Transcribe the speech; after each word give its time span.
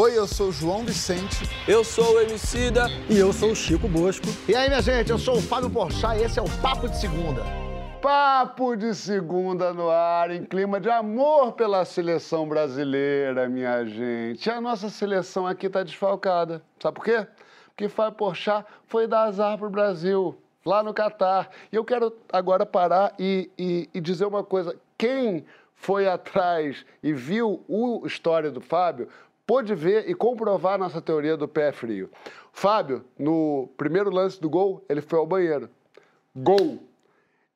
Oi, 0.00 0.16
eu 0.16 0.28
sou 0.28 0.50
o 0.50 0.52
João 0.52 0.84
Vicente. 0.84 1.50
Eu 1.66 1.82
sou 1.82 2.14
o 2.14 2.20
Emicida. 2.20 2.86
E 3.10 3.18
eu 3.18 3.32
sou 3.32 3.50
o 3.50 3.56
Chico 3.56 3.88
Bosco. 3.88 4.26
E 4.48 4.54
aí, 4.54 4.68
minha 4.68 4.80
gente, 4.80 5.10
eu 5.10 5.18
sou 5.18 5.38
o 5.38 5.42
Fábio 5.42 5.68
Porchat 5.68 6.20
e 6.20 6.22
esse 6.22 6.38
é 6.38 6.42
o 6.42 6.48
Papo 6.62 6.88
de 6.88 6.96
Segunda. 7.00 7.42
Papo 8.00 8.76
de 8.76 8.94
segunda 8.94 9.74
no 9.74 9.90
ar, 9.90 10.30
em 10.30 10.44
clima 10.44 10.78
de 10.78 10.88
amor 10.88 11.54
pela 11.54 11.84
seleção 11.84 12.48
brasileira, 12.48 13.48
minha 13.48 13.84
gente. 13.84 14.48
A 14.48 14.60
nossa 14.60 14.88
seleção 14.88 15.48
aqui 15.48 15.68
tá 15.68 15.82
desfalcada. 15.82 16.62
Sabe 16.80 16.94
por 16.94 17.04
quê? 17.04 17.26
Porque 17.70 17.88
Fábio 17.88 18.18
Porchat 18.18 18.64
foi 18.86 19.08
dar 19.08 19.24
azar 19.24 19.58
pro 19.58 19.68
Brasil, 19.68 20.40
lá 20.64 20.80
no 20.80 20.94
Catar. 20.94 21.50
E 21.72 21.74
eu 21.74 21.84
quero 21.84 22.16
agora 22.32 22.64
parar 22.64 23.14
e, 23.18 23.50
e, 23.58 23.90
e 23.92 24.00
dizer 24.00 24.26
uma 24.26 24.44
coisa. 24.44 24.76
Quem 24.96 25.44
foi 25.74 26.08
atrás 26.08 26.84
e 27.02 27.12
viu 27.12 27.64
o 27.68 28.06
história 28.06 28.50
do 28.50 28.60
Fábio 28.60 29.08
pôde 29.48 29.74
ver 29.74 30.10
e 30.10 30.14
comprovar 30.14 30.78
nossa 30.78 31.00
teoria 31.00 31.34
do 31.34 31.48
pé 31.48 31.72
frio. 31.72 32.10
Fábio, 32.52 33.02
no 33.18 33.66
primeiro 33.78 34.10
lance 34.10 34.38
do 34.38 34.50
gol, 34.50 34.84
ele 34.90 35.00
foi 35.00 35.18
ao 35.18 35.26
banheiro. 35.26 35.70
Gol. 36.36 36.80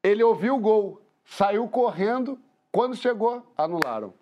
Ele 0.02 0.24
ouviu 0.24 0.56
o 0.56 0.58
gol, 0.58 1.02
saiu 1.22 1.68
correndo, 1.68 2.38
quando 2.72 2.96
chegou, 2.96 3.42
anularam. 3.58 4.14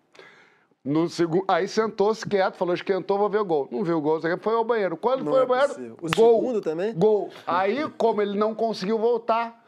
No 0.85 1.09
segundo, 1.09 1.45
aí 1.47 1.69
sentou-se 1.69 2.27
quieto, 2.29 2.57
falou, 2.57 2.75
esquentou, 2.75 3.17
vou 3.19 3.29
ver 3.31 3.39
o 3.39 3.45
gol. 3.45 3.69
Não 3.71 3.85
viu 3.85 3.99
o 3.99 4.01
gol, 4.01 4.21
foi 4.41 4.55
ao 4.55 4.65
banheiro. 4.65 4.97
Quando 4.97 5.23
Não 5.23 5.31
foi 5.31 5.39
é 5.39 5.43
ao 5.43 5.47
banheiro, 5.49 5.69
possível. 5.75 5.97
O 6.03 6.11
gol. 6.17 6.41
segundo 6.41 6.61
também? 6.61 6.93
Gol. 6.95 7.31
Aí, 7.47 7.89
como 7.97 8.21
ele 8.21 8.37
não 8.37 8.53
conseguiu 8.53 8.99
voltar, 8.99 9.60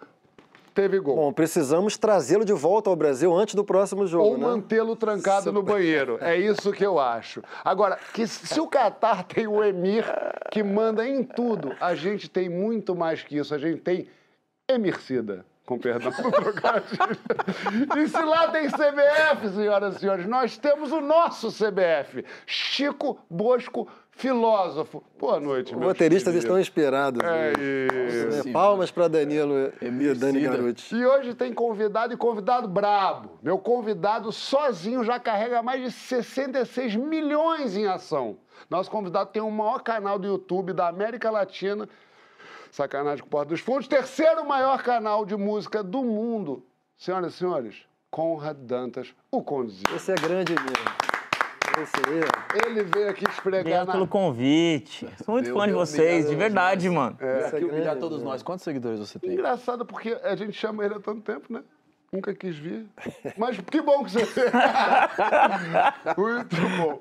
teve 0.73 0.99
gol. 0.99 1.17
Bom, 1.17 1.33
precisamos 1.33 1.97
trazê-lo 1.97 2.45
de 2.45 2.53
volta 2.53 2.91
ao 2.91 2.97
Brasil 2.97 3.33
antes 3.35 3.55
do 3.55 3.65
próximo 3.65 4.07
jogo, 4.07 4.25
Ou 4.25 4.39
né? 4.39 4.45
mantê-lo 4.47 4.97
trancado 4.97 5.53
no 5.53 5.62
banheiro. 5.62 6.19
É 6.21 6.37
isso 6.37 6.73
que 6.73 6.85
eu 6.85 6.98
acho. 6.98 7.43
Agora, 7.65 7.98
que 8.12 8.27
se 8.27 8.61
o 8.61 8.67
Catar 8.67 9.25
tem 9.29 9.47
o 9.47 9.62
Emir 9.62 10.05
que 10.51 10.62
manda 10.62 11.07
em 11.07 11.23
tudo, 11.23 11.73
a 11.81 11.95
gente 11.95 12.28
tem 12.28 12.48
muito 12.48 12.95
mais 12.95 13.23
que 13.23 13.37
isso. 13.37 13.55
A 13.55 13.59
gente 13.59 13.81
tem 13.81 14.09
Emircida. 14.69 15.45
Com 15.65 15.78
perdão 15.78 16.11
do 16.11 16.31
trocadilho. 16.33 17.19
E 17.97 18.09
se 18.09 18.20
lá 18.20 18.48
tem 18.48 18.69
CBF, 18.69 19.48
senhoras 19.55 19.95
e 19.95 19.98
senhores, 20.00 20.27
nós 20.27 20.59
temos 20.59 20.91
o 20.91 21.00
nosso 21.00 21.50
CBF. 21.53 22.25
Chico 22.45 23.17
Bosco, 23.31 23.87
filósofo. 24.13 25.03
Boa 25.19 25.41
noite, 25.41 25.73
Os 25.73 25.79
meus 25.79 25.93
roteiristas 25.93 26.35
estão 26.35 26.59
inspirados. 26.59 27.21
É 27.23 27.53
né? 27.57 28.39
isso. 28.39 28.53
Palmas 28.53 28.91
para 28.91 29.09
Danilo 29.09 29.73
e 29.81 30.15
Dani 30.15 30.41
Garuti. 30.41 30.95
E 30.95 31.05
hoje 31.05 31.35
tem 31.35 31.53
convidado 31.53 32.15
e 32.15 32.17
convidado 32.17 32.69
brabo. 32.69 33.39
Meu 33.43 33.59
convidado 33.59 34.31
sozinho 34.31 35.03
já 35.03 35.19
carrega 35.19 35.63
mais 35.63 35.83
de 35.83 35.91
66 35.91 36.95
milhões 36.97 37.77
em 37.77 37.87
ação. 37.87 38.37
Nosso 38.71 38.91
convidado 38.91 39.31
tem 39.31 39.43
o 39.43 39.51
maior 39.51 39.83
canal 39.83 40.19
do 40.19 40.27
YouTube 40.27 40.73
da 40.73 40.89
América 40.89 41.31
Latina. 41.31 41.89
Sacanagem 42.71 43.21
com 43.21 43.27
o 43.27 43.31
Porta 43.31 43.51
dos 43.51 43.61
Fundos. 43.61 43.89
Terceiro 43.89 44.47
maior 44.47 44.83
canal 44.83 45.27
de 45.27 45.37
música 45.37 45.83
do 45.83 46.03
mundo. 46.03 46.65
Senhoras 46.97 47.35
e 47.35 47.39
senhores, 47.39 47.77
Conrad 48.11 48.57
Dantas, 48.57 49.13
o 49.31 49.43
Condizia. 49.43 49.85
Esse 49.95 50.13
é 50.13 50.15
grande 50.15 50.55
mesmo. 50.55 51.02
Ele 52.67 52.83
veio 52.84 53.11
aqui 53.11 53.25
esfregar 53.25 53.61
Obrigado 53.61 53.87
na... 53.87 53.92
pelo 53.92 54.06
convite. 54.06 55.09
Sou 55.25 55.34
muito 55.34 55.47
Meu 55.47 55.56
fã 55.56 55.67
de 55.67 55.73
Deus, 55.73 55.89
vocês, 55.89 56.25
obrigado 56.25 56.31
de 56.31 56.37
verdade, 56.37 56.91
mano. 56.91 57.17
É, 57.20 57.47
aqui 57.47 57.65
humilhar 57.65 57.83
grande, 57.83 58.01
todos 58.01 58.23
nós. 58.23 58.42
Quantos 58.42 58.65
seguidores 58.65 58.98
você 58.98 59.19
tem? 59.19 59.33
Engraçado 59.33 59.84
porque 59.87 60.19
a 60.23 60.37
gente 60.37 60.53
chama 60.53 60.84
ele 60.84 60.95
há 60.95 61.00
tanto 61.00 61.23
tempo, 61.23 61.53
né? 61.53 61.62
Nunca 62.12 62.34
quis 62.34 62.59
vir. 62.59 62.87
Mas 63.39 63.59
que 63.59 63.81
bom 63.81 64.05
que 64.05 64.11
você 64.11 64.25
veio. 64.27 64.50
Muito 66.19 66.56
bom. 66.77 67.00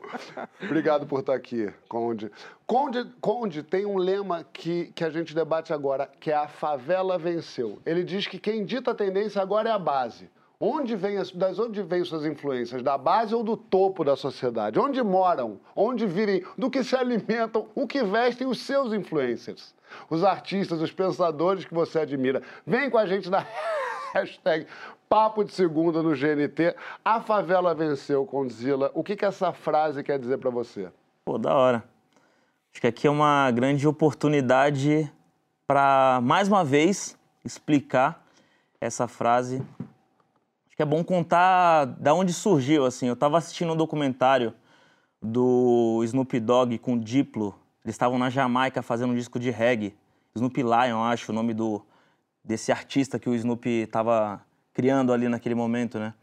Obrigado 0.64 1.06
por 1.06 1.20
estar 1.20 1.34
aqui, 1.34 1.70
Conde. 1.90 2.32
Conde, 2.66 3.04
Conde 3.20 3.62
tem 3.62 3.86
um 3.86 3.98
lema 3.98 4.46
que, 4.54 4.86
que 4.96 5.04
a 5.04 5.10
gente 5.10 5.36
debate 5.36 5.74
agora, 5.74 6.10
que 6.18 6.32
é 6.32 6.36
a 6.36 6.48
favela 6.48 7.18
venceu. 7.18 7.78
Ele 7.86 8.06
diz 8.06 8.26
que 8.26 8.40
quem 8.40 8.64
dita 8.64 8.92
a 8.92 8.96
tendência 8.96 9.42
agora 9.42 9.68
é 9.68 9.74
a 9.74 9.80
base. 9.80 10.30
Onde 10.64 10.96
vem 10.96 11.18
as, 11.18 11.32
das 11.32 11.58
onde 11.58 11.82
vêm 11.82 12.06
suas 12.06 12.24
influências? 12.24 12.84
Da 12.84 12.96
base 12.96 13.34
ou 13.34 13.44
do 13.44 13.58
topo 13.58 14.04
da 14.04 14.16
sociedade? 14.16 14.80
Onde 14.80 15.02
moram? 15.02 15.60
Onde 15.76 16.06
vivem? 16.06 16.46
Do 16.56 16.70
que 16.70 16.84
se 16.84 16.96
alimentam? 16.96 17.68
O 17.74 17.88
que 17.88 18.04
vestem 18.04 18.46
os 18.46 18.60
seus 18.60 18.94
influencers? 18.94 19.74
Os 20.08 20.24
artistas, 20.24 20.80
os 20.80 20.92
pensadores 20.92 21.66
que 21.66 21.74
você 21.74 22.02
admira. 22.02 22.44
Vem 22.64 22.92
com 22.92 23.00
a 23.00 23.08
gente 23.08 23.28
na 23.28 23.44
hashtag 24.14 24.68
Papo 25.10 25.44
de 25.44 25.52
Segunda 25.52 26.04
no 26.04 26.12
GNT. 26.12 26.76
A 27.04 27.20
favela 27.20 27.74
venceu, 27.74 28.24
Condzilla. 28.24 28.92
O 28.94 29.04
que, 29.04 29.16
que 29.16 29.26
essa 29.26 29.52
frase 29.52 30.04
quer 30.04 30.20
dizer 30.20 30.38
pra 30.38 30.52
você? 30.52 30.90
Pô, 31.26 31.40
da 31.40 31.56
hora. 31.56 31.84
Acho 32.72 32.82
que 32.82 32.88
aqui 32.88 33.08
é 33.08 33.10
uma 33.10 33.50
grande 33.50 33.88
oportunidade 33.88 35.12
para, 35.66 36.20
mais 36.22 36.48
uma 36.48 36.64
vez, 36.64 37.18
explicar 37.44 38.24
essa 38.80 39.08
frase. 39.08 39.64
Que 40.82 40.84
é 40.84 40.86
bom 40.88 41.04
contar 41.04 41.86
da 41.86 42.12
onde 42.12 42.34
surgiu, 42.34 42.88
assim. 42.88 43.06
Eu 43.06 43.14
estava 43.14 43.38
assistindo 43.38 43.72
um 43.72 43.76
documentário 43.76 44.52
do 45.22 46.02
Snoop 46.06 46.40
Dogg 46.40 46.80
com 46.80 46.98
Diplo. 46.98 47.54
Eles 47.86 47.94
estavam 47.94 48.18
na 48.18 48.32
Jamaica 48.32 48.82
fazendo 48.82 49.12
um 49.12 49.16
disco 49.16 49.40
de 49.40 49.52
reggae. 49.52 49.96
Snoop 50.34 50.60
Lion, 50.60 51.04
acho, 51.04 51.32
o 51.32 51.36
nome 51.36 51.54
do, 51.54 51.86
desse 52.44 52.72
artista 52.72 53.20
que 53.20 53.30
o 53.30 53.36
Snoop 53.36 53.70
estava 53.70 54.44
criando 54.74 55.14
ali 55.14 55.30
naquele 55.30 55.54
momento, 55.54 56.00
né? 56.00 56.16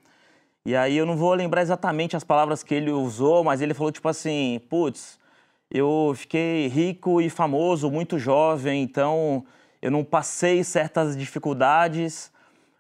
E 0.67 0.75
aí 0.75 0.97
eu 0.97 1.07
não 1.07 1.17
vou 1.17 1.33
lembrar 1.35 1.63
exatamente 1.63 2.17
as 2.17 2.25
palavras 2.25 2.65
que 2.65 2.75
ele 2.75 2.91
usou, 2.91 3.45
mas 3.45 3.61
ele 3.61 3.75
falou 3.75 3.93
tipo 3.93 4.09
assim, 4.09 4.61
putz, 4.69 5.21
eu 5.71 6.15
fiquei 6.17 6.67
rico 6.67 7.21
e 7.21 7.31
famoso 7.31 7.89
muito 7.93 8.19
jovem, 8.19 8.83
então 8.83 9.47
eu 9.81 9.93
não 9.93 10.03
passei 10.03 10.65
certas 10.65 11.17
dificuldades, 11.17 12.33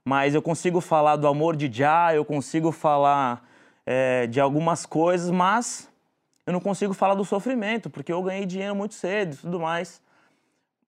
mas 0.09 0.35
eu 0.35 0.41
consigo 0.41 0.81
falar 0.81 1.17
do 1.17 1.29
amor 1.29 1.55
de 1.55 1.71
Jah, 1.71 2.15
eu 2.15 2.25
consigo 2.25 2.73
falar 2.73 3.47
eh, 3.85 4.27
de 4.27 4.41
algumas 4.41 4.87
coisas, 4.87 5.31
mas 5.31 5.87
eu 6.47 6.53
não 6.55 6.61
consigo 6.61 6.95
falar 6.95 7.15
do 7.15 7.27
sofrimento, 7.27 7.91
porque 7.91 8.11
eu 8.11 8.23
ganhei 8.23 8.47
dinheiro 8.47 8.75
muito 8.75 8.95
cedo 8.95 9.35
e 9.35 9.37
tudo 9.37 9.61
mais. 9.61 10.01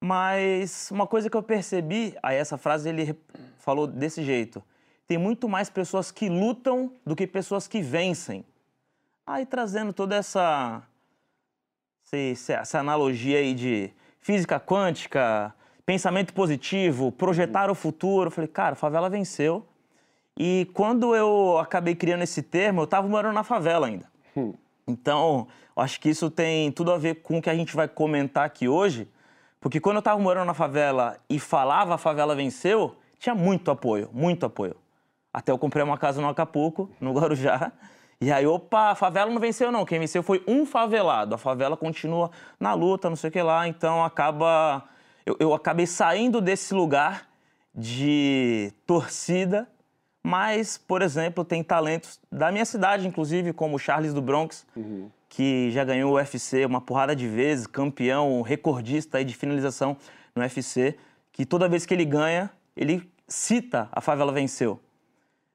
Mas 0.00 0.90
uma 0.90 1.06
coisa 1.06 1.28
que 1.28 1.36
eu 1.36 1.42
percebi, 1.42 2.16
aí 2.22 2.38
essa 2.38 2.56
frase 2.56 2.88
ele 2.88 3.14
falou 3.58 3.86
desse 3.86 4.24
jeito: 4.24 4.64
tem 5.06 5.18
muito 5.18 5.46
mais 5.50 5.68
pessoas 5.68 6.10
que 6.10 6.30
lutam 6.30 6.90
do 7.04 7.14
que 7.14 7.26
pessoas 7.26 7.68
que 7.68 7.82
vencem. 7.82 8.42
Aí 9.26 9.44
trazendo 9.44 9.92
toda 9.92 10.16
essa 10.16 10.82
essa 12.58 12.78
analogia 12.78 13.36
aí 13.36 13.52
de 13.52 13.92
física 14.18 14.58
quântica, 14.58 15.54
pensamento 15.90 16.32
positivo, 16.32 17.10
projetar 17.10 17.68
o 17.68 17.74
futuro, 17.74 18.28
eu 18.28 18.30
falei, 18.30 18.46
cara, 18.46 18.74
a 18.74 18.76
favela 18.76 19.10
venceu. 19.10 19.66
E 20.38 20.70
quando 20.72 21.16
eu 21.16 21.58
acabei 21.58 21.96
criando 21.96 22.22
esse 22.22 22.44
termo, 22.44 22.82
eu 22.82 22.84
estava 22.84 23.08
morando 23.08 23.34
na 23.34 23.42
favela 23.42 23.88
ainda. 23.88 24.06
Então, 24.86 25.48
eu 25.76 25.82
acho 25.82 25.98
que 25.98 26.08
isso 26.08 26.30
tem 26.30 26.70
tudo 26.70 26.92
a 26.92 26.96
ver 26.96 27.16
com 27.22 27.38
o 27.38 27.42
que 27.42 27.50
a 27.50 27.54
gente 27.56 27.74
vai 27.74 27.88
comentar 27.88 28.44
aqui 28.44 28.68
hoje, 28.68 29.08
porque 29.60 29.80
quando 29.80 29.96
eu 29.96 29.98
estava 29.98 30.16
morando 30.20 30.46
na 30.46 30.54
favela 30.54 31.16
e 31.28 31.40
falava 31.40 31.96
a 31.96 31.98
favela 31.98 32.36
venceu, 32.36 32.94
tinha 33.18 33.34
muito 33.34 33.68
apoio, 33.68 34.08
muito 34.12 34.46
apoio. 34.46 34.76
Até 35.34 35.50
eu 35.50 35.58
comprei 35.58 35.82
uma 35.82 35.98
casa 35.98 36.20
no 36.20 36.28
Acapulco, 36.28 36.88
no 37.00 37.12
Guarujá, 37.12 37.72
e 38.20 38.30
aí, 38.30 38.46
opa, 38.46 38.90
a 38.90 38.94
favela 38.94 39.28
não 39.28 39.40
venceu 39.40 39.72
não, 39.72 39.84
quem 39.84 39.98
venceu 39.98 40.22
foi 40.22 40.40
um 40.46 40.64
favelado. 40.64 41.34
A 41.34 41.38
favela 41.38 41.76
continua 41.76 42.30
na 42.60 42.74
luta, 42.74 43.08
não 43.08 43.16
sei 43.16 43.28
o 43.28 43.32
que 43.32 43.42
lá, 43.42 43.66
então 43.66 44.04
acaba... 44.04 44.84
Eu, 45.24 45.36
eu 45.38 45.54
acabei 45.54 45.86
saindo 45.86 46.40
desse 46.40 46.74
lugar 46.74 47.28
de 47.74 48.72
torcida, 48.86 49.68
mas, 50.22 50.76
por 50.76 51.02
exemplo, 51.02 51.44
tem 51.44 51.62
talentos 51.62 52.20
da 52.30 52.50
minha 52.52 52.64
cidade, 52.64 53.06
inclusive, 53.06 53.52
como 53.52 53.76
o 53.76 53.78
Charles 53.78 54.12
do 54.12 54.20
Bronx, 54.20 54.66
que 55.28 55.70
já 55.70 55.84
ganhou 55.84 56.12
o 56.12 56.14
UFC 56.16 56.64
uma 56.66 56.80
porrada 56.80 57.14
de 57.14 57.26
vezes, 57.26 57.66
campeão, 57.66 58.42
recordista 58.42 59.24
de 59.24 59.34
finalização 59.34 59.96
no 60.34 60.42
UFC, 60.42 60.96
que 61.32 61.46
toda 61.46 61.68
vez 61.68 61.86
que 61.86 61.94
ele 61.94 62.04
ganha, 62.04 62.50
ele 62.76 63.10
cita 63.28 63.88
a 63.92 64.00
favela 64.00 64.32
venceu. 64.32 64.80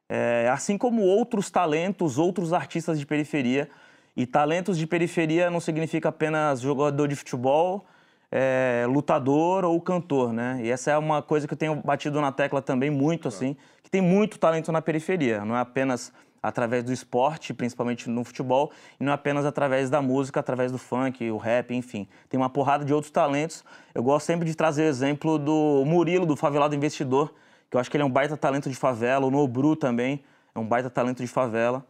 É, 0.07 0.49
assim 0.51 0.77
como 0.77 1.01
outros 1.01 1.51
talentos, 1.51 2.17
outros 2.17 2.53
artistas 2.53 2.99
de 2.99 3.05
periferia. 3.05 3.69
E 4.15 4.25
talentos 4.25 4.77
de 4.77 4.87
periferia 4.87 5.49
não 5.49 5.59
significa 5.59 6.09
apenas 6.09 6.61
jogador 6.61 7.07
de 7.07 7.15
futebol, 7.15 7.85
é, 8.31 8.85
lutador 8.87 9.65
ou 9.65 9.79
cantor, 9.81 10.33
né? 10.33 10.59
E 10.61 10.69
essa 10.69 10.91
é 10.91 10.97
uma 10.97 11.21
coisa 11.21 11.47
que 11.47 11.53
eu 11.53 11.57
tenho 11.57 11.75
batido 11.75 12.19
na 12.21 12.31
tecla 12.31 12.61
também 12.61 12.89
muito, 12.89 13.27
assim, 13.27 13.55
que 13.83 13.89
tem 13.89 14.01
muito 14.01 14.37
talento 14.39 14.71
na 14.71 14.81
periferia. 14.81 15.45
Não 15.45 15.55
é 15.55 15.59
apenas 15.59 16.11
através 16.41 16.83
do 16.83 16.93
esporte, 16.93 17.55
principalmente 17.55 18.07
no 18.07 18.23
futebol, 18.23 18.71
e 18.99 19.03
não 19.03 19.11
é 19.11 19.15
apenas 19.15 19.45
através 19.45 19.89
da 19.89 19.99
música, 19.99 20.39
através 20.39 20.71
do 20.71 20.77
funk, 20.77 21.29
o 21.31 21.37
rap, 21.37 21.73
enfim. 21.73 22.07
Tem 22.29 22.39
uma 22.39 22.49
porrada 22.51 22.85
de 22.85 22.93
outros 22.93 23.11
talentos. 23.11 23.63
Eu 23.95 24.03
gosto 24.03 24.27
sempre 24.27 24.45
de 24.45 24.55
trazer 24.55 24.83
o 24.83 24.87
exemplo 24.87 25.39
do 25.39 25.83
Murilo, 25.85 26.23
do 26.23 26.35
Favelado 26.35 26.75
Investidor, 26.75 27.33
que 27.67 27.75
eu 27.75 27.79
acho 27.79 27.89
que 27.89 27.97
ele 27.97 28.03
é 28.03 28.05
um 28.05 28.11
baita 28.11 28.37
talento 28.37 28.69
de 28.69 28.75
favela, 28.75 29.25
o 29.25 29.31
Nobru 29.31 29.75
também 29.75 30.23
é 30.53 30.59
um 30.59 30.65
baita 30.67 30.87
talento 30.87 31.17
de 31.23 31.27
favela. 31.27 31.83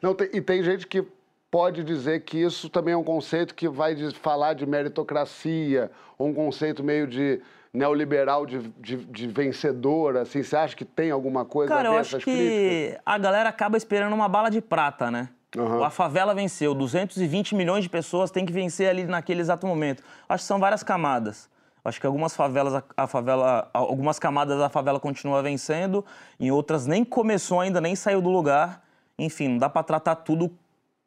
Não, 0.00 0.14
tem- 0.14 0.30
e 0.32 0.40
tem 0.40 0.62
gente 0.62 0.86
que 0.86 1.04
pode 1.50 1.82
dizer 1.82 2.20
que 2.24 2.38
isso 2.38 2.68
também 2.68 2.94
é 2.94 2.96
um 2.96 3.02
conceito 3.04 3.54
que 3.54 3.68
vai 3.68 3.96
falar 4.12 4.54
de 4.54 4.64
meritocracia, 4.66 5.90
ou 6.16 6.28
um 6.28 6.34
conceito 6.34 6.82
meio 6.84 7.06
de 7.06 7.40
neoliberal 7.72 8.46
de, 8.46 8.58
de, 8.78 8.96
de 8.96 9.26
vencedor, 9.28 10.16
assim, 10.16 10.42
você 10.42 10.56
acha 10.56 10.74
que 10.76 10.84
tem 10.84 11.10
alguma 11.10 11.44
coisa 11.44 11.72
Cara, 11.72 11.88
a 11.88 11.90
eu 11.90 11.94
ver 11.94 12.00
acho 12.00 12.16
essas 12.16 12.24
que 12.24 12.32
críticas? 12.32 13.02
a 13.06 13.18
galera 13.18 13.48
acaba 13.48 13.76
esperando 13.76 14.12
uma 14.12 14.28
bala 14.28 14.50
de 14.50 14.60
prata, 14.60 15.10
né? 15.10 15.28
Aham. 15.56 15.84
A 15.84 15.90
favela 15.90 16.34
venceu, 16.34 16.74
220 16.74 17.54
milhões 17.54 17.82
de 17.84 17.88
pessoas 17.90 18.30
têm 18.30 18.44
que 18.46 18.52
vencer 18.52 18.88
ali 18.88 19.04
naquele 19.04 19.40
exato 19.40 19.66
momento. 19.66 20.02
Acho 20.28 20.42
que 20.44 20.48
são 20.48 20.58
várias 20.60 20.82
camadas. 20.82 21.48
Acho 21.84 22.00
que 22.00 22.06
algumas 22.06 22.36
favelas, 22.36 22.82
a- 22.96 23.06
favela, 23.06 23.68
algumas 23.72 24.18
camadas 24.18 24.60
a 24.60 24.68
favela 24.68 25.00
continua 25.00 25.42
vencendo, 25.42 26.04
em 26.38 26.50
outras 26.50 26.86
nem 26.86 27.04
começou 27.04 27.58
ainda, 27.60 27.80
nem 27.80 27.96
saiu 27.96 28.20
do 28.20 28.30
lugar. 28.30 28.82
Enfim, 29.18 29.48
não 29.48 29.58
dá 29.58 29.68
pra 29.68 29.82
tratar 29.82 30.16
tudo 30.16 30.52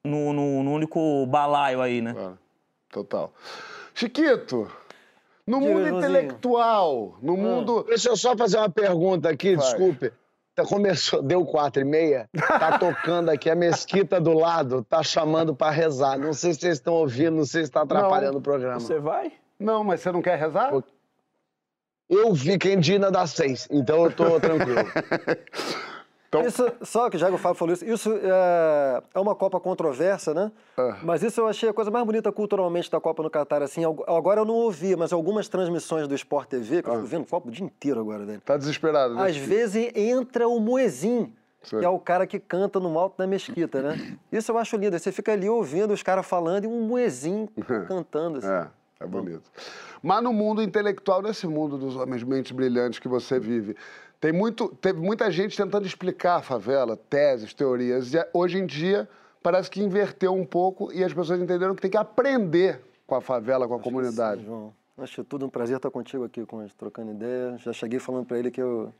no, 0.03 0.33
no- 0.33 0.63
no 0.63 0.71
único 0.73 1.25
balaio 1.27 1.81
aí, 1.81 2.01
né? 2.01 2.13
Claro, 2.13 2.37
Total. 2.91 3.33
Chiquito, 3.93 4.69
no 5.47 5.59
Diga, 5.59 5.73
mundo 5.73 5.97
intelectual, 5.97 7.17
no 7.21 7.35
mundo... 7.37 7.83
Deixa 7.87 8.09
eu 8.09 8.17
só 8.17 8.35
fazer 8.35 8.57
uma 8.57 8.69
pergunta 8.69 9.29
aqui, 9.29 9.55
Vai. 9.55 9.65
desculpe. 9.65 10.11
Tá, 10.55 10.63
Começou, 10.63 11.21
deu 11.23 11.43
quatro 11.45 11.81
e 11.81 11.85
meia, 11.85 12.29
tá 12.37 12.77
tocando 12.77 13.29
aqui 13.29 13.49
a 13.49 13.55
mesquita 13.55 14.21
do 14.21 14.33
lado, 14.33 14.83
tá 14.83 15.01
chamando 15.01 15.55
pra 15.55 15.71
rezar. 15.71 16.17
Não 16.19 16.31
sei 16.33 16.53
se 16.53 16.59
vocês 16.59 16.73
estão 16.77 16.93
ouvindo, 16.93 17.37
não 17.37 17.45
sei 17.45 17.65
se 17.65 17.71
tá 17.71 17.81
atrapalhando 17.81 18.37
o 18.37 18.41
programa. 18.41 18.79
Você 18.79 18.99
vai? 18.99 19.31
Não, 19.59 19.83
mas 19.83 20.01
você 20.01 20.11
não 20.11 20.21
quer 20.21 20.37
rezar? 20.37 20.71
Eu 22.09 22.33
vi 22.33 22.59
quem 22.59 22.79
Dina 22.79 23.09
das 23.09 23.31
seis, 23.31 23.67
então 23.71 24.03
eu 24.05 24.11
tô 24.11 24.39
tranquilo. 24.39 24.77
Então- 26.39 26.47
Isso, 26.47 26.71
só 26.81 27.09
que 27.09 27.17
já 27.17 27.27
que 27.29 27.35
o 27.35 27.37
Fábio 27.37 27.55
falou 27.57 27.73
isso, 27.73 27.85
isso 27.85 28.11
é, 28.11 29.03
é 29.13 29.19
uma 29.19 29.35
Copa 29.35 29.59
controversa, 29.59 30.33
né? 30.33 30.51
Ah. 30.77 30.97
Mas 31.03 31.21
isso 31.21 31.39
eu 31.41 31.47
achei 31.47 31.69
a 31.69 31.73
coisa 31.73 31.91
mais 31.91 32.03
bonita 32.05 32.31
culturalmente 32.31 32.89
da 32.89 32.99
Copa 32.99 33.21
no 33.21 33.29
Catar, 33.29 33.61
assim. 33.61 33.83
Agora 34.07 34.41
eu 34.41 34.45
não 34.45 34.55
ouvi, 34.55 34.95
mas 34.95 35.13
algumas 35.13 35.47
transmissões 35.47 36.07
do 36.07 36.15
Sport 36.15 36.47
TV, 36.49 36.81
que 36.81 36.89
eu 36.89 36.93
Ah. 36.93 36.95
fico 36.97 37.07
vendo 37.07 37.25
Copa 37.27 37.47
o 37.49 37.51
dia 37.51 37.63
inteiro 37.65 37.99
agora, 37.99 38.25
velho. 38.25 38.41
Tá 38.41 38.57
desesperado, 38.57 39.13
né? 39.13 39.23
Às 39.29 39.37
vezes 39.37 39.91
entra 39.95 40.47
o 40.47 40.59
Muezin, 40.59 41.31
Sim. 41.61 41.79
que 41.79 41.85
é 41.85 41.89
o 41.89 41.99
cara 41.99 42.25
que 42.25 42.39
canta 42.39 42.79
no 42.79 42.97
alto 42.97 43.15
da 43.17 43.27
mesquita, 43.27 43.81
né? 43.81 44.17
Isso 44.31 44.51
eu 44.51 44.57
acho 44.57 44.75
lindo. 44.75 44.97
Você 44.97 45.11
fica 45.11 45.33
ali 45.33 45.47
ouvindo 45.47 45.93
os 45.93 46.01
caras 46.01 46.25
falando 46.25 46.63
e 46.63 46.67
um 46.67 46.81
Muezin 46.81 47.47
cantando. 47.87 48.39
Assim. 48.39 48.47
É, 48.47 48.67
é 49.01 49.05
bonito. 49.05 49.43
Mas 50.01 50.23
no 50.23 50.33
mundo 50.33 50.61
intelectual, 50.63 51.21
nesse 51.21 51.45
mundo 51.47 51.77
dos 51.77 51.95
homens 51.95 52.23
mentes 52.23 52.51
brilhantes 52.51 52.99
que 52.99 53.07
você 53.07 53.39
vive, 53.39 53.75
tem 54.23 54.31
muito, 54.31 54.69
teve 54.69 55.01
muita 55.01 55.29
gente 55.29 55.57
tentando 55.57 55.85
explicar 55.85 56.37
a 56.37 56.41
favela, 56.41 56.95
teses, 56.95 57.53
teorias, 57.53 58.13
e 58.13 58.25
hoje 58.31 58.57
em 58.57 58.65
dia 58.65 59.05
parece 59.41 59.69
que 59.69 59.83
inverteu 59.83 60.33
um 60.33 60.45
pouco 60.45 60.93
e 60.93 61.03
as 61.03 61.13
pessoas 61.13 61.41
entenderam 61.41 61.75
que 61.75 61.81
tem 61.81 61.91
que 61.91 61.97
aprender 61.97 62.79
com 63.05 63.15
a 63.15 63.19
favela, 63.19 63.67
com 63.67 63.75
a 63.75 63.79
comunidade. 63.81 64.39
Sim, 64.39 64.47
João. 64.47 64.73
Acho 64.97 65.25
tudo 65.25 65.45
um 65.45 65.49
prazer 65.49 65.75
estar 65.75 65.91
contigo 65.91 66.23
aqui, 66.23 66.45
com 66.45 66.65
trocando 66.69 67.11
ideia. 67.11 67.57
Já 67.57 67.73
cheguei 67.73 67.99
falando 67.99 68.25
pra 68.25 68.39
ele 68.39 68.49
que 68.49 68.61
eu 68.61 68.93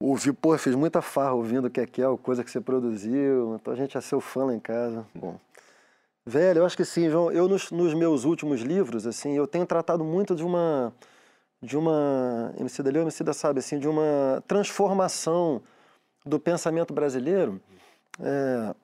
ouvi, 0.00 0.32
pô, 0.32 0.56
fiz 0.56 0.74
muita 0.74 1.02
farra 1.02 1.34
ouvindo 1.34 1.66
o 1.66 1.70
que 1.70 1.82
é 1.82 1.86
que 1.86 2.00
é, 2.00 2.06
coisa 2.16 2.42
que 2.42 2.50
você 2.50 2.58
produziu. 2.58 3.56
Então 3.56 3.74
a 3.74 3.76
gente 3.76 3.98
é 3.98 4.00
seu 4.00 4.18
fã 4.18 4.46
lá 4.46 4.54
em 4.54 4.60
casa. 4.60 5.04
Bom. 5.14 5.38
Velho, 6.24 6.60
eu 6.60 6.64
acho 6.64 6.74
que 6.74 6.86
sim, 6.86 7.10
João. 7.10 7.30
Eu 7.30 7.46
nos, 7.48 7.70
nos 7.70 7.92
meus 7.92 8.24
últimos 8.24 8.62
livros, 8.62 9.06
assim, 9.06 9.36
eu 9.36 9.46
tenho 9.46 9.66
tratado 9.66 10.02
muito 10.02 10.34
de 10.34 10.42
uma 10.42 10.90
de 11.62 11.76
uma 11.76 12.52
MC 12.58 12.82
da 12.82 12.90
Leo, 12.90 13.02
MC 13.02 13.24
da 13.24 13.32
sabe, 13.32 13.60
assim, 13.60 13.78
de 13.78 13.88
uma 13.88 14.42
transformação 14.46 15.62
do 16.24 16.38
pensamento 16.38 16.92
brasileiro 16.92 17.60
é, 18.20 18.74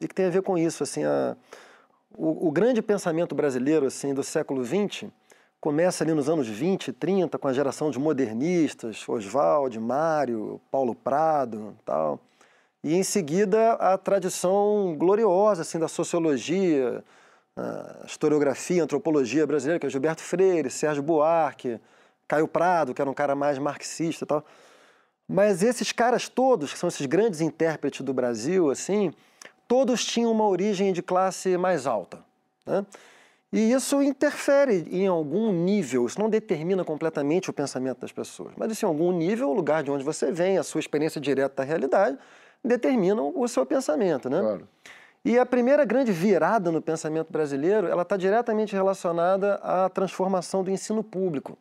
e 0.00 0.08
que 0.08 0.14
tem 0.14 0.26
a 0.26 0.30
ver 0.30 0.42
com 0.42 0.56
isso, 0.56 0.82
assim, 0.82 1.04
a, 1.04 1.36
o, 2.16 2.48
o 2.48 2.50
grande 2.50 2.80
pensamento 2.80 3.34
brasileiro 3.34 3.86
assim 3.86 4.14
do 4.14 4.22
século 4.22 4.64
XX 4.64 5.10
começa 5.60 6.04
ali 6.04 6.14
nos 6.14 6.28
anos 6.28 6.46
20, 6.46 6.92
30, 6.92 7.38
com 7.38 7.48
a 7.48 7.52
geração 7.52 7.90
de 7.90 7.98
modernistas, 7.98 9.06
Oswald, 9.08 9.78
Mário, 9.78 10.60
Paulo 10.70 10.94
Prado, 10.94 11.76
tal. 11.84 12.20
E 12.82 12.94
em 12.94 13.02
seguida 13.02 13.72
a 13.72 13.98
tradição 13.98 14.94
gloriosa 14.96 15.62
assim 15.62 15.78
da 15.78 15.88
sociologia, 15.88 17.02
a 17.56 18.04
historiografia, 18.06 18.82
a 18.82 18.84
antropologia 18.84 19.46
brasileira, 19.46 19.80
que 19.80 19.86
é 19.86 19.90
Gilberto 19.90 20.22
Freire, 20.22 20.70
Sérgio 20.70 21.02
Buarque, 21.02 21.80
Caio 22.28 22.48
Prado, 22.48 22.92
que 22.92 23.00
era 23.00 23.10
um 23.10 23.14
cara 23.14 23.34
mais 23.34 23.58
marxista, 23.58 24.24
e 24.24 24.26
tal. 24.26 24.44
Mas 25.28 25.62
esses 25.62 25.92
caras 25.92 26.28
todos, 26.28 26.72
que 26.72 26.78
são 26.78 26.88
esses 26.88 27.06
grandes 27.06 27.40
intérpretes 27.40 28.00
do 28.02 28.14
Brasil, 28.14 28.70
assim, 28.70 29.12
todos 29.66 30.04
tinham 30.04 30.30
uma 30.30 30.46
origem 30.46 30.92
de 30.92 31.02
classe 31.02 31.56
mais 31.56 31.86
alta. 31.86 32.18
Né? 32.64 32.86
E 33.52 33.72
isso 33.72 34.02
interfere 34.02 34.86
em 34.90 35.06
algum 35.06 35.52
nível, 35.52 36.06
isso 36.06 36.20
não 36.20 36.28
determina 36.28 36.84
completamente 36.84 37.48
o 37.48 37.52
pensamento 37.52 38.00
das 38.00 38.12
pessoas, 38.12 38.52
mas 38.56 38.70
isso, 38.72 38.84
em 38.84 38.88
algum 38.88 39.12
nível, 39.12 39.50
o 39.50 39.54
lugar 39.54 39.82
de 39.82 39.90
onde 39.90 40.04
você 40.04 40.30
vem, 40.30 40.58
a 40.58 40.62
sua 40.62 40.80
experiência 40.80 41.20
direta 41.20 41.56
da 41.56 41.64
realidade, 41.64 42.18
determinam 42.62 43.32
o 43.34 43.46
seu 43.48 43.64
pensamento. 43.64 44.28
Né? 44.28 44.40
Claro. 44.40 44.68
E 45.24 45.38
a 45.38 45.46
primeira 45.46 45.84
grande 45.84 46.12
virada 46.12 46.70
no 46.70 46.80
pensamento 46.80 47.32
brasileiro, 47.32 47.88
ela 47.88 48.02
está 48.02 48.16
diretamente 48.16 48.74
relacionada 48.74 49.54
à 49.56 49.88
transformação 49.88 50.62
do 50.62 50.70
ensino 50.70 51.02
público. 51.02 51.58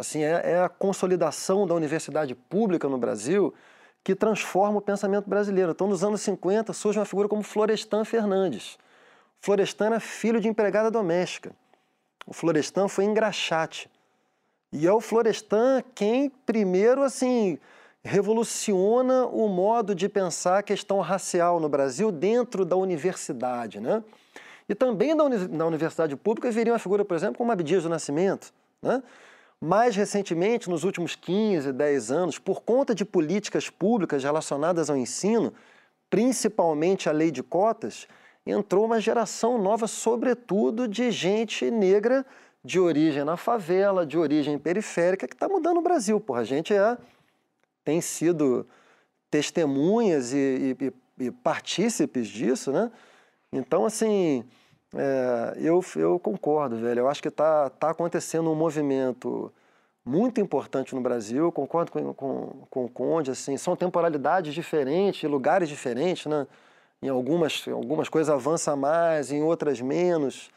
Assim, 0.00 0.22
é, 0.22 0.52
é 0.52 0.62
a 0.62 0.68
consolidação 0.68 1.66
da 1.66 1.74
universidade 1.74 2.34
pública 2.34 2.88
no 2.88 2.98
Brasil 2.98 3.54
que 4.02 4.14
transforma 4.14 4.78
o 4.78 4.80
pensamento 4.80 5.28
brasileiro. 5.28 5.72
Então, 5.72 5.86
nos 5.86 6.02
anos 6.02 6.20
50, 6.22 6.72
surge 6.72 6.98
uma 6.98 7.04
figura 7.04 7.28
como 7.28 7.42
Florestan 7.42 8.04
Fernandes. 8.04 8.78
Florestan 9.40 9.86
era 9.86 10.00
filho 10.00 10.40
de 10.40 10.48
empregada 10.48 10.90
doméstica. 10.90 11.52
O 12.26 12.32
Florestan 12.32 12.88
foi 12.88 13.04
engraxate. 13.04 13.90
E 14.72 14.86
é 14.86 14.92
o 14.92 15.00
Florestan 15.00 15.82
quem 15.94 16.30
primeiro, 16.46 17.02
assim, 17.02 17.58
revoluciona 18.02 19.26
o 19.26 19.48
modo 19.48 19.94
de 19.94 20.08
pensar 20.08 20.58
a 20.58 20.62
questão 20.62 21.00
racial 21.00 21.60
no 21.60 21.68
Brasil 21.68 22.10
dentro 22.10 22.64
da 22.64 22.76
universidade, 22.76 23.80
né? 23.80 24.02
E 24.68 24.74
também 24.74 25.14
na, 25.14 25.24
uni 25.24 25.48
na 25.48 25.66
universidade 25.66 26.14
pública 26.16 26.50
viria 26.50 26.72
uma 26.72 26.78
figura, 26.78 27.04
por 27.04 27.16
exemplo, 27.16 27.36
como 27.36 27.50
Abdias 27.50 27.82
do 27.82 27.88
Nascimento, 27.88 28.52
né? 28.80 29.02
Mais 29.62 29.94
recentemente, 29.94 30.70
nos 30.70 30.84
últimos 30.84 31.14
15, 31.14 31.72
10 31.72 32.10
anos, 32.10 32.38
por 32.38 32.62
conta 32.62 32.94
de 32.94 33.04
políticas 33.04 33.68
públicas 33.68 34.24
relacionadas 34.24 34.88
ao 34.88 34.96
ensino, 34.96 35.52
principalmente 36.08 37.08
a 37.10 37.12
lei 37.12 37.30
de 37.30 37.42
cotas, 37.42 38.08
entrou 38.46 38.86
uma 38.86 39.00
geração 39.00 39.58
nova, 39.58 39.86
sobretudo 39.86 40.88
de 40.88 41.10
gente 41.10 41.70
negra 41.70 42.24
de 42.64 42.80
origem 42.80 43.22
na 43.22 43.36
favela, 43.36 44.06
de 44.06 44.16
origem 44.16 44.58
periférica, 44.58 45.28
que 45.28 45.34
está 45.34 45.48
mudando 45.48 45.78
o 45.78 45.82
Brasil. 45.82 46.18
Porra, 46.18 46.40
a 46.40 46.44
gente 46.44 46.72
é, 46.72 46.96
tem 47.84 48.00
sido 48.00 48.66
testemunhas 49.30 50.32
e, 50.32 50.76
e, 50.80 51.24
e 51.26 51.30
partícipes 51.30 52.28
disso, 52.28 52.72
né? 52.72 52.90
Então, 53.52 53.84
assim, 53.84 54.44
é, 54.94 55.56
eu, 55.56 55.84
eu 55.96 56.18
concordo, 56.18 56.76
velho. 56.76 57.00
Eu 57.00 57.08
acho 57.08 57.22
que 57.22 57.28
está 57.28 57.70
tá 57.70 57.90
acontecendo 57.90 58.50
um 58.50 58.54
movimento 58.54 59.52
muito 60.04 60.40
importante 60.40 60.94
no 60.94 61.00
Brasil. 61.00 61.44
Eu 61.44 61.52
concordo 61.52 61.92
com, 61.92 62.12
com, 62.14 62.66
com 62.68 62.84
o 62.84 62.88
Conde, 62.88 63.30
assim, 63.30 63.56
são 63.56 63.76
temporalidades 63.76 64.54
diferentes, 64.54 65.28
lugares 65.28 65.68
diferentes, 65.68 66.26
né? 66.26 66.46
Em 67.02 67.08
algumas, 67.08 67.66
algumas 67.68 68.08
coisas 68.08 68.34
avança 68.34 68.76
mais, 68.76 69.32
em 69.32 69.42
outras 69.42 69.80
menos. 69.80 70.50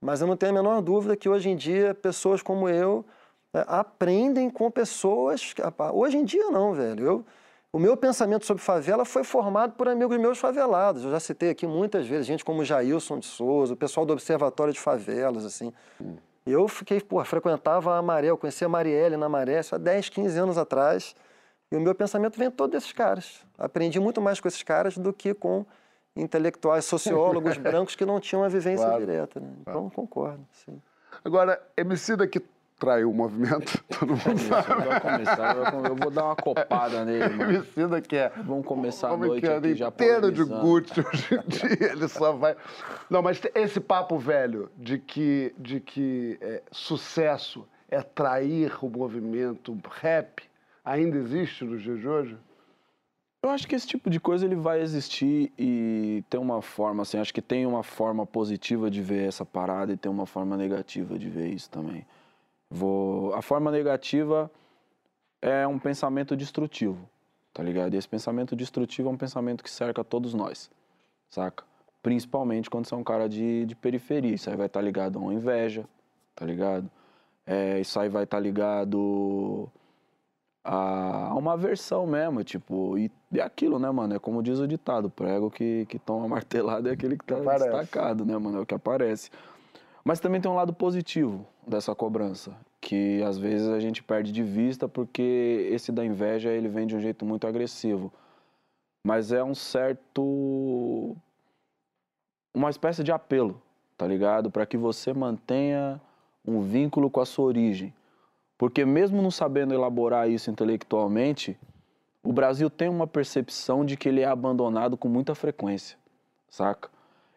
Mas 0.00 0.20
eu 0.20 0.26
não 0.26 0.36
tenho 0.36 0.52
a 0.52 0.54
menor 0.54 0.80
dúvida 0.80 1.16
que 1.16 1.28
hoje 1.28 1.50
em 1.50 1.56
dia 1.56 1.94
pessoas 1.94 2.42
como 2.42 2.68
eu 2.68 3.04
né, 3.52 3.64
aprendem 3.66 4.48
com 4.50 4.70
pessoas. 4.70 5.54
Hoje 5.92 6.16
em 6.16 6.24
dia 6.24 6.50
não, 6.50 6.72
velho. 6.72 7.04
Eu, 7.04 7.26
o 7.72 7.78
meu 7.78 7.96
pensamento 7.96 8.44
sobre 8.44 8.62
favela 8.62 9.04
foi 9.04 9.24
formado 9.24 9.72
por 9.72 9.88
amigos 9.88 10.18
meus 10.18 10.38
favelados. 10.38 11.04
Eu 11.04 11.10
já 11.10 11.18
citei 11.18 11.48
aqui 11.50 11.66
muitas 11.66 12.06
vezes 12.06 12.26
gente 12.26 12.44
como 12.44 12.62
Jailson 12.64 13.18
de 13.18 13.24
Souza, 13.26 13.72
o 13.72 13.76
pessoal 13.76 14.04
do 14.04 14.12
Observatório 14.12 14.72
de 14.74 14.78
Favelas, 14.80 15.44
assim. 15.46 15.72
Eu 16.44 16.68
fiquei, 16.68 17.00
pô, 17.00 17.24
frequentava 17.24 17.96
a 17.96 18.02
Maré, 18.02 18.28
eu 18.28 18.36
conhecia 18.36 18.66
a 18.66 18.68
Marielle 18.68 19.16
na 19.16 19.28
Maré 19.28 19.60
há 19.70 19.78
10, 19.78 20.08
15 20.10 20.38
anos 20.38 20.58
atrás. 20.58 21.14
E 21.70 21.76
o 21.76 21.80
meu 21.80 21.94
pensamento 21.94 22.38
vem 22.38 22.50
todo 22.50 22.72
desses 22.72 22.92
caras. 22.92 23.40
Aprendi 23.56 23.98
muito 23.98 24.20
mais 24.20 24.38
com 24.38 24.46
esses 24.46 24.62
caras 24.62 24.98
do 24.98 25.10
que 25.10 25.32
com 25.32 25.64
intelectuais, 26.14 26.84
sociólogos 26.84 27.56
brancos 27.58 27.96
que 27.96 28.04
não 28.04 28.20
tinham 28.20 28.44
a 28.44 28.48
vivência 28.48 28.84
Claro. 28.84 29.00
direta. 29.00 29.40
Né? 29.40 29.48
Então, 29.62 29.88
concordo. 29.88 30.44
Sim. 30.52 30.78
Agora, 31.24 31.62
Emicida 31.74 32.26
que 32.26 32.42
traiu 32.82 33.10
o 33.10 33.14
movimento, 33.14 33.80
todo 33.96 34.08
mundo 34.08 34.38
sabe. 34.40 34.84
Vai 34.84 35.00
começar, 35.00 35.56
eu 35.56 35.94
vou- 35.94 36.10
dar 36.10 36.24
uma 36.24 36.34
copada 36.34 37.04
nele, 37.06 37.28
mano. 37.36 37.52
Emicida 37.52 38.00
que 38.00 38.16
é 38.16 38.32
Vamos 38.44 38.66
começar 38.66 39.10
a 39.10 39.16
noite 39.16 39.46
aqui 39.46 39.76
já 39.76 39.86
inteiro 39.86 40.32
de. 40.32 40.42
Gucci 40.42 41.00
hoje 41.00 41.34
em 41.36 41.48
dia, 41.48 41.92
ele 41.92 42.08
só 42.08 42.32
vai... 42.32 42.56
Não, 43.08 43.22
mas 43.22 43.40
esse 43.54 43.78
papo 43.78 44.18
velho 44.18 44.68
de 44.76 44.98
que, 44.98 45.54
de 45.56 45.78
que 45.78 46.36
é, 46.40 46.60
sucesso 46.72 47.64
é 47.88 48.02
trair 48.02 48.76
o 48.84 48.88
movimento 48.90 49.78
rap 50.00 50.42
ainda 50.84 51.16
existe 51.18 51.64
nos 51.64 51.82
dias 51.82 52.00
de 52.00 52.08
hoje? 52.08 52.36
Eu 53.44 53.50
acho 53.50 53.68
que 53.68 53.76
esse 53.76 53.86
tipo 53.86 54.10
de 54.10 54.18
coisa 54.18 54.44
ele 54.44 54.56
vai 54.56 54.80
existir 54.80 55.52
e 55.56 56.24
tem 56.28 56.40
uma 56.40 56.60
forma, 56.60 57.02
assim, 57.02 57.18
acho 57.18 57.32
que 57.32 57.42
tem 57.42 57.64
uma 57.64 57.84
forma 57.84 58.26
positiva 58.26 58.90
de 58.90 59.00
ver 59.00 59.28
essa 59.28 59.44
parada 59.44 59.92
e 59.92 59.96
tem 59.96 60.10
uma 60.10 60.26
forma 60.26 60.56
negativa 60.56 61.16
de 61.16 61.28
ver 61.28 61.48
isso 61.48 61.70
também. 61.70 62.04
Vou... 62.72 63.34
A 63.34 63.42
forma 63.42 63.70
negativa 63.70 64.50
é 65.42 65.66
um 65.66 65.78
pensamento 65.78 66.34
destrutivo, 66.34 67.06
tá 67.52 67.62
ligado? 67.62 67.92
E 67.92 67.98
esse 67.98 68.08
pensamento 68.08 68.56
destrutivo 68.56 69.10
é 69.10 69.12
um 69.12 69.16
pensamento 69.16 69.62
que 69.62 69.70
cerca 69.70 70.02
todos 70.02 70.32
nós, 70.32 70.70
saca? 71.28 71.64
Principalmente 72.02 72.70
quando 72.70 72.86
você 72.86 72.94
é 72.94 72.96
um 72.96 73.04
cara 73.04 73.28
de, 73.28 73.66
de 73.66 73.74
periferia. 73.74 74.34
Isso 74.34 74.48
aí 74.48 74.56
vai 74.56 74.66
estar 74.66 74.80
ligado 74.80 75.18
a 75.18 75.22
uma 75.22 75.34
inveja, 75.34 75.84
tá 76.34 76.46
ligado? 76.46 76.90
É, 77.46 77.78
isso 77.78 78.00
aí 78.00 78.08
vai 78.08 78.24
estar 78.24 78.40
ligado 78.40 79.70
a 80.64 81.34
uma 81.36 81.56
versão 81.56 82.06
mesmo, 82.06 82.42
tipo, 82.44 82.96
e 82.96 83.10
é 83.34 83.42
aquilo, 83.42 83.78
né, 83.78 83.90
mano? 83.90 84.14
É 84.14 84.18
como 84.18 84.42
diz 84.42 84.60
o 84.60 84.66
ditado, 84.66 85.10
prego 85.10 85.50
que, 85.50 85.84
que 85.86 85.98
toma 85.98 86.26
martelado 86.28 86.88
é 86.88 86.92
aquele 86.92 87.18
que 87.18 87.24
tá 87.24 87.36
Aparece. 87.36 87.64
destacado, 87.64 88.24
né, 88.24 88.38
mano? 88.38 88.58
É 88.58 88.60
o 88.62 88.66
que 88.66 88.74
aparece. 88.74 89.30
Mas 90.04 90.18
também 90.18 90.40
tem 90.40 90.50
um 90.50 90.54
lado 90.54 90.72
positivo 90.72 91.46
dessa 91.66 91.94
cobrança, 91.94 92.56
que 92.80 93.22
às 93.22 93.38
vezes 93.38 93.68
a 93.68 93.78
gente 93.78 94.02
perde 94.02 94.32
de 94.32 94.42
vista 94.42 94.88
porque 94.88 95.68
esse 95.70 95.92
da 95.92 96.04
inveja, 96.04 96.50
ele 96.50 96.68
vem 96.68 96.86
de 96.86 96.96
um 96.96 97.00
jeito 97.00 97.24
muito 97.24 97.46
agressivo. 97.46 98.12
Mas 99.04 99.32
é 99.32 99.42
um 99.42 99.54
certo... 99.54 101.16
uma 102.52 102.70
espécie 102.70 103.04
de 103.04 103.12
apelo, 103.12 103.60
tá 103.96 104.06
ligado? 104.06 104.50
Para 104.50 104.66
que 104.66 104.76
você 104.76 105.12
mantenha 105.12 106.00
um 106.44 106.60
vínculo 106.60 107.08
com 107.08 107.20
a 107.20 107.26
sua 107.26 107.44
origem. 107.44 107.94
Porque 108.58 108.84
mesmo 108.84 109.22
não 109.22 109.30
sabendo 109.30 109.74
elaborar 109.74 110.28
isso 110.28 110.50
intelectualmente, 110.50 111.58
o 112.22 112.32
Brasil 112.32 112.70
tem 112.70 112.88
uma 112.88 113.06
percepção 113.06 113.84
de 113.84 113.96
que 113.96 114.08
ele 114.08 114.20
é 114.20 114.26
abandonado 114.26 114.96
com 114.96 115.08
muita 115.08 115.34
frequência, 115.34 115.98
saca? 116.48 116.88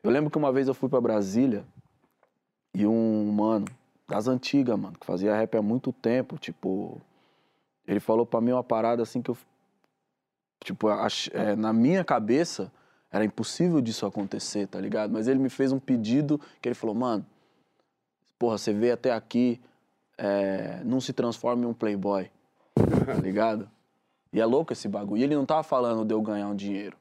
Eu 0.04 0.12
lembro 0.12 0.30
que 0.30 0.38
uma 0.38 0.52
vez 0.52 0.68
eu 0.68 0.74
fui 0.76 0.88
para 0.88 1.02
Brasília 1.02 1.66
e 2.76 2.86
um 2.86 3.32
mano 3.32 3.66
das 4.08 4.28
antigas, 4.28 4.78
mano, 4.78 4.98
que 5.00 5.06
fazia 5.06 5.34
rap 5.36 5.58
há 5.58 5.62
muito 5.62 5.92
tempo, 5.94 6.38
tipo, 6.38 7.02
ele 7.88 8.00
falou 8.00 8.26
para 8.26 8.42
mim 8.42 8.52
uma 8.52 8.64
parada 8.64 9.02
assim 9.02 9.22
que 9.22 9.32
eu 9.32 9.38
tipo, 10.64 10.88
ach- 10.90 11.30
é, 11.34 11.56
na 11.56 11.72
minha 11.72 12.04
cabeça 12.04 12.72
era 13.12 13.24
impossível 13.24 13.80
disso 13.80 14.06
acontecer, 14.06 14.68
tá 14.68 14.80
ligado? 14.80 15.12
Mas 15.12 15.28
ele 15.28 15.40
me 15.40 15.50
fez 15.50 15.72
um 15.72 15.80
pedido 15.80 16.40
que 16.62 16.68
ele 16.68 16.76
falou, 16.76 16.96
mano, 16.96 17.26
porra, 18.38 18.58
você 18.58 18.74
veio 18.74 18.94
até 18.94 19.12
aqui, 19.14 19.62
é, 20.18 20.82
não 20.84 21.00
se 21.00 21.14
transforme 21.14 21.64
em 21.64 21.66
um 21.68 21.74
playboy, 21.74 22.30
tá 23.06 23.14
ligado? 23.14 23.70
E 24.34 24.42
é 24.42 24.46
louco 24.46 24.74
esse 24.74 24.88
bagulho. 24.90 25.22
E 25.22 25.24
ele 25.24 25.36
não 25.36 25.46
tava 25.46 25.64
falando 25.64 26.04
de 26.04 26.14
eu 26.14 26.22
ganhar 26.22 26.48
um 26.48 26.56
dinheiro. 26.56 26.98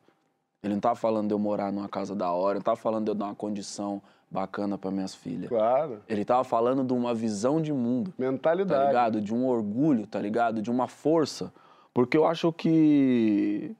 Ele 0.62 0.74
não 0.74 0.80
tava 0.80 0.94
falando 0.94 1.26
de 1.28 1.34
eu 1.34 1.38
morar 1.38 1.72
numa 1.72 1.88
casa 1.88 2.14
da 2.14 2.30
hora, 2.30 2.58
não 2.58 2.62
tava 2.62 2.76
falando 2.76 3.04
de 3.04 3.10
eu 3.10 3.14
dar 3.14 3.26
uma 3.26 3.34
condição 3.34 4.00
bacana 4.30 4.76
para 4.76 4.90
minhas 4.90 5.14
filhas. 5.14 5.48
Claro. 5.48 6.02
Ele 6.08 6.24
tava 6.24 6.44
falando 6.44 6.84
de 6.84 6.92
uma 6.92 7.14
visão 7.14 7.60
de 7.60 7.72
mundo 7.72 8.12
tá 8.12 8.22
Mentalidade. 8.22 8.86
ligado? 8.86 9.20
De 9.20 9.34
um 9.34 9.46
orgulho, 9.46 10.06
tá 10.06 10.20
ligado? 10.20 10.60
De 10.60 10.70
uma 10.70 10.88
força. 10.88 11.52
Porque 11.92 12.16
eu 12.16 12.26
acho 12.26 12.52
que 12.52 13.74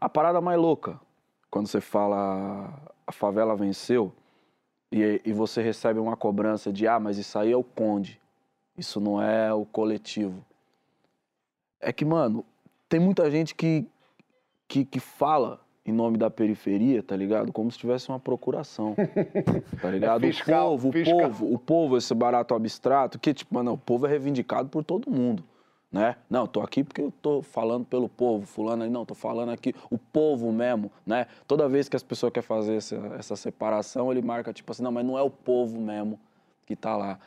a 0.00 0.08
parada 0.08 0.40
mais 0.40 0.58
louca, 0.58 1.00
quando 1.50 1.68
você 1.68 1.80
fala 1.80 2.72
a 3.06 3.12
favela 3.12 3.56
venceu 3.56 4.12
e, 4.92 5.20
e 5.24 5.32
você 5.32 5.60
recebe 5.60 5.98
uma 5.98 6.16
cobrança 6.16 6.72
de 6.72 6.86
ah, 6.86 6.98
mas 6.98 7.18
isso 7.18 7.38
aí 7.38 7.52
é 7.52 7.56
o 7.56 7.64
conde, 7.64 8.20
isso 8.76 9.00
não 9.00 9.20
é 9.20 9.52
o 9.52 9.64
coletivo. 9.64 10.44
É 11.80 11.92
que, 11.92 12.04
mano, 12.04 12.44
tem 12.88 13.00
muita 13.00 13.30
gente 13.30 13.54
que, 13.54 13.86
que, 14.68 14.84
que 14.84 15.00
fala 15.00 15.60
em 15.84 15.92
nome 15.92 16.18
da 16.18 16.30
periferia, 16.30 17.02
tá 17.02 17.16
ligado? 17.16 17.52
Como 17.52 17.70
se 17.70 17.78
tivesse 17.78 18.08
uma 18.08 18.20
procuração, 18.20 18.94
tá 19.80 19.88
ligado? 19.90 20.20
fiscal, 20.22 20.74
o 20.74 20.78
povo, 20.78 20.92
fiscal. 20.92 21.16
o 21.16 21.22
povo, 21.22 21.54
o 21.54 21.58
povo, 21.58 21.96
esse 21.96 22.14
barato 22.14 22.54
abstrato, 22.54 23.18
que, 23.18 23.32
tipo, 23.32 23.54
mano, 23.54 23.72
o 23.72 23.78
povo 23.78 24.06
é 24.06 24.10
reivindicado 24.10 24.68
por 24.68 24.84
todo 24.84 25.10
mundo, 25.10 25.42
né? 25.90 26.16
Não, 26.28 26.46
tô 26.46 26.60
aqui 26.60 26.84
porque 26.84 27.00
eu 27.00 27.12
tô 27.22 27.42
falando 27.42 27.84
pelo 27.86 28.08
povo, 28.08 28.46
fulano 28.46 28.82
aí, 28.82 28.90
não, 28.90 29.06
tô 29.06 29.14
falando 29.14 29.50
aqui, 29.50 29.74
o 29.90 29.96
povo 29.96 30.52
mesmo, 30.52 30.92
né? 31.06 31.26
Toda 31.46 31.68
vez 31.68 31.88
que 31.88 31.96
as 31.96 32.02
pessoas 32.02 32.32
querem 32.32 32.46
fazer 32.46 32.74
essa, 32.76 32.96
essa 33.18 33.36
separação, 33.36 34.12
ele 34.12 34.22
marca, 34.22 34.52
tipo 34.52 34.70
assim, 34.70 34.82
não, 34.82 34.92
mas 34.92 35.04
não 35.04 35.18
é 35.18 35.22
o 35.22 35.30
povo 35.30 35.80
mesmo 35.80 36.20
que 36.66 36.76
tá 36.76 36.96
lá. 36.96 37.18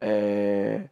É... 0.00 0.84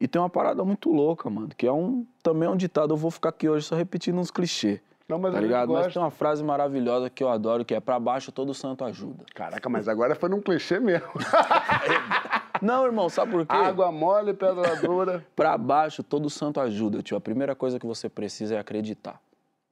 E 0.00 0.06
tem 0.06 0.22
uma 0.22 0.30
parada 0.30 0.64
muito 0.64 0.92
louca, 0.92 1.28
mano, 1.28 1.48
que 1.48 1.66
é 1.66 1.72
um, 1.72 2.06
também 2.22 2.46
é 2.46 2.50
um 2.50 2.56
ditado, 2.56 2.92
eu 2.92 2.96
vou 2.96 3.10
ficar 3.10 3.30
aqui 3.30 3.48
hoje 3.48 3.66
só 3.66 3.74
repetindo 3.74 4.18
uns 4.18 4.30
clichês, 4.30 4.80
Não, 5.08 5.18
mas 5.18 5.32
tá 5.32 5.40
ligado? 5.40 5.72
Mas 5.72 5.92
tem 5.92 6.02
uma 6.02 6.10
frase 6.10 6.44
maravilhosa 6.44 7.08
que 7.08 7.24
eu 7.24 7.30
adoro, 7.30 7.64
que 7.64 7.74
é 7.74 7.80
pra 7.80 7.98
baixo 7.98 8.30
todo 8.30 8.52
santo 8.52 8.84
ajuda. 8.84 9.24
Caraca, 9.34 9.66
mas 9.68 9.88
agora 9.88 10.14
foi 10.14 10.28
num 10.28 10.40
clichê 10.40 10.78
mesmo. 10.78 11.08
Não, 12.60 12.84
irmão, 12.84 13.08
sabe 13.08 13.32
por 13.32 13.46
quê? 13.46 13.54
Água 13.54 13.90
mole, 13.90 14.34
pedra 14.34 14.76
dura. 14.76 15.24
Pra 15.34 15.56
baixo, 15.56 16.02
todo 16.02 16.28
santo 16.28 16.60
ajuda, 16.60 17.02
tio. 17.02 17.16
A 17.16 17.20
primeira 17.20 17.54
coisa 17.54 17.78
que 17.78 17.86
você 17.86 18.08
precisa 18.08 18.56
é 18.56 18.58
acreditar, 18.58 19.20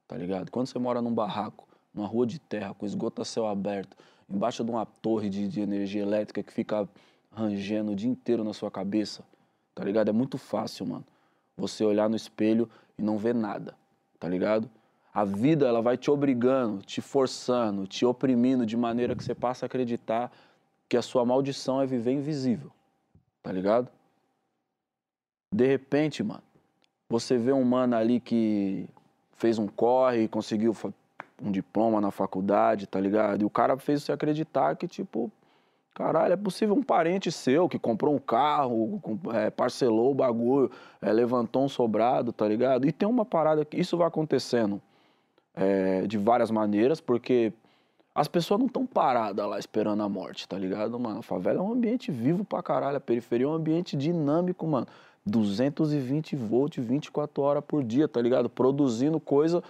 tá 0.07 0.15
ligado? 0.15 0.49
Quando 0.49 0.67
você 0.67 0.79
mora 0.79 1.01
num 1.01 1.13
barraco, 1.13 1.67
numa 1.93 2.07
rua 2.07 2.25
de 2.25 2.39
terra, 2.39 2.73
com 2.73 2.85
esgoto 2.85 3.21
a 3.21 3.25
céu 3.25 3.45
aberto, 3.45 3.95
embaixo 4.29 4.63
de 4.63 4.71
uma 4.71 4.85
torre 4.85 5.29
de, 5.29 5.47
de 5.47 5.59
energia 5.59 6.01
elétrica 6.01 6.41
que 6.41 6.51
fica 6.51 6.87
rangendo 7.31 7.91
o 7.91 7.95
dia 7.95 8.09
inteiro 8.09 8.43
na 8.43 8.53
sua 8.53 8.71
cabeça, 8.71 9.23
tá 9.75 9.83
ligado? 9.83 10.09
É 10.09 10.13
muito 10.13 10.37
fácil, 10.37 10.85
mano. 10.87 11.05
Você 11.57 11.83
olhar 11.83 12.09
no 12.09 12.15
espelho 12.15 12.69
e 12.97 13.01
não 13.01 13.17
ver 13.17 13.35
nada, 13.35 13.75
tá 14.17 14.29
ligado? 14.29 14.69
A 15.13 15.23
vida, 15.23 15.67
ela 15.67 15.81
vai 15.81 15.97
te 15.97 16.11
obrigando, 16.11 16.81
te 16.83 17.01
forçando, 17.01 17.87
te 17.87 18.05
oprimindo 18.05 18.65
de 18.65 18.77
maneira 18.77 19.15
que 19.15 19.23
você 19.23 19.33
passa 19.33 19.65
a 19.65 19.67
acreditar 19.67 20.31
que 20.87 20.95
a 20.95 21.01
sua 21.01 21.25
maldição 21.25 21.81
é 21.81 21.85
viver 21.85 22.11
invisível, 22.11 22.71
tá 23.41 23.51
ligado? 23.51 23.89
De 25.53 25.65
repente, 25.65 26.23
mano, 26.23 26.43
você 27.09 27.37
vê 27.37 27.51
um 27.51 27.63
mano 27.63 27.95
ali 27.95 28.19
que 28.19 28.87
fez 29.37 29.57
um 29.57 29.67
corre 29.67 30.27
conseguiu 30.27 30.75
um 31.41 31.51
diploma 31.51 32.01
na 32.01 32.11
faculdade, 32.11 32.87
tá 32.87 32.99
ligado? 32.99 33.41
E 33.41 33.45
o 33.45 33.49
cara 33.49 33.77
fez 33.77 34.03
você 34.03 34.11
acreditar 34.11 34.75
que, 34.75 34.87
tipo, 34.87 35.31
caralho, 35.93 36.33
é 36.33 36.37
possível 36.37 36.75
um 36.75 36.83
parente 36.83 37.31
seu 37.31 37.69
que 37.69 37.79
comprou 37.79 38.13
um 38.13 38.19
carro, 38.19 39.01
é, 39.33 39.49
parcelou 39.49 40.11
o 40.11 40.15
bagulho, 40.15 40.71
é, 41.01 41.11
levantou 41.11 41.63
um 41.63 41.69
sobrado, 41.69 42.33
tá 42.33 42.47
ligado? 42.47 42.87
E 42.87 42.91
tem 42.91 43.07
uma 43.07 43.25
parada 43.25 43.63
que 43.63 43.77
isso 43.77 43.97
vai 43.97 44.07
acontecendo 44.07 44.81
é, 45.57 46.05
de 46.07 46.17
várias 46.17 46.51
maneiras, 46.51 47.01
porque 47.01 47.51
as 48.13 48.27
pessoas 48.27 48.59
não 48.59 48.67
estão 48.67 48.85
paradas 48.85 49.45
lá 49.47 49.59
esperando 49.59 50.01
a 50.03 50.09
morte, 50.09 50.47
tá 50.47 50.57
ligado, 50.57 50.97
mano? 50.99 51.19
A 51.19 51.23
favela 51.23 51.59
é 51.59 51.61
um 51.61 51.71
ambiente 51.73 52.11
vivo 52.11 52.43
pra 52.45 52.61
caralho, 52.63 52.97
a 52.97 53.01
periferia 53.01 53.45
é 53.45 53.49
um 53.49 53.53
ambiente 53.53 53.95
dinâmico, 53.97 54.65
mano. 54.67 54.87
220 55.25 56.35
volts, 56.37 56.83
24 56.83 57.43
horas 57.43 57.63
por 57.67 57.83
dia, 57.83 58.07
tá 58.07 58.21
ligado? 58.21 58.49
Produzindo 58.49 59.19
coisa 59.19 59.61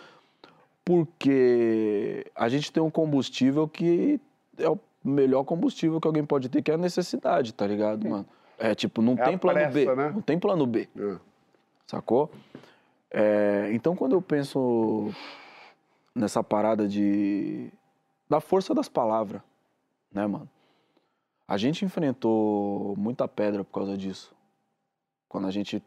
porque 0.86 2.26
a 2.36 2.48
gente 2.48 2.72
tem 2.72 2.82
um 2.82 2.90
combustível 2.90 3.68
que 3.68 4.20
é 4.58 4.70
o 4.70 4.80
melhor 5.04 5.44
combustível 5.44 6.00
que 6.00 6.08
alguém 6.08 6.24
pode 6.26 6.48
ter, 6.50 6.62
que 6.62 6.72
é 6.72 6.76
a 6.76 6.78
necessidade, 6.78 7.54
tá 7.54 7.66
ligado, 7.68 8.08
mano? 8.08 8.26
É 8.58 8.74
tipo, 8.74 9.02
não 9.02 9.14
É 9.14 9.24
tem 9.24 9.38
plano 9.38 9.60
B. 9.60 9.86
pressa, 9.86 9.96
né? 9.96 10.12
Não 10.14 10.22
tem 10.22 10.40
plano 10.40 10.66
B 10.66 10.88
É. 10.98 11.16
sacou? 11.88 12.32
É, 13.12 13.70
então, 13.74 13.96
quando 13.96 14.14
eu 14.14 14.22
penso 14.22 15.12
nessa 16.18 16.44
parada 16.44 16.88
de 16.88 17.72
da 18.30 18.42
força 18.42 18.74
das 18.74 18.90
palavras, 18.90 19.42
né, 20.12 20.26
mano? 20.28 20.50
A 21.48 21.56
gente 21.56 21.86
enfrentou 21.86 22.94
muita 22.98 23.26
pedra 23.28 23.64
por 23.64 23.72
causa 23.72 23.98
disso. 23.98 24.36
Quando 25.30 25.48
a 25.48 25.52
gente 25.52 25.82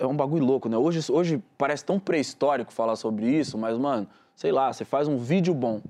é 0.00 0.06
um 0.06 0.16
bagulho 0.16 0.44
louco, 0.44 0.68
né? 0.68 0.76
Hoje, 0.76 1.12
hoje 1.12 1.42
parece 1.56 1.84
tão 1.84 2.00
pré-histórico 2.00 2.72
falar 2.72 2.96
sobre 2.96 3.28
isso, 3.28 3.56
mas, 3.56 3.78
mano, 3.78 4.08
sei 4.34 4.50
lá, 4.50 4.72
você 4.72 4.84
faz 4.84 5.06
um 5.06 5.16
vídeo 5.16 5.54
bom. 5.54 5.80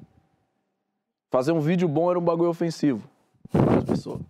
Fazer 1.30 1.52
um 1.52 1.60
vídeo 1.60 1.88
bom 1.88 2.10
era 2.10 2.18
um 2.18 2.22
bagulho 2.22 2.50
ofensivo 2.50 3.08
para 3.50 3.78
as 3.78 3.84
pessoas. 3.84 4.20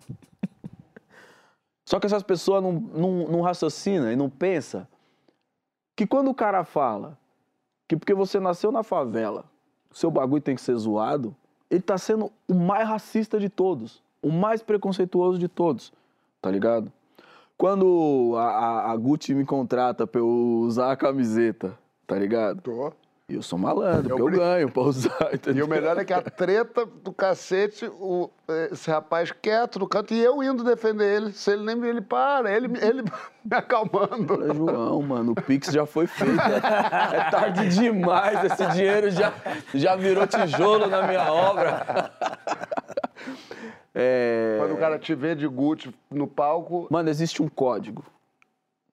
Só 1.85 1.99
que 1.99 2.06
essas 2.06 2.23
pessoas 2.23 2.62
não, 2.62 2.73
não, 2.73 3.11
não 3.28 3.40
raciocinam 3.40 4.11
e 4.11 4.16
não 4.16 4.30
pensam 4.30 4.87
que 5.97 6.06
quando 6.06 6.30
o 6.30 6.35
cara 6.35 6.62
fala 6.62 7.18
que 7.88 7.97
porque 7.97 8.14
você 8.14 8.38
nasceu 8.40 8.71
na 8.73 8.83
favela, 8.83 9.45
seu 9.93 10.11
bagulho 10.11 10.43
tem 10.43 10.55
que 10.55 10.61
ser 10.61 10.75
zoado, 10.76 11.35
ele 11.71 11.83
tá 11.83 11.97
sendo 11.99 12.31
o 12.49 12.55
mais 12.55 12.88
racista 12.88 13.38
de 13.40 13.49
todos, 13.49 14.02
o 14.23 14.31
mais 14.31 14.62
preconceituoso 14.62 15.38
de 15.38 15.49
todos, 15.49 15.93
tá 16.40 16.50
ligado? 16.50 16.93
Quando 17.57 18.35
a, 18.37 18.43
a- 18.45 18.93
a 18.93 18.97
Gucci 18.97 19.35
me 19.35 19.45
contrata 19.45 20.07
pra 20.07 20.21
eu 20.21 20.26
usar 20.28 20.93
a 20.93 20.97
camiseta, 20.97 21.76
tá 22.07 22.19
ligado? 22.19 22.61
Tô. 22.61 22.93
E 23.28 23.35
eu 23.35 23.42
sou 23.42 23.59
malandro, 23.59 24.11
Eu 24.12 24.16
porque 24.18 24.23
eu 24.23 24.26
brin- 24.26 24.38
ganho 24.38 24.71
pra 24.71 24.83
usar, 24.85 25.30
E 25.33 25.35
entendeu? 25.35 25.66
o 25.66 25.68
melhor 25.68 25.99
é 25.99 26.04
que 26.04 26.12
a 26.12 26.23
treta 26.23 26.87
do 26.87 27.12
cacete, 27.12 27.85
o, 27.87 28.30
esse 28.71 28.88
rapaz 28.88 29.33
quieto 29.33 29.80
no 29.80 29.88
canto, 29.88 30.14
e 30.14 30.23
eu 30.23 30.40
indo 30.45 30.62
defender 30.62 31.16
ele. 31.16 31.33
Se 31.33 31.50
ele 31.50 31.64
nem 31.64 31.85
ele 31.88 32.00
para, 32.00 32.49
ele, 32.54 32.68
ele 32.80 33.02
me 33.02 33.11
acalmando. 33.56 34.28
Falei, 34.28 34.54
João, 34.54 35.02
mano, 35.02 35.33
o 35.33 35.35
Pix 35.42 35.73
já 35.73 35.85
foi 35.85 36.06
feito. 36.06 36.37
É 37.12 37.30
tarde 37.30 37.68
demais, 37.71 38.45
esse 38.45 38.64
dinheiro 38.68 39.11
já, 39.11 39.33
já 39.75 39.97
virou 39.97 40.25
tijolo 40.26 40.87
na 40.87 41.02
minha 41.02 41.33
obra. 41.33 42.12
É... 43.92 44.56
Quando 44.61 44.75
o 44.75 44.78
cara 44.78 44.99
te 44.99 45.14
vê 45.16 45.35
de 45.35 45.49
Gucci 45.49 45.92
no 46.11 46.26
palco, 46.28 46.87
Mano, 46.90 47.09
existe 47.09 47.42
um 47.42 47.49
código 47.49 48.04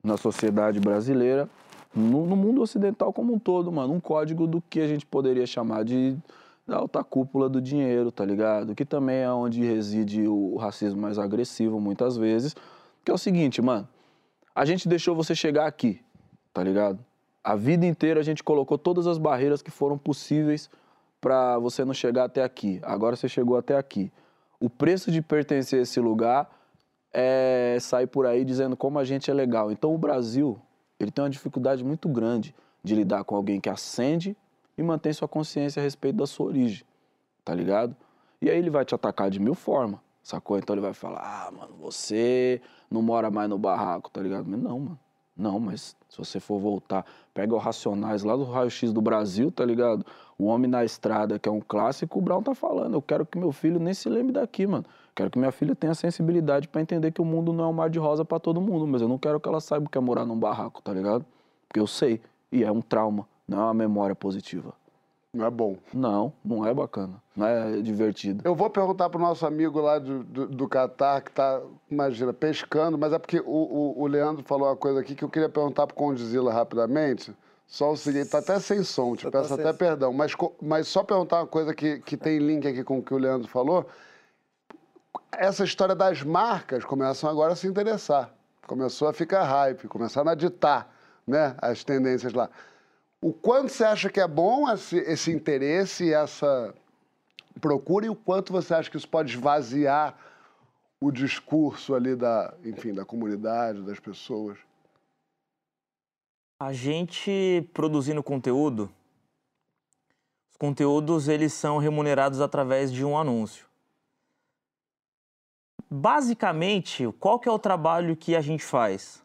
na 0.03 0.17
sociedade 0.17 0.79
brasileira, 0.79 1.47
no, 1.95 2.25
no 2.25 2.35
mundo 2.35 2.61
ocidental 2.61 3.13
como 3.13 3.33
um 3.33 3.39
todo, 3.39 3.71
mano. 3.71 3.93
Um 3.93 3.99
código 3.99 4.47
do 4.47 4.61
que 4.61 4.79
a 4.79 4.87
gente 4.87 5.05
poderia 5.05 5.45
chamar 5.45 5.83
de 5.83 6.17
da 6.65 6.77
alta 6.77 7.03
cúpula 7.03 7.49
do 7.49 7.61
dinheiro, 7.61 8.11
tá 8.11 8.23
ligado? 8.23 8.73
Que 8.73 8.85
também 8.85 9.17
é 9.17 9.29
onde 9.29 9.63
reside 9.63 10.27
o 10.27 10.55
racismo 10.55 11.01
mais 11.01 11.19
agressivo, 11.19 11.79
muitas 11.79 12.15
vezes. 12.15 12.55
Que 13.03 13.11
é 13.11 13.13
o 13.13 13.17
seguinte, 13.17 13.61
mano. 13.61 13.87
A 14.55 14.65
gente 14.65 14.87
deixou 14.87 15.15
você 15.15 15.35
chegar 15.35 15.65
aqui, 15.65 15.99
tá 16.53 16.63
ligado? 16.63 17.03
A 17.43 17.55
vida 17.55 17.85
inteira 17.85 18.19
a 18.19 18.23
gente 18.23 18.43
colocou 18.43 18.77
todas 18.77 19.07
as 19.07 19.17
barreiras 19.17 19.61
que 19.61 19.71
foram 19.71 19.97
possíveis 19.97 20.69
pra 21.19 21.57
você 21.57 21.83
não 21.83 21.93
chegar 21.93 22.25
até 22.25 22.43
aqui. 22.43 22.79
Agora 22.83 23.15
você 23.15 23.27
chegou 23.27 23.57
até 23.57 23.75
aqui. 23.77 24.11
O 24.59 24.69
preço 24.69 25.11
de 25.11 25.21
pertencer 25.21 25.79
a 25.79 25.81
esse 25.81 25.99
lugar 25.99 26.49
é 27.11 27.77
sair 27.81 28.07
por 28.07 28.25
aí 28.25 28.45
dizendo 28.45 28.77
como 28.77 28.99
a 28.99 29.03
gente 29.03 29.29
é 29.29 29.33
legal. 29.33 29.71
Então 29.71 29.93
o 29.93 29.97
Brasil, 29.97 30.57
ele 31.03 31.11
tem 31.11 31.23
uma 31.23 31.29
dificuldade 31.29 31.83
muito 31.83 32.09
grande 32.09 32.55
de 32.83 32.95
lidar 32.95 33.23
com 33.23 33.35
alguém 33.35 33.59
que 33.59 33.69
acende 33.69 34.35
e 34.77 34.83
mantém 34.83 35.13
sua 35.13 35.27
consciência 35.27 35.79
a 35.79 35.83
respeito 35.83 36.15
da 36.15 36.27
sua 36.27 36.47
origem, 36.47 36.83
tá 37.45 37.53
ligado? 37.53 37.95
E 38.41 38.49
aí 38.49 38.57
ele 38.57 38.69
vai 38.69 38.83
te 38.83 38.93
atacar 38.93 39.29
de 39.29 39.39
mil 39.39 39.55
formas, 39.55 39.99
sacou? 40.21 40.57
Então 40.57 40.73
ele 40.73 40.81
vai 40.81 40.93
falar, 40.93 41.21
ah, 41.21 41.51
mano, 41.51 41.75
você 41.79 42.61
não 42.89 43.01
mora 43.01 43.31
mais 43.31 43.49
no 43.49 43.57
barraco, 43.57 44.09
tá 44.09 44.21
ligado? 44.21 44.45
Mas 44.47 44.59
não, 44.59 44.79
mano. 44.79 44.99
Não, 45.35 45.59
mas 45.59 45.95
se 46.07 46.17
você 46.17 46.39
for 46.39 46.59
voltar, 46.59 47.05
pega 47.33 47.55
o 47.55 47.57
Racionais 47.57 48.23
lá 48.23 48.35
do 48.35 48.43
Raio-X 48.43 48.93
do 48.93 49.01
Brasil, 49.01 49.51
tá 49.51 49.65
ligado? 49.65 50.05
O 50.37 50.45
Homem 50.45 50.69
na 50.69 50.85
Estrada, 50.85 51.39
que 51.39 51.49
é 51.49 51.51
um 51.51 51.59
clássico, 51.59 52.19
o 52.19 52.21
Brown 52.21 52.43
tá 52.43 52.53
falando. 52.53 52.93
Eu 52.93 53.01
quero 53.01 53.25
que 53.25 53.37
meu 53.37 53.51
filho 53.51 53.79
nem 53.79 53.93
se 53.93 54.07
lembre 54.09 54.33
daqui, 54.33 54.67
mano. 54.67 54.85
Quero 55.15 55.31
que 55.31 55.39
minha 55.39 55.51
filha 55.51 55.75
tenha 55.75 55.93
sensibilidade 55.95 56.67
pra 56.67 56.81
entender 56.81 57.11
que 57.11 57.21
o 57.21 57.25
mundo 57.25 57.51
não 57.51 57.63
é 57.63 57.67
um 57.67 57.73
mar 57.73 57.89
de 57.89 57.99
rosa 57.99 58.23
pra 58.23 58.39
todo 58.39 58.61
mundo, 58.61 58.85
mas 58.87 59.01
eu 59.01 59.07
não 59.07 59.17
quero 59.17 59.39
que 59.39 59.49
ela 59.49 59.59
saiba 59.59 59.85
o 59.85 59.89
que 59.89 59.97
é 59.97 60.01
morar 60.01 60.25
num 60.25 60.37
barraco, 60.37 60.81
tá 60.81 60.93
ligado? 60.93 61.25
Porque 61.67 61.79
eu 61.79 61.87
sei, 61.87 62.21
e 62.51 62.63
é 62.63 62.71
um 62.71 62.81
trauma, 62.81 63.27
não 63.47 63.59
é 63.59 63.63
uma 63.63 63.73
memória 63.73 64.15
positiva. 64.15 64.73
Não 65.33 65.45
é 65.45 65.49
bom. 65.49 65.77
Não, 65.93 66.31
não 66.45 66.65
é 66.65 66.73
bacana, 66.73 67.21
não 67.35 67.47
é 67.47 67.81
divertido. 67.81 68.41
Eu 68.45 68.53
vou 68.53 68.69
perguntar 68.69 69.09
pro 69.09 69.19
nosso 69.19 69.45
amigo 69.45 69.81
lá 69.81 69.97
do, 69.97 70.23
do, 70.23 70.47
do 70.47 70.67
Catar, 70.69 71.21
que 71.21 71.31
tá, 71.31 71.59
imagina, 71.89 72.31
pescando, 72.31 72.97
mas 72.97 73.11
é 73.13 73.17
porque 73.17 73.39
o, 73.39 73.43
o, 73.45 74.01
o 74.01 74.07
Leandro 74.07 74.43
falou 74.43 74.67
uma 74.67 74.75
coisa 74.75 74.99
aqui 74.99 75.15
que 75.15 75.23
eu 75.23 75.29
queria 75.29 75.49
perguntar 75.49 75.87
pro 75.87 75.95
Condizila 75.95 76.53
rapidamente. 76.53 77.35
Só 77.65 77.91
o 77.91 77.97
seguinte, 77.97 78.29
tá 78.29 78.37
até 78.37 78.59
sem 78.59 78.83
som, 78.83 79.15
te 79.15 79.25
Tá 79.27 79.31
peço 79.31 79.53
até 79.55 79.71
som. 79.71 79.77
perdão, 79.77 80.13
mas, 80.13 80.33
mas 80.61 80.87
só 80.87 81.03
perguntar 81.03 81.37
uma 81.37 81.47
coisa 81.47 81.73
que, 81.73 81.99
que 81.99 82.15
tem 82.15 82.37
link 82.37 82.67
aqui 82.67 82.83
com 82.83 82.99
o 82.99 83.03
que 83.03 83.13
o 83.13 83.17
Leandro 83.17 83.47
falou. 83.47 83.87
Essa 85.31 85.63
história 85.63 85.95
das 85.95 86.21
marcas 86.21 86.85
começam 86.85 87.27
agora 87.27 87.53
a 87.53 87.55
se 87.55 87.65
interessar. 87.65 88.31
Começou 88.67 89.07
a 89.07 89.13
ficar 89.13 89.43
hype, 89.43 89.87
começaram 89.87 90.29
a 90.29 90.35
ditar 90.35 90.93
né, 91.25 91.55
as 91.59 91.83
tendências 91.83 92.33
lá. 92.33 92.49
O 93.23 93.31
quanto 93.31 93.71
você 93.71 93.85
acha 93.85 94.09
que 94.09 94.19
é 94.19 94.27
bom 94.27 94.69
esse, 94.69 94.97
esse 94.97 95.31
interesse 95.31 96.13
essa 96.13 96.75
procura 97.61 98.05
e 98.05 98.09
o 98.09 98.15
quanto 98.15 98.51
você 98.51 98.73
acha 98.73 98.91
que 98.91 98.97
isso 98.97 99.07
pode 99.07 99.33
esvaziar 99.33 100.17
o 100.99 101.09
discurso 101.09 101.95
ali 101.95 102.17
da, 102.17 102.53
enfim, 102.65 102.93
da 102.93 103.05
comunidade, 103.05 103.81
das 103.81 103.97
pessoas? 103.97 104.59
A 106.59 106.73
gente 106.73 107.65
produzindo 107.73 108.21
conteúdo, 108.21 108.91
os 110.51 110.57
conteúdos 110.57 111.29
eles 111.29 111.53
são 111.53 111.77
remunerados 111.77 112.41
através 112.41 112.91
de 112.91 113.05
um 113.05 113.17
anúncio. 113.17 113.65
Basicamente, 115.89 117.09
qual 117.21 117.39
que 117.39 117.47
é 117.47 117.51
o 117.53 117.57
trabalho 117.57 118.17
que 118.17 118.35
a 118.35 118.41
gente 118.41 118.65
faz? 118.65 119.22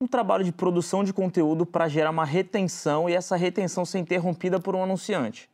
Um 0.00 0.06
trabalho 0.06 0.44
de 0.44 0.52
produção 0.52 1.04
de 1.04 1.12
conteúdo 1.12 1.64
para 1.64 1.88
gerar 1.88 2.10
uma 2.10 2.24
retenção 2.24 3.08
e 3.08 3.14
essa 3.14 3.36
retenção 3.36 3.84
ser 3.84 3.98
interrompida 3.98 4.58
por 4.58 4.74
um 4.74 4.82
anunciante. 4.82 5.48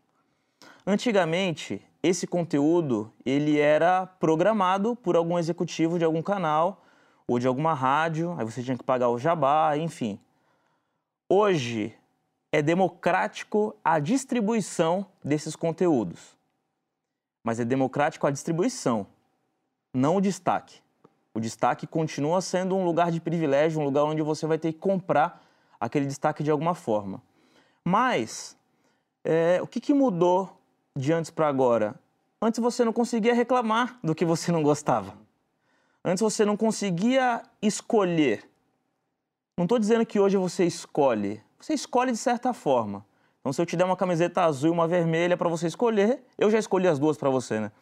Antigamente, 0.86 1.82
esse 2.02 2.26
conteúdo 2.26 3.12
ele 3.24 3.58
era 3.58 4.06
programado 4.06 4.96
por 4.96 5.14
algum 5.14 5.38
executivo 5.38 5.98
de 5.98 6.04
algum 6.04 6.22
canal 6.22 6.82
ou 7.26 7.38
de 7.38 7.46
alguma 7.46 7.74
rádio, 7.74 8.34
aí 8.38 8.44
você 8.44 8.62
tinha 8.62 8.76
que 8.76 8.82
pagar 8.82 9.08
o 9.08 9.18
jabá, 9.18 9.76
enfim. 9.76 10.18
Hoje 11.28 11.94
é 12.50 12.60
democrático 12.60 13.76
a 13.84 14.00
distribuição 14.00 15.06
desses 15.22 15.54
conteúdos. 15.54 16.36
Mas 17.44 17.60
é 17.60 17.64
democrático 17.64 18.26
a 18.26 18.30
distribuição, 18.30 19.06
não 19.94 20.16
o 20.16 20.20
destaque. 20.20 20.82
O 21.32 21.40
destaque 21.40 21.86
continua 21.86 22.40
sendo 22.40 22.76
um 22.76 22.84
lugar 22.84 23.10
de 23.10 23.20
privilégio, 23.20 23.80
um 23.80 23.84
lugar 23.84 24.04
onde 24.04 24.22
você 24.22 24.46
vai 24.46 24.58
ter 24.58 24.72
que 24.72 24.78
comprar 24.78 25.44
aquele 25.78 26.06
destaque 26.06 26.42
de 26.42 26.50
alguma 26.50 26.74
forma. 26.74 27.22
Mas 27.84 28.56
é, 29.24 29.60
o 29.62 29.66
que, 29.66 29.80
que 29.80 29.94
mudou 29.94 30.60
de 30.96 31.12
antes 31.12 31.30
para 31.30 31.48
agora? 31.48 31.94
Antes 32.42 32.58
você 32.58 32.84
não 32.84 32.92
conseguia 32.92 33.34
reclamar 33.34 33.98
do 34.02 34.14
que 34.14 34.24
você 34.24 34.50
não 34.50 34.62
gostava. 34.62 35.14
Antes 36.04 36.22
você 36.22 36.44
não 36.44 36.56
conseguia 36.56 37.42
escolher. 37.60 38.48
Não 39.56 39.64
estou 39.64 39.78
dizendo 39.78 40.06
que 40.06 40.18
hoje 40.18 40.36
você 40.36 40.64
escolhe. 40.64 41.42
Você 41.60 41.74
escolhe 41.74 42.10
de 42.10 42.18
certa 42.18 42.52
forma. 42.54 43.04
Então, 43.40 43.52
se 43.52 43.60
eu 43.60 43.66
te 43.66 43.76
der 43.76 43.84
uma 43.84 43.96
camiseta 43.96 44.42
azul 44.42 44.70
e 44.70 44.72
uma 44.72 44.88
vermelha 44.88 45.36
para 45.36 45.48
você 45.48 45.66
escolher, 45.66 46.22
eu 46.38 46.50
já 46.50 46.58
escolhi 46.58 46.88
as 46.88 46.98
duas 46.98 47.16
para 47.16 47.30
você, 47.30 47.60
né? 47.60 47.72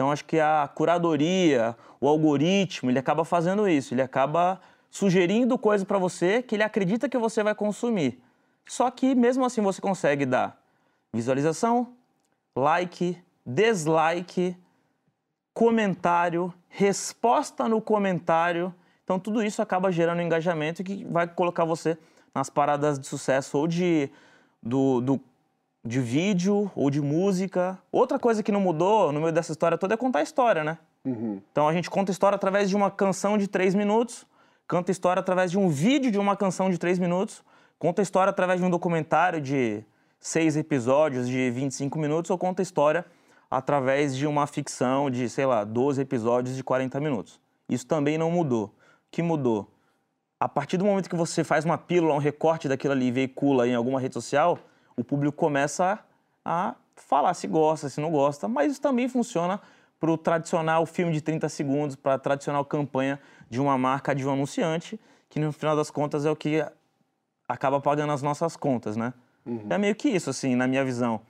Então, 0.00 0.10
acho 0.10 0.24
que 0.24 0.40
a 0.40 0.66
curadoria, 0.74 1.76
o 2.00 2.08
algoritmo, 2.08 2.90
ele 2.90 2.98
acaba 2.98 3.22
fazendo 3.22 3.68
isso. 3.68 3.92
Ele 3.92 4.00
acaba 4.00 4.58
sugerindo 4.88 5.58
coisas 5.58 5.86
para 5.86 5.98
você 5.98 6.42
que 6.42 6.54
ele 6.56 6.62
acredita 6.62 7.06
que 7.06 7.18
você 7.18 7.42
vai 7.42 7.54
consumir. 7.54 8.18
Só 8.66 8.90
que, 8.90 9.14
mesmo 9.14 9.44
assim, 9.44 9.60
você 9.60 9.78
consegue 9.78 10.24
dar 10.24 10.58
visualização, 11.12 11.92
like, 12.56 13.22
dislike, 13.44 14.56
comentário, 15.52 16.50
resposta 16.70 17.68
no 17.68 17.78
comentário. 17.82 18.74
Então, 19.04 19.18
tudo 19.20 19.44
isso 19.44 19.60
acaba 19.60 19.92
gerando 19.92 20.22
engajamento 20.22 20.82
que 20.82 21.04
vai 21.04 21.26
colocar 21.28 21.66
você 21.66 21.98
nas 22.34 22.48
paradas 22.48 22.98
de 22.98 23.06
sucesso 23.06 23.58
ou 23.58 23.68
de, 23.68 24.08
do, 24.62 25.02
do- 25.02 25.20
de 25.84 26.00
vídeo 26.00 26.70
ou 26.74 26.90
de 26.90 27.00
música. 27.00 27.78
Outra 27.90 28.18
coisa 28.18 28.42
que 28.42 28.52
não 28.52 28.60
mudou 28.60 29.12
no 29.12 29.20
meio 29.20 29.32
dessa 29.32 29.52
história 29.52 29.78
toda 29.78 29.94
é 29.94 29.96
contar 29.96 30.20
a 30.20 30.22
história, 30.22 30.62
né? 30.62 30.78
Então, 31.50 31.66
a 31.66 31.72
gente 31.72 31.88
conta 31.88 32.10
a 32.10 32.14
história 32.14 32.36
através 32.36 32.68
de 32.68 32.76
uma 32.76 32.90
canção 32.90 33.38
de 33.38 33.48
três 33.48 33.74
minutos, 33.74 34.26
canta 34.68 34.90
a 34.90 34.92
história 34.92 35.20
através 35.20 35.50
de 35.50 35.58
um 35.58 35.68
vídeo 35.68 36.10
de 36.10 36.18
uma 36.18 36.36
canção 36.36 36.68
de 36.68 36.78
três 36.78 36.98
minutos, 36.98 37.42
conta 37.78 38.02
a 38.02 38.04
história 38.04 38.30
através 38.30 38.60
de 38.60 38.66
um 38.66 38.70
documentário 38.70 39.40
de 39.40 39.82
seis 40.20 40.56
episódios 40.56 41.26
de 41.26 41.50
25 41.50 41.98
minutos 41.98 42.30
ou 42.30 42.36
conta 42.36 42.60
a 42.60 42.64
história 42.64 43.06
através 43.50 44.14
de 44.14 44.26
uma 44.26 44.46
ficção 44.46 45.10
de, 45.10 45.28
sei 45.28 45.46
lá, 45.46 45.64
12 45.64 46.02
episódios 46.02 46.54
de 46.54 46.62
40 46.62 47.00
minutos. 47.00 47.40
Isso 47.68 47.86
também 47.86 48.18
não 48.18 48.30
mudou. 48.30 48.66
O 48.66 48.72
que 49.10 49.22
mudou? 49.22 49.72
A 50.38 50.48
partir 50.48 50.76
do 50.76 50.84
momento 50.84 51.08
que 51.08 51.16
você 51.16 51.42
faz 51.42 51.64
uma 51.64 51.76
pílula, 51.76 52.14
um 52.14 52.18
recorte 52.18 52.68
daquilo 52.68 52.92
ali 52.92 53.06
e 53.06 53.10
veicula 53.10 53.66
em 53.66 53.74
alguma 53.74 53.98
rede 53.98 54.14
social, 54.14 54.58
o 54.96 55.04
público 55.04 55.36
começa 55.36 55.98
a 56.44 56.74
falar 56.96 57.34
se 57.34 57.46
gosta, 57.46 57.88
se 57.88 58.00
não 58.00 58.10
gosta, 58.10 58.48
mas 58.48 58.72
isso 58.72 58.80
também 58.80 59.08
funciona 59.08 59.60
para 59.98 60.10
o 60.10 60.16
tradicional 60.18 60.86
filme 60.86 61.12
de 61.12 61.20
30 61.20 61.48
segundos, 61.48 61.96
para 61.96 62.14
a 62.14 62.18
tradicional 62.18 62.64
campanha 62.64 63.20
de 63.48 63.60
uma 63.60 63.76
marca, 63.76 64.14
de 64.14 64.26
um 64.26 64.32
anunciante, 64.32 64.98
que 65.28 65.38
no 65.38 65.52
final 65.52 65.76
das 65.76 65.90
contas 65.90 66.24
é 66.24 66.30
o 66.30 66.36
que 66.36 66.64
acaba 67.48 67.80
pagando 67.80 68.12
as 68.12 68.22
nossas 68.22 68.56
contas, 68.56 68.96
né? 68.96 69.12
É 69.68 69.78
meio 69.78 69.94
que 69.94 70.08
isso, 70.08 70.30
assim, 70.30 70.54
na 70.54 70.66
minha 70.66 70.84
visão. 70.84 71.20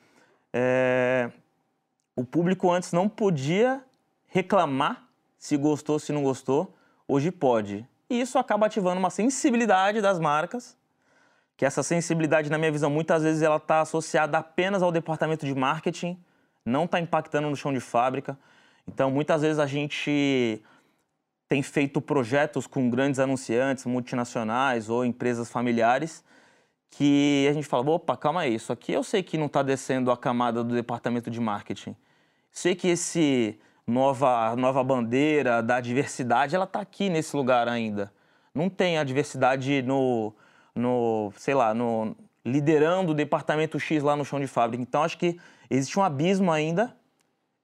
É, 0.52 1.30
O 2.16 2.24
público 2.24 2.70
antes 2.70 2.92
não 2.92 3.08
podia 3.08 3.82
reclamar 4.28 5.08
se 5.38 5.56
gostou, 5.56 5.98
se 5.98 6.12
não 6.12 6.22
gostou, 6.22 6.74
hoje 7.08 7.30
pode. 7.30 7.86
E 8.10 8.20
isso 8.20 8.38
acaba 8.38 8.66
ativando 8.66 8.98
uma 8.98 9.10
sensibilidade 9.10 10.00
das 10.00 10.18
marcas, 10.18 10.76
que 11.60 11.66
essa 11.66 11.82
sensibilidade, 11.82 12.48
na 12.48 12.56
minha 12.56 12.72
visão, 12.72 12.88
muitas 12.88 13.22
vezes 13.22 13.42
ela 13.42 13.58
está 13.58 13.82
associada 13.82 14.38
apenas 14.38 14.82
ao 14.82 14.90
departamento 14.90 15.44
de 15.44 15.54
marketing, 15.54 16.18
não 16.64 16.86
está 16.86 16.98
impactando 16.98 17.50
no 17.50 17.54
chão 17.54 17.70
de 17.70 17.80
fábrica. 17.80 18.38
Então, 18.88 19.10
muitas 19.10 19.42
vezes 19.42 19.58
a 19.58 19.66
gente 19.66 20.62
tem 21.50 21.62
feito 21.62 22.00
projetos 22.00 22.66
com 22.66 22.88
grandes 22.88 23.20
anunciantes 23.20 23.84
multinacionais 23.84 24.88
ou 24.88 25.04
empresas 25.04 25.50
familiares 25.50 26.24
que 26.88 27.46
a 27.50 27.52
gente 27.52 27.66
fala, 27.66 27.90
opa, 27.90 28.16
calma 28.16 28.40
aí, 28.40 28.54
isso 28.54 28.72
aqui 28.72 28.92
eu 28.94 29.04
sei 29.04 29.22
que 29.22 29.36
não 29.36 29.44
está 29.44 29.62
descendo 29.62 30.10
a 30.10 30.16
camada 30.16 30.64
do 30.64 30.74
departamento 30.74 31.30
de 31.30 31.42
marketing. 31.42 31.94
Sei 32.50 32.74
que 32.74 32.88
esse 32.88 33.60
nova, 33.86 34.56
nova 34.56 34.82
bandeira 34.82 35.62
da 35.62 35.78
diversidade, 35.78 36.56
ela 36.56 36.64
está 36.64 36.80
aqui 36.80 37.10
nesse 37.10 37.36
lugar 37.36 37.68
ainda. 37.68 38.10
Não 38.54 38.70
tem 38.70 38.96
a 38.96 39.04
diversidade 39.04 39.82
no, 39.82 40.32
no 40.74 41.32
sei 41.36 41.54
lá, 41.54 41.74
no, 41.74 42.16
liderando 42.44 43.12
o 43.12 43.14
departamento 43.14 43.78
X 43.78 44.02
lá 44.02 44.16
no 44.16 44.24
chão 44.24 44.40
de 44.40 44.46
fábrica. 44.46 44.82
Então, 44.82 45.02
acho 45.02 45.18
que 45.18 45.38
existe 45.68 45.98
um 45.98 46.02
abismo 46.02 46.50
ainda 46.50 46.96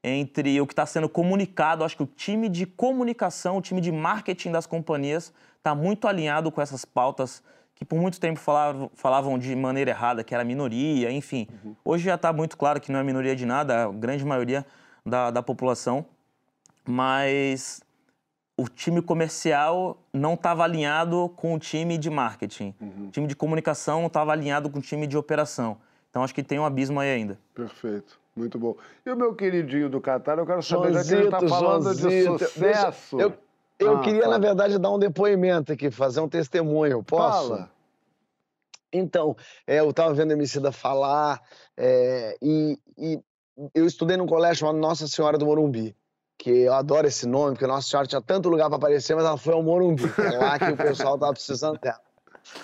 entre 0.02 0.60
o 0.60 0.66
que 0.66 0.72
está 0.72 0.86
sendo 0.86 1.08
comunicado. 1.08 1.82
Acho 1.82 1.96
que 1.96 2.02
o 2.02 2.06
time 2.06 2.48
de 2.48 2.66
comunicação, 2.66 3.56
o 3.56 3.62
time 3.62 3.80
de 3.80 3.90
marketing 3.90 4.52
das 4.52 4.66
companhias 4.66 5.32
está 5.56 5.74
muito 5.74 6.06
alinhado 6.06 6.50
com 6.52 6.60
essas 6.60 6.84
pautas 6.84 7.42
que 7.74 7.84
por 7.84 8.00
muito 8.00 8.18
tempo 8.18 8.40
falavam, 8.40 8.90
falavam 8.94 9.38
de 9.38 9.54
maneira 9.54 9.90
errada, 9.90 10.24
que 10.24 10.34
era 10.34 10.42
minoria, 10.42 11.12
enfim. 11.12 11.46
Uhum. 11.62 11.76
Hoje 11.84 12.04
já 12.04 12.14
está 12.14 12.32
muito 12.32 12.56
claro 12.56 12.80
que 12.80 12.90
não 12.90 12.98
é 12.98 13.02
minoria 13.02 13.36
de 13.36 13.44
nada, 13.44 13.84
a 13.84 13.92
grande 13.92 14.24
maioria 14.24 14.64
da, 15.04 15.30
da 15.30 15.42
população. 15.42 16.06
Mas 16.86 17.82
o 18.56 18.68
time 18.68 19.02
comercial 19.02 19.98
não 20.12 20.34
estava 20.34 20.64
alinhado 20.64 21.30
com 21.36 21.54
o 21.54 21.58
time 21.58 21.98
de 21.98 22.08
marketing. 22.08 22.74
Uhum. 22.80 23.08
O 23.08 23.10
time 23.10 23.26
de 23.26 23.36
comunicação 23.36 24.00
não 24.00 24.06
estava 24.06 24.32
alinhado 24.32 24.70
com 24.70 24.78
o 24.78 24.82
time 24.82 25.06
de 25.06 25.16
operação. 25.16 25.76
Então 26.10 26.22
acho 26.22 26.34
que 26.34 26.42
tem 26.42 26.58
um 26.58 26.64
abismo 26.64 26.98
aí 26.98 27.10
ainda. 27.10 27.38
Perfeito. 27.54 28.18
Muito 28.34 28.58
bom. 28.58 28.76
E 29.04 29.10
o 29.10 29.16
meu 29.16 29.34
queridinho 29.34 29.88
do 29.88 30.00
Catar, 30.00 30.38
eu 30.38 30.46
quero 30.46 30.62
saber, 30.62 30.92
Joãozito, 30.92 31.04
já 31.04 31.16
que 31.16 31.22
ele 31.22 31.34
está 31.34 31.48
falando 31.48 31.82
Joãozito. 31.94 32.08
de 32.08 32.44
sucesso. 32.44 33.20
eu, 33.20 33.32
eu 33.78 33.96
ah, 33.96 34.00
queria, 34.00 34.22
fala. 34.22 34.38
na 34.38 34.46
verdade, 34.46 34.78
dar 34.78 34.90
um 34.90 34.98
depoimento 34.98 35.72
aqui, 35.72 35.90
fazer 35.90 36.20
um 36.20 36.28
testemunho. 36.28 37.02
Posso? 37.02 37.48
Fala. 37.48 37.70
Então, 38.92 39.36
é, 39.66 39.80
eu 39.80 39.90
estava 39.90 40.12
vendo 40.14 40.30
a 40.30 40.34
Emicida 40.34 40.70
falar 40.70 41.42
é, 41.76 42.36
e, 42.42 42.78
e, 42.96 43.20
eu 43.74 43.86
estudei 43.86 44.16
num 44.16 44.26
colégio 44.26 44.60
chamado 44.60 44.78
Nossa 44.78 45.06
Senhora 45.06 45.38
do 45.38 45.46
Morumbi, 45.46 45.94
que 46.38 46.50
eu 46.50 46.74
adoro 46.74 47.06
esse 47.06 47.26
nome, 47.26 47.52
porque 47.52 47.66
Nossa 47.66 47.88
Senhora 47.88 48.06
tinha 48.06 48.20
tanto 48.20 48.48
lugar 48.48 48.68
para 48.68 48.76
aparecer, 48.76 49.14
mas 49.14 49.24
ela 49.24 49.36
foi 49.36 49.54
ao 49.54 49.62
Morumbi, 49.62 50.04
é 50.18 50.38
lá 50.38 50.58
que 50.58 50.70
o 50.70 50.76
pessoal 50.76 51.14
estava 51.14 51.32
precisando 51.32 51.78
dela. 51.78 52.00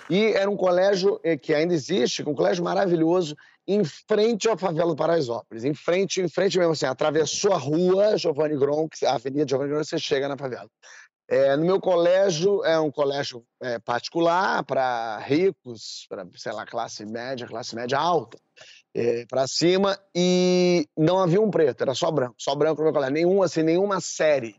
E 0.09 0.27
era 0.27 0.49
um 0.49 0.57
colégio 0.57 1.21
é, 1.25 1.37
que 1.37 1.53
ainda 1.55 1.75
existe, 1.75 2.23
um 2.29 2.35
colégio 2.35 2.63
maravilhoso, 2.63 3.37
em 3.67 3.85
frente 3.85 4.49
à 4.49 4.57
favela 4.57 4.91
do 4.91 4.97
Paraisópolis. 4.97 5.65
Em 5.65 5.75
frente, 5.75 6.21
em 6.21 6.29
frente 6.29 6.59
mesmo 6.59 6.73
assim, 6.73 6.87
atravessou 6.87 7.53
a 7.53 7.59
rua 7.59 8.17
Giovanni 8.17 8.57
Gronk, 8.57 9.05
a 9.05 9.15
Avenida 9.15 9.49
Giovanni 9.49 9.71
Gronk, 9.71 9.87
você 9.87 9.99
chega 9.99 10.29
na 10.29 10.37
favela. 10.37 10.69
É, 11.29 11.57
no 11.57 11.65
meu 11.65 11.81
colégio, 11.81 12.65
é 12.65 12.79
um 12.79 12.91
colégio 12.91 13.45
é, 13.63 13.79
particular 13.79 14.65
para 14.65 15.19
ricos, 15.19 16.05
para, 16.09 16.27
sei 16.37 16.53
lá, 16.53 16.67
classe 16.67 17.07
média, 17.07 17.47
classe 17.47 17.75
média 17.75 17.99
alta, 17.99 18.39
é, 18.95 19.25
para 19.27 19.47
cima, 19.47 19.99
e 20.15 20.87
não 20.97 21.19
havia 21.19 21.41
um 21.41 21.51
preto, 21.51 21.83
era 21.83 21.95
só 21.95 22.11
branco, 22.11 22.35
só 22.39 22.55
branco 22.55 22.79
no 22.79 22.85
meu 22.85 22.93
colégio. 22.93 23.15
Nenhum, 23.15 23.43
assim, 23.43 23.63
nenhuma 23.63 24.01
série. 24.01 24.57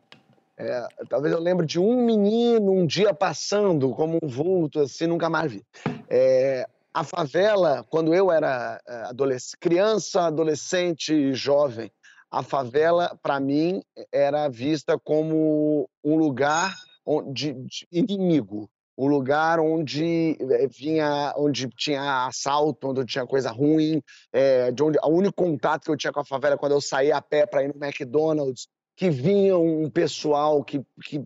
É, 0.58 0.88
talvez 1.10 1.34
eu 1.34 1.39
lembre 1.39 1.65
de 1.65 1.80
um 1.80 2.06
menino 2.06 2.72
um 2.72 2.86
dia 2.86 3.13
passando 3.13 3.89
como 3.91 4.19
um 4.22 4.28
vulto, 4.28 4.80
assim, 4.80 5.08
nunca 5.08 5.30
mais 5.30 5.52
vi. 5.52 5.65
É, 6.10 6.67
a 6.93 7.04
favela, 7.04 7.84
quando 7.89 8.13
eu 8.13 8.32
era 8.32 8.80
é, 8.88 9.38
criança, 9.60 10.28
adolescente 10.28 11.13
e 11.13 11.34
jovem, 11.34 11.91
a 12.30 12.41
favela, 12.41 13.17
para 13.22 13.39
mim, 13.39 13.82
era 14.12 14.50
vista 14.50 14.98
como 14.98 15.88
um 16.04 16.15
lugar 16.15 16.76
de, 17.32 17.54
de 17.54 17.88
inimigo, 17.91 18.69
um 18.97 19.08
lugar 19.08 19.60
onde 19.60 20.38
eh, 20.39 20.67
vinha, 20.67 21.34
onde 21.38 21.67
tinha 21.69 22.27
assalto, 22.27 22.89
onde 22.89 23.06
tinha 23.06 23.25
coisa 23.25 23.51
ruim, 23.51 24.01
é, 24.32 24.71
de 24.71 24.84
onde 24.84 24.99
o 25.03 25.08
único 25.08 25.36
contato 25.36 25.86
que 25.86 25.91
eu 25.91 25.97
tinha 25.97 26.13
com 26.13 26.19
a 26.19 26.25
favela 26.25 26.58
quando 26.58 26.73
eu 26.73 26.82
saía 26.82 27.17
a 27.17 27.21
pé 27.21 27.45
para 27.45 27.63
ir 27.63 27.73
no 27.73 27.84
McDonald's, 27.84 28.67
que 28.95 29.10
vinha 29.10 29.58
um 29.58 29.89
pessoal 29.89 30.63
que, 30.63 30.82
que 31.03 31.25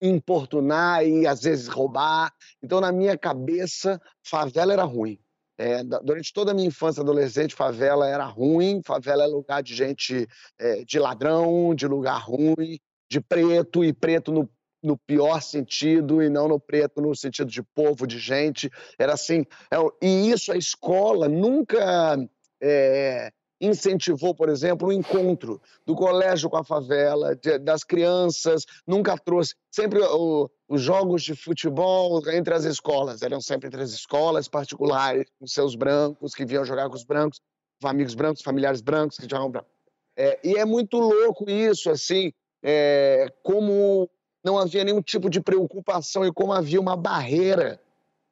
importunar 0.00 1.04
e 1.04 1.26
às 1.26 1.42
vezes 1.42 1.68
roubar. 1.68 2.32
Então, 2.62 2.80
na 2.80 2.92
minha 2.92 3.16
cabeça, 3.16 4.00
favela 4.22 4.72
era 4.72 4.84
ruim. 4.84 5.18
É, 5.60 5.82
durante 5.82 6.32
toda 6.32 6.52
a 6.52 6.54
minha 6.54 6.68
infância 6.68 7.00
adolescente, 7.00 7.54
favela 7.54 8.08
era 8.08 8.24
ruim, 8.24 8.80
favela 8.84 9.24
é 9.24 9.26
lugar 9.26 9.60
de 9.60 9.74
gente, 9.74 10.28
é, 10.58 10.84
de 10.84 11.00
ladrão, 11.00 11.74
de 11.74 11.86
lugar 11.88 12.18
ruim, 12.18 12.78
de 13.10 13.20
preto, 13.20 13.84
e 13.84 13.92
preto 13.92 14.30
no, 14.30 14.48
no 14.82 14.96
pior 14.96 15.40
sentido, 15.42 16.22
e 16.22 16.28
não 16.28 16.48
no 16.48 16.60
preto 16.60 17.00
no 17.00 17.14
sentido 17.14 17.50
de 17.50 17.62
povo, 17.62 18.06
de 18.06 18.18
gente. 18.18 18.70
Era 18.98 19.14
assim. 19.14 19.44
É, 19.70 19.76
e 20.02 20.30
isso 20.30 20.52
a 20.52 20.56
escola 20.56 21.28
nunca 21.28 22.16
é, 22.62 23.32
incentivou, 23.60 24.34
por 24.34 24.48
exemplo, 24.48 24.88
o 24.88 24.92
encontro 24.92 25.60
do 25.84 25.94
colégio 25.94 26.48
com 26.48 26.56
a 26.56 26.64
favela, 26.64 27.34
de, 27.34 27.58
das 27.58 27.82
crianças, 27.82 28.64
nunca 28.86 29.16
trouxe. 29.18 29.54
Sempre 29.70 30.00
o, 30.00 30.48
os 30.68 30.80
jogos 30.80 31.22
de 31.22 31.34
futebol 31.34 32.22
entre 32.30 32.54
as 32.54 32.64
escolas, 32.64 33.22
eram 33.22 33.40
sempre 33.40 33.66
entre 33.66 33.82
as 33.82 33.90
escolas 33.90 34.48
particulares, 34.48 35.26
com 35.38 35.46
seus 35.46 35.74
brancos, 35.74 36.34
que 36.34 36.44
vinham 36.44 36.64
jogar 36.64 36.88
com 36.88 36.94
os 36.94 37.04
brancos, 37.04 37.40
com 37.80 37.88
amigos 37.88 38.14
brancos, 38.14 38.42
familiares 38.42 38.80
brancos 38.80 39.18
que 39.18 39.28
jogavam 39.28 39.50
brancos. 39.50 39.70
É, 40.16 40.38
e 40.42 40.56
é 40.56 40.64
muito 40.64 40.98
louco 40.98 41.48
isso, 41.48 41.90
assim, 41.90 42.32
é, 42.62 43.32
como 43.42 44.10
não 44.48 44.58
havia 44.58 44.82
nenhum 44.82 45.02
tipo 45.02 45.28
de 45.28 45.42
preocupação 45.42 46.24
e 46.24 46.32
como 46.32 46.54
havia 46.54 46.80
uma 46.80 46.96
barreira 46.96 47.78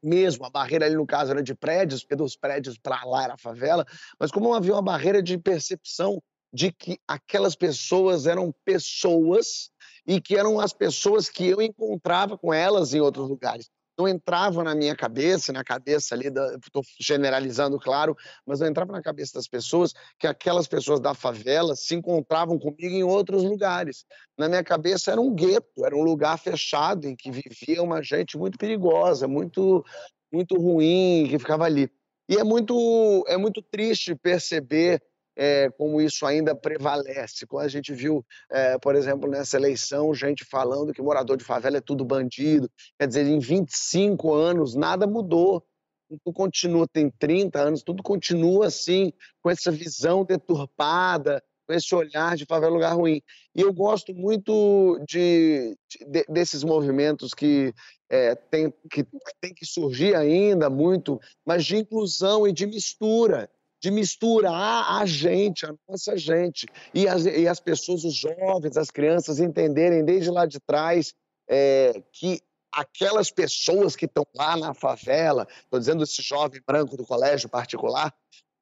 mesmo, 0.03 0.47
a 0.47 0.51
barreira 0.51 0.87
ali 0.87 0.95
no 0.95 1.07
caso 1.07 1.33
era 1.33 1.43
de 1.43 1.55
prédios, 1.55 2.03
porque 2.03 2.17
dos 2.17 2.37
prédios 2.37 2.79
para 2.79 3.05
lá 3.05 3.25
era 3.25 3.37
favela, 3.37 3.85
mas 4.19 4.31
como 4.31 4.55
havia 4.55 4.73
uma 4.73 4.83
barreira 4.83 5.23
de 5.23 5.37
percepção 5.37 6.23
de 6.53 6.73
que 6.73 6.99
aquelas 7.07 7.55
pessoas 7.55 8.27
eram 8.27 8.55
pessoas 8.65 9.71
e 10.07 10.21
que 10.21 10.37
eram 10.37 10.59
as 10.59 10.73
pessoas 10.73 11.29
que 11.29 11.47
eu 11.47 11.61
encontrava 11.61 12.39
com 12.39 12.55
elas 12.55 12.95
em 12.95 13.01
outros 13.01 13.29
lugares 13.29 13.69
não 13.99 14.07
entrava 14.07 14.63
na 14.63 14.75
minha 14.75 14.95
cabeça, 14.95 15.53
na 15.53 15.65
cabeça 15.65 16.15
ali, 16.15 16.27
estou 16.27 16.83
generalizando, 17.01 17.79
claro, 17.79 18.17
mas 18.47 18.61
não 18.61 18.67
entrava 18.67 18.93
na 18.93 19.03
cabeça 19.03 19.35
das 19.35 19.49
pessoas 19.49 19.95
que 20.19 20.27
aquelas 20.27 20.67
pessoas 20.67 21.01
da 21.01 21.15
favela 21.15 21.75
se 21.75 21.95
encontravam 21.95 22.59
comigo 22.59 22.95
em 22.95 23.03
outros 23.03 23.43
lugares. 23.43 24.05
Na 24.37 24.49
minha 24.49 24.63
cabeça 24.63 25.13
era 25.13 25.21
um 25.21 25.35
gueto, 25.35 25.85
era 25.85 25.97
um 25.97 26.03
lugar 26.03 26.39
fechado 26.39 27.07
em 27.07 27.17
que 27.17 27.31
vivia 27.31 27.83
uma 27.83 28.03
gente 28.03 28.37
muito 28.37 28.59
perigosa, 28.59 29.27
muito, 29.27 29.85
muito 30.33 30.57
ruim, 30.57 31.27
que 31.29 31.39
ficava 31.39 31.65
ali. 31.65 31.91
E 32.29 32.37
é 32.37 32.45
muito, 32.45 33.25
é 33.29 33.37
muito 33.37 33.63
triste 33.63 34.15
perceber 34.15 35.01
é, 35.37 35.71
como 35.71 36.01
isso 36.01 36.25
ainda 36.25 36.55
prevalece. 36.55 37.47
Quando 37.47 37.67
a 37.67 37.69
gente 37.69 37.93
viu, 37.93 38.25
é, 38.51 38.79
por 38.79 38.97
exemplo, 38.97 39.29
nessa 39.29 39.57
eleição, 39.57 40.15
gente 40.15 40.45
falando 40.45 40.93
que 40.93 41.03
morador 41.03 41.37
de 41.37 41.45
favela 41.45 41.77
é 41.77 41.81
tudo 41.81 42.05
bandido, 42.05 42.71
quer 42.99 43.07
dizer, 43.07 43.27
em 43.27 43.39
25 43.39 44.33
anos 44.33 44.75
nada 44.75 45.07
mudou. 45.07 45.63
Tudo 46.09 46.33
continua, 46.33 46.87
tem 46.87 47.11
30 47.11 47.59
anos, 47.61 47.83
tudo 47.83 48.03
continua 48.03 48.69
assim, 48.69 49.13
com 49.43 49.51
essa 49.51 49.73
visão 49.73 50.25
deturpada, 50.25 51.43
com 51.67 51.75
esse 51.75 51.93
olhar 51.95 52.37
de 52.37 52.47
favela 52.47 52.73
lugar 52.73 52.95
ruim. 52.95 53.21
E 53.55 53.61
eu 53.61 53.73
gosto 53.73 54.15
muito 54.15 55.01
de, 55.07 55.77
de 56.09 56.25
desses 56.29 56.63
movimentos 56.63 57.35
que, 57.35 57.75
é, 58.09 58.37
tem, 58.37 58.73
que 58.89 59.05
tem 59.41 59.53
que 59.53 59.67
surgir 59.67 60.15
ainda 60.15 60.71
muito, 60.71 61.21
mas 61.45 61.65
de 61.65 61.77
inclusão 61.77 62.47
e 62.47 62.53
de 62.53 62.67
mistura 62.67 63.51
de 63.87 63.91
misturar 63.93 65.01
a 65.01 65.07
gente, 65.07 65.65
a 65.65 65.73
nossa 65.89 66.19
gente, 66.19 66.67
e 66.93 67.07
as, 67.07 67.25
e 67.25 67.47
as 67.47 67.61
pessoas, 67.61 68.03
os 68.03 68.15
jovens, 68.15 68.77
as 68.77 68.91
crianças 68.91 69.39
entenderem 69.39 70.05
desde 70.05 70.29
lá 70.29 70.45
de 70.45 70.59
trás 70.59 71.15
é, 71.49 72.03
que 72.11 72.41
aquelas 72.73 73.31
pessoas 73.31 73.95
que 73.95 74.07
estão 74.07 74.27
lá 74.35 74.57
na 74.57 74.75
favela, 74.75 75.47
estou 75.63 75.79
dizendo 75.79 76.03
esse 76.03 76.21
jovem 76.21 76.61
branco 76.67 76.97
do 76.97 77.07
colégio 77.07 77.49
particular, 77.49 78.13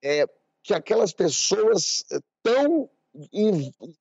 é, 0.05 0.27
que 0.63 0.75
aquelas 0.75 1.15
pessoas 1.15 2.05
estão 2.45 2.91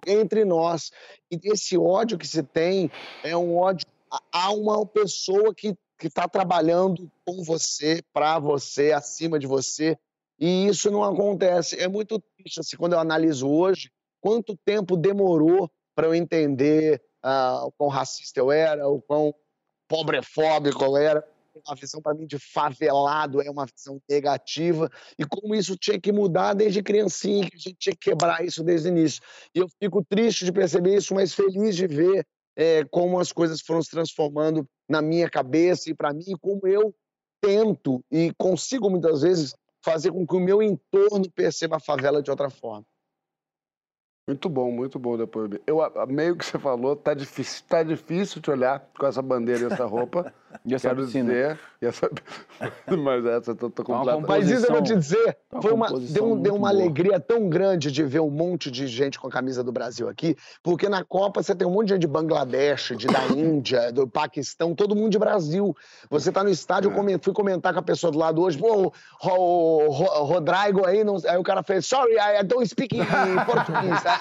entre 0.06 0.44
nós. 0.44 0.92
E 1.32 1.40
esse 1.54 1.78
ódio 1.78 2.18
que 2.18 2.28
se 2.28 2.44
tem 2.44 2.92
é 3.24 3.36
um 3.38 3.56
ódio 3.56 3.88
a 4.30 4.52
uma 4.52 4.86
pessoa 4.86 5.56
que 5.56 5.74
está 6.04 6.28
trabalhando 6.28 7.10
com 7.26 7.42
você, 7.46 8.04
para 8.12 8.40
você, 8.40 8.92
acima 8.92 9.40
de 9.40 9.48
você, 9.48 9.98
e 10.40 10.68
isso 10.68 10.90
não 10.92 11.04
acontece. 11.04 11.80
É 11.80 11.88
muito 11.88 12.20
triste, 12.38 12.60
assim, 12.60 12.76
quando 12.78 12.94
eu 12.94 13.00
analiso 13.00 13.48
hoje, 13.50 13.92
quanto 14.22 14.58
tempo 14.66 14.98
demorou 14.98 15.70
para 15.96 16.08
eu 16.08 16.16
entender 16.16 17.02
uh, 17.24 17.68
o 17.68 17.72
quão 17.72 17.90
racista 17.90 18.40
eu 18.40 18.52
era, 18.52 18.88
o 18.88 19.02
quão 19.02 19.34
pobrefóbico 19.88 20.84
eu 20.84 20.98
era. 20.98 21.28
A 21.68 21.76
visão 21.76 22.02
para 22.02 22.16
mim 22.16 22.26
de 22.26 22.40
favelado 22.40 23.40
é 23.40 23.50
uma 23.50 23.68
visão 23.68 24.02
negativa 24.10 24.90
e 25.20 25.24
como 25.24 25.54
isso 25.54 25.78
tinha 25.78 26.02
que 26.02 26.12
mudar 26.12 26.56
desde 26.56 26.82
criancinha, 26.82 27.48
que 27.48 27.56
a 27.56 27.60
gente 27.60 27.76
tinha 27.78 27.94
que 27.94 28.10
quebrar 28.10 28.44
isso 28.44 28.64
desde 28.64 28.90
o 28.90 28.92
início. 28.92 29.22
E 29.54 29.60
eu 29.60 29.70
fico 29.80 30.04
triste 30.04 30.46
de 30.46 30.52
perceber 30.52 30.96
isso, 30.96 31.14
mas 31.14 31.32
feliz 31.32 31.76
de 31.76 31.86
ver 31.86 32.26
é, 32.56 32.84
como 32.86 33.20
as 33.20 33.32
coisas 33.32 33.62
foram 33.62 33.84
se 33.84 33.92
transformando 33.92 34.68
na 34.90 35.00
minha 35.00 35.30
cabeça 35.30 35.92
e 35.92 35.94
para 35.94 36.12
mim, 36.12 36.36
como 36.42 36.68
eu 36.68 36.94
tento 37.40 38.04
e 38.12 38.34
consigo 38.38 38.90
muitas 38.90 39.22
vezes 39.22 39.54
fazer 39.84 40.12
com 40.12 40.26
que 40.26 40.36
o 40.36 40.40
meu 40.40 40.62
entorno 40.62 41.30
perceba 41.32 41.78
a 41.78 41.80
favela 41.80 42.22
de 42.22 42.32
outra 42.32 42.50
forma. 42.50 42.86
Muito 44.26 44.48
bom, 44.48 44.72
muito 44.72 44.98
bom 44.98 45.18
depois. 45.18 45.52
Eu, 45.68 45.80
meio 46.08 46.38
que 46.38 46.46
você 46.46 46.58
falou, 46.58 46.96
tá 46.96 47.14
difícil, 47.14 47.62
tá 47.68 47.84
difícil 47.84 48.42
te 48.42 48.50
olhar 48.50 48.82
com 48.98 49.06
essa 49.06 49.22
bandeira 49.22 49.64
e 49.64 49.74
essa 49.74 49.86
roupa. 49.86 50.34
e 50.66 50.74
essa 50.74 50.88
Quero 50.88 51.04
piscina. 51.04 51.26
dizer, 51.30 51.60
e 51.82 51.86
essa... 51.86 52.10
mas 53.04 53.26
essa 53.26 53.52
eu 53.52 53.56
tô, 53.58 53.70
tô 53.70 53.84
Tá 53.84 53.94
completa. 53.94 54.22
Mas 54.26 54.50
isso 54.50 54.66
eu 54.68 54.72
vou 54.72 54.82
te 54.82 54.96
dizer, 54.96 55.38
Uma 55.52 55.62
foi 55.62 55.72
uma, 55.74 55.88
deu, 56.00 56.26
um- 56.32 56.42
deu 56.42 56.56
uma 56.56 56.70
boa. 56.70 56.82
alegria 56.82 57.20
tão 57.20 57.50
grande 57.50 57.92
de 57.92 58.02
ver 58.02 58.22
um 58.22 58.30
monte 58.30 58.72
de 58.72 58.88
gente 58.88 59.20
com 59.20 59.28
a 59.28 59.30
camisa 59.30 59.62
do 59.62 59.74
Brasil 59.74 60.08
aqui, 60.08 60.38
porque 60.64 60.88
na 60.88 61.04
Copa 61.04 61.44
você 61.44 61.54
tem 61.54 61.68
um 61.68 61.72
monte 61.72 61.88
de 61.88 61.94
gente 61.96 62.02
de 62.02 62.08
Bangladesh, 62.08 62.94
de, 62.96 63.08
da 63.08 63.28
Índia, 63.36 63.92
do 63.92 64.08
Paquistão, 64.08 64.74
todo 64.74 64.96
mundo 64.96 65.10
de 65.10 65.20
Brasil. 65.20 65.76
Você 66.10 66.32
tá 66.32 66.42
no 66.46 66.50
estádio, 66.50 66.90
eu 66.92 66.96
comen- 66.96 67.20
fui 67.22 67.34
comentar 67.34 67.74
com 67.74 67.80
a 67.80 67.84
pessoa 67.84 68.10
do 68.10 68.18
lado 68.20 68.42
hoje, 68.42 68.58
pô, 68.58 68.86
o, 68.86 68.92
o, 69.26 69.88
o 69.90 70.24
Rodrigo 70.24 70.86
aí, 70.86 71.04
não- 71.04 71.18
aí 71.28 71.38
o 71.38 71.44
cara 71.44 71.62
fez, 71.62 71.86
sorry, 71.86 72.14
I 72.14 72.40
I 72.40 72.44
don't 72.46 72.66
speak 72.66 72.96
português. 73.46 74.13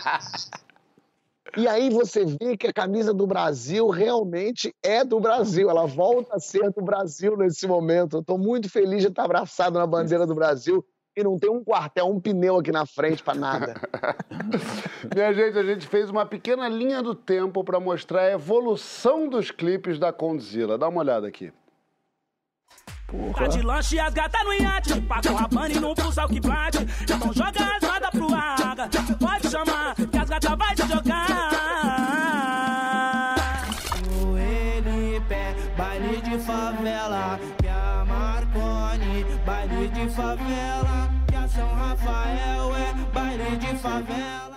E 1.57 1.68
aí 1.68 1.90
você 1.90 2.24
vê 2.24 2.57
que 2.57 2.66
a 2.66 2.72
camisa 2.72 3.12
do 3.12 3.26
Brasil 3.26 3.88
realmente 3.90 4.74
é 4.83 5.05
do 5.05 5.20
Brasil, 5.20 5.68
ela 5.68 5.87
volta 5.87 6.37
a 6.37 6.40
ser 6.40 6.70
do 6.70 6.81
Brasil 6.81 7.37
nesse 7.37 7.66
momento. 7.66 8.20
Estou 8.20 8.38
muito 8.38 8.70
feliz 8.70 9.02
de 9.02 9.09
estar 9.09 9.24
abraçado 9.24 9.78
na 9.78 9.87
bandeira 9.87 10.26
do 10.26 10.35
Brasil 10.35 10.83
e 11.14 11.22
não 11.22 11.38
tem 11.38 11.50
um 11.50 11.62
quartel, 11.62 12.07
um 12.07 12.18
pneu 12.18 12.57
aqui 12.57 12.72
na 12.72 12.87
frente 12.87 13.22
para 13.22 13.35
nada. 13.35 13.74
Minha 15.14 15.35
gente, 15.35 15.59
a 15.59 15.62
gente 15.62 15.87
fez 15.87 16.09
uma 16.09 16.24
pequena 16.24 16.68
linha 16.70 17.02
do 17.02 17.14
tempo 17.14 17.62
para 17.62 17.78
mostrar 17.78 18.22
a 18.22 18.33
evolução 18.33 19.28
dos 19.28 19.50
clipes 19.50 19.98
da 19.98 20.11
Condzilla. 20.11 20.78
Dá 20.78 20.88
uma 20.88 21.00
olhada 21.00 21.28
aqui. 21.28 21.52
Tá 23.37 23.47
de 23.47 23.61
lanche 23.61 23.97
e 23.97 24.01
as 24.01 24.14
gatas 24.14 24.42
no 24.45 24.55
iate. 24.55 25.01
Paga 25.03 25.33
o 25.33 25.35
rabane 25.35 25.75
pulsa 25.95 26.25
o 26.25 26.29
que 26.29 26.40
bate. 26.40 26.79
Então 27.03 27.33
joga 27.33 27.77
as 27.77 27.83
rodas 27.83 28.11
pro 28.11 28.35
água. 28.35 28.88
Pode 29.21 29.51
chamar, 29.51 29.95
que 29.95 30.18
as 30.18 30.29
gatas 30.29 30.57
vai 30.59 30.75
te 30.75 30.88
jogar. 30.88 32.12
O 34.23 34.38
NP, 34.38 35.35
baile 35.77 36.23
de 36.23 36.38
favela. 36.38 37.38
Que 37.59 37.68
a 37.68 38.05
Marconi, 38.07 39.25
baile 39.45 39.88
de 39.88 40.09
favela. 40.09 41.11
Que 41.29 41.37
a 41.37 41.49
São 41.49 41.68
Rafael 41.75 42.77
é 42.77 42.95
baile 43.12 43.57
de 43.59 43.79
favela. 43.79 44.52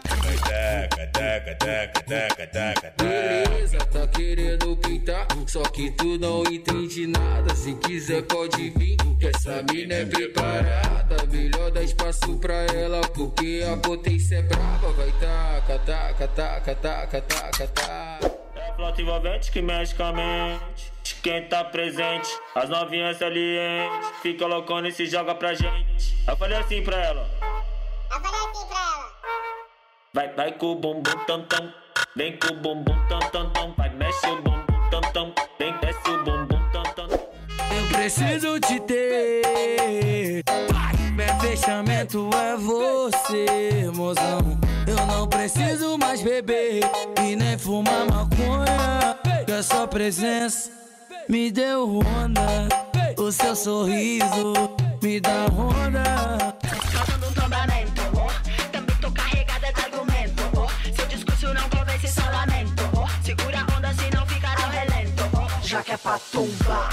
Beleza, 2.97 3.77
tá 3.77 4.07
querendo 4.07 4.77
pintar, 4.77 5.27
só 5.47 5.63
que 5.63 5.91
tu 5.91 6.17
não 6.17 6.43
entende 6.43 7.07
nada. 7.07 7.53
Se 7.55 7.73
quiser 7.75 8.23
pode 8.23 8.69
vir, 8.71 8.97
que 9.19 9.27
essa 9.27 9.63
mina 9.71 9.95
é 9.95 10.05
preparada. 10.05 11.25
Melhor 11.31 11.71
dar 11.71 11.83
espaço 11.83 12.37
pra 12.39 12.65
ela, 12.65 13.01
porque 13.09 13.63
a 13.71 13.77
potência 13.77 14.37
é 14.37 14.41
brava. 14.41 14.91
Vai 14.93 15.11
taca, 15.13 15.79
taca, 15.79 16.27
taca, 16.27 16.75
taca, 16.75 17.21
taca, 17.21 17.67
taca. 17.67 18.37
É 18.55 18.69
a 18.69 18.73
flauta 18.75 19.01
envolvente 19.01 19.51
que 19.51 19.61
mexe 19.61 19.95
com 19.95 20.03
a 20.03 20.13
mente. 20.13 20.91
De 21.03 21.15
quem 21.15 21.47
tá 21.47 21.63
presente, 21.63 22.29
as 22.55 22.69
novinhas 22.69 23.17
salientes. 23.17 24.09
Fica 24.21 24.45
loucona 24.47 24.87
e 24.87 24.91
se 24.91 25.05
joga 25.05 25.35
pra 25.35 25.53
gente. 25.53 26.15
Eu 26.27 26.35
falei 26.37 26.57
assim 26.57 26.81
pra 26.83 26.97
ela. 26.97 27.29
Eu 28.11 28.21
falei 28.21 28.39
assim 28.39 28.67
pra 28.67 28.79
ela. 28.79 29.15
Vai, 30.15 30.33
vai 30.33 30.49
com 30.53 30.67
o 30.67 30.75
bumbum 30.75 31.25
tam 31.27 31.41
tam. 31.43 31.73
Vem 32.15 32.39
com 32.39 32.53
o 32.53 32.55
bumbum 32.61 32.95
tam 33.09 33.19
tam 33.33 33.49
tam. 33.49 33.73
Vai, 33.75 33.89
mexe 33.95 34.25
o 34.27 34.41
bumbum 34.41 34.89
tam 34.89 35.01
tam. 35.11 35.33
Vem, 35.59 35.77
desce 35.81 36.09
o 36.09 36.23
bumbum 36.23 36.57
tam 36.71 36.83
tam. 36.95 37.09
Eu 37.09 37.87
preciso 37.91 38.57
te 38.61 38.79
ter. 38.79 40.41
Meu 41.13 41.35
fechamento 41.41 42.29
é 42.33 42.55
você, 42.55 43.91
mozão. 43.93 44.57
Eu 44.87 45.05
não 45.05 45.27
preciso 45.27 45.97
mais 45.97 46.21
beber 46.21 46.79
e 47.21 47.35
nem 47.35 47.57
fumar 47.57 48.05
maconha. 48.09 49.17
Que 49.45 49.51
a 49.51 49.61
sua 49.61 49.85
presença 49.85 50.71
me 51.27 51.51
deu 51.51 51.99
onda. 51.99 52.69
O 53.17 53.29
seu 53.33 53.53
sorriso 53.53 54.53
me 55.03 55.19
dá 55.19 55.45
onda. 55.51 56.55
Já 65.75 65.83
que 65.83 65.91
é 65.91 65.97
pra 65.97 66.17
tombar, 66.31 66.89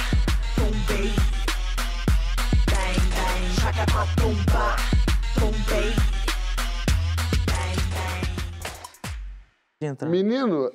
tombei. 0.56 1.12
Bang, 2.66 2.98
bang. 3.14 3.42
Já 3.60 3.72
que 3.72 3.78
é 3.78 3.86
pra 3.86 4.06
tombar, 4.20 4.76
tombei. 5.38 5.94
Bang, 9.78 9.98
bang. 10.00 10.10
Menino, 10.10 10.72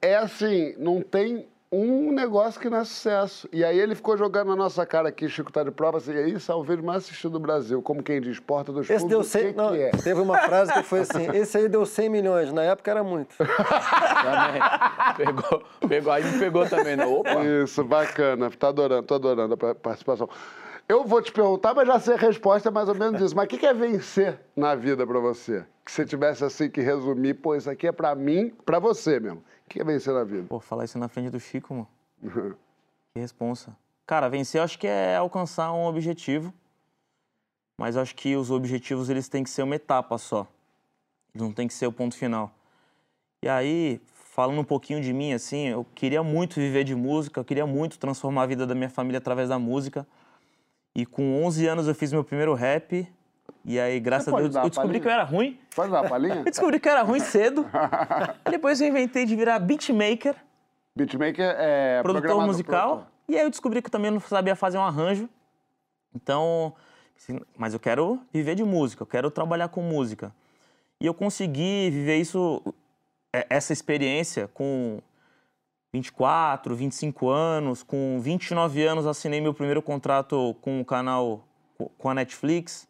é 0.00 0.16
assim, 0.16 0.74
não 0.78 1.02
tem 1.02 1.46
um 1.72 2.12
negócio 2.12 2.60
que 2.60 2.68
não 2.68 2.78
é 2.78 2.84
sucesso. 2.84 3.48
E 3.52 3.64
aí 3.64 3.78
ele 3.78 3.94
ficou 3.94 4.16
jogando 4.16 4.48
na 4.48 4.56
nossa 4.56 4.84
cara 4.84 5.08
aqui, 5.08 5.28
Chico 5.28 5.50
tá 5.50 5.64
de 5.64 5.70
prova, 5.70 5.96
assim, 5.98 6.12
é 6.12 6.28
isso 6.28 6.52
é 6.52 6.54
o 6.54 6.62
vídeo 6.62 6.84
mais 6.84 7.04
assistido 7.04 7.30
do 7.32 7.40
Brasil. 7.40 7.80
Como 7.80 8.02
quem 8.02 8.20
diz, 8.20 8.38
porta 8.38 8.70
dos 8.72 8.88
Esse 8.90 9.00
fundos, 9.00 9.08
deu 9.10 9.20
o 9.20 9.24
100. 9.24 9.52
que, 9.52 9.56
não, 9.56 9.70
que 9.72 9.78
é? 9.82 9.90
Teve 9.90 10.20
uma 10.20 10.38
frase 10.38 10.72
que 10.72 10.82
foi 10.82 11.00
assim: 11.00 11.26
esse 11.34 11.56
aí 11.56 11.68
deu 11.68 11.86
100 11.86 12.08
milhões. 12.10 12.52
Na 12.52 12.62
época 12.62 12.90
era 12.90 13.02
muito. 13.02 13.34
Também. 13.36 14.62
Pegou, 15.16 15.62
pegou, 15.88 16.12
aí 16.12 16.24
me 16.24 16.38
pegou 16.38 16.68
também, 16.68 16.96
né? 16.96 17.06
Opa! 17.06 17.42
Isso, 17.64 17.82
bacana. 17.84 18.50
Tá 18.50 18.68
adorando, 18.68 19.02
tô 19.04 19.14
adorando 19.14 19.54
a 19.54 19.56
pa- 19.56 19.74
participação. 19.74 20.28
Eu 20.88 21.04
vou 21.04 21.22
te 21.22 21.32
perguntar, 21.32 21.74
mas 21.74 21.86
já 21.86 21.98
sei 22.00 22.14
a 22.14 22.18
resposta, 22.18 22.68
é 22.68 22.72
mais 22.72 22.88
ou 22.88 22.94
menos 22.94 23.20
isso. 23.20 23.34
Mas 23.34 23.46
o 23.46 23.48
que 23.48 23.56
que 23.58 23.66
é 23.66 23.72
vencer 23.72 24.38
na 24.54 24.74
vida 24.74 25.06
pra 25.06 25.18
você? 25.20 25.64
Que 25.84 25.90
você 25.92 26.04
tivesse 26.04 26.44
assim 26.44 26.68
que 26.68 26.80
resumir, 26.80 27.34
pô, 27.34 27.54
isso 27.54 27.70
aqui 27.70 27.86
é 27.86 27.92
pra 27.92 28.14
mim, 28.14 28.52
pra 28.66 28.78
você 28.78 29.18
mesmo. 29.18 29.42
O 29.72 29.74
que 29.74 29.80
é 29.80 29.84
vencer 29.84 30.12
na 30.12 30.22
vida? 30.22 30.44
Pô, 30.46 30.60
falar 30.60 30.84
isso 30.84 30.98
na 30.98 31.08
frente 31.08 31.30
do 31.30 31.40
Chico, 31.40 31.72
mano. 31.72 31.88
Que 33.14 33.20
responsa. 33.20 33.74
Cara, 34.06 34.28
vencer 34.28 34.58
eu 34.60 34.64
acho 34.64 34.78
que 34.78 34.86
é 34.86 35.16
alcançar 35.16 35.72
um 35.72 35.86
objetivo. 35.86 36.52
Mas 37.80 37.96
eu 37.96 38.02
acho 38.02 38.14
que 38.14 38.36
os 38.36 38.50
objetivos 38.50 39.08
eles 39.08 39.30
têm 39.30 39.42
que 39.42 39.48
ser 39.48 39.62
uma 39.62 39.74
etapa 39.74 40.18
só. 40.18 40.46
Não 41.34 41.54
tem 41.54 41.66
que 41.66 41.72
ser 41.72 41.86
o 41.86 41.92
ponto 41.92 42.14
final. 42.14 42.52
E 43.42 43.48
aí, 43.48 43.98
falando 44.12 44.60
um 44.60 44.64
pouquinho 44.64 45.00
de 45.00 45.10
mim, 45.10 45.32
assim, 45.32 45.68
eu 45.68 45.86
queria 45.94 46.22
muito 46.22 46.56
viver 46.56 46.84
de 46.84 46.94
música, 46.94 47.40
eu 47.40 47.44
queria 47.44 47.66
muito 47.66 47.98
transformar 47.98 48.42
a 48.42 48.46
vida 48.46 48.66
da 48.66 48.74
minha 48.74 48.90
família 48.90 49.16
através 49.16 49.48
da 49.48 49.58
música. 49.58 50.06
E 50.94 51.06
com 51.06 51.42
11 51.42 51.66
anos 51.66 51.88
eu 51.88 51.94
fiz 51.94 52.12
meu 52.12 52.22
primeiro 52.22 52.52
rap. 52.52 53.10
E 53.64 53.78
aí, 53.78 54.00
graças 54.00 54.32
a 54.32 54.36
Deus, 54.36 54.54
eu 54.54 54.68
descobri 54.68 54.98
que 55.00 55.06
eu 55.06 55.12
era 55.12 55.22
ruim. 55.24 55.58
Pode 55.74 55.90
dar 55.92 56.00
uma 56.02 56.08
palhinha? 56.08 56.36
Eu 56.38 56.44
descobri 56.50 56.80
que 56.80 56.88
eu 56.88 56.92
era 56.92 57.02
ruim 57.02 57.20
cedo. 57.20 57.64
Depois 58.50 58.80
eu 58.80 58.88
inventei 58.88 59.24
de 59.24 59.36
virar 59.36 59.58
beatmaker 59.58 60.34
Beatmaker 60.96 61.54
é 61.58 62.02
produtor 62.02 62.44
musical. 62.46 62.88
produtor. 62.96 63.12
E 63.28 63.36
aí 63.36 63.42
eu 63.44 63.50
descobri 63.50 63.80
que 63.80 63.86
eu 63.86 63.90
também 63.92 64.10
não 64.10 64.20
sabia 64.20 64.54
fazer 64.56 64.78
um 64.78 64.82
arranjo. 64.82 65.28
Então, 66.14 66.74
assim, 67.16 67.40
mas 67.56 67.72
eu 67.72 67.80
quero 67.80 68.20
viver 68.32 68.54
de 68.54 68.62
música, 68.64 69.02
eu 69.02 69.06
quero 69.06 69.30
trabalhar 69.30 69.68
com 69.68 69.80
música. 69.80 70.34
E 71.00 71.06
eu 71.06 71.14
consegui 71.14 71.88
viver 71.90 72.16
isso, 72.18 72.62
é, 73.32 73.46
essa 73.48 73.72
experiência 73.72 74.48
com 74.52 75.00
24, 75.92 76.74
25 76.74 77.28
anos, 77.28 77.82
com 77.82 78.18
29 78.20 78.82
anos 78.84 79.06
assinei 79.06 79.40
meu 79.40 79.54
primeiro 79.54 79.80
contrato 79.82 80.54
com 80.60 80.80
o 80.80 80.84
canal 80.84 81.44
co- 81.78 81.90
com 81.96 82.10
a 82.10 82.14
Netflix. 82.14 82.86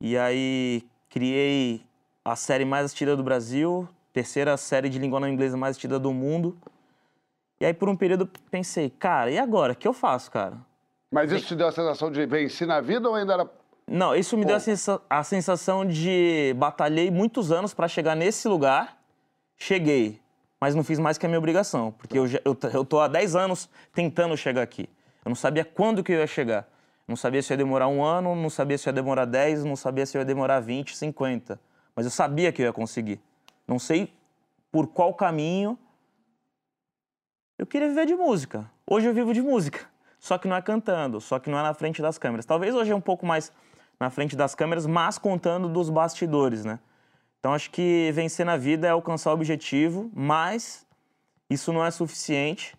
E 0.00 0.16
aí 0.16 0.82
criei 1.08 1.82
a 2.24 2.36
série 2.36 2.64
mais 2.64 2.86
assistida 2.86 3.16
do 3.16 3.22
Brasil, 3.22 3.88
terceira 4.12 4.56
série 4.56 4.88
de 4.88 4.98
língua 4.98 5.20
não 5.20 5.28
inglesa 5.28 5.56
mais 5.56 5.72
assistida 5.72 5.98
do 5.98 6.12
mundo. 6.12 6.56
E 7.60 7.64
aí, 7.64 7.72
por 7.72 7.88
um 7.88 7.96
período, 7.96 8.26
pensei, 8.50 8.90
cara, 8.90 9.30
e 9.30 9.38
agora? 9.38 9.72
O 9.72 9.76
que 9.76 9.88
eu 9.88 9.94
faço, 9.94 10.30
cara? 10.30 10.58
Mas 11.10 11.32
isso 11.32 11.46
te 11.46 11.54
deu 11.56 11.68
a 11.68 11.72
sensação 11.72 12.10
de 12.10 12.26
vencer 12.26 12.66
na 12.66 12.80
vida 12.80 13.08
ou 13.08 13.14
ainda 13.14 13.32
era. 13.32 13.50
Não, 13.88 14.14
isso 14.14 14.36
me 14.36 14.44
deu 14.44 14.56
a, 14.56 14.60
sensa- 14.60 15.00
a 15.08 15.22
sensação 15.22 15.86
de 15.86 16.52
batalhei 16.58 17.10
muitos 17.10 17.50
anos 17.52 17.72
para 17.72 17.88
chegar 17.88 18.14
nesse 18.14 18.46
lugar. 18.48 18.98
Cheguei, 19.56 20.20
mas 20.60 20.74
não 20.74 20.84
fiz 20.84 20.98
mais 20.98 21.16
que 21.16 21.24
a 21.24 21.28
minha 21.28 21.38
obrigação, 21.38 21.92
porque 21.92 22.18
eu, 22.18 22.26
já- 22.26 22.40
eu, 22.44 22.54
eu 22.74 22.84
tô 22.84 23.00
há 23.00 23.08
10 23.08 23.34
anos 23.34 23.70
tentando 23.94 24.36
chegar 24.36 24.60
aqui. 24.62 24.86
Eu 25.24 25.30
não 25.30 25.36
sabia 25.36 25.64
quando 25.64 26.04
que 26.04 26.12
eu 26.12 26.18
ia 26.18 26.26
chegar. 26.26 26.68
Não 27.06 27.14
sabia 27.14 27.42
se 27.42 27.52
ia 27.52 27.56
demorar 27.56 27.88
um 27.88 28.02
ano, 28.02 28.34
não 28.34 28.50
sabia 28.50 28.76
se 28.76 28.88
ia 28.88 28.92
demorar 28.92 29.24
10, 29.24 29.64
não 29.64 29.76
sabia 29.76 30.04
se 30.04 30.18
ia 30.18 30.24
demorar 30.24 30.60
20, 30.60 30.96
50. 30.96 31.60
Mas 31.94 32.04
eu 32.04 32.10
sabia 32.10 32.52
que 32.52 32.62
eu 32.62 32.66
ia 32.66 32.72
conseguir. 32.72 33.20
Não 33.66 33.78
sei 33.78 34.12
por 34.72 34.88
qual 34.88 35.14
caminho. 35.14 35.78
Eu 37.56 37.66
queria 37.66 37.88
viver 37.88 38.06
de 38.06 38.14
música. 38.14 38.70
Hoje 38.86 39.06
eu 39.06 39.14
vivo 39.14 39.32
de 39.32 39.40
música. 39.40 39.86
Só 40.18 40.36
que 40.36 40.48
não 40.48 40.56
é 40.56 40.62
cantando, 40.62 41.20
só 41.20 41.38
que 41.38 41.48
não 41.48 41.58
é 41.58 41.62
na 41.62 41.72
frente 41.72 42.02
das 42.02 42.18
câmeras. 42.18 42.44
Talvez 42.44 42.74
hoje 42.74 42.90
é 42.90 42.94
um 42.94 43.00
pouco 43.00 43.24
mais 43.24 43.52
na 43.98 44.10
frente 44.10 44.34
das 44.34 44.54
câmeras, 44.54 44.86
mas 44.86 45.18
contando 45.18 45.68
dos 45.68 45.88
bastidores, 45.88 46.64
né? 46.64 46.78
Então 47.38 47.54
acho 47.54 47.70
que 47.70 48.10
vencer 48.12 48.44
na 48.44 48.56
vida 48.56 48.86
é 48.86 48.90
alcançar 48.90 49.30
o 49.30 49.34
objetivo, 49.34 50.10
mas 50.12 50.84
isso 51.48 51.72
não 51.72 51.84
é 51.84 51.90
suficiente. 51.90 52.76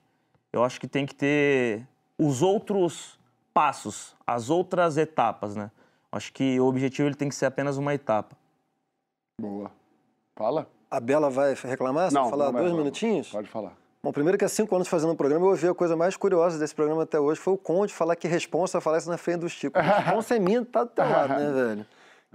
Eu 0.52 0.64
acho 0.64 0.80
que 0.80 0.88
tem 0.88 1.06
que 1.06 1.16
ter 1.16 1.88
os 2.18 2.42
outros 2.42 3.17
passos, 3.58 4.16
as 4.28 4.52
outras 4.52 4.98
etapas, 4.98 5.56
né? 5.56 5.72
Acho 6.12 6.32
que 6.32 6.60
o 6.60 6.66
objetivo 6.68 7.08
ele 7.08 7.16
tem 7.16 7.28
que 7.28 7.34
ser 7.34 7.48
apenas 7.48 7.76
uma 7.76 7.92
etapa. 7.92 8.36
Boa. 9.42 9.72
Fala. 10.36 10.68
A 10.92 11.00
Bela 11.00 11.28
vai 11.28 11.56
reclamar? 11.56 12.12
Falar 12.12 12.46
não 12.46 12.52
vai 12.52 12.62
dois 12.62 12.70
falar. 12.70 12.78
minutinhos? 12.78 13.30
Pode 13.30 13.48
falar. 13.50 13.74
Bom, 14.04 14.12
primeiro 14.12 14.38
que 14.38 14.46
há 14.46 14.48
cinco 14.48 14.76
anos 14.76 14.88
fazendo 14.88 15.14
o 15.14 15.16
programa, 15.16 15.44
eu 15.44 15.50
ouvi 15.50 15.68
a 15.68 15.74
coisa 15.74 15.98
mais 15.98 16.16
curiosa 16.16 16.60
desse 16.60 16.76
programa 16.76 17.02
até 17.02 17.20
hoje, 17.20 17.42
foi 17.42 17.56
o 17.56 17.58
Conde 17.58 17.92
falar 17.92 18.16
que 18.16 18.28
responsa 18.28 18.80
falar 18.80 19.00
isso 19.00 19.10
na 19.10 19.18
frente 19.18 19.40
dos 19.40 19.56
tipos. 19.56 19.82
Responsa 19.82 20.36
é 20.36 20.40
minha, 20.40 20.64
tá 20.64 20.84
do 20.84 20.92
teu 20.92 21.10
lado, 21.10 21.30
né, 21.34 21.50
velho? 21.52 21.86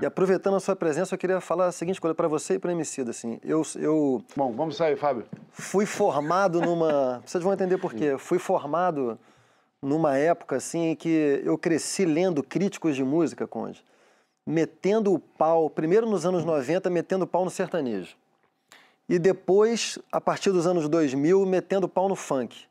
E 0.00 0.04
aproveitando 0.04 0.56
a 0.56 0.60
sua 0.60 0.74
presença, 0.74 1.14
eu 1.14 1.18
queria 1.20 1.40
falar 1.40 1.66
a 1.66 1.72
seguinte 1.72 2.00
coisa 2.00 2.16
para 2.16 2.26
você 2.26 2.54
e 2.54 2.58
para 2.58 2.72
Emicida, 2.72 3.12
assim. 3.12 3.38
Eu, 3.44 3.62
eu 3.76 4.24
Bom, 4.34 4.50
vamos 4.50 4.74
sair, 4.74 4.96
Fábio. 4.96 5.24
fui 5.52 5.86
formado 5.86 6.60
numa... 6.60 7.22
Vocês 7.24 7.44
vão 7.44 7.52
entender 7.52 7.78
por 7.78 7.94
quê. 7.94 8.18
Fui 8.18 8.40
formado 8.40 9.16
numa 9.82 10.16
época, 10.16 10.56
assim, 10.56 10.90
em 10.90 10.96
que 10.96 11.42
eu 11.44 11.58
cresci 11.58 12.04
lendo 12.04 12.42
críticos 12.42 12.94
de 12.94 13.02
música, 13.02 13.46
Conde, 13.46 13.84
metendo 14.46 15.12
o 15.12 15.18
pau, 15.18 15.68
primeiro 15.68 16.08
nos 16.08 16.24
anos 16.24 16.44
90, 16.44 16.88
metendo 16.88 17.24
o 17.24 17.28
pau 17.28 17.44
no 17.44 17.50
sertanejo. 17.50 18.16
E 19.08 19.18
depois, 19.18 19.98
a 20.10 20.20
partir 20.20 20.52
dos 20.52 20.66
anos 20.66 20.88
2000, 20.88 21.44
metendo 21.44 21.86
o 21.86 21.88
pau 21.88 22.08
no 22.08 22.14
funk. 22.14 22.66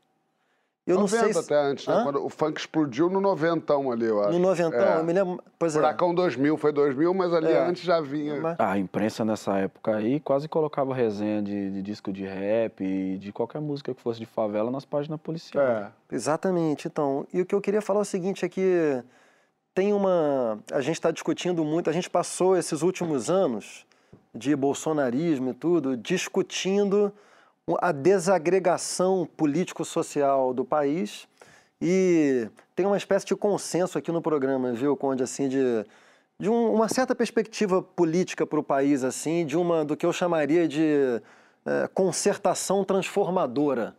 Eu 0.85 0.95
não 0.95 1.01
90 1.03 1.23
sei 1.23 1.33
se... 1.33 1.39
até 1.39 1.55
antes, 1.61 1.87
né? 1.87 1.93
Hã? 1.93 2.03
Quando 2.03 2.25
o 2.25 2.29
funk 2.29 2.59
explodiu 2.59 3.07
no 3.07 3.21
noventão 3.21 3.91
ali, 3.91 4.05
eu 4.05 4.19
acho. 4.19 4.31
No 4.31 4.39
noventão, 4.39 4.79
É. 4.79 4.97
eu 4.97 5.03
me 5.03 5.13
lembro... 5.13 5.39
Pois 5.59 5.75
é. 5.75 5.77
Furacão 5.79 6.13
2000, 6.13 6.57
foi 6.57 6.71
2000, 6.71 7.13
mas 7.13 7.31
ali 7.33 7.51
É. 7.51 7.59
antes 7.67 7.83
já 7.83 8.01
vinha. 8.01 8.41
Mas- 8.41 8.59
A 8.59 8.77
imprensa 8.79 9.23
nessa 9.23 9.57
época 9.59 9.95
aí 9.95 10.19
quase 10.19 10.47
colocava 10.47 10.93
resenha 10.95 11.41
de, 11.41 11.69
de 11.69 11.81
disco 11.83 12.11
de 12.11 12.25
rap 12.25 12.83
e 12.83 13.17
de 13.19 13.31
qualquer 13.31 13.61
música 13.61 13.93
que 13.93 14.01
fosse 14.01 14.19
de 14.19 14.25
favela 14.25 14.71
nas 14.71 14.83
páginas 14.83 15.19
policiais. 15.21 15.69
É. 15.69 15.87
Exatamente. 16.11 16.87
Então, 16.87 17.27
e 17.31 17.41
o 17.41 17.45
que 17.45 17.53
eu 17.53 17.61
queria 17.61 17.81
falar 17.81 17.99
é 17.99 18.01
o 18.01 18.05
seguinte, 18.05 18.43
é 18.43 18.49
que 18.49 19.03
tem 19.75 19.93
uma... 19.93 20.57
A 20.71 20.81
gente 20.81 20.95
está 20.95 21.11
discutindo 21.11 21.63
muito, 21.63 21.91
a 21.91 21.93
gente 21.93 22.09
passou 22.09 22.57
esses 22.57 22.81
últimos 22.81 23.29
anos 23.29 23.85
de 24.33 24.55
bolsonarismo 24.55 25.51
e 25.51 25.53
tudo, 25.53 25.95
discutindo 25.95 27.13
a 27.79 27.91
desagregação 27.91 29.27
político-social 29.37 30.53
do 30.53 30.65
país 30.65 31.27
e 31.81 32.49
tem 32.75 32.85
uma 32.85 32.97
espécie 32.97 33.25
de 33.25 33.35
consenso 33.35 33.97
aqui 33.97 34.11
no 34.11 34.21
programa, 34.21 34.73
viu, 34.73 34.95
Conde, 34.97 35.23
assim, 35.23 35.47
de, 35.47 35.85
de 36.39 36.49
um- 36.49 36.73
uma 36.73 36.87
certa 36.89 37.15
perspectiva 37.15 37.81
política 37.81 38.45
para 38.45 38.59
o 38.59 38.63
país, 38.63 39.03
assim, 39.03 39.45
de 39.45 39.57
uma, 39.57 39.85
do 39.85 39.95
que 39.95 40.05
eu 40.05 40.13
chamaria 40.13 40.67
de 40.67 41.21
eh, 41.65 41.89
concertação 41.93 42.83
transformadora 42.83 43.95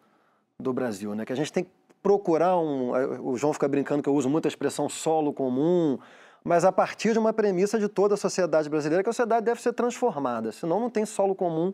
do 0.59 0.72
Brasil, 0.72 1.14
né? 1.14 1.25
Que 1.25 1.33
a 1.33 1.37
gente 1.37 1.53
tem 1.53 1.64
que 1.64 1.70
procurar 2.03 2.59
um. 2.59 2.90
O 3.25 3.37
João 3.37 3.53
fica 3.53 3.68
brincando 3.68 4.03
que 4.03 4.09
eu 4.09 4.14
uso 4.14 4.29
muito 4.29 4.46
a 4.46 4.48
expressão 4.48 4.88
solo 4.88 5.33
comum, 5.33 5.98
mas 6.42 6.64
a 6.64 6.72
partir 6.72 7.12
de 7.12 7.18
uma 7.20 7.33
premissa 7.33 7.79
de 7.79 7.88
toda 7.88 8.14
a 8.14 8.16
sociedade 8.16 8.68
brasileira, 8.68 9.03
que 9.05 9.09
a 9.09 9.12
sociedade 9.12 9.46
deve 9.46 9.62
ser 9.62 9.72
transformada, 9.72 10.51
senão 10.51 10.81
não 10.81 10.90
tem 10.90 11.07
solo 11.07 11.35
comum 11.37 11.72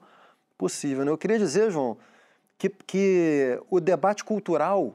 possível. 0.59 1.05
Né? 1.05 1.11
Eu 1.11 1.17
queria 1.17 1.39
dizer, 1.39 1.71
João, 1.71 1.97
que, 2.59 2.69
que 2.69 3.59
o 3.71 3.81
debate 3.81 4.25
cultural 4.25 4.95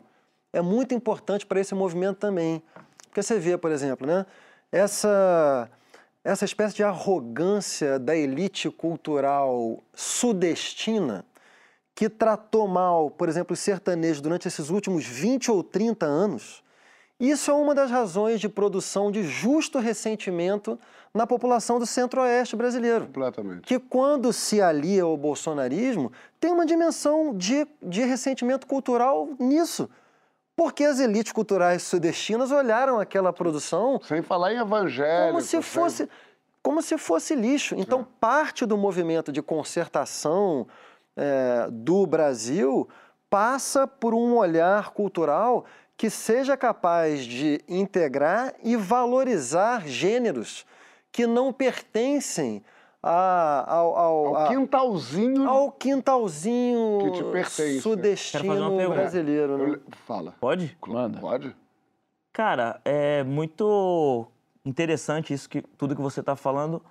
é 0.52 0.62
muito 0.62 0.94
importante 0.94 1.46
para 1.46 1.60
esse 1.60 1.74
movimento 1.74 2.18
também. 2.18 2.62
Porque 3.08 3.24
você 3.24 3.40
vê, 3.40 3.58
por 3.58 3.72
exemplo, 3.72 4.06
né, 4.06 4.26
essa, 4.72 5.70
essa 6.24 6.46
espécie 6.46 6.76
de 6.76 6.84
arrogância 6.84 7.98
da 7.98 8.16
elite 8.16 8.70
cultural 8.70 9.82
sudestina 9.94 11.26
que 11.96 12.10
tratou 12.10 12.68
mal, 12.68 13.10
por 13.10 13.30
exemplo, 13.30 13.54
os 13.54 13.60
sertanejos 13.60 14.20
durante 14.20 14.48
esses 14.48 14.70
últimos 14.70 15.06
20 15.06 15.52
ou 15.52 15.64
30 15.64 16.06
anos, 16.06 16.64
isso 17.20 17.52
é 17.52 17.54
uma 17.54 17.76
das 17.76 17.92
razões 17.92 18.42
de 18.42 18.50
produção 18.50 19.12
de 19.12 19.24
justo 19.24 19.80
ressentimento 19.80 20.80
na 21.14 21.28
população 21.28 21.78
do 21.78 21.86
centro-oeste 21.86 22.56
brasileiro. 22.56 23.06
Completamente. 23.06 23.62
Que 23.62 23.78
quando 23.78 24.34
se 24.34 24.62
alia 24.62 25.04
ao 25.04 25.16
bolsonarismo, 25.16 26.12
tem 26.40 26.52
uma 26.52 26.66
dimensão 26.66 27.38
de, 27.38 27.68
de 27.82 28.04
ressentimento 28.04 28.66
cultural 28.66 29.30
nisso. 29.40 29.90
Porque 30.56 30.84
as 30.84 31.00
elites 31.00 31.32
culturais 31.32 31.84
sudestinas 31.84 32.52
olharam 32.52 33.00
aquela 33.00 33.32
produção 33.32 34.00
Sem 34.04 34.22
falar 34.22 34.54
em 34.54 34.58
evangélico. 34.58 35.32
como 35.34 35.42
se 35.42 35.62
fosse 35.62 36.10
como 36.62 36.82
se 36.82 36.98
fosse 36.98 37.36
lixo. 37.36 37.76
Então, 37.78 38.08
parte 38.22 38.66
do 38.66 38.78
movimento 38.78 39.34
de 39.34 39.42
concertação 39.42 40.66
eh, 41.18 41.68
do 41.70 42.08
Brasil 42.08 42.88
passa 43.30 43.86
por 43.86 44.14
um 44.14 44.38
olhar 44.38 44.92
cultural 44.92 45.66
que 45.98 46.10
seja 46.10 46.56
capaz 46.56 47.26
de 47.26 47.60
integrar 47.68 48.54
e 48.64 48.78
valorizar 48.78 49.86
gêneros 49.86 50.66
que 51.14 51.26
não 51.28 51.54
pertencem 51.54 52.62
a- 53.02 53.64
ao, 53.68 53.96
ao- 53.98 54.26
Ao 54.28 54.36
a- 54.38 54.48
quintalzinho. 54.50 55.48
ao 55.50 55.72
quintalzinho 55.72 57.00
Que 57.04 57.12
te 57.12 57.24
pertence. 57.32 57.82
Sudestino 57.82 58.90
brasileiro. 58.90 59.58
Né? 59.58 59.80
Fala. 60.06 60.34
Pode? 60.42 60.76
Manda. 60.86 61.20
Pode? 61.20 61.56
Cara, 62.34 62.82
é 62.84 63.24
muito 63.24 64.26
interessante 64.66 65.34
isso 65.34 65.48
que 65.48 65.62
tudo 65.78 65.96
que 65.96 66.02
você 66.02 66.20
está 66.22 66.36
falando, 66.36 66.82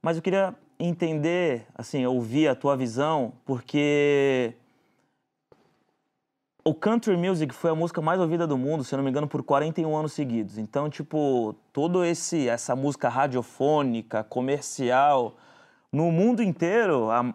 mas 0.00 0.16
eu 0.16 0.22
queria 0.22 0.54
entender, 0.78 1.66
assim, 1.74 2.04
ouvir 2.06 2.46
a 2.48 2.54
tua 2.54 2.76
visão, 2.76 3.32
porque 3.44 4.54
o 6.64 6.72
country 6.72 7.16
music 7.16 7.52
foi 7.52 7.70
a 7.70 7.74
música 7.74 8.00
mais 8.00 8.20
ouvida 8.20 8.46
do 8.46 8.56
mundo, 8.56 8.84
se 8.84 8.96
não 8.96 9.02
me 9.02 9.10
engano, 9.10 9.26
por 9.26 9.42
41 9.42 9.96
anos 9.96 10.12
seguidos. 10.12 10.58
Então, 10.58 10.88
tipo, 10.88 11.54
todo 11.72 12.04
esse 12.04 12.48
essa 12.48 12.76
música 12.76 13.08
radiofônica, 13.08 14.22
comercial, 14.24 15.36
no 15.90 16.12
mundo 16.12 16.42
inteiro, 16.42 17.10
a 17.10 17.34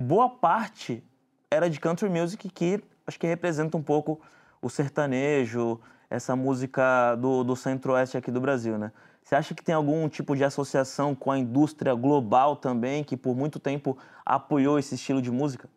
boa 0.00 0.30
parte 0.30 1.02
era 1.50 1.68
de 1.68 1.80
country 1.80 2.08
music 2.08 2.48
que 2.48 2.82
acho 3.06 3.18
que 3.18 3.26
representa 3.26 3.76
um 3.76 3.82
pouco 3.82 4.20
o 4.62 4.70
sertanejo, 4.70 5.80
essa 6.08 6.36
música 6.36 7.16
do, 7.16 7.42
do 7.42 7.56
centro-oeste 7.56 8.16
aqui 8.16 8.30
do 8.30 8.40
Brasil, 8.40 8.78
né? 8.78 8.92
Você 9.22 9.34
acha 9.34 9.54
que 9.54 9.64
tem 9.64 9.74
algum 9.74 10.08
tipo 10.08 10.36
de 10.36 10.44
associação 10.44 11.14
com 11.14 11.30
a 11.30 11.38
indústria 11.38 11.94
global 11.94 12.56
também, 12.56 13.02
que 13.02 13.16
por 13.16 13.34
muito 13.34 13.58
tempo 13.58 13.98
apoiou 14.24 14.78
esse 14.78 14.94
estilo 14.94 15.20
de 15.20 15.30
música? 15.30 15.68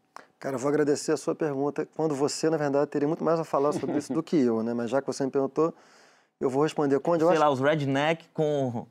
Cara, 0.44 0.58
eu 0.58 0.60
vou 0.60 0.68
agradecer 0.68 1.14
a 1.14 1.16
sua 1.16 1.34
pergunta, 1.34 1.88
quando 1.96 2.14
você, 2.14 2.50
na 2.50 2.58
verdade, 2.58 2.88
teria 2.88 3.08
muito 3.08 3.24
mais 3.24 3.40
a 3.40 3.46
falar 3.46 3.72
sobre 3.72 3.98
isso 3.98 4.12
do 4.12 4.22
que 4.22 4.36
eu, 4.36 4.62
né? 4.62 4.74
Mas 4.74 4.90
já 4.90 5.00
que 5.00 5.08
você 5.08 5.24
me 5.24 5.32
perguntou, 5.32 5.74
eu 6.38 6.50
vou 6.50 6.64
responder. 6.64 7.00
Conde, 7.00 7.24
eu 7.24 7.30
Sei 7.30 7.38
acho, 7.38 7.46
lá, 7.46 7.50
os 7.50 7.62
redneck 7.62 8.28
com... 8.34 8.86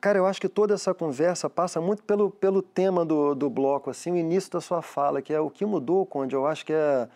cara, 0.00 0.16
eu 0.16 0.24
acho 0.24 0.40
que 0.40 0.48
toda 0.48 0.72
essa 0.72 0.94
conversa 0.94 1.50
passa 1.50 1.78
muito 1.78 2.02
pelo, 2.04 2.30
pelo 2.30 2.62
tema 2.62 3.04
do, 3.04 3.34
do 3.34 3.50
bloco, 3.50 3.90
assim, 3.90 4.12
o 4.12 4.16
início 4.16 4.50
da 4.50 4.62
sua 4.62 4.80
fala, 4.80 5.20
que 5.20 5.34
é 5.34 5.38
o 5.38 5.50
que 5.50 5.66
mudou, 5.66 6.06
Conde. 6.06 6.34
Eu 6.34 6.46
acho 6.46 6.64
que 6.64 6.72
é 6.72 7.06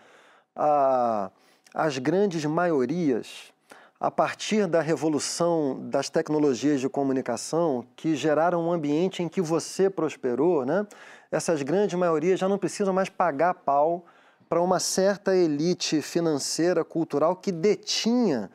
a, 0.55 1.31
as 1.73 1.97
grandes 1.97 2.45
maiorias, 2.45 3.51
a 3.99 4.11
partir 4.11 4.67
da 4.67 4.81
revolução 4.81 5.79
das 5.89 6.11
tecnologias 6.11 6.79
de 6.79 6.87
comunicação, 6.87 7.83
que 7.95 8.15
geraram 8.15 8.67
um 8.67 8.71
ambiente 8.71 9.23
em 9.23 9.27
que 9.27 9.41
você 9.41 9.89
prosperou, 9.89 10.63
né? 10.63 10.85
Essas 11.31 11.61
grandes 11.61 11.97
maiorias 11.97 12.39
já 12.39 12.47
não 12.47 12.57
precisam 12.57 12.93
mais 12.93 13.09
pagar 13.09 13.53
pau 13.53 14.05
para 14.47 14.61
uma 14.61 14.79
certa 14.79 15.35
elite 15.35 16.01
financeira, 16.01 16.83
cultural, 16.83 17.35
que 17.35 17.51
detinha 17.51 18.49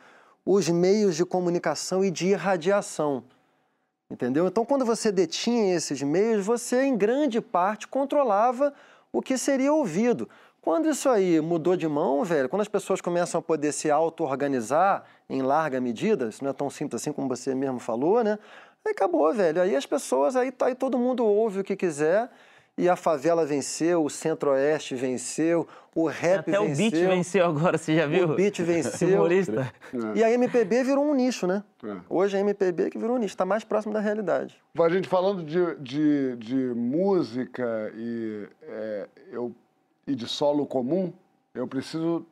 os 0.44 0.68
meios 0.68 1.14
de 1.16 1.24
comunicação 1.24 2.04
e 2.04 2.10
de 2.10 2.28
irradiação. 2.28 3.24
Entendeu? 4.10 4.46
Então, 4.46 4.64
quando 4.64 4.84
você 4.84 5.10
detinha 5.10 5.74
esses 5.74 6.02
meios, 6.02 6.44
você, 6.44 6.82
em 6.82 6.96
grande 6.96 7.40
parte, 7.40 7.88
controlava 7.88 8.74
o 9.12 9.22
que 9.22 9.38
seria 9.38 9.72
ouvido. 9.72 10.28
Quando 10.60 10.88
isso 10.88 11.08
aí 11.08 11.40
mudou 11.40 11.76
de 11.76 11.86
mão, 11.86 12.24
velho, 12.24 12.48
quando 12.48 12.62
as 12.62 12.68
pessoas 12.68 13.00
começam 13.00 13.38
a 13.38 13.42
poder 13.42 13.70
se 13.72 13.90
auto-organizar 13.90 15.04
em 15.28 15.42
larga 15.42 15.80
medida, 15.80 16.28
isso 16.28 16.42
não 16.42 16.50
é 16.50 16.54
tão 16.54 16.68
simples 16.68 17.02
assim 17.02 17.12
como 17.12 17.28
você 17.28 17.54
mesmo 17.54 17.78
falou, 17.78 18.24
né? 18.24 18.38
Aí 18.84 18.92
acabou, 18.92 19.32
velho. 19.32 19.60
Aí 19.62 19.76
as 19.76 19.86
pessoas, 19.86 20.36
aí, 20.36 20.52
aí 20.60 20.74
todo 20.74 20.98
mundo 20.98 21.24
ouve 21.24 21.60
o 21.60 21.64
que 21.64 21.76
quiser, 21.76 22.30
e 22.76 22.88
a 22.88 22.96
favela 22.96 23.46
venceu, 23.46 24.04
o 24.04 24.10
centro-oeste 24.10 24.96
venceu, 24.96 25.66
o 25.94 26.08
rap 26.08 26.40
Até 26.50 26.58
o 26.58 26.66
venceu. 26.66 26.90
beat 26.90 27.08
venceu 27.08 27.46
agora, 27.46 27.78
você 27.78 27.94
já 27.94 28.06
viu? 28.06 28.30
O 28.30 28.34
beat 28.34 28.60
venceu. 28.62 29.16
Humorista. 29.16 29.72
E 30.14 30.24
a 30.24 30.30
MPB 30.32 30.82
virou 30.82 31.04
um 31.04 31.14
nicho, 31.14 31.46
né? 31.46 31.62
É. 31.84 31.96
Hoje 32.08 32.36
a 32.36 32.40
MPB 32.40 32.90
que 32.90 32.98
virou 32.98 33.14
um 33.14 33.18
nicho, 33.18 33.34
está 33.34 33.44
mais 33.44 33.62
próximo 33.62 33.94
da 33.94 34.00
realidade. 34.00 34.60
A 34.76 34.88
gente 34.88 35.08
falando 35.08 35.44
de, 35.44 35.76
de, 35.76 36.36
de 36.36 36.54
música 36.74 37.92
e, 37.94 38.48
é, 38.62 39.08
eu, 39.30 39.54
e 40.04 40.16
de 40.16 40.26
solo 40.26 40.66
comum, 40.66 41.12
eu 41.54 41.68
preciso 41.68 42.26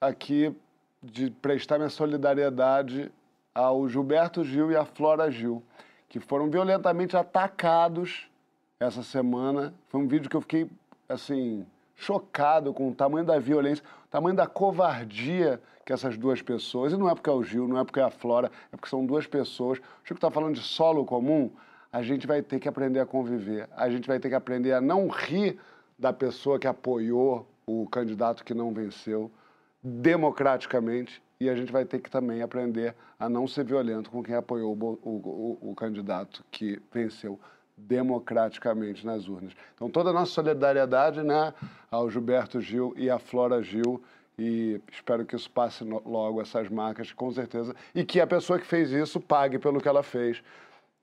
aqui 0.00 0.52
de 1.00 1.30
prestar 1.30 1.78
minha 1.78 1.90
solidariedade 1.90 3.12
ao 3.54 3.88
Gilberto 3.88 4.42
Gil 4.42 4.72
e 4.72 4.76
à 4.76 4.84
Flora 4.84 5.30
Gil, 5.30 5.62
que 6.08 6.18
foram 6.18 6.50
violentamente 6.50 7.16
atacados 7.16 8.28
essa 8.78 9.02
semana. 9.02 9.74
Foi 9.88 10.00
um 10.00 10.08
vídeo 10.08 10.28
que 10.28 10.36
eu 10.36 10.40
fiquei, 10.40 10.70
assim, 11.08 11.66
chocado 11.96 12.72
com 12.72 12.88
o 12.88 12.94
tamanho 12.94 13.24
da 13.24 13.38
violência, 13.38 13.84
o 14.06 14.08
tamanho 14.08 14.36
da 14.36 14.46
covardia 14.46 15.60
que 15.84 15.92
essas 15.92 16.16
duas 16.16 16.40
pessoas, 16.40 16.92
e 16.92 16.96
não 16.96 17.10
é 17.10 17.14
porque 17.14 17.28
é 17.28 17.32
o 17.32 17.42
Gil, 17.42 17.68
não 17.68 17.78
é 17.78 17.84
porque 17.84 18.00
é 18.00 18.02
a 18.02 18.10
Flora, 18.10 18.50
é 18.72 18.76
porque 18.76 18.88
são 18.88 19.04
duas 19.04 19.26
pessoas. 19.26 19.78
O 19.78 19.82
Chico 20.02 20.14
está 20.14 20.30
falando 20.30 20.54
de 20.54 20.62
solo 20.62 21.04
comum, 21.04 21.50
a 21.92 22.02
gente 22.02 22.26
vai 22.26 22.42
ter 22.42 22.58
que 22.58 22.68
aprender 22.68 23.00
a 23.00 23.06
conviver, 23.06 23.68
a 23.76 23.90
gente 23.90 24.08
vai 24.08 24.18
ter 24.18 24.30
que 24.30 24.34
aprender 24.34 24.72
a 24.72 24.80
não 24.80 25.08
rir 25.08 25.58
da 25.98 26.12
pessoa 26.12 26.58
que 26.58 26.66
apoiou 26.66 27.46
o 27.66 27.86
candidato 27.86 28.44
que 28.44 28.54
não 28.54 28.72
venceu 28.72 29.30
democraticamente 29.82 31.22
e 31.38 31.50
a 31.50 31.54
gente 31.54 31.70
vai 31.70 31.84
ter 31.84 32.00
que 32.00 32.10
também 32.10 32.40
aprender 32.40 32.94
a 33.18 33.28
não 33.28 33.46
ser 33.46 33.64
violento 33.64 34.10
com 34.10 34.22
quem 34.22 34.34
apoiou 34.34 34.72
o, 34.72 34.98
o, 35.02 35.58
o, 35.62 35.70
o 35.70 35.74
candidato 35.74 36.44
que 36.50 36.80
venceu 36.92 37.38
democraticamente 37.76 39.04
nas 39.04 39.28
urnas. 39.28 39.52
Então, 39.74 39.90
toda 39.90 40.10
a 40.10 40.12
nossa 40.12 40.32
solidariedade 40.32 41.22
né, 41.22 41.52
ao 41.90 42.08
Gilberto 42.10 42.60
Gil 42.60 42.94
e 42.96 43.10
à 43.10 43.18
Flora 43.18 43.62
Gil 43.62 44.02
e 44.38 44.80
espero 44.90 45.24
que 45.24 45.36
isso 45.36 45.50
passe 45.50 45.84
logo, 45.84 46.40
essas 46.42 46.68
marcas, 46.68 47.12
com 47.12 47.30
certeza, 47.32 47.74
e 47.94 48.04
que 48.04 48.20
a 48.20 48.26
pessoa 48.26 48.58
que 48.58 48.66
fez 48.66 48.90
isso 48.90 49.20
pague 49.20 49.58
pelo 49.58 49.80
que 49.80 49.88
ela 49.88 50.02
fez. 50.02 50.42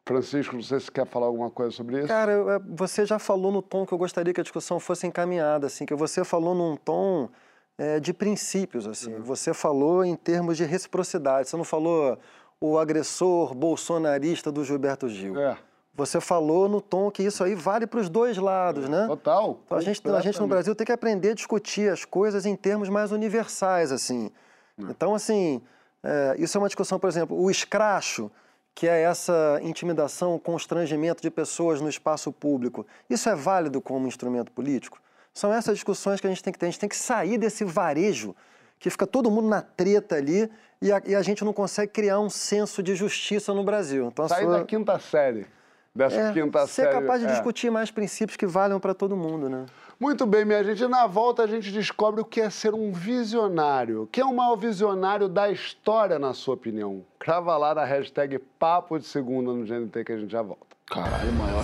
Francisco, 0.06 0.56
não 0.56 0.64
sei 0.64 0.80
se 0.80 0.92
quer 0.92 1.06
falar 1.06 1.28
alguma 1.28 1.50
coisa 1.50 1.72
sobre 1.72 2.00
isso. 2.00 2.08
Cara, 2.08 2.32
é, 2.32 2.60
você 2.60 3.06
já 3.06 3.20
falou 3.20 3.52
no 3.52 3.62
tom 3.62 3.86
que 3.86 3.94
eu 3.94 3.98
gostaria 3.98 4.34
que 4.34 4.42
a 4.42 4.44
discussão 4.44 4.80
fosse 4.80 5.06
encaminhada, 5.06 5.68
assim, 5.68 5.86
que 5.86 5.96
você 5.96 6.26
falou 6.26 6.56
num 6.56 6.76
tom 6.76 7.30
é, 7.78 8.00
de 8.00 8.12
princípios, 8.12 8.88
assim. 8.88 9.20
Você 9.20 9.54
falou 9.54 10.04
em 10.04 10.16
termos 10.16 10.58
de 10.58 10.66
reciprocidade. 10.66 11.48
Você 11.48 11.56
não 11.56 11.64
falou 11.64 12.18
o 12.60 12.78
agressor 12.78 13.54
bolsonarista 13.54 14.52
do 14.52 14.66
Gilberto 14.66 15.08
Gil. 15.08 15.40
É, 15.40 15.58
Você 15.94 16.22
falou 16.22 16.70
no 16.70 16.80
tom 16.80 17.12
que 17.12 17.22
isso 17.22 17.44
aí 17.44 17.54
vale 17.54 17.86
para 17.86 18.00
os 18.00 18.10
dois 18.10 18.38
lados, 18.38 18.88
né? 18.88 19.06
total. 19.08 19.60
Então, 19.66 19.78
a, 19.78 19.82
gente, 19.82 20.10
a 20.10 20.22
gente 20.22 20.40
no. 20.40 20.48
Brasil 20.48 20.74
tem 20.74 20.86
que 20.86 20.92
aprender 20.92 21.32
a 21.32 21.34
discutir 21.36 21.92
as 21.92 22.06
coisas 22.06 22.46
em 22.46 22.56
termos 22.56 22.88
mais 22.90 23.12
universais, 23.12 23.92
assim. 23.92 24.32
Então, 24.80 25.14
assim, 25.14 25.62
é, 26.02 26.36
isso 26.40 26.58
é 26.58 26.60
uma 26.62 26.68
discussão, 26.68 26.98
por 26.98 27.08
exemplo, 27.10 27.38
o 27.40 27.52
escracho, 27.52 28.32
que 28.74 28.88
é 28.88 29.02
essa 29.02 29.60
intimidação, 29.62 30.40
constrangimento 30.40 31.22
de 31.22 31.30
pessoas 31.30 31.82
no 31.82 31.90
espaço 31.90 32.32
público, 32.32 32.88
isso 33.10 33.28
é 33.30 33.36
válido 33.36 33.82
como 33.82 34.08
instrumento 34.08 34.50
político? 34.52 34.98
São 35.34 35.54
essas 35.54 35.76
discussões 35.76 36.22
que 36.22 36.28
a 36.28 36.30
gente 36.30 36.42
tem 36.42 36.54
que 36.54 36.58
ter. 36.60 36.66
A 36.68 36.70
gente 36.70 36.80
tem 36.80 36.90
que 36.90 36.96
sair 36.96 37.38
desse 37.38 37.64
varejo 37.66 38.34
que 38.80 38.90
fica 38.90 39.06
todo 39.06 39.30
mundo 39.30 39.48
na 39.48 39.62
treta 39.62 40.16
ali 40.16 40.50
e 40.82 40.92
a, 40.92 41.02
e 41.06 41.14
a 41.16 41.22
gente 41.22 41.44
não 41.46 41.54
consegue 41.54 41.92
criar 41.92 42.20
um 42.20 42.30
senso 42.30 42.82
de 42.82 42.96
justiça 42.96 43.54
no 43.54 43.64
Brasil. 43.64 44.08
Então, 44.08 44.26
a 44.26 44.30
Sair 44.30 44.46
sua- 44.46 44.60
da 44.60 44.66
quinta 44.66 44.98
série. 45.00 45.46
Dessa 45.94 46.16
é, 46.16 46.32
quinta 46.32 46.66
ser 46.68 46.84
série. 46.84 46.94
capaz 46.94 47.20
de 47.20 47.28
é. 47.28 47.32
discutir 47.32 47.70
mais 47.70 47.92
princípios 47.92 48.38
que 48.38 48.46
valham 48.46 48.80
para 48.80 48.94
todo 48.94 49.16
mundo, 49.16 49.50
né? 49.50 49.66
Muito 50.00 50.26
bem, 50.26 50.46
minha 50.46 50.64
gente. 50.64 50.88
Na 50.88 51.06
volta 51.06 51.44
a 51.44 51.48
gente 51.48 51.70
descobre 51.70 52.22
o 52.22 52.26
que 52.26 52.40
é 52.40 52.50
ser 52.50 52.74
um 52.74 52.94
visionário. 52.94 54.08
Quem 54.10 54.24
é 54.24 54.26
o 54.26 54.34
maior 54.34 54.56
visionário 54.56 55.28
da 55.28 55.52
história, 55.52 56.18
na 56.18 56.34
sua 56.34 56.54
opinião? 56.54 57.04
Crava 57.20 57.58
lá 57.58 57.76
na 57.76 57.84
hashtag 57.84 58.40
Papo 58.58 58.98
de 58.98 59.06
Segunda 59.06 59.52
no 59.52 59.66
GNT 59.66 60.06
que 60.06 60.14
a 60.14 60.18
gente 60.18 60.32
já 60.32 60.42
volta. 60.42 60.66
Caralho, 60.88 61.34
maior. 61.34 61.64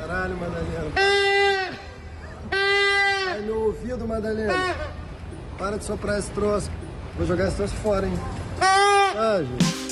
Caralho, 0.00 0.36
Madalena. 0.36 0.92
Ai, 3.30 3.40
meu 3.42 3.62
ouvido, 3.62 4.08
Madalena. 4.08 4.52
Para 5.56 5.78
de 5.78 5.84
soprar 5.84 6.18
esse 6.18 6.30
troço. 6.32 6.70
Vou 7.16 7.26
jogar 7.26 7.46
esse 7.46 7.56
troço 7.56 7.74
fora, 7.76 8.06
hein? 8.06 8.14
Ah, 8.60 9.38
gente. 9.42 9.85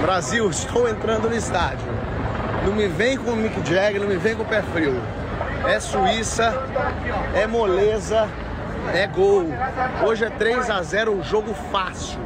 Brasil, 0.00 0.48
estou 0.50 0.88
entrando 0.88 1.28
no 1.28 1.34
estádio. 1.36 1.86
Não 2.64 2.72
me 2.72 2.88
vem 2.88 3.16
com 3.16 3.30
o 3.30 3.36
Mick 3.36 3.58
Jagger, 3.68 4.00
não 4.00 4.08
me 4.08 4.16
vem 4.16 4.34
com 4.34 4.42
o 4.42 4.46
pé 4.46 4.62
frio. 4.62 5.00
É 5.66 5.80
Suíça, 5.80 6.54
é 7.34 7.46
moleza, 7.46 8.28
é 8.92 9.06
gol. 9.06 9.46
Hoje 10.04 10.24
é 10.24 10.30
3 10.30 10.70
a 10.70 10.82
0 10.82 11.12
um 11.12 11.22
jogo 11.22 11.54
fácil. 11.70 12.18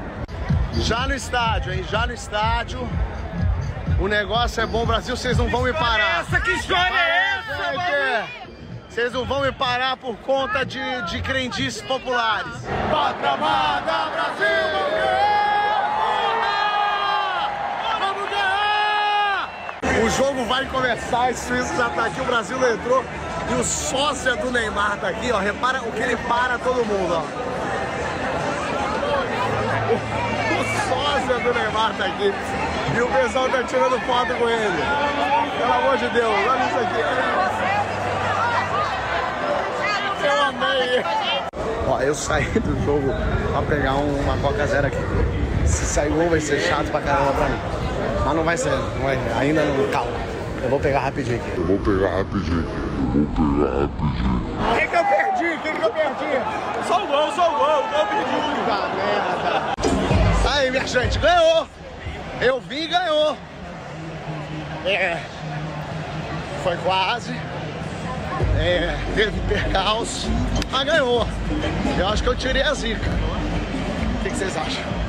Já 0.74 1.06
no 1.06 1.14
estádio, 1.14 1.72
hein? 1.72 1.84
Já 1.88 2.06
no 2.06 2.12
estádio. 2.14 2.88
O 4.00 4.08
negócio 4.08 4.62
é 4.62 4.66
bom, 4.66 4.86
Brasil, 4.86 5.14
vocês 5.14 5.36
não 5.36 5.48
vão 5.50 5.62
me 5.62 5.74
parar. 5.74 6.20
Essa 6.20 6.40
que 6.40 6.52
história 6.52 6.94
é 6.94 7.38
essa, 7.38 8.28
Vocês 8.88 9.12
não 9.12 9.26
vão 9.26 9.42
me 9.42 9.52
parar 9.52 9.98
por 9.98 10.16
conta 10.18 10.64
de, 10.64 10.80
de 11.02 11.20
crendices 11.20 11.82
populares. 11.82 12.50
Pátria 12.90 13.32
amada, 13.32 14.10
Brasil, 14.10 14.46
vamos 14.72 14.90
ganhar! 14.90 15.50
Vamos 18.00 18.30
ganhar! 18.30 19.50
O 20.02 20.08
jogo 20.10 20.44
vai 20.46 20.64
começar, 20.66 21.28
a 21.28 21.34
Suíça 21.34 21.74
já 21.76 21.88
tá 21.90 22.06
aqui, 22.06 22.20
o 22.20 22.24
Brasil 22.24 22.58
não 22.58 22.70
entrou. 22.72 23.04
E 23.50 23.54
o 23.54 23.64
sócio 23.64 24.36
do 24.36 24.50
Neymar 24.50 24.96
tá 24.98 25.08
aqui, 25.08 25.30
ó. 25.32 25.38
Repara 25.38 25.80
o 25.82 25.92
que 25.92 26.00
ele 26.00 26.16
para 26.16 26.58
todo 26.58 26.84
mundo, 26.86 27.14
ó. 27.14 27.22
O 30.60 30.64
sócio 30.88 31.40
do 31.42 31.52
Neymar 31.54 31.92
tá 31.98 32.04
aqui. 32.06 32.32
E 32.96 33.00
o 33.02 33.08
pessoal 33.08 33.48
tá 33.48 33.62
tirando 33.64 34.00
foto 34.06 34.34
com 34.34 34.48
ele. 34.48 34.82
Pelo 35.58 35.72
amor 35.72 35.98
de 35.98 36.08
Deus, 36.08 36.34
olha 36.48 36.64
isso 36.66 36.78
aqui. 36.78 37.00
Eu 40.24 40.42
amei. 40.44 41.04
Ó, 41.88 42.00
eu 42.00 42.14
saí 42.14 42.44
do 42.60 42.84
jogo 42.84 43.12
pra 43.52 43.62
pegar 43.62 43.94
um- 43.94 44.20
uma 44.20 44.36
Coca 44.38 44.66
Zero 44.66 44.86
aqui. 44.86 44.96
Se 45.66 45.84
sair 45.84 46.10
gol 46.10 46.30
vai 46.30 46.40
ser 46.40 46.60
chato 46.60 46.90
pra 46.90 47.00
caramba 47.00 47.32
pra 47.32 47.48
mim. 47.48 47.79
Mas 48.24 48.34
não 48.36 48.44
vai 48.44 48.56
ser, 48.56 48.70
não 48.70 49.02
vai, 49.02 49.18
ainda 49.38 49.64
não, 49.64 49.88
calma. 49.90 50.12
Eu 50.62 50.68
vou 50.68 50.78
pegar 50.78 51.00
rapidinho 51.00 51.36
aqui. 51.36 51.52
Eu 51.56 51.64
vou 51.64 51.78
pegar 51.78 52.16
rapidinho 52.16 52.60
aqui. 52.60 52.76
Eu 52.76 53.24
vou 53.24 53.56
pegar 53.56 53.80
rapidinho. 53.80 54.50
O 54.60 54.78
que 54.78 54.86
que 54.86 54.96
eu 54.96 55.04
perdi? 55.04 55.54
O 55.54 55.60
que 55.60 55.72
que 55.72 55.82
eu 55.82 55.90
perdi? 55.90 56.86
Só 56.86 57.02
o 57.02 57.06
gol, 57.06 57.32
só 57.32 57.54
o 57.54 57.58
gol. 57.58 57.78
O 57.78 57.88
gol 57.88 58.06
pediu. 58.06 58.40
Puta 58.54 58.88
merda. 58.94 59.72
Aí, 60.52 60.70
minha 60.70 60.86
gente, 60.86 61.18
ganhou. 61.18 61.66
Eu 62.40 62.60
vi 62.60 62.84
e 62.84 62.88
ganhou. 62.88 63.36
É. 64.84 65.18
Foi 66.62 66.76
quase. 66.78 67.34
É, 68.58 68.96
teve 69.14 69.40
percalço, 69.48 70.28
mas 70.70 70.84
ganhou. 70.84 71.26
Eu 71.98 72.08
acho 72.08 72.22
que 72.22 72.28
eu 72.28 72.36
tirei 72.36 72.62
a 72.62 72.74
zica. 72.74 73.00
O 73.00 74.22
que, 74.22 74.30
que 74.30 74.36
vocês 74.36 74.56
acham? 74.56 74.99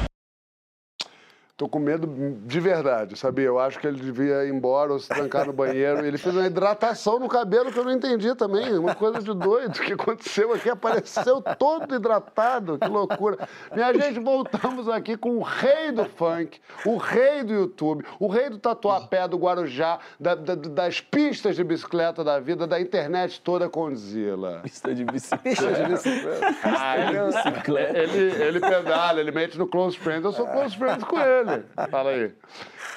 Tô 1.62 1.70
com 1.70 1.78
medo 1.78 2.08
de 2.44 2.60
verdade, 2.60 3.16
sabia? 3.16 3.46
Eu 3.46 3.60
acho 3.60 3.78
que 3.78 3.86
ele 3.86 4.00
devia 4.02 4.44
ir 4.46 4.50
embora 4.52 4.94
ou 4.94 4.98
se 5.00 5.08
trancar 5.08 5.46
no 5.46 5.54
banheiro. 5.54 6.04
Ele 6.04 6.18
fez 6.18 6.36
uma 6.36 6.48
hidratação 6.48 7.20
no 7.20 7.30
cabelo 7.30 7.72
que 7.72 7.78
eu 7.78 7.84
não 7.84 7.92
entendi 7.92 8.34
também. 8.34 8.76
Uma 8.80 8.96
coisa 8.96 9.20
de 9.22 9.32
doido. 9.32 9.76
O 9.76 9.80
que 9.84 9.94
aconteceu 9.94 10.52
aqui? 10.54 10.72
Apareceu 10.72 11.40
todo 11.60 11.94
hidratado. 11.94 12.80
Que 12.80 12.88
loucura. 12.88 13.48
Minha 13.76 13.94
gente, 13.94 14.20
voltamos 14.20 14.90
aqui 14.90 15.16
com 15.16 15.38
o 15.38 15.44
rei 15.44 15.92
do 15.92 16.04
funk, 16.06 16.60
o 16.84 16.98
rei 16.98 17.44
do 17.44 17.54
YouTube, 17.54 18.04
o 18.20 18.28
rei 18.28 18.50
do 18.50 18.58
tatuapé, 18.58 19.28
do 19.28 19.38
Guarujá, 19.38 20.00
da- 20.20 20.34
da- 20.34 20.56
das 20.56 21.00
pistas 21.00 21.56
de 21.56 21.64
bicicleta 21.64 22.24
da 22.24 22.40
vida, 22.40 22.66
da 22.66 22.82
internet 22.82 23.40
toda 23.40 23.70
com 23.70 23.94
Zila. 23.96 24.62
Pista 24.64 24.96
de 24.96 25.06
bicicleta. 25.06 25.44
Pista 25.44 25.72
de 25.74 25.84
bicicleta. 25.92 26.48
Ah, 26.64 26.98
ele, 26.98 28.00
ele, 28.00 28.44
ele 28.46 28.60
pedala, 28.60 29.20
ele 29.20 29.32
mete 29.32 29.60
no 29.60 29.68
close 29.68 29.96
friends, 29.96 30.26
eu 30.26 30.32
sou 30.32 30.48
close 30.48 30.76
friends 30.76 31.04
com 31.04 31.20
ele. 31.20 31.51
Fala 31.90 32.12
aí. 32.12 32.32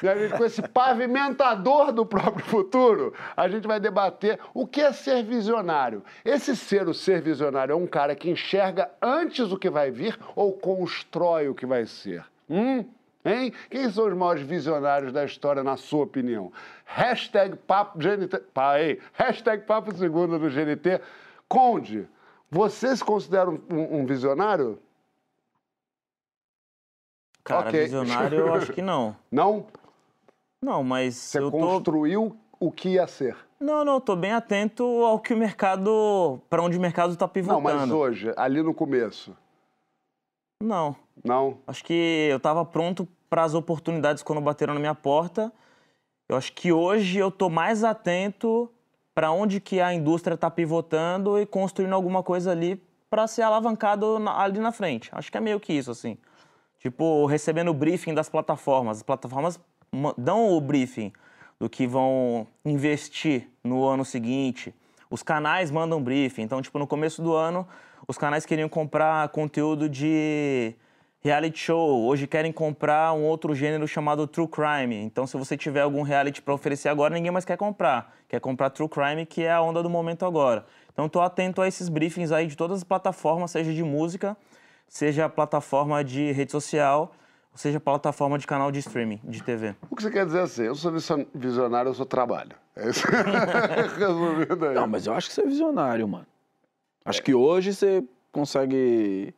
E 0.02 0.08
a 0.08 0.16
gente, 0.16 0.36
com 0.36 0.44
esse 0.44 0.60
pavimentador 0.62 1.92
do 1.92 2.04
próprio 2.04 2.44
futuro, 2.44 3.14
a 3.36 3.48
gente 3.48 3.66
vai 3.66 3.78
debater 3.80 4.38
o 4.52 4.66
que 4.66 4.80
é 4.80 4.92
ser 4.92 5.22
visionário. 5.22 6.02
Esse 6.24 6.56
ser, 6.56 6.88
o 6.88 6.94
ser 6.94 7.20
visionário, 7.22 7.72
é 7.72 7.76
um 7.76 7.86
cara 7.86 8.14
que 8.14 8.30
enxerga 8.30 8.90
antes 9.00 9.50
o 9.52 9.56
que 9.58 9.70
vai 9.70 9.90
vir 9.90 10.18
ou 10.34 10.52
constrói 10.52 11.48
o 11.48 11.54
que 11.54 11.66
vai 11.66 11.86
ser? 11.86 12.24
Hum? 12.50 12.84
Hein? 13.24 13.54
Quem 13.70 13.90
são 13.90 14.06
os 14.06 14.14
maiores 14.14 14.42
visionários 14.42 15.10
da 15.10 15.24
história, 15.24 15.62
na 15.62 15.78
sua 15.78 16.04
opinião? 16.04 16.52
Hashtag 16.84 17.56
Papo 17.56 17.98
GNT. 17.98 18.42
Aí. 18.54 19.00
Hashtag 19.14 19.64
Papo 19.64 19.92
do 19.94 20.50
GNT. 20.50 21.00
Conde, 21.48 22.06
você 22.50 22.94
se 22.94 23.02
considera 23.02 23.48
um- 23.48 23.60
um 23.70 24.04
visionário? 24.04 24.78
Cara, 27.44 27.68
Ok. 27.68 27.80
visionário 27.82 28.38
eu 28.38 28.54
acho 28.54 28.72
que 28.72 28.80
não. 28.82 29.14
Não? 29.30 29.66
Não, 30.62 30.82
mas 30.82 31.14
Você 31.14 31.38
eu 31.38 31.50
tô... 31.50 31.58
construiu 31.58 32.36
o 32.58 32.72
que 32.72 32.90
ia 32.90 33.06
ser. 33.06 33.36
Não, 33.60 33.84
não, 33.84 34.00
tô 34.00 34.16
bem 34.16 34.32
atento 34.32 34.82
ao 35.04 35.18
que 35.20 35.34
o 35.34 35.36
mercado... 35.36 36.40
Pra 36.48 36.62
onde 36.62 36.76
o 36.78 36.80
mercado 36.80 37.14
tá 37.16 37.26
Não, 37.26 37.32
pivotando. 37.32 37.60
mas 37.62 37.90
hoje, 37.90 38.32
ali 38.36 38.62
no 38.62 38.72
começo. 38.72 39.36
Não. 40.62 40.96
Não? 41.22 41.58
Acho 41.66 41.84
que 41.84 42.28
eu 42.30 42.38
estava 42.38 42.64
pronto 42.64 43.06
para 43.28 43.42
as 43.44 43.54
oportunidades 43.54 44.22
quando 44.22 44.40
bateram 44.40 44.72
na 44.74 44.80
minha 44.80 44.94
porta. 44.94 45.52
Eu 46.28 46.36
acho 46.36 46.52
que 46.52 46.72
hoje 46.72 47.18
eu 47.18 47.30
tô 47.30 47.50
mais 47.50 47.84
atento 47.84 48.70
para 49.14 49.30
onde 49.30 49.60
que 49.60 49.80
a 49.80 49.92
indústria 49.92 50.34
está 50.34 50.50
pivotando 50.50 51.38
e 51.38 51.44
construindo 51.46 51.92
alguma 51.92 52.22
coisa 52.22 52.50
ali 52.50 52.76
para 53.10 53.26
ser 53.26 53.42
alavancado 53.42 54.18
na- 54.18 54.40
ali 54.40 54.58
na 54.58 54.72
frente. 54.72 55.10
Acho 55.12 55.30
que 55.30 55.36
é 55.36 55.40
meio 55.40 55.60
que 55.60 55.72
isso, 55.72 55.90
assim. 55.90 56.16
Tipo, 56.86 57.24
recebendo 57.24 57.68
o 57.70 57.74
briefing 57.74 58.12
das 58.12 58.28
plataformas. 58.28 58.98
As 58.98 59.02
plataformas 59.02 59.58
ma- 59.90 60.14
dão 60.18 60.52
o 60.52 60.60
briefing 60.60 61.10
do 61.58 61.66
que 61.66 61.86
vão 61.86 62.46
investir 62.62 63.48
no 63.64 63.86
ano 63.86 64.04
seguinte. 64.04 64.74
Os 65.08 65.22
canais 65.22 65.70
mandam 65.70 66.02
briefing. 66.02 66.42
Então, 66.42 66.60
tipo, 66.60 66.78
no 66.78 66.86
começo 66.86 67.22
do 67.22 67.32
ano, 67.32 67.66
os 68.06 68.18
canais 68.18 68.44
queriam 68.44 68.68
comprar 68.68 69.26
conteúdo 69.30 69.88
de 69.88 70.74
reality 71.22 71.58
show. 71.58 72.04
Hoje 72.04 72.26
querem 72.26 72.52
comprar 72.52 73.14
um 73.14 73.24
outro 73.24 73.54
gênero 73.54 73.88
chamado 73.88 74.26
true 74.26 74.46
crime. 74.46 74.96
Então, 74.96 75.26
se 75.26 75.38
você 75.38 75.56
tiver 75.56 75.80
algum 75.80 76.02
reality 76.02 76.42
para 76.42 76.52
oferecer 76.52 76.90
agora, 76.90 77.14
ninguém 77.14 77.30
mais 77.30 77.46
quer 77.46 77.56
comprar. 77.56 78.14
Quer 78.28 78.40
comprar 78.40 78.68
true 78.68 78.90
crime, 78.90 79.24
que 79.24 79.42
é 79.42 79.50
a 79.50 79.62
onda 79.62 79.82
do 79.82 79.88
momento 79.88 80.26
agora. 80.26 80.66
Então, 80.92 81.08
tô 81.08 81.22
atento 81.22 81.62
a 81.62 81.66
esses 81.66 81.88
briefings 81.88 82.30
aí 82.30 82.46
de 82.46 82.54
todas 82.58 82.76
as 82.76 82.84
plataformas, 82.84 83.52
seja 83.52 83.72
de 83.72 83.82
música, 83.82 84.36
seja 84.88 85.28
plataforma 85.28 86.02
de 86.04 86.30
rede 86.32 86.52
social, 86.52 87.12
ou 87.52 87.58
seja 87.58 87.78
plataforma 87.80 88.38
de 88.38 88.46
canal 88.46 88.70
de 88.72 88.78
streaming, 88.80 89.20
de 89.24 89.42
TV. 89.42 89.74
O 89.90 89.96
que 89.96 90.02
você 90.02 90.10
quer 90.10 90.26
dizer 90.26 90.40
assim? 90.40 90.62
Eu 90.64 90.74
sou 90.74 90.90
vision- 90.92 91.24
visionário, 91.34 91.88
eu 91.90 91.94
sou 91.94 92.06
trabalho. 92.06 92.52
É 92.76 92.88
isso. 92.90 93.06
Resumindo 93.98 94.66
aí. 94.66 94.74
Não, 94.74 94.86
mas 94.86 95.06
eu 95.06 95.14
acho 95.14 95.28
que 95.28 95.34
você 95.34 95.42
é 95.42 95.46
visionário, 95.46 96.06
mano. 96.08 96.26
Acho 97.04 97.22
que 97.22 97.34
hoje 97.34 97.74
você 97.74 98.02
consegue 98.32 99.34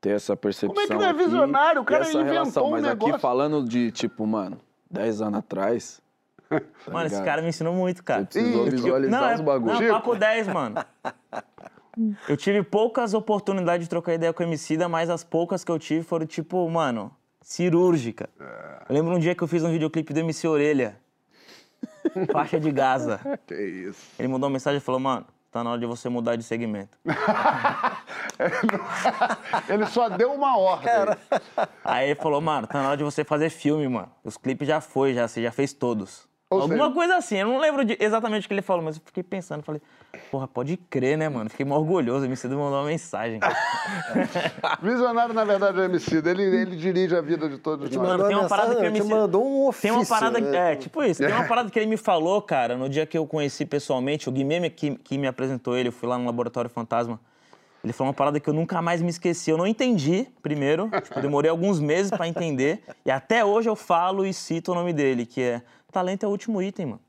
ter 0.00 0.10
essa 0.10 0.36
percepção. 0.36 0.74
Como 0.74 0.80
é 0.80 0.86
que 0.86 0.94
não 0.94 1.02
é 1.02 1.10
aqui 1.10 1.24
visionário? 1.24 1.80
O 1.80 1.84
cara 1.84 2.04
inventou 2.04 2.24
relação. 2.32 2.66
um 2.66 2.70
Mas 2.72 2.84
aqui 2.84 3.04
negócio. 3.04 3.18
falando 3.20 3.64
de, 3.66 3.90
tipo, 3.92 4.26
mano, 4.26 4.60
10 4.90 5.22
anos 5.22 5.38
atrás. 5.38 6.02
tá 6.50 6.60
Mano, 6.92 7.06
esse 7.06 7.14
ligado? 7.14 7.24
cara 7.24 7.40
me 7.42 7.48
ensinou 7.48 7.72
muito, 7.72 8.02
cara. 8.04 8.26
Você 8.28 8.40
precisou 8.40 8.66
Ih, 8.66 8.70
visualizar 8.70 9.20
não, 9.20 9.28
é, 9.28 9.34
os 9.34 9.40
bagulhos. 9.40 9.80
Não, 9.80 9.88
papo 9.88 10.14
10, 10.14 10.48
mano. 10.48 10.76
Eu 12.28 12.36
tive 12.36 12.62
poucas 12.62 13.14
oportunidades 13.14 13.86
de 13.86 13.90
trocar 13.90 14.14
ideia 14.14 14.32
com 14.32 14.42
o 14.42 14.46
Emicida, 14.46 14.88
mas 14.88 15.10
as 15.10 15.24
poucas 15.24 15.64
que 15.64 15.70
eu 15.70 15.78
tive 15.78 16.02
foram, 16.02 16.26
tipo, 16.26 16.68
mano, 16.68 17.14
cirúrgica. 17.40 18.28
Eu 18.88 18.94
lembro 18.94 19.14
um 19.14 19.18
dia 19.18 19.34
que 19.34 19.42
eu 19.42 19.48
fiz 19.48 19.62
um 19.62 19.70
videoclipe 19.70 20.12
do 20.12 20.20
MC 20.20 20.46
Orelha. 20.48 20.98
Faixa 22.32 22.58
de 22.58 22.72
Gaza. 22.72 23.20
Que 23.46 23.54
isso. 23.54 24.00
Ele 24.18 24.28
mandou 24.28 24.48
uma 24.48 24.54
mensagem 24.54 24.78
e 24.78 24.80
falou, 24.80 25.00
mano, 25.00 25.26
tá 25.50 25.62
na 25.62 25.70
hora 25.70 25.80
de 25.80 25.86
você 25.86 26.08
mudar 26.08 26.36
de 26.36 26.42
segmento. 26.42 26.98
Ele 29.68 29.86
só 29.86 30.08
deu 30.08 30.32
uma 30.32 30.58
ordem. 30.58 30.90
Aí 31.84 32.10
ele 32.10 32.14
falou, 32.16 32.40
mano, 32.40 32.66
tá 32.66 32.82
na 32.82 32.88
hora 32.88 32.96
de 32.96 33.04
você 33.04 33.22
fazer 33.22 33.50
filme, 33.50 33.86
mano. 33.86 34.10
Os 34.24 34.36
clipes 34.36 34.66
já 34.66 34.80
foi, 34.80 35.14
já, 35.14 35.28
você 35.28 35.42
já 35.42 35.52
fez 35.52 35.72
todos. 35.72 36.26
Ou 36.50 36.60
Alguma 36.60 36.84
seja- 36.84 36.94
coisa 36.94 37.16
assim, 37.16 37.36
eu 37.36 37.48
não 37.48 37.58
lembro 37.58 37.84
de- 37.84 37.96
exatamente 37.98 38.44
o 38.44 38.48
que 38.48 38.54
ele 38.54 38.62
falou, 38.62 38.82
mas 38.84 38.96
eu 38.96 39.02
fiquei 39.04 39.22
pensando, 39.22 39.62
falei, 39.62 39.80
porra, 40.30 40.46
pode 40.46 40.76
crer, 40.76 41.16
né, 41.16 41.28
mano? 41.28 41.48
Fiquei 41.50 41.64
mó 41.64 41.76
orgulhoso, 41.78 42.22
o 42.22 42.28
MC 42.28 42.46
mandou 42.48 42.74
uma 42.74 42.84
mensagem. 42.84 43.40
Visionário, 44.82 45.34
na 45.34 45.44
verdade, 45.44 45.78
é 45.78 45.82
o 45.82 45.84
MC. 45.84 46.16
Ele, 46.18 46.42
ele 46.42 46.76
dirige 46.76 47.16
a 47.16 47.20
vida 47.20 47.48
de 47.48 47.58
todos 47.58 47.88
Te 47.88 47.96
nós. 47.96 48.06
Mano, 48.06 48.18
mandou 48.22 48.28
tem 48.28 48.36
uma 48.36 48.48
parada 48.48 48.76
que 48.76 48.84
eu 48.86 48.92
te 48.92 49.02
me- 49.02 49.08
mandou 49.08 49.44
um 49.46 49.66
ofício. 49.66 49.88
Tem 49.90 49.98
uma 49.98 50.06
parada, 50.06 50.38
né? 50.40 50.72
é, 50.72 50.76
tipo 50.76 51.02
isso, 51.02 51.22
tem 51.24 51.32
uma 51.32 51.44
parada 51.46 51.70
que 51.70 51.78
ele 51.78 51.86
me 51.86 51.96
falou, 51.96 52.40
cara, 52.42 52.76
no 52.76 52.88
dia 52.88 53.06
que 53.06 53.16
eu 53.16 53.26
conheci 53.26 53.64
pessoalmente, 53.64 54.28
o 54.28 54.32
Guimê 54.32 54.68
que, 54.70 54.96
que 54.96 55.18
me 55.18 55.26
apresentou 55.26 55.76
ele, 55.76 55.88
eu 55.88 55.92
fui 55.92 56.08
lá 56.08 56.18
no 56.18 56.26
Laboratório 56.26 56.70
Fantasma. 56.70 57.18
Ele 57.82 57.92
falou 57.92 58.08
uma 58.08 58.14
parada 58.14 58.38
que 58.40 58.48
eu 58.48 58.54
nunca 58.54 58.80
mais 58.80 59.02
me 59.02 59.10
esqueci. 59.10 59.50
Eu 59.50 59.58
não 59.58 59.66
entendi, 59.66 60.26
primeiro, 60.42 60.88
tipo, 61.02 61.18
eu 61.18 61.22
demorei 61.22 61.50
alguns 61.50 61.78
meses 61.80 62.10
pra 62.10 62.26
entender, 62.26 62.82
e 63.04 63.10
até 63.10 63.44
hoje 63.44 63.68
eu 63.68 63.76
falo 63.76 64.24
e 64.24 64.32
cito 64.32 64.72
o 64.72 64.74
nome 64.74 64.92
dele, 64.94 65.26
que 65.26 65.42
é 65.42 65.62
talento 65.94 66.24
é 66.24 66.26
o 66.26 66.30
último 66.30 66.60
item, 66.60 66.86
mano. 66.86 67.00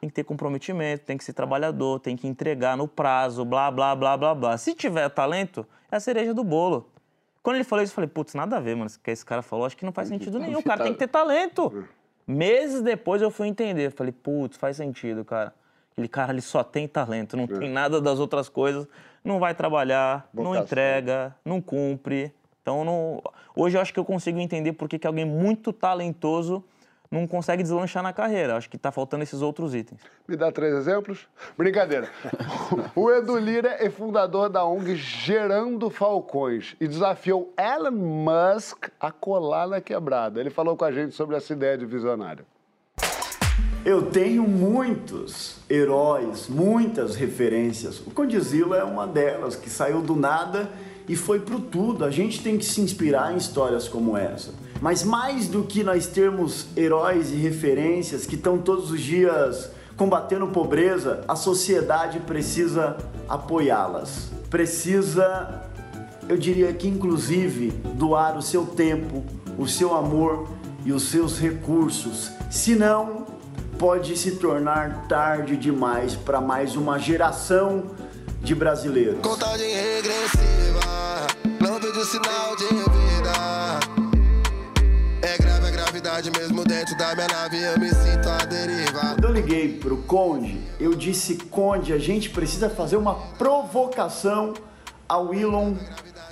Tem 0.00 0.08
que 0.08 0.14
ter 0.14 0.24
comprometimento, 0.24 1.04
tem 1.04 1.16
que 1.16 1.24
ser 1.24 1.32
trabalhador, 1.32 2.00
tem 2.00 2.16
que 2.16 2.26
entregar 2.26 2.76
no 2.76 2.86
prazo, 2.86 3.44
blá, 3.44 3.70
blá, 3.70 3.94
blá, 3.94 4.16
blá, 4.16 4.34
blá. 4.34 4.58
Se 4.58 4.74
tiver 4.74 5.08
talento, 5.08 5.66
é 5.90 5.96
a 5.96 6.00
cereja 6.00 6.34
do 6.34 6.44
bolo. 6.44 6.90
Quando 7.42 7.56
ele 7.56 7.64
falou 7.64 7.82
isso, 7.82 7.92
eu 7.92 7.94
falei, 7.94 8.10
putz, 8.10 8.34
nada 8.34 8.56
a 8.56 8.60
ver, 8.60 8.74
mano. 8.74 8.88
Isso 8.88 9.00
que 9.00 9.10
esse 9.10 9.24
cara 9.24 9.40
falou, 9.40 9.64
acho 9.64 9.76
que 9.76 9.84
não 9.84 9.92
faz 9.92 10.08
sentido 10.08 10.38
nenhum. 10.38 10.58
O 10.58 10.62
cara 10.62 10.82
tem 10.82 10.92
que 10.92 10.98
ter 10.98 11.08
talento. 11.08 11.84
Meses 12.26 12.82
depois 12.82 13.22
eu 13.22 13.30
fui 13.30 13.46
entender. 13.46 13.86
Eu 13.86 13.92
Falei, 13.92 14.12
putz, 14.12 14.56
faz 14.56 14.76
sentido, 14.76 15.24
cara. 15.24 15.54
Aquele 15.92 16.08
cara, 16.08 16.32
ele 16.32 16.42
só 16.42 16.62
tem 16.62 16.86
talento, 16.86 17.36
não 17.36 17.46
tem 17.46 17.70
nada 17.70 18.00
das 18.00 18.18
outras 18.18 18.48
coisas. 18.48 18.86
Não 19.24 19.38
vai 19.38 19.54
trabalhar, 19.54 20.28
não 20.34 20.44
Vocação. 20.44 20.64
entrega, 20.64 21.36
não 21.44 21.60
cumpre. 21.60 22.32
Então, 22.62 22.84
não... 22.84 23.22
hoje 23.56 23.76
eu 23.76 23.80
acho 23.80 23.92
que 23.92 23.98
eu 23.98 24.04
consigo 24.04 24.38
entender 24.38 24.72
por 24.74 24.88
que 24.88 24.98
que 24.98 25.06
alguém 25.06 25.24
muito 25.24 25.72
talentoso 25.72 26.64
não 27.10 27.26
consegue 27.26 27.62
deslanchar 27.62 28.02
na 28.02 28.12
carreira. 28.12 28.56
Acho 28.56 28.68
que 28.68 28.76
tá 28.76 28.92
faltando 28.92 29.22
esses 29.22 29.40
outros 29.40 29.74
itens. 29.74 30.00
Me 30.26 30.36
dá 30.36 30.52
três 30.52 30.74
exemplos? 30.74 31.26
Brincadeira. 31.56 32.08
O 32.94 33.10
Edu 33.10 33.38
Lira 33.38 33.76
é 33.80 33.88
fundador 33.88 34.48
da 34.48 34.64
ONG 34.64 34.96
Gerando 34.96 35.88
Falcões 35.90 36.76
e 36.80 36.86
desafiou 36.86 37.52
Elon 37.58 37.92
Musk 37.92 38.88
a 39.00 39.10
colar 39.10 39.66
na 39.66 39.80
quebrada. 39.80 40.40
Ele 40.40 40.50
falou 40.50 40.76
com 40.76 40.84
a 40.84 40.92
gente 40.92 41.14
sobre 41.14 41.36
essa 41.36 41.52
ideia 41.52 41.78
de 41.78 41.86
visionário. 41.86 42.44
Eu 43.84 44.10
tenho 44.10 44.42
muitos 44.42 45.56
heróis, 45.70 46.46
muitas 46.48 47.14
referências. 47.14 47.98
O 48.00 48.10
Condizila 48.10 48.76
é 48.76 48.84
uma 48.84 49.06
delas, 49.06 49.56
que 49.56 49.70
saiu 49.70 50.02
do 50.02 50.14
nada 50.14 50.70
e 51.08 51.16
foi 51.16 51.40
pro 51.40 51.58
tudo. 51.58 52.04
A 52.04 52.10
gente 52.10 52.42
tem 52.42 52.58
que 52.58 52.64
se 52.66 52.82
inspirar 52.82 53.32
em 53.32 53.36
histórias 53.36 53.88
como 53.88 54.16
essa. 54.16 54.52
Mas 54.80 55.02
mais 55.02 55.48
do 55.48 55.64
que 55.64 55.82
nós 55.82 56.06
termos 56.06 56.66
heróis 56.76 57.30
e 57.30 57.36
referências 57.36 58.26
que 58.26 58.34
estão 58.36 58.58
todos 58.58 58.90
os 58.90 59.00
dias 59.00 59.70
combatendo 59.96 60.46
pobreza, 60.48 61.24
a 61.26 61.34
sociedade 61.34 62.20
precisa 62.20 62.96
apoiá-las. 63.28 64.30
Precisa 64.48 65.68
eu 66.28 66.36
diria 66.36 66.72
que 66.74 66.86
inclusive 66.86 67.70
doar 67.94 68.36
o 68.36 68.42
seu 68.42 68.66
tempo, 68.66 69.24
o 69.56 69.66
seu 69.66 69.96
amor 69.96 70.46
e 70.84 70.92
os 70.92 71.04
seus 71.04 71.38
recursos. 71.38 72.30
Senão, 72.50 73.26
pode 73.78 74.16
se 74.16 74.32
tornar 74.32 75.06
tarde 75.08 75.56
demais 75.56 76.14
para 76.14 76.40
mais 76.40 76.76
uma 76.76 76.98
geração 76.98 77.84
de 78.42 78.54
brasileiros. 78.54 79.20
Contagem 79.22 79.72
regressiva, 79.74 81.26
não 81.60 81.80
vejo 81.80 82.04
sinal 82.04 82.54
de 82.56 82.87
mesmo 86.26 86.64
dentro 86.64 86.96
da 86.98 87.14
minha 87.14 87.28
nave, 87.28 87.62
eu 87.62 87.78
me 87.78 87.90
sinto 87.90 88.28
à 88.28 88.38
deriva. 88.38 89.00
Quando 89.00 89.24
eu 89.24 89.32
liguei 89.32 89.78
pro 89.78 89.98
Conde, 89.98 90.60
eu 90.80 90.92
disse: 90.92 91.36
Conde, 91.36 91.92
a 91.92 91.98
gente 91.98 92.30
precisa 92.30 92.68
fazer 92.68 92.96
uma 92.96 93.14
provocação 93.38 94.52
ao 95.08 95.32
Elon 95.32 95.74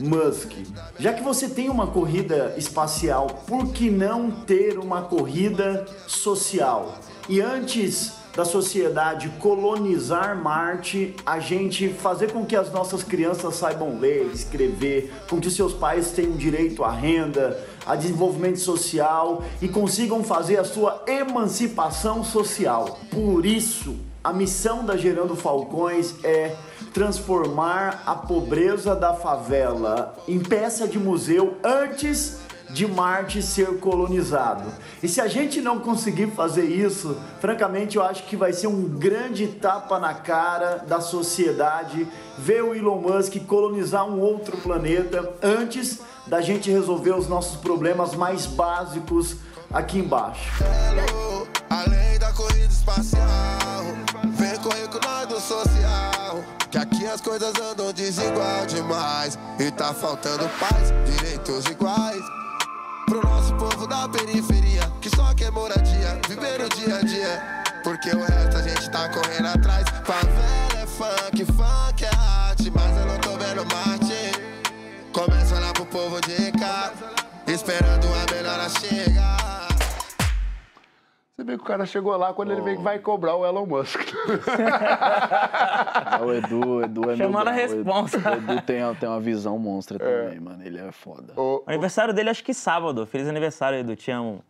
Musk. 0.01 0.53
Já 0.99 1.12
que 1.12 1.22
você 1.22 1.49
tem 1.49 1.70
uma 1.70 1.87
corrida 1.87 2.53
espacial, 2.57 3.28
por 3.47 3.72
que 3.72 3.89
não 3.89 4.28
ter 4.28 4.76
uma 4.76 5.03
corrida 5.03 5.87
social? 6.09 6.99
E 7.28 7.41
antes 7.41 8.12
da 8.34 8.45
sociedade 8.45 9.30
colonizar 9.39 10.37
Marte, 10.37 11.14
a 11.24 11.39
gente 11.39 11.89
fazer 11.89 12.32
com 12.32 12.45
que 12.45 12.57
as 12.57 12.70
nossas 12.72 13.03
crianças 13.05 13.55
saibam 13.55 13.99
ler, 13.99 14.26
escrever, 14.34 15.12
com 15.30 15.41
que 15.41 15.51
seus 15.51 15.72
pais 15.72 16.11
tenham 16.11 16.32
direito 16.32 16.84
à 16.84 16.91
renda, 16.91 17.59
a 17.87 17.95
desenvolvimento 17.95 18.59
social 18.59 19.45
e 19.62 19.68
consigam 19.68 20.24
fazer 20.24 20.59
a 20.59 20.64
sua 20.64 21.05
emancipação 21.07 22.24
social. 22.24 22.99
Por 23.11 23.47
isso, 23.47 23.97
a 24.24 24.32
missão 24.32 24.84
da 24.84 24.97
Gerando 24.97 25.37
Falcões 25.37 26.14
é 26.24 26.57
transformar 26.93 28.03
a 28.05 28.14
pobreza 28.14 28.95
da 28.97 29.14
favela 29.14 30.16
em 30.26 30.41
peça 30.41 30.89
de 30.89 30.99
museu 30.99 31.55
antes 31.62 32.39
de 32.70 32.87
Marte 32.87 33.41
ser 33.41 33.78
colonizado. 33.78 34.64
E 35.03 35.09
se 35.09 35.20
a 35.20 35.28
gente 35.28 35.61
não 35.61 35.78
conseguir 35.78 36.28
fazer 36.28 36.64
isso, 36.64 37.16
francamente 37.41 37.97
eu 37.97 38.03
acho 38.03 38.24
que 38.24 38.37
vai 38.37 38.53
ser 38.53 38.66
um 38.66 38.82
grande 38.82 39.47
tapa 39.47 39.99
na 39.99 40.14
cara 40.14 40.78
da 40.78 41.01
sociedade 41.01 42.09
ver 42.39 42.64
o 42.64 42.74
Elon 42.74 43.01
Musk 43.01 43.37
colonizar 43.47 44.05
um 44.09 44.20
outro 44.20 44.57
planeta 44.57 45.34
antes 45.43 46.01
da 46.27 46.41
gente 46.41 46.70
resolver 46.70 47.12
os 47.12 47.29
nossos 47.29 47.57
problemas 47.57 48.14
mais 48.14 48.47
básicos 48.47 49.37
aqui 49.72 49.99
embaixo. 49.99 50.53
Além 51.70 52.18
da 52.18 52.33
corrida 52.33 52.66
espacial, 52.66 53.85
vem 54.37 54.57
correr 54.59 54.89
com 54.89 54.99
nós 55.07 55.27
do 55.29 55.41
social. 55.41 56.45
Que 56.70 56.79
aqui 56.79 57.07
as 57.07 57.20
coisas 57.20 57.55
andam 57.61 57.93
desigual 57.93 58.66
demais. 58.66 59.39
E 59.59 59.70
tá 59.70 59.95
faltando 59.95 60.49
paz, 60.59 60.93
direitos 61.05 61.64
iguais. 61.66 62.22
Pro 63.07 63.22
nosso 63.22 63.55
povo 63.55 63.87
da 63.87 64.09
periferia, 64.09 64.83
que 65.01 65.09
só 65.14 65.33
quer 65.35 65.53
moradia, 65.53 66.20
viver 66.29 66.61
o 66.61 66.68
dia 66.68 66.97
a 66.97 67.03
dia. 67.03 67.64
Porque 67.85 68.11
o 68.11 68.18
resto 68.18 68.57
a 68.57 68.62
gente 68.62 68.91
tá 68.91 69.09
correndo 69.11 69.47
atrás. 69.47 69.87
Favela 70.05 70.83
é 70.83 70.87
funk, 70.87 71.45
funk 71.45 71.86
esperando 77.57 78.07
a 78.07 78.34
melhora 78.34 78.68
chegar. 78.68 79.66
Você 81.34 81.44
vê 81.44 81.57
que 81.57 81.62
o 81.62 81.66
cara 81.66 81.86
chegou 81.86 82.14
lá 82.16 82.32
quando 82.34 82.52
ele 82.52 82.61
vem 82.61 82.76
que 82.76 82.82
vai 82.82 82.98
cobrar 82.98 83.34
o 83.34 83.46
Elon 83.46 83.64
Musk. 83.66 83.98
O 86.22 86.32
Edu, 86.32 86.66
o 86.66 86.82
Edu 86.82 87.11
é 87.11 87.16
meu 87.16 87.38
a 87.38 87.50
responsa. 87.50 88.18
O 88.18 88.34
Edu 88.34 88.62
tem, 88.62 88.94
tem 88.98 89.09
uma 89.09 89.20
visão 89.20 89.59
monstra 89.59 89.98
também, 89.98 90.40
mano. 90.40 90.62
Ele 90.64 90.78
é 90.78 90.90
foda. 90.92 91.32
O- 91.36 91.62
O 91.66 91.70
aniversário 91.70 92.12
dele 92.14 92.30
acho 92.30 92.42
que 92.44 92.52
sábado. 92.54 93.07
Feliz 93.07 93.28
aniversário, 93.28 93.78
Edu. 93.78 93.94
Te 93.96 94.11
amo. 94.11 94.42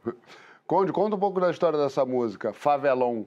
Conde, 0.66 0.92
conta 0.92 1.16
um 1.16 1.18
pouco 1.18 1.40
da 1.40 1.50
história 1.50 1.78
dessa 1.78 2.04
música, 2.04 2.52
Favelon. 2.52 3.24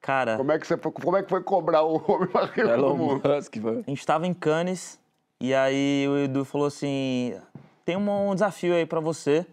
Cara, 0.00 0.36
Como 0.36 0.50
é 0.52 0.58
que, 0.58 0.66
você 0.66 0.76
foi, 0.76 0.90
como 0.92 1.16
é 1.16 1.22
que 1.22 1.28
foi 1.28 1.42
cobrar 1.42 1.82
o 1.82 2.02
homem 2.10 2.28
mais 2.32 2.50
rico 2.50 2.66
do 2.68 2.74
Elon 2.74 2.96
mundo? 2.96 3.28
Musk, 3.28 3.56
mano. 3.56 3.84
a 3.86 3.90
gente 3.90 4.04
tava 4.06 4.26
em 4.26 4.34
Cannes 4.34 4.98
e 5.40 5.54
aí 5.54 6.06
o 6.08 6.16
Edu 6.18 6.44
falou 6.44 6.66
assim: 6.66 7.34
tem 7.84 7.96
um, 7.96 8.30
um 8.30 8.34
desafio 8.34 8.74
aí 8.74 8.86
pra 8.86 9.00
você. 9.00 9.46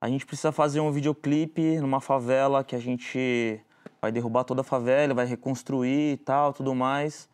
A 0.00 0.08
gente 0.08 0.24
precisa 0.24 0.50
fazer 0.52 0.80
um 0.80 0.90
videoclipe 0.90 1.78
numa 1.80 2.00
favela 2.00 2.64
que 2.64 2.74
a 2.74 2.78
gente 2.78 3.60
vai 4.00 4.10
derrubar 4.10 4.44
toda 4.44 4.62
a 4.62 4.64
favela, 4.64 5.12
vai 5.14 5.26
reconstruir 5.26 6.12
e 6.12 6.16
tal, 6.16 6.52
tudo 6.52 6.74
mais. 6.74 7.28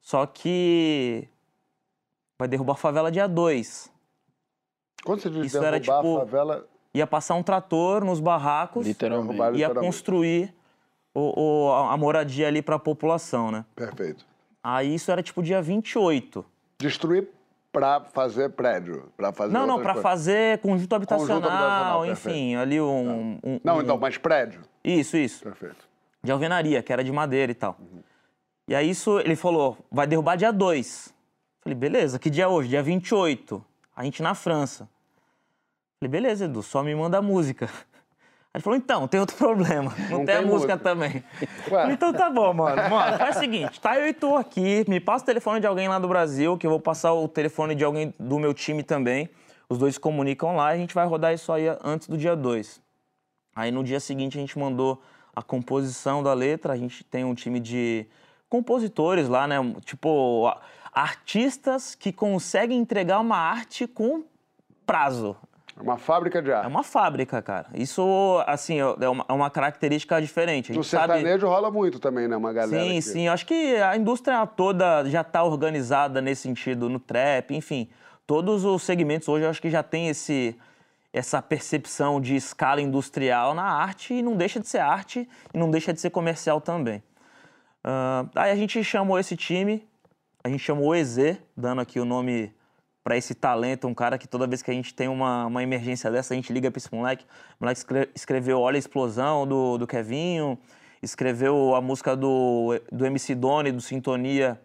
Só 0.00 0.24
que 0.26 1.28
vai 2.38 2.46
derrubar 2.48 2.74
a 2.74 2.76
favela 2.76 3.10
dia 3.10 3.26
2. 3.26 3.90
Quando 5.04 5.20
você 5.20 5.30
diz 5.30 5.46
Isso 5.46 5.52
derrubar 5.60 5.68
era, 5.68 5.80
tipo, 5.80 6.16
a 6.16 6.20
favela, 6.20 6.68
Ia 6.94 7.06
passar 7.06 7.34
um 7.34 7.42
trator 7.42 8.04
nos 8.04 8.20
barracos, 8.20 8.86
Literalmente. 8.86 9.28
derrubar 9.28 9.46
ia 9.46 9.52
literalmente. 9.68 9.86
construir 9.86 10.54
o, 11.14 11.40
o- 11.68 11.72
a 11.72 11.92
a 11.94 11.96
moradia 11.96 12.46
ali 12.48 12.60
pra 12.62 12.78
população, 12.78 13.50
né? 13.50 13.64
Perfeito. 13.74 14.24
Aí 14.62 14.94
isso 14.94 15.10
era 15.10 15.22
tipo 15.22 15.42
dia 15.42 15.60
28. 15.62 16.44
Destruir 16.78 17.28
pra 17.72 18.00
fazer 18.12 18.50
prédio, 18.50 19.10
pra 19.16 19.32
fazer 19.32 19.52
Não, 19.52 19.66
não, 19.66 19.82
coisas. 19.82 20.02
fazer 20.02 20.58
conjunto 20.58 20.94
habitacional, 20.94 21.36
habitacional, 21.38 22.06
enfim, 22.06 22.54
ali 22.54 22.78
um, 22.80 23.38
um- 23.42 23.60
Não, 23.64 23.78
um- 23.78 23.82
então, 23.82 23.96
mas 23.98 24.18
prédio. 24.18 24.60
Isso, 24.84 25.16
isso. 25.16 25.42
Perfeito. 25.42 25.88
De 26.22 26.30
alvenaria, 26.30 26.82
que 26.82 26.92
era 26.92 27.02
de 27.02 27.10
madeira 27.10 27.50
e 27.50 27.54
tal. 27.54 27.76
E 28.68 28.74
aí 28.74 28.88
isso, 28.90 29.18
ele 29.20 29.34
falou, 29.34 29.78
vai 29.90 30.06
derrubar 30.06 30.36
dia 30.36 30.52
2. 30.52 31.12
Falei, 31.62 31.76
beleza, 31.76 32.18
que 32.18 32.28
dia 32.30 32.44
é 32.44 32.48
hoje? 32.48 32.68
Dia 32.68 32.82
28. 32.82 33.64
A 33.96 34.04
gente 34.04 34.22
na 34.22 34.34
França. 34.34 34.88
Falei, 35.98 36.10
beleza, 36.10 36.44
Edu, 36.44 36.62
só 36.62 36.82
me 36.82 36.94
manda 36.94 37.18
a 37.18 37.22
música. 37.22 37.68
Ele 38.54 38.62
falou, 38.62 38.76
então, 38.76 39.08
tem 39.08 39.18
outro 39.18 39.36
problema. 39.38 39.94
Não, 40.10 40.18
Não 40.18 40.24
tem, 40.24 40.36
a 40.36 40.42
música 40.42 40.76
também. 40.76 41.24
Ué. 41.70 41.92
Então 41.92 42.12
tá 42.12 42.28
bom, 42.28 42.52
mano. 42.52 42.90
Mano, 42.90 43.18
faz 43.18 43.36
o 43.36 43.40
seguinte, 43.40 43.80
tá 43.80 43.98
eu 43.98 44.06
e 44.06 44.12
tu 44.12 44.36
aqui, 44.36 44.84
me 44.88 45.00
passa 45.00 45.22
o 45.22 45.26
telefone 45.26 45.60
de 45.60 45.66
alguém 45.66 45.88
lá 45.88 45.98
do 45.98 46.08
Brasil, 46.08 46.58
que 46.58 46.66
eu 46.66 46.70
vou 46.70 46.80
passar 46.80 47.12
o 47.14 47.26
telefone 47.26 47.74
de 47.74 47.84
alguém 47.84 48.12
do 48.18 48.38
meu 48.38 48.52
time 48.52 48.82
também. 48.82 49.28
Os 49.68 49.78
dois 49.78 49.94
se 49.94 50.00
comunicam 50.00 50.54
lá 50.54 50.72
e 50.72 50.76
a 50.76 50.80
gente 50.80 50.94
vai 50.94 51.06
rodar 51.06 51.32
isso 51.32 51.50
aí 51.50 51.64
antes 51.82 52.06
do 52.06 52.18
dia 52.18 52.36
2. 52.36 52.80
Aí 53.56 53.70
no 53.70 53.82
dia 53.82 54.00
seguinte 54.00 54.36
a 54.36 54.40
gente 54.40 54.58
mandou 54.58 55.02
a 55.34 55.42
composição 55.42 56.22
da 56.22 56.34
letra, 56.34 56.74
a 56.74 56.76
gente 56.76 57.02
tem 57.04 57.24
um 57.24 57.34
time 57.34 57.58
de 57.58 58.06
compositores 58.50 59.28
lá, 59.28 59.46
né? 59.46 59.56
Tipo, 59.82 60.54
artistas 60.92 61.94
que 61.94 62.12
conseguem 62.12 62.78
entregar 62.78 63.18
uma 63.20 63.38
arte 63.38 63.86
com 63.86 64.24
prazo. 64.84 65.34
É 65.82 65.84
uma 65.84 65.98
fábrica 65.98 66.40
de 66.40 66.50
É 66.50 66.54
arte. 66.54 66.68
uma 66.68 66.82
fábrica, 66.84 67.42
cara. 67.42 67.66
Isso, 67.74 68.42
assim, 68.46 68.78
é 68.78 69.08
uma, 69.08 69.24
é 69.28 69.32
uma 69.32 69.50
característica 69.50 70.20
diferente. 70.22 70.68
No 70.70 70.76
gente 70.76 70.86
sabe... 70.86 71.14
sertanejo 71.14 71.48
rola 71.48 71.70
muito 71.70 71.98
também, 71.98 72.28
né? 72.28 72.36
Uma 72.36 72.52
galera. 72.52 72.82
Sim, 72.84 72.94
que- 72.94 73.02
sim. 73.02 73.26
Eu 73.26 73.32
acho 73.32 73.44
que 73.44 73.76
a 73.76 73.96
indústria 73.96 74.46
toda 74.46 75.04
já 75.10 75.22
está 75.22 75.42
organizada 75.42 76.20
nesse 76.20 76.42
sentido, 76.42 76.88
no 76.88 77.00
trap, 77.00 77.52
enfim. 77.54 77.88
Todos 78.26 78.64
os 78.64 78.82
segmentos 78.84 79.28
hoje 79.28 79.44
eu 79.44 79.50
acho 79.50 79.60
que 79.60 79.68
já 79.70 79.82
tem 79.82 80.08
esse, 80.08 80.56
essa 81.12 81.42
percepção 81.42 82.20
de 82.20 82.36
escala 82.36 82.80
industrial 82.80 83.52
na 83.52 83.64
arte 83.64 84.14
e 84.14 84.22
não 84.22 84.36
deixa 84.36 84.60
de 84.60 84.68
ser 84.68 84.78
arte 84.78 85.28
e 85.52 85.58
não 85.58 85.68
deixa 85.70 85.92
de 85.92 86.00
ser 86.00 86.10
comercial 86.10 86.60
também. 86.60 87.02
Ah, 87.82 88.24
aí 88.36 88.50
a 88.52 88.56
gente 88.56 88.82
chamou 88.84 89.18
esse 89.18 89.36
time, 89.36 89.84
a 90.44 90.48
gente 90.48 90.60
chamou 90.60 90.88
o 90.90 90.94
EZ, 90.94 91.36
dando 91.56 91.80
aqui 91.80 91.98
o 91.98 92.04
nome 92.04 92.52
para 93.02 93.16
esse 93.16 93.34
talento, 93.34 93.88
um 93.88 93.94
cara 93.94 94.16
que 94.16 94.28
toda 94.28 94.46
vez 94.46 94.62
que 94.62 94.70
a 94.70 94.74
gente 94.74 94.94
tem 94.94 95.08
uma, 95.08 95.46
uma 95.46 95.62
emergência 95.62 96.10
dessa, 96.10 96.34
a 96.34 96.36
gente 96.36 96.52
liga 96.52 96.70
para 96.70 96.78
esse 96.78 96.94
moleque. 96.94 97.24
O 97.58 97.64
moleque 97.64 97.78
escre- 97.78 98.10
escreveu 98.14 98.60
Olha 98.60 98.76
a 98.76 98.78
Explosão, 98.78 99.46
do, 99.46 99.76
do 99.78 99.86
Kevinho, 99.86 100.56
escreveu 101.02 101.74
a 101.74 101.80
música 101.80 102.16
do, 102.16 102.80
do 102.92 103.04
MC 103.04 103.34
Doni, 103.34 103.72
do 103.72 103.80
Sintonia, 103.80 104.60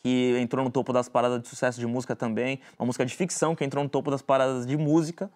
que 0.00 0.36
entrou 0.38 0.64
no 0.64 0.70
topo 0.70 0.92
das 0.92 1.08
paradas 1.08 1.40
de 1.40 1.48
sucesso 1.48 1.80
de 1.80 1.86
música 1.86 2.14
também. 2.14 2.60
Uma 2.78 2.86
música 2.86 3.04
de 3.06 3.14
ficção 3.14 3.54
que 3.54 3.64
entrou 3.64 3.82
no 3.82 3.88
topo 3.88 4.10
das 4.10 4.20
paradas 4.20 4.66
de 4.66 4.76
música, 4.76 5.30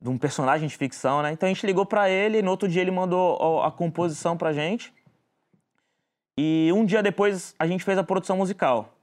de 0.00 0.08
um 0.08 0.16
personagem 0.16 0.66
de 0.66 0.76
ficção, 0.76 1.20
né? 1.22 1.32
Então 1.32 1.46
a 1.46 1.52
gente 1.52 1.66
ligou 1.66 1.84
para 1.84 2.08
ele, 2.08 2.38
e 2.38 2.42
no 2.42 2.50
outro 2.50 2.66
dia 2.66 2.80
ele 2.80 2.90
mandou 2.90 3.62
a 3.62 3.70
composição 3.70 4.36
pra 4.38 4.54
gente. 4.54 4.92
E 6.38 6.70
um 6.74 6.86
dia 6.86 7.02
depois 7.02 7.54
a 7.58 7.66
gente 7.66 7.84
fez 7.84 7.98
a 7.98 8.02
produção 8.02 8.38
musical. 8.38 8.96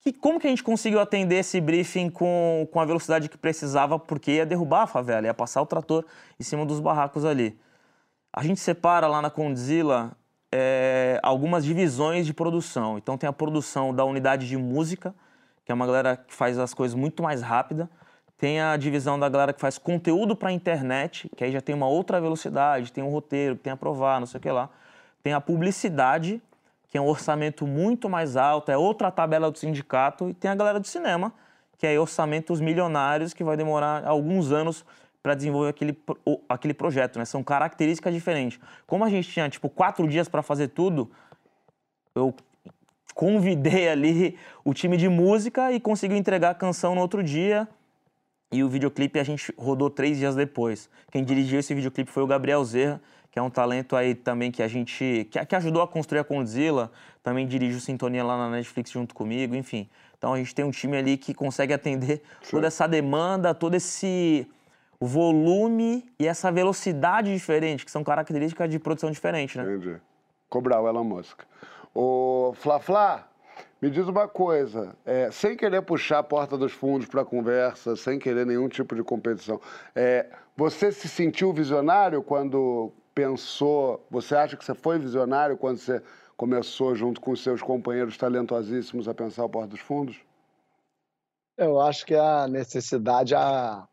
Que, 0.00 0.12
como 0.12 0.40
que 0.40 0.46
a 0.46 0.50
gente 0.50 0.62
conseguiu 0.62 0.98
atender 0.98 1.36
esse 1.36 1.60
briefing 1.60 2.08
com, 2.08 2.66
com 2.72 2.80
a 2.80 2.84
velocidade 2.84 3.28
que 3.28 3.36
precisava, 3.36 3.98
porque 3.98 4.32
ia 4.32 4.46
derrubar 4.46 4.82
a 4.82 4.86
favela, 4.86 5.26
ia 5.26 5.34
passar 5.34 5.60
o 5.60 5.66
trator 5.66 6.04
em 6.38 6.42
cima 6.42 6.64
dos 6.64 6.80
barracos 6.80 7.24
ali. 7.24 7.58
A 8.32 8.42
gente 8.42 8.60
separa 8.60 9.06
lá 9.06 9.20
na 9.20 9.28
Condzilla 9.28 10.16
é, 10.52 11.20
algumas 11.22 11.64
divisões 11.64 12.26
de 12.26 12.32
produção. 12.32 12.98
Então 12.98 13.18
tem 13.18 13.28
a 13.28 13.32
produção 13.32 13.94
da 13.94 14.04
unidade 14.04 14.48
de 14.48 14.56
música, 14.56 15.14
que 15.64 15.72
é 15.72 15.74
uma 15.74 15.86
galera 15.86 16.16
que 16.16 16.34
faz 16.34 16.58
as 16.58 16.74
coisas 16.74 16.94
muito 16.94 17.22
mais 17.22 17.42
rápida. 17.42 17.88
Tem 18.38 18.60
a 18.60 18.76
divisão 18.76 19.18
da 19.18 19.28
galera 19.28 19.52
que 19.52 19.60
faz 19.60 19.76
conteúdo 19.76 20.34
para 20.34 20.48
a 20.48 20.52
internet, 20.52 21.30
que 21.36 21.44
aí 21.44 21.52
já 21.52 21.60
tem 21.60 21.74
uma 21.74 21.86
outra 21.86 22.20
velocidade, 22.20 22.90
tem 22.90 23.04
um 23.04 23.10
roteiro, 23.10 23.54
tem 23.54 23.72
a 23.72 23.76
provar, 23.76 24.18
não 24.18 24.26
sei 24.26 24.38
o 24.38 24.40
que 24.40 24.50
lá. 24.50 24.70
Tem 25.22 25.34
a 25.34 25.40
publicidade, 25.40 26.40
que 26.90 26.98
é 26.98 27.00
um 27.00 27.06
orçamento 27.06 27.66
muito 27.66 28.08
mais 28.08 28.36
alto, 28.36 28.70
é 28.70 28.76
outra 28.76 29.10
tabela 29.10 29.50
do 29.50 29.56
sindicato, 29.56 30.28
e 30.28 30.34
tem 30.34 30.50
a 30.50 30.54
galera 30.56 30.80
do 30.80 30.86
cinema, 30.86 31.32
que 31.78 31.86
é 31.86 31.98
orçamentos 31.98 32.60
milionários, 32.60 33.32
que 33.32 33.44
vai 33.44 33.56
demorar 33.56 34.04
alguns 34.04 34.50
anos 34.50 34.84
para 35.22 35.34
desenvolver 35.34 35.70
aquele, 35.70 35.96
aquele 36.48 36.74
projeto, 36.74 37.18
né? 37.18 37.24
São 37.24 37.44
características 37.44 38.12
diferentes. 38.12 38.58
Como 38.86 39.04
a 39.04 39.08
gente 39.08 39.30
tinha, 39.30 39.48
tipo, 39.48 39.68
quatro 39.68 40.06
dias 40.08 40.28
para 40.28 40.42
fazer 40.42 40.68
tudo, 40.68 41.10
eu 42.14 42.34
convidei 43.14 43.88
ali 43.88 44.38
o 44.64 44.74
time 44.74 44.96
de 44.96 45.08
música 45.08 45.72
e 45.72 45.78
conseguiu 45.78 46.16
entregar 46.16 46.50
a 46.50 46.54
canção 46.54 46.94
no 46.94 47.00
outro 47.00 47.22
dia. 47.22 47.68
E 48.52 48.64
o 48.64 48.68
videoclipe 48.68 49.18
a 49.18 49.24
gente 49.24 49.54
rodou 49.56 49.88
três 49.88 50.18
dias 50.18 50.34
depois. 50.34 50.90
Quem 51.10 51.24
dirigiu 51.24 51.60
esse 51.60 51.72
videoclipe 51.72 52.10
foi 52.10 52.22
o 52.22 52.26
Gabriel 52.26 52.64
Zerra, 52.64 53.00
que 53.30 53.38
é 53.38 53.42
um 53.42 53.50
talento 53.50 53.94
aí 53.94 54.14
também 54.14 54.50
que 54.50 54.62
a 54.62 54.68
gente. 54.68 55.28
que, 55.30 55.44
que 55.44 55.56
ajudou 55.56 55.82
a 55.82 55.88
construir 55.88 56.18
a 56.18 56.24
Condzilla, 56.24 56.90
também 57.22 57.46
dirige 57.46 57.76
o 57.76 57.80
Sintonia 57.80 58.24
lá 58.24 58.36
na 58.36 58.50
Netflix 58.50 58.90
junto 58.90 59.14
comigo, 59.14 59.54
enfim. 59.54 59.88
Então 60.18 60.34
a 60.34 60.38
gente 60.38 60.54
tem 60.54 60.64
um 60.64 60.70
time 60.70 60.96
ali 60.96 61.16
que 61.16 61.32
consegue 61.32 61.72
atender 61.72 62.22
toda 62.50 62.66
essa 62.66 62.86
demanda, 62.86 63.54
todo 63.54 63.74
esse 63.74 64.46
volume 65.00 66.04
e 66.18 66.26
essa 66.26 66.52
velocidade 66.52 67.32
diferente, 67.32 67.84
que 67.84 67.90
são 67.90 68.04
características 68.04 68.68
de 68.68 68.78
produção 68.78 69.10
diferente, 69.10 69.56
né? 69.56 69.64
Entendi. 69.64 69.96
Cobrar 70.48 70.80
o 70.80 70.88
Elon 70.88 71.04
Musk. 71.04 71.40
Ô, 71.94 72.52
Fla 72.56 72.80
Fla, 72.80 73.29
me 73.80 73.90
diz 73.90 74.06
uma 74.06 74.28
coisa, 74.28 74.94
é, 75.04 75.30
sem 75.30 75.56
querer 75.56 75.82
puxar 75.82 76.18
a 76.18 76.22
porta 76.22 76.56
dos 76.58 76.72
fundos 76.72 77.06
para 77.06 77.24
conversa, 77.24 77.96
sem 77.96 78.18
querer 78.18 78.44
nenhum 78.44 78.68
tipo 78.68 78.94
de 78.94 79.02
competição, 79.02 79.60
é, 79.94 80.26
você 80.56 80.92
se 80.92 81.08
sentiu 81.08 81.52
visionário 81.52 82.22
quando 82.22 82.92
pensou, 83.14 84.04
você 84.10 84.34
acha 84.34 84.56
que 84.56 84.64
você 84.64 84.74
foi 84.74 84.98
visionário 84.98 85.56
quando 85.56 85.78
você 85.78 86.02
começou 86.36 86.94
junto 86.94 87.20
com 87.20 87.34
seus 87.34 87.62
companheiros 87.62 88.16
talentosíssimos 88.16 89.08
a 89.08 89.14
pensar 89.14 89.44
o 89.44 89.48
Porta 89.48 89.68
dos 89.68 89.80
Fundos? 89.80 90.16
Eu 91.56 91.80
acho 91.80 92.06
que 92.06 92.14
a 92.14 92.46
necessidade 92.48 93.34
a- 93.34 93.86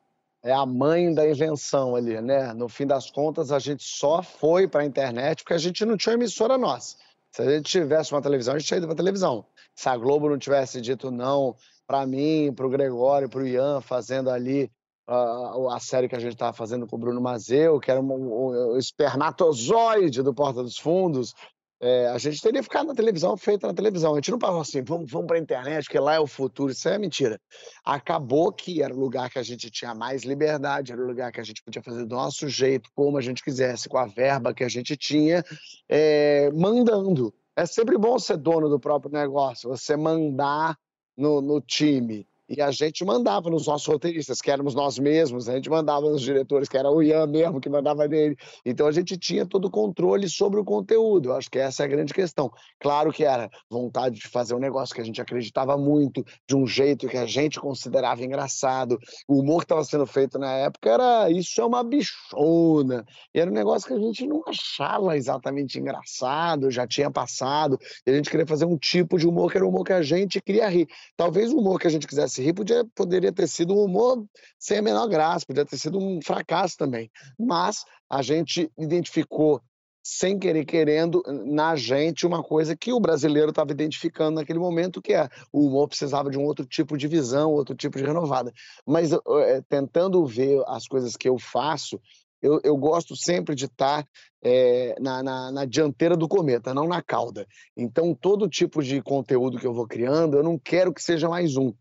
é 0.44 0.54
a 0.54 0.66
mãe 0.66 1.14
da 1.14 1.30
invenção 1.30 1.96
ali, 1.96 2.22
né? 2.22 2.54
No 2.54 2.70
fim 2.70 2.86
das 2.88 3.12
contas, 3.12 3.52
a 3.52 3.60
gente 3.60 3.84
só 3.84 4.24
foi 4.24 4.68
para 4.68 4.82
a 4.82 4.86
internet 4.86 5.44
porque 5.44 5.54
a 5.56 5.58
gente 5.58 5.84
não 5.84 5.98
tinha 5.98 6.14
emissora 6.14 6.58
nossa. 6.58 6.96
Se 7.32 7.42
a 7.42 7.52
gente 7.52 7.70
tivesse 7.70 8.14
uma 8.14 8.22
televisão, 8.22 8.56
a 8.56 8.58
gente 8.58 8.68
tinha 8.68 8.78
ido 8.78 8.88
para 8.88 8.96
televisão. 8.96 9.46
Se 9.78 9.88
a 9.88 9.96
Globo 9.96 10.28
não 10.28 10.38
tivesse 10.40 10.82
dito 10.82 11.12
não 11.12 11.56
para 11.86 12.06
mim, 12.06 12.52
para 12.54 12.66
o 12.66 12.70
Gregório, 12.70 13.30
para 13.30 13.42
o 13.42 13.48
Ian, 13.48 13.80
fazendo 13.80 14.30
ali 14.30 14.70
ah, 15.08 15.54
a 15.76 15.80
série 15.80 16.10
que 16.10 16.16
a 16.16 16.20
gente 16.20 16.34
estava 16.34 16.52
fazendo 16.52 16.88
com 16.88 16.96
o 16.96 17.00
Bruno 17.00 17.22
Mazeu, 17.22 17.80
que 17.80 17.90
era 17.92 18.02
um, 18.02 18.12
um- 18.12 18.74
um 18.74 18.78
espermatozoide 18.78 20.22
do 20.22 20.34
Porta 20.34 20.62
dos 20.64 20.78
Fundos, 20.78 21.34
é, 21.80 22.08
a 22.08 22.18
gente 22.18 22.42
teria 22.42 22.64
ficado 22.64 22.88
na 22.88 22.96
televisão, 22.96 23.38
feito 23.38 23.68
na 23.68 23.74
televisão. 23.74 24.14
A 24.14 24.16
gente 24.16 24.32
não 24.32 24.40
falou 24.40 24.62
assim, 24.62 24.82
vamos, 24.84 25.12
vamos 25.12 25.28
para 25.28 25.38
a 25.38 25.40
internet, 25.40 25.84
porque 25.86 26.00
lá 26.00 26.16
é 26.16 26.20
o 26.20 26.26
futuro. 26.26 26.72
Isso 26.72 26.90
é 26.90 26.98
mentira. 26.98 27.40
Acabou 27.86 28.52
que 28.52 28.82
era 28.82 28.92
o 28.94 29.00
lugar 29.00 29.30
que 29.30 29.38
a 29.38 29.44
gente 29.44 29.70
tinha 29.70 29.94
mais 29.94 30.24
liberdade, 30.24 30.92
era 30.92 31.00
o 31.02 31.06
lugar 31.06 31.32
que 31.32 31.40
a 31.40 31.44
gente 31.44 31.64
podia 31.64 31.84
fazer 31.84 32.04
do 32.06 32.16
nosso 32.16 32.50
jeito, 32.50 32.90
como 32.96 33.18
a 33.18 33.22
gente 33.22 33.44
quisesse, 33.44 33.88
com 33.88 33.98
a 34.00 34.08
verba 34.08 34.54
que 34.56 34.64
a 34.64 34.70
gente 34.70 34.98
tinha, 34.98 35.44
é, 35.88 36.50
mandando. 36.52 37.32
É 37.58 37.66
sempre 37.66 37.98
bom 37.98 38.20
ser 38.20 38.38
dono 38.38 38.70
do 38.70 38.80
próprio 38.80 39.12
negócio, 39.12 39.68
você 39.68 39.98
mandar 39.98 40.78
no, 41.18 41.42
no 41.42 41.60
time. 41.60 42.28
E 42.50 42.62
a 42.62 42.72
gente 42.72 43.04
mandava 43.04 43.50
nos 43.50 43.68
nossos 43.68 43.86
roteiristas, 43.88 44.40
que 44.42 44.50
éramos 44.50 44.74
nós 44.74 44.98
mesmos, 44.98 45.50
a 45.50 45.56
gente 45.56 45.70
mandava 45.70 46.10
nos 46.10 46.22
diretores, 46.22 46.70
que 46.70 46.78
era 46.78 46.90
o 46.90 47.04
Ian 47.04 47.28
mesmo 47.28 47.60
que 47.60 47.70
mandava 47.70 48.08
dele. 48.08 48.38
Então 48.66 48.88
a 48.88 48.92
gente 48.92 49.18
tinha 49.18 49.46
todo 49.46 49.66
o 49.66 49.72
controle 49.72 50.30
sobre 50.30 50.60
o 50.60 50.64
conteúdo. 50.64 51.30
Eu 51.30 51.36
acho 51.36 51.50
que 51.50 51.60
essa 51.60 51.84
é 51.84 51.86
a 51.86 51.90
grande 51.90 52.14
questão. 52.14 52.50
Claro 52.80 53.12
que 53.12 53.26
era 53.26 53.50
vontade 53.70 54.16
de 54.16 54.28
fazer 54.28 54.56
um 54.56 54.60
negócio 54.60 54.96
que 54.96 55.02
a 55.02 55.04
gente 55.04 55.22
acreditava 55.22 55.78
muito, 55.78 56.24
de 56.48 56.56
um 56.56 56.66
jeito 56.66 57.08
que 57.08 57.18
a 57.18 57.26
gente 57.26 57.60
considerava 57.60 58.24
engraçado. 58.24 58.98
O 59.28 59.40
humor 59.40 59.60
que 59.60 59.66
estava 59.66 59.84
sendo 59.84 60.06
feito 60.06 60.40
na 60.40 60.54
época 60.54 60.90
era 60.90 61.30
isso 61.30 61.60
é 61.60 61.66
uma 61.66 61.84
bichona. 61.84 63.06
E 63.34 63.40
era 63.40 63.50
um 63.50 63.54
negócio 63.54 63.88
que 63.88 63.94
a 63.94 64.00
gente 64.00 64.26
não 64.26 64.42
achava 64.48 65.18
exatamente 65.18 65.80
engraçado, 65.80 66.72
já 66.72 66.88
tinha 66.88 67.12
passado. 67.12 67.78
E 68.06 68.12
a 68.12 68.14
gente 68.14 68.30
queria 68.30 68.48
fazer 68.48 68.66
um 68.66 68.78
tipo 68.78 69.18
de 69.18 69.28
humor 69.28 69.52
que 69.52 69.58
era 69.58 69.66
o 69.66 69.70
humor 69.70 69.84
que 69.84 69.94
a 69.94 70.02
gente 70.02 70.42
queria 70.42 70.70
rir. 70.70 70.88
Talvez 71.16 71.52
o 71.52 71.58
humor 71.58 71.80
que 71.80 71.88
a 71.88 71.90
gente 71.90 72.08
quisesse 72.08 72.37
rir 72.42 72.54
podia, 72.54 72.86
poderia 72.96 73.32
ter 73.32 73.48
sido 73.48 73.74
um 73.74 73.84
humor 73.84 74.26
sem 74.60 74.80
a 74.80 74.82
menor 74.82 75.08
graça, 75.08 75.46
podia 75.46 75.66
ter 75.66 75.78
sido 75.78 75.98
um 75.98 76.20
fracasso 76.22 76.78
também. 76.78 77.10
Mas 77.38 77.84
a 78.10 78.22
gente 78.22 78.72
identificou 78.78 79.62
sem 80.10 80.40
querer 80.40 80.64
querendo 80.64 81.22
na 81.46 81.76
gente 81.76 82.26
uma 82.26 82.42
coisa 82.42 82.78
que 82.78 82.94
o 82.94 83.00
brasileiro 83.00 83.50
estava 83.50 83.74
identificando 83.74 84.40
naquele 84.40 84.58
momento 84.58 85.02
que 85.02 85.14
é 85.14 85.28
o 85.52 85.68
humor 85.68 85.90
precisava 85.90 86.30
de 86.30 86.38
um 86.38 86.46
outro 86.46 86.66
tipo 86.66 86.98
de 86.98 87.10
visão, 87.10 87.52
outro 87.52 87.76
tipo 87.76 87.98
de 87.98 88.06
renovada. 88.06 88.54
Mas 88.86 89.12
é, 89.12 89.62
tentando 89.68 90.26
ver 90.26 90.64
as 90.66 90.88
coisas 90.88 91.18
que 91.18 91.28
eu 91.28 91.38
faço, 91.38 92.00
eu, 92.42 92.62
eu 92.64 92.78
gosto 92.78 93.18
sempre 93.18 93.54
de 93.54 93.66
estar 93.66 94.08
é, 94.42 94.96
na, 95.00 95.22
na, 95.22 95.52
na, 95.52 95.66
dianteira 95.66 96.16
do 96.16 96.28
cometa, 96.28 96.74
não 96.74 96.88
na 96.88 97.02
cauda. 97.02 97.46
Então, 97.76 98.16
todo 98.16 98.48
tipo 98.48 98.82
de 98.82 99.02
conteúdo 99.02 99.58
que 99.60 99.68
eu 99.68 99.74
vou 99.74 99.88
criando, 99.88 100.38
eu 100.38 100.44
não 100.44 100.58
quero 100.58 100.94
que 100.94 101.04
seja 101.04 101.28
mais 101.28 101.58
um 101.58 101.74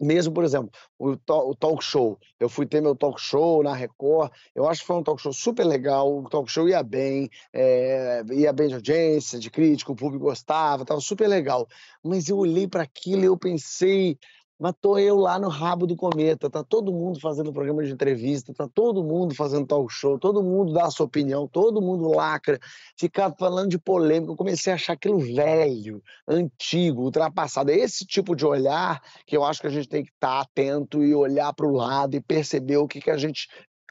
mesmo, 0.00 0.32
por 0.32 0.44
exemplo, 0.44 0.70
o, 0.98 1.16
talk 1.16 1.82
show. 1.82 2.18
Eu 2.38 2.48
fui 2.48 2.66
ter 2.66 2.80
meu 2.80 2.94
talk 2.94 3.20
show 3.20 3.62
na 3.62 3.74
Record. 3.74 4.30
Eu 4.54 4.68
acho 4.68 4.82
que 4.82 4.86
foi 4.86 4.96
um 4.96 5.02
talk 5.02 5.20
show 5.20 5.32
super 5.32 5.64
legal. 5.64 6.18
O 6.18 6.28
talk 6.28 6.50
show 6.50 6.68
ia 6.68 6.82
bem, 6.82 7.28
é, 7.52 8.22
ia 8.30 8.52
bem 8.52 8.68
de 8.68 8.74
audiência, 8.74 9.38
de 9.38 9.50
crítica, 9.50 9.92
o 9.92 9.96
público 9.96 10.24
gostava, 10.24 10.82
estava 10.82 11.00
super 11.00 11.28
legal. 11.28 11.66
Mas 12.02 12.28
eu 12.28 12.38
olhei 12.38 12.68
para 12.68 12.82
aquilo 12.82 13.22
e 13.22 13.26
eu 13.26 13.36
pensei, 13.36 14.18
mas 14.58 14.74
tô 14.80 14.98
eu 14.98 15.16
lá 15.16 15.38
no 15.38 15.48
rabo 15.48 15.86
do 15.86 15.94
cometa, 15.94 16.50
tá 16.50 16.64
todo 16.64 16.92
mundo 16.92 17.20
fazendo 17.20 17.52
programa 17.52 17.84
de 17.84 17.92
entrevista, 17.92 18.52
tá 18.52 18.68
todo 18.68 19.04
mundo 19.04 19.34
fazendo 19.34 19.66
talk 19.66 19.92
show, 19.92 20.18
todo 20.18 20.42
mundo 20.42 20.72
dá 20.72 20.86
a 20.86 20.90
sua 20.90 21.06
opinião, 21.06 21.46
todo 21.46 21.80
mundo 21.80 22.08
lacra, 22.08 22.58
ficar 22.98 23.32
falando 23.38 23.70
de 23.70 23.78
polêmica, 23.78 24.32
eu 24.32 24.36
comecei 24.36 24.72
a 24.72 24.76
achar 24.76 24.94
aquilo 24.94 25.18
velho, 25.18 26.02
antigo, 26.26 27.02
ultrapassado. 27.02 27.70
É 27.70 27.76
esse 27.76 28.04
tipo 28.04 28.34
de 28.34 28.44
olhar 28.44 29.00
que 29.26 29.36
eu 29.36 29.44
acho 29.44 29.60
que 29.60 29.66
a 29.68 29.70
gente 29.70 29.88
tem 29.88 30.02
que 30.02 30.10
estar 30.10 30.28
tá 30.28 30.40
atento 30.40 31.04
e 31.04 31.14
olhar 31.14 31.52
para 31.52 31.66
o 31.66 31.72
lado 31.72 32.16
e 32.16 32.20
perceber 32.20 32.78
o 32.78 32.88
que, 32.88 33.00
que 33.00 33.10
a 33.10 33.16
gente 33.16 33.48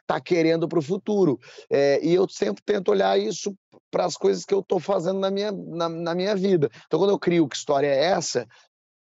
está 0.07 0.21
querendo 0.21 0.67
para 0.67 0.79
o 0.79 0.81
futuro. 0.81 1.37
É, 1.69 2.03
e 2.03 2.13
eu 2.13 2.27
sempre 2.29 2.63
tento 2.65 2.89
olhar 2.89 3.19
isso 3.19 3.53
para 3.91 4.05
as 4.05 4.15
coisas 4.15 4.45
que 4.45 4.53
eu 4.53 4.59
estou 4.59 4.79
fazendo 4.79 5.19
na 5.19 5.29
minha, 5.29 5.51
na, 5.51 5.89
na, 5.89 6.15
minha 6.15 6.35
vida. 6.35 6.69
Então, 6.85 6.99
quando 6.99 7.11
eu 7.11 7.19
crio 7.19 7.47
que 7.47 7.55
história 7.55 7.87
é 7.87 8.05
essa, 8.05 8.47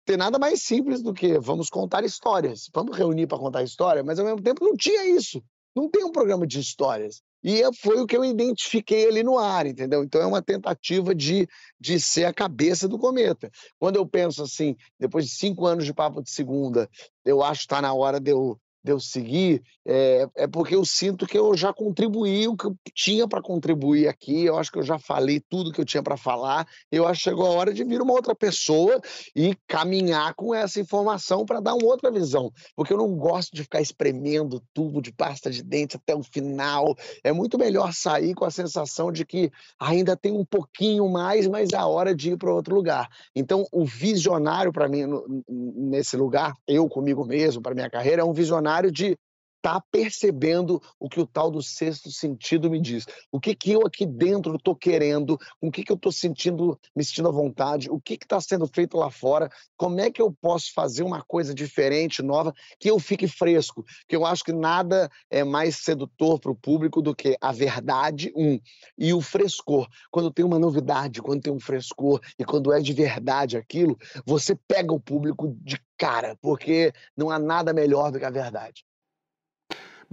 tem 0.05 0.17
nada 0.17 0.39
mais 0.39 0.63
simples 0.63 1.03
do 1.03 1.15
que 1.15 1.39
vamos 1.39 1.69
contar 1.69 2.05
histórias. 2.05 2.69
Vamos 2.73 2.97
reunir 2.97 3.27
para 3.27 3.39
contar 3.39 3.63
história, 3.63 4.03
mas 4.03 4.19
ao 4.19 4.25
mesmo 4.25 4.43
tempo 4.43 4.65
não 4.65 4.77
tinha 4.77 5.05
isso. 5.07 5.43
Não 5.75 5.89
tem 5.89 6.05
um 6.05 6.13
programa 6.13 6.47
de 6.47 6.61
histórias. 6.61 7.23
E 7.43 7.63
foi 7.75 8.01
o 8.01 8.07
que 8.07 8.17
eu 8.17 8.25
identifiquei 8.25 9.07
ali 9.07 9.23
no 9.23 9.39
ar, 9.39 9.67
entendeu? 9.67 10.03
Então 10.03 10.21
é 10.21 10.27
uma 10.27 10.41
tentativa 10.41 11.15
de, 11.15 11.49
de 11.79 12.01
ser 12.01 12.25
a 12.25 12.33
cabeça 12.33 12.89
do 12.89 12.99
cometa. 12.99 13.51
Quando 13.79 13.97
eu 13.97 14.07
penso 14.07 14.43
assim, 14.43 14.77
depois 14.99 15.27
de 15.27 15.33
cinco 15.33 15.67
anos 15.67 15.85
de 15.85 15.93
papo 15.93 16.23
de 16.23 16.31
segunda, 16.31 16.89
eu 17.25 17.43
acho 17.43 17.61
que 17.61 17.67
está 17.67 17.83
na 17.83 17.93
hora 17.93 18.19
de 18.19 18.31
eu 18.31 18.59
de 18.85 18.93
eu 18.93 19.01
seguir, 19.01 19.63
é, 19.87 20.29
é 20.37 20.47
porque 20.47 20.75
eu 20.75 20.85
sinto 20.85 21.27
que 21.27 21.39
eu 21.39 21.57
já 21.57 21.73
contribuí 21.73 22.47
o 22.47 22.57
que 22.57 22.67
eu 22.67 22.77
tinha 22.95 23.27
para 23.27 23.41
contribuir 23.41 24.09
aqui, 24.09 24.45
eu 24.45 24.59
acho 24.59 24.71
que 24.71 24.79
eu 24.79 24.83
já 24.83 24.99
falei 24.99 25.41
tudo 25.41 25.73
que 25.73 25.81
eu 25.81 25.85
tinha 25.87 26.03
para 26.03 26.19
falar, 26.19 26.69
eu 26.93 27.07
acho 27.07 27.21
que 27.21 27.31
chegou 27.31 27.47
a 27.47 27.51
hora 27.51 27.73
de 27.73 27.83
vir 27.83 28.03
uma 28.03 28.13
outra 28.13 28.35
pessoa 28.35 29.01
e 29.35 29.57
caminhar 29.67 30.35
com 30.35 30.55
essa 30.55 30.79
informação 30.79 31.47
para 31.47 31.61
dar 31.61 31.75
uma 31.75 31.87
outra 31.87 32.11
visão, 32.11 32.53
porque 32.77 32.93
eu 32.93 32.99
não 32.99 33.17
gosto 33.17 33.55
de 33.55 33.63
ficar 33.63 33.81
espremendo 33.81 34.63
tubo 34.75 35.01
de 35.01 35.11
pasta 35.11 35.51
de 35.51 35.63
dente 35.63 35.97
até 35.97 36.15
o 36.15 36.23
final, 36.23 36.95
é 37.23 37.33
muito 37.33 37.57
melhor 37.57 37.95
sair 37.95 38.35
com 38.35 38.45
a 38.45 38.51
sensação 38.51 39.11
de 39.11 39.25
que 39.25 39.51
ainda 39.81 40.15
tem 40.15 40.33
um 40.33 40.45
pouquinho 40.45 41.09
mais, 41.09 41.47
mas 41.47 41.73
é 41.73 41.77
a 41.77 41.87
hora 41.87 42.15
de 42.15 42.33
ir 42.33 42.37
para 42.37 42.53
outro 42.53 42.75
lugar. 42.75 43.09
Então, 43.35 43.67
o 43.73 43.87
visionário 43.87 44.73
para 44.73 44.89
mim 44.89 45.05
nesse 45.49 46.17
lugar, 46.17 46.53
eu 46.67 46.87
comigo 46.89 47.25
mesmo, 47.25 47.63
para 47.63 47.75
minha 47.75 47.89
carreira, 47.89 48.21
é 48.21 48.25
um 48.25 48.33
visionário 48.33 48.74
cenário 48.75 48.91
de 48.91 49.17
estar 49.65 49.81
tá 49.81 49.87
percebendo 49.91 50.81
o 51.01 51.09
que 51.09 51.19
o 51.19 51.27
tal 51.27 51.51
do 51.51 51.63
sexto 51.63 52.11
sentido 52.11 52.71
me 52.71 52.79
diz. 52.79 53.07
O 53.33 53.41
que, 53.41 53.55
que 53.55 53.73
eu 53.73 53.87
aqui 53.87 54.05
dentro 54.05 54.57
estou 54.57 54.77
querendo, 54.77 55.39
o 55.59 55.71
que, 55.71 55.83
que 55.83 55.91
eu 55.91 55.97
estou 55.97 56.13
sentindo, 56.13 56.79
me 56.95 57.03
sentindo 57.03 57.29
à 57.29 57.33
vontade, 57.33 57.91
o 57.91 57.99
que 57.99 58.15
está 58.15 58.39
sendo 58.43 58.67
feito 58.67 58.99
lá 58.99 59.11
fora, 59.11 59.51
como 59.75 59.99
é 60.01 60.11
que 60.11 60.21
eu 60.21 60.31
posso 60.31 60.71
fazer 60.75 61.03
uma 61.03 61.23
coisa 61.23 61.55
diferente, 61.55 62.23
nova, 62.23 62.53
que 62.79 62.91
eu 62.91 62.99
fique 62.99 63.27
fresco. 63.27 63.83
Que 64.07 64.15
eu 64.15 64.27
acho 64.27 64.45
que 64.45 64.53
nada 64.53 65.11
é 65.31 65.43
mais 65.43 65.77
sedutor 65.77 66.39
para 66.39 66.53
o 66.53 66.57
público 66.57 67.01
do 67.01 67.15
que 67.17 67.35
a 67.41 67.51
verdade, 67.51 68.31
um, 68.37 68.61
e 68.99 69.15
o 69.15 69.23
frescor. 69.23 69.89
Quando 70.11 70.31
tem 70.31 70.45
uma 70.45 70.59
novidade, 70.59 71.23
quando 71.23 71.41
tem 71.41 71.53
um 71.53 71.61
frescor 71.61 72.21
e 72.39 72.45
quando 72.45 72.71
é 72.71 72.81
de 72.81 72.93
verdade 72.93 73.57
aquilo, 73.57 73.97
você 74.27 74.55
pega 74.69 74.93
o 74.93 75.01
público 75.01 75.57
de 75.63 75.81
cara, 75.97 76.37
porque 76.43 76.93
não 77.17 77.31
há 77.31 77.39
nada 77.39 77.73
melhor 77.73 78.11
do 78.11 78.19
que 78.19 78.25
a 78.27 78.31
verdade. 78.31 78.85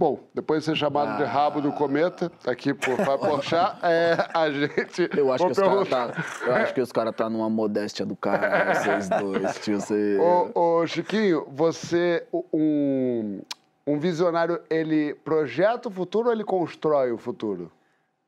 Bom, 0.02 0.18
depois 0.34 0.64
de 0.64 0.64
ser 0.64 0.76
chamado 0.76 1.10
ah. 1.10 1.16
de 1.16 1.22
rabo 1.22 1.60
do 1.60 1.70
cometa, 1.70 2.32
aqui 2.44 2.74
por 2.74 2.96
Fábio 2.96 3.20
Porchat, 3.20 3.78
é, 3.86 4.16
a 4.34 4.50
gente... 4.50 5.08
Eu 5.16 5.32
acho, 5.32 5.46
que 5.46 5.52
os 5.52 5.56
cara 5.56 5.86
tá, 5.86 6.24
eu 6.44 6.54
acho 6.56 6.74
que 6.74 6.80
os 6.80 6.90
caras 6.90 7.14
tá 7.14 7.30
numa 7.30 7.48
modéstia 7.48 8.04
do 8.04 8.16
cara, 8.16 8.74
vocês 8.74 9.08
dois, 9.08 9.60
tio. 9.60 9.80
Você... 9.80 10.18
Ô, 10.18 10.80
ô, 10.80 10.86
Chiquinho, 10.88 11.46
você, 11.52 12.26
um, 12.52 13.42
um 13.86 14.00
visionário, 14.00 14.60
ele 14.68 15.14
projeta 15.14 15.88
o 15.88 15.92
futuro 15.92 16.26
ou 16.26 16.34
ele 16.34 16.42
constrói 16.42 17.12
o 17.12 17.16
futuro? 17.16 17.70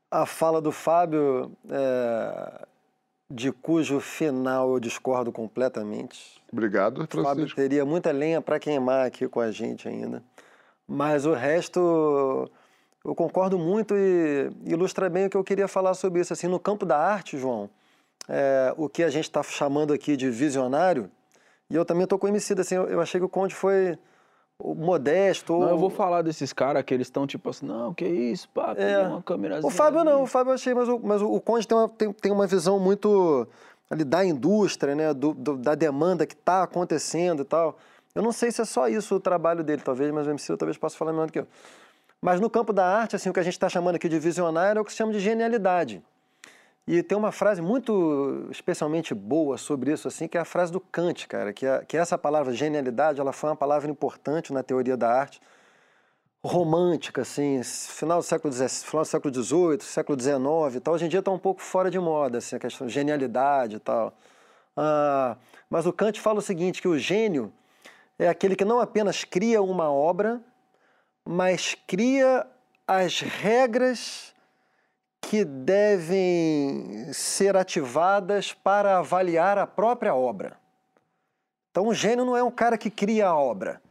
A 0.09 0.25
fala 0.25 0.61
do 0.62 0.70
Fábio, 0.70 1.51
é, 1.68 2.66
de 3.29 3.51
cujo 3.51 3.99
final 3.99 4.75
eu 4.75 4.79
discordo 4.79 5.33
completamente. 5.33 6.41
Obrigado, 6.53 6.99
Francisco. 6.99 7.20
O 7.20 7.25
Fábio 7.25 7.57
teria 7.57 7.85
muita 7.85 8.12
lenha 8.12 8.41
para 8.41 8.61
queimar 8.61 9.05
aqui 9.05 9.27
com 9.27 9.41
a 9.41 9.51
gente 9.51 9.89
ainda. 9.89 10.22
Mas 10.87 11.24
o 11.26 11.32
resto 11.32 12.51
eu 13.05 13.14
concordo 13.14 13.59
muito 13.59 13.95
e 13.95 14.51
ilustra 14.64 15.11
bem 15.11 15.26
o 15.26 15.30
que 15.30 15.37
eu 15.37 15.45
queria 15.45 15.68
falar 15.68 15.95
sobre 15.95 16.20
isso. 16.20 16.32
Assim, 16.32 16.49
no 16.49 16.59
campo 16.59 16.87
da 16.87 16.99
arte, 16.99 17.37
João, 17.37 17.68
é, 18.28 18.72
o 18.78 18.89
que 18.89 19.03
a 19.03 19.11
gente 19.11 19.24
está 19.24 19.43
chamando 19.43 19.93
aqui 19.93 20.16
de 20.16 20.30
visionário, 20.30 21.11
e 21.68 21.74
eu 21.74 21.85
também 21.85 22.05
estou 22.05 22.18
conhecido, 22.18 22.62
assim, 22.62 22.74
eu, 22.74 22.87
eu, 22.89 23.01
achei 23.01 23.20
que 23.20 23.26
o 23.26 23.28
Conde 23.28 23.55
foi 23.55 23.99
modesto. 24.62 25.59
Não, 25.59 25.68
eu 25.68 25.78
vou 25.78 25.91
falar 25.91 26.22
desses 26.22 26.53
caras 26.53 26.82
que 26.82 26.95
eles 26.95 27.07
estão 27.07 27.26
tipo 27.26 27.51
assim, 27.51 27.66
não, 27.66 27.93
que 27.93 28.07
isso, 28.07 28.49
pá, 28.51 28.74
é. 28.76 29.07
uma 29.07 29.22
câmera 29.22 29.61
O 29.62 29.70
Fábio 29.70 30.05
não, 30.05 30.22
o 30.22 30.26
Fábio 30.26 30.51
eu 30.51 30.55
achei, 30.55 30.72
mas 30.72 30.89
o, 30.89 30.99
mas 31.03 31.20
o 31.20 31.41
Conde 31.41 31.66
tem 31.66 31.76
uma, 31.76 31.89
tem, 31.89 32.12
tem 32.12 32.32
uma 32.32 32.47
visão 32.47 32.78
muito 32.78 33.47
ali 33.91 34.05
da 34.05 34.24
indústria, 34.24 34.95
né, 34.95 35.12
do, 35.12 35.35
do 35.35 35.57
da 35.59 35.74
demanda 35.74 36.26
que 36.26 36.35
está 36.35 36.62
acontecendo 36.62 37.43
e 37.43 37.45
tal. 37.45 37.76
Eu 38.15 38.23
não 38.23 38.33
sei 38.33 38.53
se 38.53 38.62
é 38.62 38.65
só 38.65 38.89
isso 38.89 39.17
o 39.17 39.21
trabalho 39.21 39.65
dele, 39.65 39.83
talvez, 39.83 40.12
mas 40.12 40.27
o 40.27 40.31
MC 40.31 40.57
talvez 40.57 40.79
possa 40.79 40.97
falar 40.97 41.12
melhor 41.12 41.27
do 41.27 41.33
que 41.33 41.41
eu. 41.41 41.49
Mas 42.23 42.41
no 42.41 42.49
campo 42.49 42.73
da 42.73 42.87
arte, 42.87 43.17
assim, 43.17 43.29
o 43.29 43.33
que 43.33 43.41
a 43.41 43.43
gente 43.43 43.55
está 43.55 43.69
chamando 43.69 43.97
aqui 43.97 44.09
de 44.09 44.19
visionário 44.19 44.79
é 44.79 44.83
o 44.83 44.85
que 44.85 44.93
se 44.93 44.97
chama 44.97 45.12
de 45.12 45.19
genialidade. 45.19 46.03
E 46.87 47.03
tem 47.03 47.17
uma 47.17 47.33
frase 47.33 47.61
muito 47.61 48.47
especialmente 48.51 49.15
boa 49.15 49.57
sobre 49.59 49.93
isso, 49.93 50.07
assim, 50.07 50.29
que 50.29 50.37
é 50.39 50.41
a 50.41 50.45
frase 50.45 50.71
do 50.71 50.79
Kant, 50.79 51.27
cara, 51.27 51.53
que, 51.53 51.67
é, 51.67 51.85
que 51.85 51.97
essa 51.97 52.17
palavra 52.17 52.53
genialidade, 52.53 53.21
ela 53.21 53.33
foi 53.33 53.51
uma 53.51 53.57
palavra 53.57 53.91
importante 53.91 54.53
na 54.53 54.62
teoria 54.62 54.97
da 54.97 55.11
arte, 55.11 55.41
romântica, 56.43 57.23
assim, 57.23 57.62
final 57.62 58.19
do 58.19 58.25
século 58.25 58.53
XIX, 58.53 58.85
final 58.85 59.03
do 59.03 59.09
século 59.09 59.35
XVIII, 59.35 59.81
século 59.81 60.21
XIX 60.21 60.77
e 60.77 60.81
tal. 60.81 60.95
Hoje 60.95 61.07
em 61.07 61.09
dia 61.09 61.21
está 61.21 61.31
um 61.31 61.39
pouco 61.39 61.62
fora 61.62 61.91
de 61.91 61.99
moda, 61.99 62.39
assim, 62.39 62.57
a 62.57 62.59
questão 62.59 62.87
de 62.87 62.93
genialidade 62.93 63.77
e 63.77 63.81
tal. 63.81 64.12
Ah, 64.77 65.37
mas 65.71 65.87
o 65.87 65.93
Kant 65.93 66.21
fala 66.21 66.39
o 66.39 66.43
seguinte, 66.43 66.83
que 66.83 66.89
o 66.89 66.99
gênio 66.99 67.51
é 68.19 68.29
aquele 68.29 68.55
que 68.57 68.65
não 68.65 68.81
apenas 68.81 69.25
cria 69.25 69.62
uma 69.62 69.91
obra, 69.91 70.41
mas 71.25 71.75
cria 71.87 72.47
as 72.87 73.21
regras 73.21 74.35
que 75.21 75.45
devem 75.45 77.12
ser 77.12 77.57
ativadas 77.57 78.53
para 78.53 78.99
avaliar 78.99 79.59
a 79.59 79.67
própria 79.67 80.15
obra. 80.15 80.57
Então, 81.71 81.89
o 81.89 81.95
gênio 81.95 82.25
não 82.25 82.37
é 82.37 82.43
um 82.43 82.51
cara 82.51 82.79
que 82.79 82.91
cria 82.91 83.29
a 83.29 83.37
obra, 83.37 83.83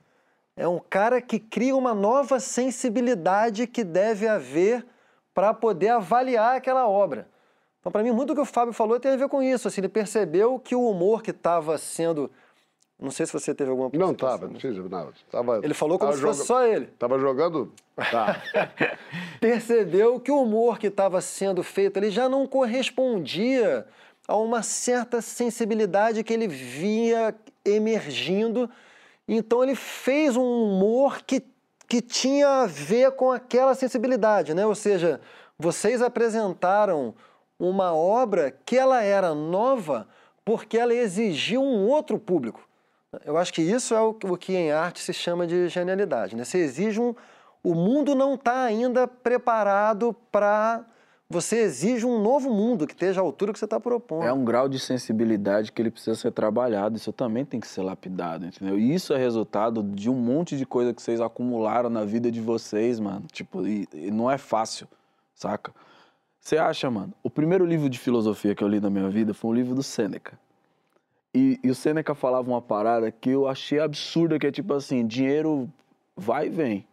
é 0.56 0.68
um 0.68 0.80
cara 0.80 1.22
que 1.22 1.40
cria 1.40 1.76
uma 1.76 1.94
nova 1.94 2.40
sensibilidade 2.40 3.68
que 3.68 3.84
deve 3.84 4.28
haver 4.28 4.86
para 5.34 5.54
poder 5.54 5.90
avaliar 5.90 6.56
aquela 6.56 6.88
obra. 6.88 7.28
Então, 7.80 7.92
para 7.92 8.04
mim, 8.04 8.12
muito 8.12 8.30
do 8.30 8.36
que 8.36 8.42
o 8.42 8.46
Fábio 8.46 8.74
falou 8.74 9.00
tem 9.00 9.12
a 9.12 9.18
ver 9.18 9.28
com 9.28 9.44
isso. 9.44 9.68
Assim, 9.68 9.82
ele 9.82 9.90
percebeu 9.90 10.58
que 10.58 10.76
o 10.76 10.88
humor 10.88 11.22
que 11.22 11.32
estava 11.32 11.78
sendo 11.78 12.32
Não 13.04 13.12
sei 13.12 13.26
se 13.26 13.34
você 13.34 13.54
teve 13.54 13.70
alguma 13.70 13.90
Não 13.92 14.14
participação. 14.16 14.40
tava, 14.40 14.54
não 14.54 14.60
fiz 14.62 14.78
nada. 14.90 15.12
Tava, 15.30 15.60
Ele 15.62 15.74
falou 15.74 16.00
como 16.00 16.14
se 16.14 16.22
fosse 16.22 16.40
joga- 16.40 16.46
só 16.48 16.66
ele. 16.66 16.86
Tava 16.98 17.20
jogando. 17.20 17.74
Tá. 18.10 18.42
Percebeu 19.42 20.20
que 20.22 20.32
o 20.32 20.42
humor 20.42 20.80
que 20.80 20.88
estava 20.88 21.20
sendo 21.20 21.62
feito 21.64 21.98
ali 21.98 22.10
já 22.10 22.30
não 22.30 22.48
correspondia 22.48 23.86
a 24.26 24.38
uma 24.38 24.64
certa 24.64 25.22
sensibilidade 25.22 26.24
que 26.24 26.34
ele 26.34 26.48
via 26.48 27.36
emergindo. 27.66 28.70
Então 29.28 29.62
ele 29.62 29.76
fez 29.76 30.38
um 30.38 30.42
humor 30.44 31.22
que, 31.26 31.44
que 31.88 32.02
tinha 32.02 32.48
a 32.62 32.66
ver 32.66 33.12
com 33.12 33.32
aquela 33.32 33.76
sensibilidade, 33.76 34.54
né? 34.54 34.66
Ou 34.66 34.76
seja, 34.76 35.20
vocês 35.60 36.02
apresentaram 36.02 37.14
uma 37.60 37.94
obra 37.94 38.50
que 38.66 38.78
ela 38.78 39.04
era 39.04 39.34
nova 39.36 40.08
porque 40.46 40.78
ela 40.78 40.94
exigiu 40.94 41.62
um 41.62 41.86
outro 41.88 42.18
público. 42.18 42.62
Eu 43.26 43.38
acho 43.38 43.54
que 43.54 43.62
isso 43.62 43.94
é 43.94 44.02
o, 44.02 44.16
o 44.24 44.38
que 44.38 44.54
em 44.54 44.72
arte 44.72 45.00
se 45.00 45.14
chama 45.14 45.46
de 45.46 45.68
genialidade. 45.68 46.36
Né? 46.36 46.44
Você 46.44 46.60
exige 46.60 47.00
um. 47.00 47.14
O 47.64 47.74
mundo 47.74 48.14
não 48.14 48.36
está 48.36 48.64
ainda 48.64 49.08
preparado 49.08 50.16
para. 50.32 50.86
Você 51.30 51.58
exige 51.58 52.06
um 52.06 52.22
novo 52.22 52.52
mundo 52.52 52.86
que 52.86 52.94
esteja 52.94 53.22
à 53.22 53.24
altura 53.24 53.54
que 53.54 53.58
você 53.58 53.66
está 53.66 53.80
propondo. 53.80 54.24
É 54.24 54.34
um 54.34 54.44
grau 54.44 54.70
de 54.70 54.78
sensibilidade 54.78 55.72
que 55.72 55.82
ele 55.82 55.90
precisa 55.90 56.16
ser 56.16 56.32
trabalhado. 56.32 56.96
Isso 56.96 57.12
também 57.12 57.44
tem 57.44 57.60
que 57.60 57.68
ser 57.68 57.82
lapidado, 57.82 58.46
entendeu? 58.46 58.78
E 58.78 58.94
isso 58.94 59.14
é 59.14 59.18
resultado 59.18 59.82
de 59.82 60.10
um 60.10 60.16
monte 60.16 60.56
de 60.58 60.66
coisa 60.66 60.94
que 60.94 61.02
vocês 61.02 61.20
acumularam 61.20 61.90
na 61.90 62.04
vida 62.04 62.30
de 62.30 62.42
vocês, 62.42 63.00
mano. 63.00 63.26
Tipo, 63.32 63.66
e, 63.66 63.88
e 63.94 64.12
não 64.12 64.30
é 64.30 64.38
fácil, 64.38 64.88
saca? 65.34 65.74
Você 66.40 66.58
acha, 66.58 66.92
mano? 66.92 67.14
O 67.24 67.30
primeiro 67.30 67.66
livro 67.66 67.90
de 67.90 67.98
filosofia 67.98 68.54
que 68.54 68.64
eu 68.64 68.68
li 68.68 68.82
na 68.82 68.90
minha 68.90 69.10
vida 69.10 69.34
foi 69.34 69.50
um 69.50 69.54
livro 69.54 69.74
do 69.74 69.82
Sêneca. 69.82 70.38
E, 71.34 71.60
e 71.64 71.70
o 71.70 71.76
Sêneca 71.76 72.14
falava 72.14 72.50
uma 72.50 72.62
parada 72.62 73.12
que 73.12 73.32
eu 73.32 73.48
achei 73.48 73.80
absurda, 73.80 74.38
que 74.38 74.46
é 74.48 74.52
tipo 74.52 74.74
assim, 74.74 75.06
dinheiro 75.06 75.68
vai 76.16 76.46
e 76.46 76.50
vem, 76.50 76.88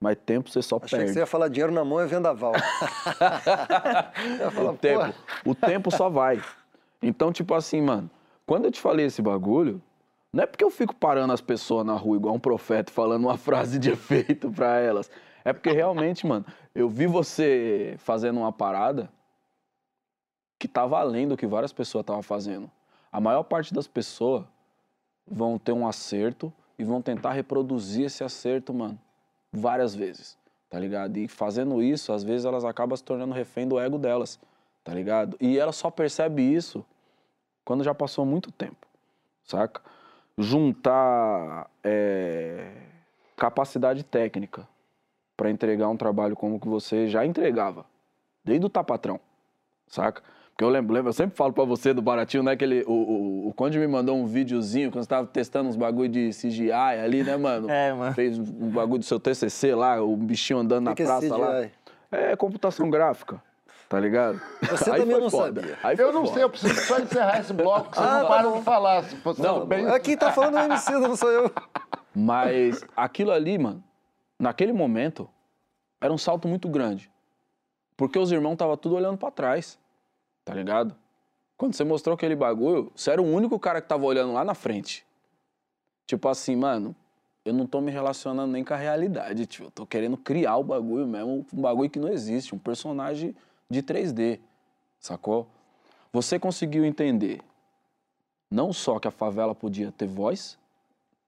mas 0.00 0.16
tempo 0.26 0.50
você 0.50 0.60
só 0.60 0.76
Achei 0.82 0.98
perde. 0.98 1.04
que 1.06 1.14
você 1.14 1.20
ia 1.20 1.26
falar 1.26 1.48
dinheiro 1.48 1.72
na 1.72 1.84
mão 1.84 2.00
é 2.00 2.06
vendaval. 2.06 2.52
Falar, 4.52 4.72
o 4.72 4.76
tempo, 4.76 5.14
"Pô, 5.44 5.50
o 5.50 5.54
tempo 5.54 5.90
só 5.90 6.08
vai. 6.08 6.42
Então, 7.00 7.32
tipo 7.32 7.54
assim, 7.54 7.80
mano, 7.80 8.10
quando 8.44 8.64
eu 8.66 8.72
te 8.72 8.80
falei 8.80 9.06
esse 9.06 9.22
bagulho, 9.22 9.80
não 10.32 10.42
é 10.42 10.46
porque 10.46 10.64
eu 10.64 10.70
fico 10.70 10.94
parando 10.94 11.32
as 11.32 11.40
pessoas 11.40 11.86
na 11.86 11.94
rua 11.94 12.16
igual 12.16 12.34
um 12.34 12.40
profeta 12.40 12.92
falando 12.92 13.24
uma 13.24 13.36
frase 13.38 13.78
de 13.78 13.90
efeito 13.90 14.50
pra 14.50 14.78
elas. 14.80 15.10
É 15.44 15.52
porque 15.52 15.70
realmente, 15.70 16.26
mano, 16.26 16.44
eu 16.74 16.88
vi 16.88 17.06
você 17.06 17.94
fazendo 17.98 18.38
uma 18.40 18.52
parada 18.52 19.08
que 20.58 20.66
tava 20.66 20.98
além 20.98 21.28
do 21.28 21.36
que 21.36 21.46
várias 21.46 21.72
pessoas 21.72 22.02
estavam 22.02 22.22
fazendo. 22.22 22.68
A 23.10 23.20
maior 23.20 23.42
parte 23.44 23.72
das 23.72 23.86
pessoas 23.86 24.44
vão 25.26 25.58
ter 25.58 25.72
um 25.72 25.86
acerto 25.86 26.52
e 26.78 26.84
vão 26.84 27.00
tentar 27.00 27.32
reproduzir 27.32 28.06
esse 28.06 28.22
acerto, 28.22 28.72
mano, 28.72 28.98
várias 29.52 29.94
vezes, 29.94 30.38
tá 30.68 30.78
ligado? 30.78 31.16
E 31.16 31.26
fazendo 31.26 31.82
isso, 31.82 32.12
às 32.12 32.22
vezes 32.22 32.44
elas 32.44 32.64
acabam 32.64 32.96
se 32.96 33.02
tornando 33.02 33.34
refém 33.34 33.66
do 33.66 33.78
ego 33.78 33.98
delas, 33.98 34.38
tá 34.84 34.92
ligado? 34.94 35.36
E 35.40 35.58
ela 35.58 35.72
só 35.72 35.90
percebe 35.90 36.42
isso 36.42 36.84
quando 37.64 37.82
já 37.82 37.94
passou 37.94 38.24
muito 38.24 38.52
tempo, 38.52 38.86
saca? 39.42 39.80
Juntar 40.38 41.70
é, 41.82 42.72
capacidade 43.36 44.04
técnica 44.04 44.68
para 45.36 45.50
entregar 45.50 45.88
um 45.88 45.96
trabalho 45.96 46.36
como 46.36 46.60
que 46.60 46.68
você 46.68 47.08
já 47.08 47.24
entregava, 47.24 47.86
desde 48.44 48.66
o 48.66 48.68
tá 48.68 48.84
patrão, 48.84 49.18
saca? 49.86 50.22
Porque 50.56 50.64
eu 50.64 50.70
lembro, 50.70 50.94
lembro, 50.94 51.10
eu 51.10 51.12
sempre 51.12 51.36
falo 51.36 51.52
pra 51.52 51.64
você 51.64 51.92
do 51.92 52.00
baratinho, 52.00 52.42
né? 52.42 52.56
Que 52.56 52.64
ele, 52.64 52.82
o, 52.86 52.92
o, 52.92 53.48
o 53.48 53.52
Conde 53.52 53.78
me 53.78 53.86
mandou 53.86 54.16
um 54.16 54.24
videozinho 54.26 54.90
quando 54.90 55.04
você 55.04 55.08
tava 55.10 55.26
testando 55.26 55.68
uns 55.68 55.76
bagulho 55.76 56.08
de 56.08 56.30
CGI 56.30 56.72
ali, 56.72 57.22
né, 57.22 57.36
mano? 57.36 57.68
É, 57.76 57.92
mano. 57.92 58.14
Fez 58.14 58.38
um 58.38 58.70
bagulho 58.70 59.00
do 59.00 59.04
seu 59.04 59.20
TCC 59.20 59.74
lá, 59.74 60.00
o 60.02 60.16
bichinho 60.16 60.60
andando 60.60 60.84
na 60.86 60.94
que 60.94 61.02
é 61.02 61.04
praça 61.04 61.36
lá. 61.36 61.60
CGI? 61.60 61.72
É 62.10 62.36
computação 62.36 62.88
gráfica, 62.88 63.42
tá 63.86 64.00
ligado? 64.00 64.40
Você 64.62 64.88
Aí 64.92 65.00
também 65.02 65.20
não 65.20 65.28
foda. 65.28 65.60
sabia. 65.60 65.78
Aí 65.82 65.96
Eu 65.98 66.10
não 66.10 66.22
foda. 66.22 66.32
sei, 66.34 66.42
eu 66.44 66.48
preciso 66.48 66.74
só 66.86 66.98
encerrar 67.00 67.40
esse 67.40 67.52
bloco, 67.52 67.90
que 67.90 67.96
vocês 67.98 68.08
Ah, 68.08 68.14
não 68.14 68.22
tá 68.22 68.28
param 68.28 68.50
bom. 68.52 68.58
de 68.58 68.64
falar. 68.64 69.04
Se 69.04 69.16
fosse 69.16 69.42
Não, 69.42 69.66
bem... 69.66 69.86
É 69.86 70.00
quem 70.00 70.16
tá 70.16 70.32
falando 70.32 70.56
é 70.56 70.62
o 70.62 70.64
MC, 70.64 70.90
não 70.92 71.14
sou 71.16 71.30
eu. 71.30 71.50
Mas 72.14 72.82
aquilo 72.96 73.30
ali, 73.30 73.58
mano, 73.58 73.84
naquele 74.40 74.72
momento, 74.72 75.28
era 76.00 76.10
um 76.10 76.16
salto 76.16 76.48
muito 76.48 76.66
grande. 76.66 77.10
Porque 77.94 78.18
os 78.18 78.32
irmãos 78.32 78.54
estavam 78.54 78.76
tudo 78.78 78.94
olhando 78.94 79.18
pra 79.18 79.30
trás, 79.30 79.78
tá 80.46 80.54
ligado? 80.54 80.96
Quando 81.56 81.74
você 81.74 81.82
mostrou 81.82 82.14
aquele 82.14 82.36
bagulho, 82.36 82.92
você 82.94 83.10
era 83.10 83.20
o 83.20 83.26
único 83.26 83.58
cara 83.58 83.82
que 83.82 83.88
tava 83.88 84.04
olhando 84.04 84.32
lá 84.32 84.44
na 84.44 84.54
frente. 84.54 85.04
Tipo 86.06 86.28
assim, 86.28 86.54
mano, 86.54 86.94
eu 87.44 87.52
não 87.52 87.66
tô 87.66 87.80
me 87.80 87.90
relacionando 87.90 88.52
nem 88.52 88.62
com 88.62 88.72
a 88.72 88.76
realidade, 88.76 89.44
tio. 89.44 89.64
Eu 89.64 89.70
tô 89.72 89.84
querendo 89.84 90.16
criar 90.16 90.56
o 90.56 90.62
bagulho 90.62 91.04
mesmo, 91.04 91.44
um 91.52 91.60
bagulho 91.60 91.90
que 91.90 91.98
não 91.98 92.08
existe, 92.08 92.54
um 92.54 92.58
personagem 92.58 93.34
de 93.68 93.82
3D, 93.82 94.38
sacou? 95.00 95.48
Você 96.12 96.38
conseguiu 96.38 96.84
entender 96.84 97.40
não 98.48 98.72
só 98.72 99.00
que 99.00 99.08
a 99.08 99.10
favela 99.10 99.52
podia 99.52 99.90
ter 99.90 100.06
voz, 100.06 100.56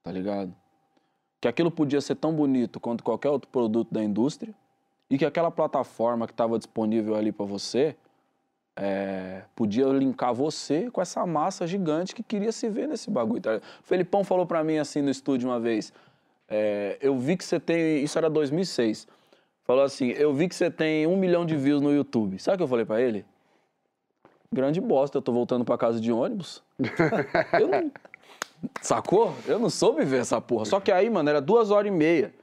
tá 0.01 0.13
ligado? 0.13 0.55
Que 1.41 1.47
aquilo 1.49 1.69
podia 1.69 1.99
ser 1.99 2.15
tão 2.15 2.33
bonito 2.33 2.79
quanto 2.79 3.03
qualquer 3.03 3.29
outro 3.29 3.49
produto 3.49 3.93
da 3.93 4.01
indústria 4.01 4.55
e 5.09 5.17
que 5.17 5.25
aquela 5.25 5.51
plataforma 5.51 6.25
que 6.25 6.33
estava 6.33 6.57
disponível 6.57 7.15
ali 7.15 7.33
para 7.33 7.45
você 7.45 7.97
é, 8.81 9.41
podia 9.53 9.85
linkar 9.87 10.33
você 10.33 10.89
com 10.89 11.01
essa 11.01 11.25
massa 11.25 11.67
gigante 11.67 12.15
que 12.15 12.23
queria 12.23 12.51
se 12.53 12.69
ver 12.69 12.87
nesse 12.87 13.11
bagulho. 13.11 13.41
Tá? 13.41 13.57
O 13.57 13.83
Felipão 13.83 14.23
falou 14.23 14.45
para 14.45 14.63
mim 14.63 14.77
assim 14.77 15.01
no 15.01 15.09
estúdio 15.09 15.49
uma 15.49 15.59
vez, 15.59 15.91
é, 16.47 16.97
eu 17.01 17.17
vi 17.19 17.35
que 17.35 17.43
você 17.43 17.59
tem, 17.59 18.01
isso 18.01 18.17
era 18.17 18.29
2006, 18.29 19.05
falou 19.65 19.83
assim, 19.83 20.11
eu 20.11 20.33
vi 20.33 20.47
que 20.47 20.55
você 20.55 20.71
tem 20.71 21.05
um 21.05 21.17
milhão 21.17 21.45
de 21.45 21.57
views 21.57 21.81
no 21.81 21.93
YouTube. 21.93 22.39
Sabe 22.39 22.55
o 22.55 22.57
que 22.57 22.63
eu 22.63 22.67
falei 22.67 22.85
para 22.85 23.01
ele? 23.01 23.25
Grande 24.51 24.79
bosta, 24.79 25.17
eu 25.17 25.21
tô 25.21 25.33
voltando 25.33 25.65
para 25.65 25.77
casa 25.77 25.99
de 25.99 26.11
ônibus. 26.11 26.63
eu 27.59 27.67
não, 27.67 27.91
Sacou? 28.81 29.35
Eu 29.45 29.59
não 29.59 29.69
soube 29.69 30.03
ver 30.05 30.21
essa 30.21 30.39
porra. 30.39 30.65
Só 30.65 30.79
que 30.79 30.91
aí, 30.91 31.09
mano, 31.09 31.29
era 31.29 31.41
duas 31.41 31.69
horas 31.69 31.91
e 31.91 31.95
meia 31.95 32.33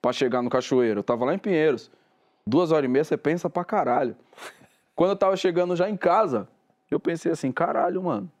pra 0.00 0.12
chegar 0.12 0.42
no 0.42 0.50
Cachoeiro. 0.50 1.00
Eu 1.00 1.04
tava 1.04 1.24
lá 1.24 1.34
em 1.34 1.38
Pinheiros. 1.38 1.90
Duas 2.46 2.70
horas 2.70 2.84
e 2.84 2.88
meia, 2.88 3.04
você 3.04 3.16
pensa 3.16 3.50
pra 3.50 3.64
caralho. 3.64 4.16
Quando 4.96 5.10
eu 5.10 5.16
tava 5.16 5.36
chegando 5.36 5.76
já 5.76 5.90
em 5.90 5.96
casa, 5.96 6.48
eu 6.90 6.98
pensei 6.98 7.30
assim, 7.30 7.52
caralho, 7.52 8.02
mano. 8.02 8.32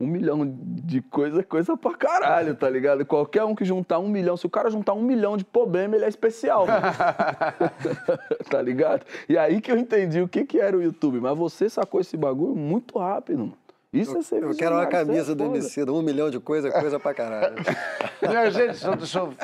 Um 0.00 0.06
milhão 0.06 0.40
de 0.44 1.00
coisa 1.00 1.40
é 1.40 1.42
coisa 1.42 1.76
pra 1.76 1.94
caralho, 1.94 2.56
tá 2.56 2.68
ligado? 2.68 3.04
Qualquer 3.04 3.44
um 3.44 3.54
que 3.54 3.64
juntar 3.64 3.98
um 3.98 4.08
milhão, 4.08 4.36
se 4.36 4.46
o 4.46 4.50
cara 4.50 4.70
juntar 4.70 4.94
um 4.94 5.02
milhão 5.02 5.36
de 5.36 5.44
problema, 5.44 5.94
ele 5.94 6.04
é 6.04 6.08
especial. 6.08 6.66
tá 8.50 8.62
ligado? 8.62 9.04
E 9.28 9.36
aí 9.36 9.60
que 9.60 9.70
eu 9.70 9.76
entendi 9.76 10.20
o 10.20 10.28
que, 10.28 10.44
que 10.44 10.58
era 10.58 10.76
o 10.76 10.82
YouTube. 10.82 11.20
Mas 11.20 11.36
você 11.36 11.68
sacou 11.68 12.00
esse 12.00 12.16
bagulho 12.16 12.54
muito 12.54 12.98
rápido, 12.98 13.38
mano. 13.38 13.61
Isso 13.92 14.16
é 14.16 14.22
ser 14.22 14.42
Eu 14.42 14.54
quero 14.54 14.74
uma 14.74 14.84
é 14.84 14.86
camisa 14.86 15.34
do. 15.34 15.44
MC, 15.44 15.82
um 15.82 16.00
milhão 16.00 16.30
de 16.30 16.40
coisa, 16.40 16.68
é 16.68 16.80
coisa 16.80 16.98
pra 16.98 17.12
caralho. 17.12 17.56
Minha 18.26 18.50
gente, 18.50 18.82
deixa 18.96 19.18
eu- 19.18 19.34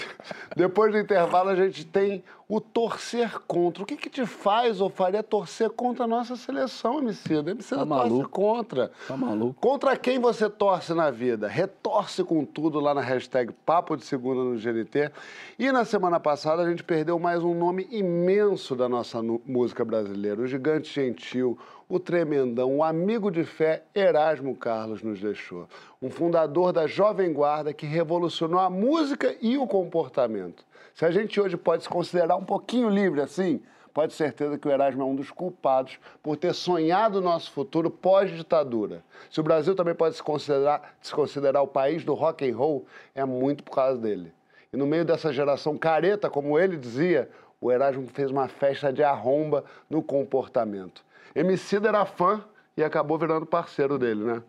depois 0.56 0.90
do 0.92 0.98
intervalo 0.98 1.50
a 1.50 1.54
gente 1.54 1.84
tem 1.84 2.24
o 2.48 2.58
torcer 2.58 3.38
contra. 3.40 3.82
O 3.82 3.86
que, 3.86 3.96
que 3.96 4.08
te 4.08 4.24
faz 4.24 4.80
ou 4.80 4.88
faria 4.88 5.22
torcer 5.22 5.68
contra 5.68 6.04
a 6.04 6.08
nossa 6.08 6.36
seleção, 6.36 7.00
Emicida? 7.00 7.50
Emicida 7.50 7.84
Tá 7.84 8.08
torce 8.08 8.28
contra. 8.30 8.90
Tá 9.06 9.16
maluco? 9.16 9.60
Contra 9.60 9.94
quem 9.94 10.18
você 10.18 10.48
torce 10.48 10.94
na 10.94 11.10
vida? 11.10 11.46
Retorce 11.46 12.24
com 12.24 12.46
tudo 12.46 12.80
lá 12.80 12.94
na 12.94 13.02
hashtag 13.02 13.52
Papo 13.66 13.94
de 13.94 14.06
Segunda 14.06 14.42
no 14.42 14.56
GNT. 14.56 15.12
E 15.58 15.70
na 15.70 15.84
semana 15.84 16.18
passada 16.18 16.62
a 16.62 16.70
gente 16.70 16.82
perdeu 16.82 17.18
mais 17.18 17.42
um 17.44 17.52
nome 17.54 17.86
imenso 17.90 18.74
da 18.74 18.88
nossa 18.88 19.20
música 19.22 19.84
brasileira. 19.84 20.40
O 20.40 20.46
Gigante 20.46 20.90
Gentil, 20.90 21.58
o 21.88 21.98
Tremendão, 21.98 22.76
o 22.76 22.84
amigo 22.84 23.30
de 23.30 23.44
fé 23.44 23.82
Erasmo 23.94 24.54
Carlos 24.54 25.02
nos 25.02 25.20
deixou. 25.20 25.66
Um 26.02 26.10
fundador 26.10 26.70
da 26.70 26.86
Jovem 26.86 27.32
Guarda 27.32 27.72
que 27.72 27.86
revolucionou 27.86 28.60
a 28.60 28.68
música 28.68 29.34
e 29.40 29.56
o 29.56 29.66
comportamento. 29.66 30.64
Se 30.94 31.06
a 31.06 31.10
gente 31.10 31.40
hoje 31.40 31.56
pode 31.56 31.84
se 31.84 31.88
considerar 31.88 32.36
um 32.36 32.44
pouquinho 32.44 32.90
livre 32.90 33.22
assim, 33.22 33.62
pode 33.94 34.12
ter 34.12 34.18
certeza 34.18 34.58
que 34.58 34.68
o 34.68 34.70
Erasmo 34.70 35.00
é 35.00 35.04
um 35.06 35.16
dos 35.16 35.30
culpados 35.30 35.98
por 36.22 36.36
ter 36.36 36.52
sonhado 36.52 37.18
o 37.18 37.22
nosso 37.22 37.50
futuro 37.52 37.90
pós-ditadura. 37.90 39.02
Se 39.30 39.40
o 39.40 39.42
Brasil 39.42 39.74
também 39.74 39.94
pode 39.94 40.14
se 40.14 40.22
considerar, 40.22 40.94
se 41.00 41.14
considerar 41.14 41.62
o 41.62 41.66
país 41.66 42.04
do 42.04 42.12
rock 42.12 42.48
and 42.48 42.54
roll, 42.54 42.84
é 43.14 43.24
muito 43.24 43.64
por 43.64 43.74
causa 43.74 43.98
dele. 43.98 44.30
E 44.70 44.76
no 44.76 44.86
meio 44.86 45.06
dessa 45.06 45.32
geração 45.32 45.78
careta, 45.78 46.28
como 46.28 46.58
ele 46.58 46.76
dizia, 46.76 47.30
o 47.58 47.72
Erasmo 47.72 48.06
fez 48.08 48.30
uma 48.30 48.46
festa 48.46 48.92
de 48.92 49.02
arromba 49.02 49.64
no 49.88 50.02
comportamento. 50.02 51.07
Emicida 51.34 51.88
era 51.88 52.04
fã 52.04 52.44
e 52.76 52.82
acabou 52.82 53.18
virando 53.18 53.46
parceiro 53.46 53.98
dele, 53.98 54.24
né? 54.24 54.42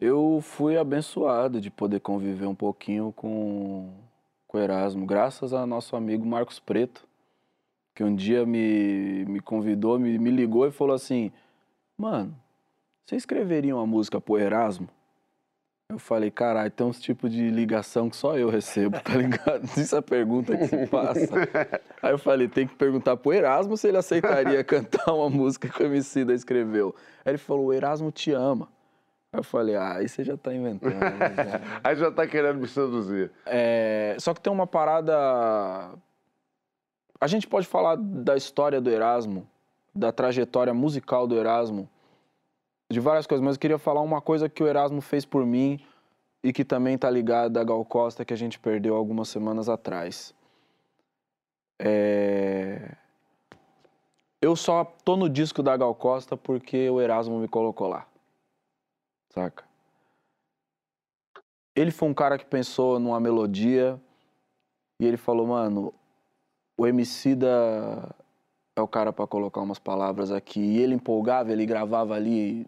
Eu 0.00 0.40
fui 0.42 0.76
abençoado 0.76 1.60
de 1.60 1.70
poder 1.70 2.00
conviver 2.00 2.46
um 2.46 2.54
pouquinho 2.54 3.12
com, 3.12 3.92
o 4.52 4.58
Erasmo, 4.58 5.06
graças 5.06 5.52
a 5.52 5.66
nosso 5.66 5.96
amigo 5.96 6.24
Marcos 6.24 6.58
Preto, 6.58 7.06
que 7.94 8.04
um 8.04 8.14
dia 8.14 8.44
me, 8.44 9.24
me 9.26 9.40
convidou, 9.40 9.98
me, 9.98 10.18
me 10.18 10.30
ligou 10.30 10.66
e 10.66 10.72
falou 10.72 10.94
assim: 10.94 11.32
Mano, 11.96 12.34
você 13.04 13.16
escreveria 13.16 13.74
uma 13.74 13.86
música 13.86 14.20
pro 14.20 14.38
Erasmo? 14.38 14.88
Eu 15.90 15.98
falei, 15.98 16.30
caralho, 16.30 16.70
tem 16.70 16.86
uns 16.86 16.98
tipos 16.98 17.30
de 17.30 17.50
ligação 17.50 18.08
que 18.08 18.16
só 18.16 18.38
eu 18.38 18.48
recebo, 18.48 18.98
tá 19.00 19.12
ligado? 19.16 19.64
Isso 19.76 19.94
é 19.94 19.98
a 19.98 20.02
pergunta 20.02 20.56
que 20.56 20.66
se 20.66 20.86
passa. 20.86 21.34
Aí 22.02 22.10
eu 22.10 22.18
falei, 22.18 22.48
tem 22.48 22.66
que 22.66 22.74
perguntar 22.74 23.16
pro 23.18 23.34
Erasmo 23.34 23.76
se 23.76 23.88
ele 23.88 23.98
aceitaria 23.98 24.64
cantar 24.64 25.12
uma 25.12 25.28
música 25.28 25.68
que 25.68 25.82
o 25.82 25.86
MC 25.86 26.24
da 26.24 26.32
escreveu. 26.32 26.94
Aí 27.24 27.32
ele 27.32 27.38
falou, 27.38 27.66
o 27.66 27.72
Erasmo 27.72 28.10
te 28.10 28.32
ama. 28.32 28.68
Aí 29.30 29.40
eu 29.40 29.44
falei, 29.44 29.76
ah, 29.76 29.96
aí 29.96 30.08
você 30.08 30.24
já 30.24 30.38
tá 30.38 30.54
inventando. 30.54 30.94
já. 30.94 31.60
Aí 31.84 31.96
já 31.96 32.10
tá 32.10 32.26
querendo 32.26 32.60
me 32.60 32.68
seduzir. 32.68 33.30
É, 33.44 34.16
só 34.18 34.32
que 34.32 34.40
tem 34.40 34.52
uma 34.52 34.66
parada. 34.66 35.12
A 37.20 37.26
gente 37.26 37.46
pode 37.46 37.66
falar 37.66 37.96
da 37.96 38.36
história 38.36 38.80
do 38.80 38.88
Erasmo, 38.88 39.46
da 39.94 40.10
trajetória 40.10 40.72
musical 40.72 41.26
do 41.26 41.36
Erasmo, 41.36 41.88
de 42.90 43.00
várias 43.00 43.26
coisas, 43.26 43.44
mas 43.44 43.56
eu 43.56 43.60
queria 43.60 43.78
falar 43.78 44.00
uma 44.00 44.20
coisa 44.20 44.48
que 44.48 44.62
o 44.62 44.66
Erasmo 44.66 45.00
fez 45.00 45.24
por 45.24 45.44
mim 45.44 45.80
e 46.42 46.52
que 46.52 46.64
também 46.64 46.98
tá 46.98 47.08
ligada 47.08 47.60
a 47.60 47.64
Gal 47.64 47.84
Costa, 47.84 48.24
que 48.24 48.34
a 48.34 48.36
gente 48.36 48.58
perdeu 48.58 48.94
algumas 48.94 49.28
semanas 49.28 49.68
atrás. 49.68 50.34
É... 51.78 52.94
Eu 54.40 54.54
só 54.54 54.84
tô 54.84 55.16
no 55.16 55.28
disco 55.28 55.62
da 55.62 55.76
Gal 55.76 55.94
Costa 55.94 56.36
porque 56.36 56.88
o 56.90 57.00
Erasmo 57.00 57.38
me 57.40 57.48
colocou 57.48 57.88
lá. 57.88 58.06
Saca? 59.32 59.64
Ele 61.74 61.90
foi 61.90 62.08
um 62.08 62.14
cara 62.14 62.38
que 62.38 62.44
pensou 62.44 63.00
numa 63.00 63.18
melodia 63.18 63.98
e 65.00 65.06
ele 65.06 65.16
falou, 65.16 65.46
mano, 65.46 65.92
o 66.78 66.86
MC 66.86 67.34
da 67.34 68.14
é 68.76 68.80
o 68.80 68.88
cara 68.88 69.12
para 69.12 69.26
colocar 69.26 69.60
umas 69.60 69.78
palavras 69.78 70.30
aqui. 70.30 70.60
E 70.60 70.78
ele 70.78 70.94
empolgava, 70.94 71.52
ele 71.52 71.64
gravava 71.64 72.14
ali 72.14 72.66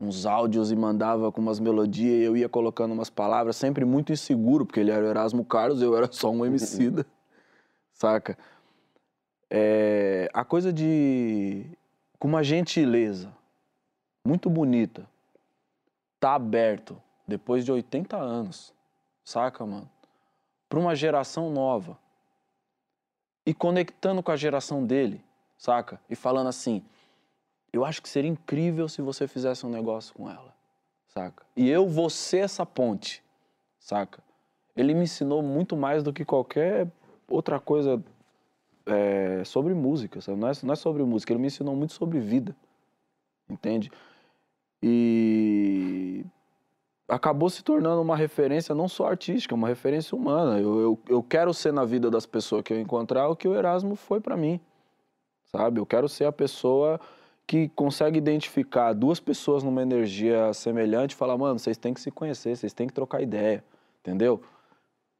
uns 0.00 0.24
áudios 0.24 0.72
e 0.72 0.76
mandava 0.76 1.30
com 1.30 1.40
umas 1.40 1.60
melodias 1.60 2.20
e 2.20 2.22
eu 2.22 2.36
ia 2.36 2.48
colocando 2.48 2.92
umas 2.92 3.10
palavras, 3.10 3.56
sempre 3.56 3.84
muito 3.84 4.12
inseguro, 4.12 4.64
porque 4.64 4.80
ele 4.80 4.90
era 4.90 5.04
o 5.04 5.08
Erasmo 5.08 5.44
Carlos, 5.44 5.82
eu 5.82 5.94
era 5.96 6.10
só 6.10 6.30
um 6.30 6.44
MC, 6.46 6.90
da, 6.90 7.04
saca? 7.92 8.38
É, 9.50 10.30
a 10.32 10.44
coisa 10.44 10.72
de. 10.72 11.66
com 12.18 12.28
uma 12.28 12.42
gentileza 12.42 13.30
muito 14.24 14.48
bonita, 14.48 15.06
tá 16.18 16.34
aberto 16.34 17.00
depois 17.26 17.64
de 17.64 17.72
80 17.72 18.16
anos, 18.16 18.72
saca, 19.24 19.66
mano? 19.66 19.88
Pra 20.68 20.78
uma 20.78 20.94
geração 20.94 21.50
nova. 21.50 21.98
E 23.44 23.52
conectando 23.52 24.22
com 24.22 24.30
a 24.30 24.36
geração 24.36 24.84
dele, 24.86 25.22
saca? 25.58 26.00
E 26.08 26.14
falando 26.14 26.46
assim: 26.46 26.84
eu 27.72 27.84
acho 27.84 28.02
que 28.02 28.08
seria 28.08 28.30
incrível 28.30 28.88
se 28.88 29.00
você 29.00 29.28
fizesse 29.28 29.64
um 29.64 29.70
negócio 29.70 30.14
com 30.14 30.28
ela, 30.28 30.54
saca? 31.08 31.44
E 31.56 31.68
eu 31.68 31.88
vou 31.88 32.10
ser 32.10 32.38
essa 32.38 32.66
ponte, 32.66 33.22
saca? 33.78 34.22
Ele 34.76 34.94
me 34.94 35.04
ensinou 35.04 35.42
muito 35.42 35.76
mais 35.76 36.02
do 36.02 36.12
que 36.12 36.24
qualquer 36.24 36.90
outra 37.28 37.60
coisa 37.60 38.02
é, 38.86 39.44
sobre 39.44 39.74
música, 39.74 40.20
sabe? 40.20 40.38
Não 40.38 40.48
é, 40.48 40.52
não 40.62 40.72
é 40.72 40.76
sobre 40.76 41.02
música, 41.04 41.32
ele 41.32 41.40
me 41.40 41.46
ensinou 41.46 41.76
muito 41.76 41.92
sobre 41.92 42.18
vida, 42.18 42.56
entende? 43.48 43.90
E 44.82 46.24
acabou 47.08 47.50
se 47.50 47.62
tornando 47.62 48.00
uma 48.00 48.16
referência 48.16 48.74
não 48.74 48.88
só 48.88 49.08
artística, 49.08 49.54
uma 49.54 49.68
referência 49.68 50.16
humana. 50.16 50.58
Eu, 50.58 50.80
eu, 50.80 50.98
eu 51.08 51.22
quero 51.22 51.52
ser 51.52 51.72
na 51.72 51.84
vida 51.84 52.10
das 52.10 52.24
pessoas 52.24 52.62
que 52.62 52.72
eu 52.72 52.80
encontrar 52.80 53.28
o 53.28 53.36
que 53.36 53.46
o 53.46 53.54
Erasmo 53.54 53.96
foi 53.96 54.20
para 54.20 54.36
mim, 54.36 54.60
sabe? 55.46 55.80
Eu 55.80 55.86
quero 55.86 56.08
ser 56.08 56.24
a 56.24 56.32
pessoa 56.32 57.00
que 57.50 57.68
consegue 57.70 58.16
identificar 58.16 58.92
duas 58.92 59.18
pessoas 59.18 59.64
numa 59.64 59.82
energia 59.82 60.54
semelhante 60.54 61.10
e 61.10 61.14
falar, 61.16 61.36
mano, 61.36 61.58
vocês 61.58 61.76
têm 61.76 61.92
que 61.92 62.00
se 62.00 62.08
conhecer, 62.08 62.54
vocês 62.54 62.72
têm 62.72 62.86
que 62.86 62.92
trocar 62.92 63.20
ideia, 63.20 63.64
entendeu? 64.00 64.40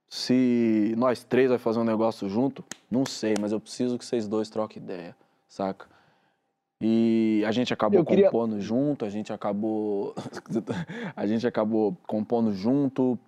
Se 0.08 0.94
nós 0.96 1.24
três 1.24 1.48
vai 1.48 1.58
fazer 1.58 1.80
um 1.80 1.84
negócio 1.84 2.28
junto, 2.28 2.64
não 2.88 3.04
sei, 3.04 3.34
mas 3.40 3.50
eu 3.50 3.58
preciso 3.58 3.98
que 3.98 4.04
vocês 4.04 4.28
dois 4.28 4.48
troquem 4.48 4.80
ideia, 4.80 5.16
saca? 5.48 5.88
E 6.80 7.42
a 7.44 7.50
gente 7.50 7.74
acabou 7.74 8.04
queria... 8.04 8.26
compondo 8.26 8.60
junto, 8.60 9.04
a 9.04 9.08
gente 9.08 9.32
acabou 9.32 10.14
a 11.16 11.26
gente 11.26 11.48
acabou 11.48 11.96
compondo 12.06 12.54
junto, 12.54 13.18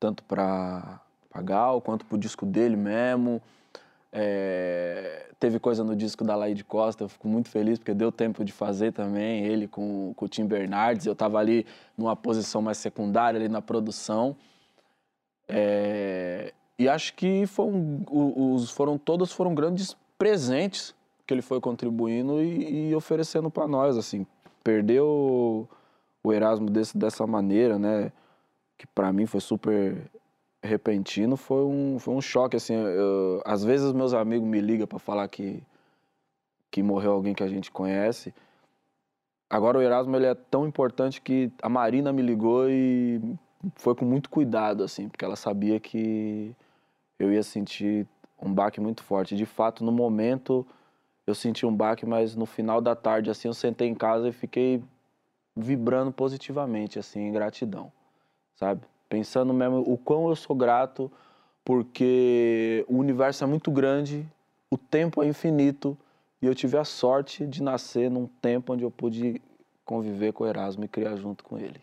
tanto 0.00 0.24
para 0.24 1.00
Gal 1.44 1.80
quanto 1.80 2.04
pro 2.04 2.18
disco 2.18 2.44
dele 2.44 2.74
mesmo. 2.74 3.40
É, 4.12 5.30
teve 5.38 5.58
coisa 5.58 5.84
no 5.84 5.94
disco 5.94 6.24
da 6.24 6.34
Laide 6.34 6.64
Costa, 6.64 7.04
eu 7.04 7.08
fico 7.08 7.28
muito 7.28 7.50
feliz 7.50 7.78
porque 7.78 7.92
deu 7.92 8.10
tempo 8.10 8.44
de 8.44 8.52
fazer 8.52 8.92
também, 8.92 9.44
ele 9.44 9.68
com, 9.68 10.14
com 10.14 10.24
o 10.24 10.28
Tim 10.28 10.46
Bernardes. 10.46 11.06
Eu 11.06 11.12
estava 11.12 11.38
ali 11.38 11.66
numa 11.96 12.16
posição 12.16 12.62
mais 12.62 12.78
secundária, 12.78 13.38
ali 13.38 13.48
na 13.48 13.60
produção. 13.60 14.36
É, 15.48 16.52
e 16.78 16.88
acho 16.88 17.14
que 17.14 17.46
foram, 17.46 18.02
os, 18.10 18.70
foram 18.70 18.98
todos 18.98 19.32
foram 19.32 19.54
grandes 19.54 19.96
presentes 20.18 20.94
que 21.26 21.34
ele 21.34 21.42
foi 21.42 21.60
contribuindo 21.60 22.42
e, 22.42 22.90
e 22.90 22.94
oferecendo 22.94 23.50
para 23.50 23.66
nós, 23.66 23.96
assim. 23.96 24.26
Perdeu 24.62 25.68
o 26.22 26.32
Erasmo 26.32 26.70
desse, 26.70 26.96
dessa 26.96 27.26
maneira, 27.26 27.78
né? 27.78 28.12
Que 28.78 28.86
para 28.86 29.12
mim 29.12 29.26
foi 29.26 29.40
super 29.40 30.10
repentino, 30.66 31.36
foi 31.36 31.64
um, 31.64 31.98
foi 31.98 32.14
um 32.14 32.20
choque, 32.20 32.56
assim. 32.56 32.74
Eu, 32.74 33.42
às 33.44 33.64
vezes 33.64 33.92
meus 33.92 34.12
amigos 34.12 34.48
me 34.48 34.60
ligam 34.60 34.86
para 34.86 34.98
falar 34.98 35.28
que, 35.28 35.62
que 36.70 36.82
morreu 36.82 37.12
alguém 37.12 37.34
que 37.34 37.42
a 37.42 37.48
gente 37.48 37.70
conhece. 37.70 38.34
Agora 39.48 39.78
o 39.78 39.82
Erasmo 39.82 40.16
ele 40.16 40.26
é 40.26 40.34
tão 40.34 40.66
importante 40.66 41.20
que 41.20 41.50
a 41.62 41.68
Marina 41.68 42.12
me 42.12 42.20
ligou 42.20 42.68
e 42.68 43.20
foi 43.76 43.94
com 43.94 44.04
muito 44.04 44.28
cuidado, 44.28 44.82
assim, 44.82 45.08
porque 45.08 45.24
ela 45.24 45.36
sabia 45.36 45.78
que 45.80 46.54
eu 47.18 47.32
ia 47.32 47.42
sentir 47.42 48.06
um 48.40 48.52
baque 48.52 48.80
muito 48.80 49.02
forte. 49.02 49.36
De 49.36 49.46
fato, 49.46 49.84
no 49.84 49.92
momento 49.92 50.66
eu 51.26 51.34
senti 51.34 51.64
um 51.64 51.74
baque, 51.74 52.04
mas 52.06 52.36
no 52.36 52.46
final 52.46 52.80
da 52.80 52.94
tarde, 52.94 53.30
assim, 53.30 53.48
eu 53.48 53.54
sentei 53.54 53.88
em 53.88 53.94
casa 53.94 54.28
e 54.28 54.32
fiquei 54.32 54.82
vibrando 55.56 56.12
positivamente, 56.12 56.98
assim, 56.98 57.20
em 57.20 57.32
gratidão, 57.32 57.90
sabe? 58.54 58.82
Pensando 59.16 59.54
mesmo 59.54 59.78
o 59.78 59.96
quão 59.96 60.28
eu 60.28 60.36
sou 60.36 60.54
grato, 60.54 61.10
porque 61.64 62.84
o 62.86 62.98
universo 62.98 63.42
é 63.42 63.46
muito 63.46 63.70
grande, 63.70 64.28
o 64.70 64.76
tempo 64.76 65.22
é 65.22 65.26
infinito, 65.26 65.96
e 66.42 66.44
eu 66.44 66.54
tive 66.54 66.76
a 66.76 66.84
sorte 66.84 67.46
de 67.46 67.62
nascer 67.62 68.10
num 68.10 68.26
tempo 68.26 68.74
onde 68.74 68.84
eu 68.84 68.90
pude 68.90 69.40
conviver 69.86 70.34
com 70.34 70.44
o 70.44 70.46
Erasmo 70.46 70.84
e 70.84 70.88
criar 70.88 71.16
junto 71.16 71.42
com 71.44 71.56
ele. 71.56 71.80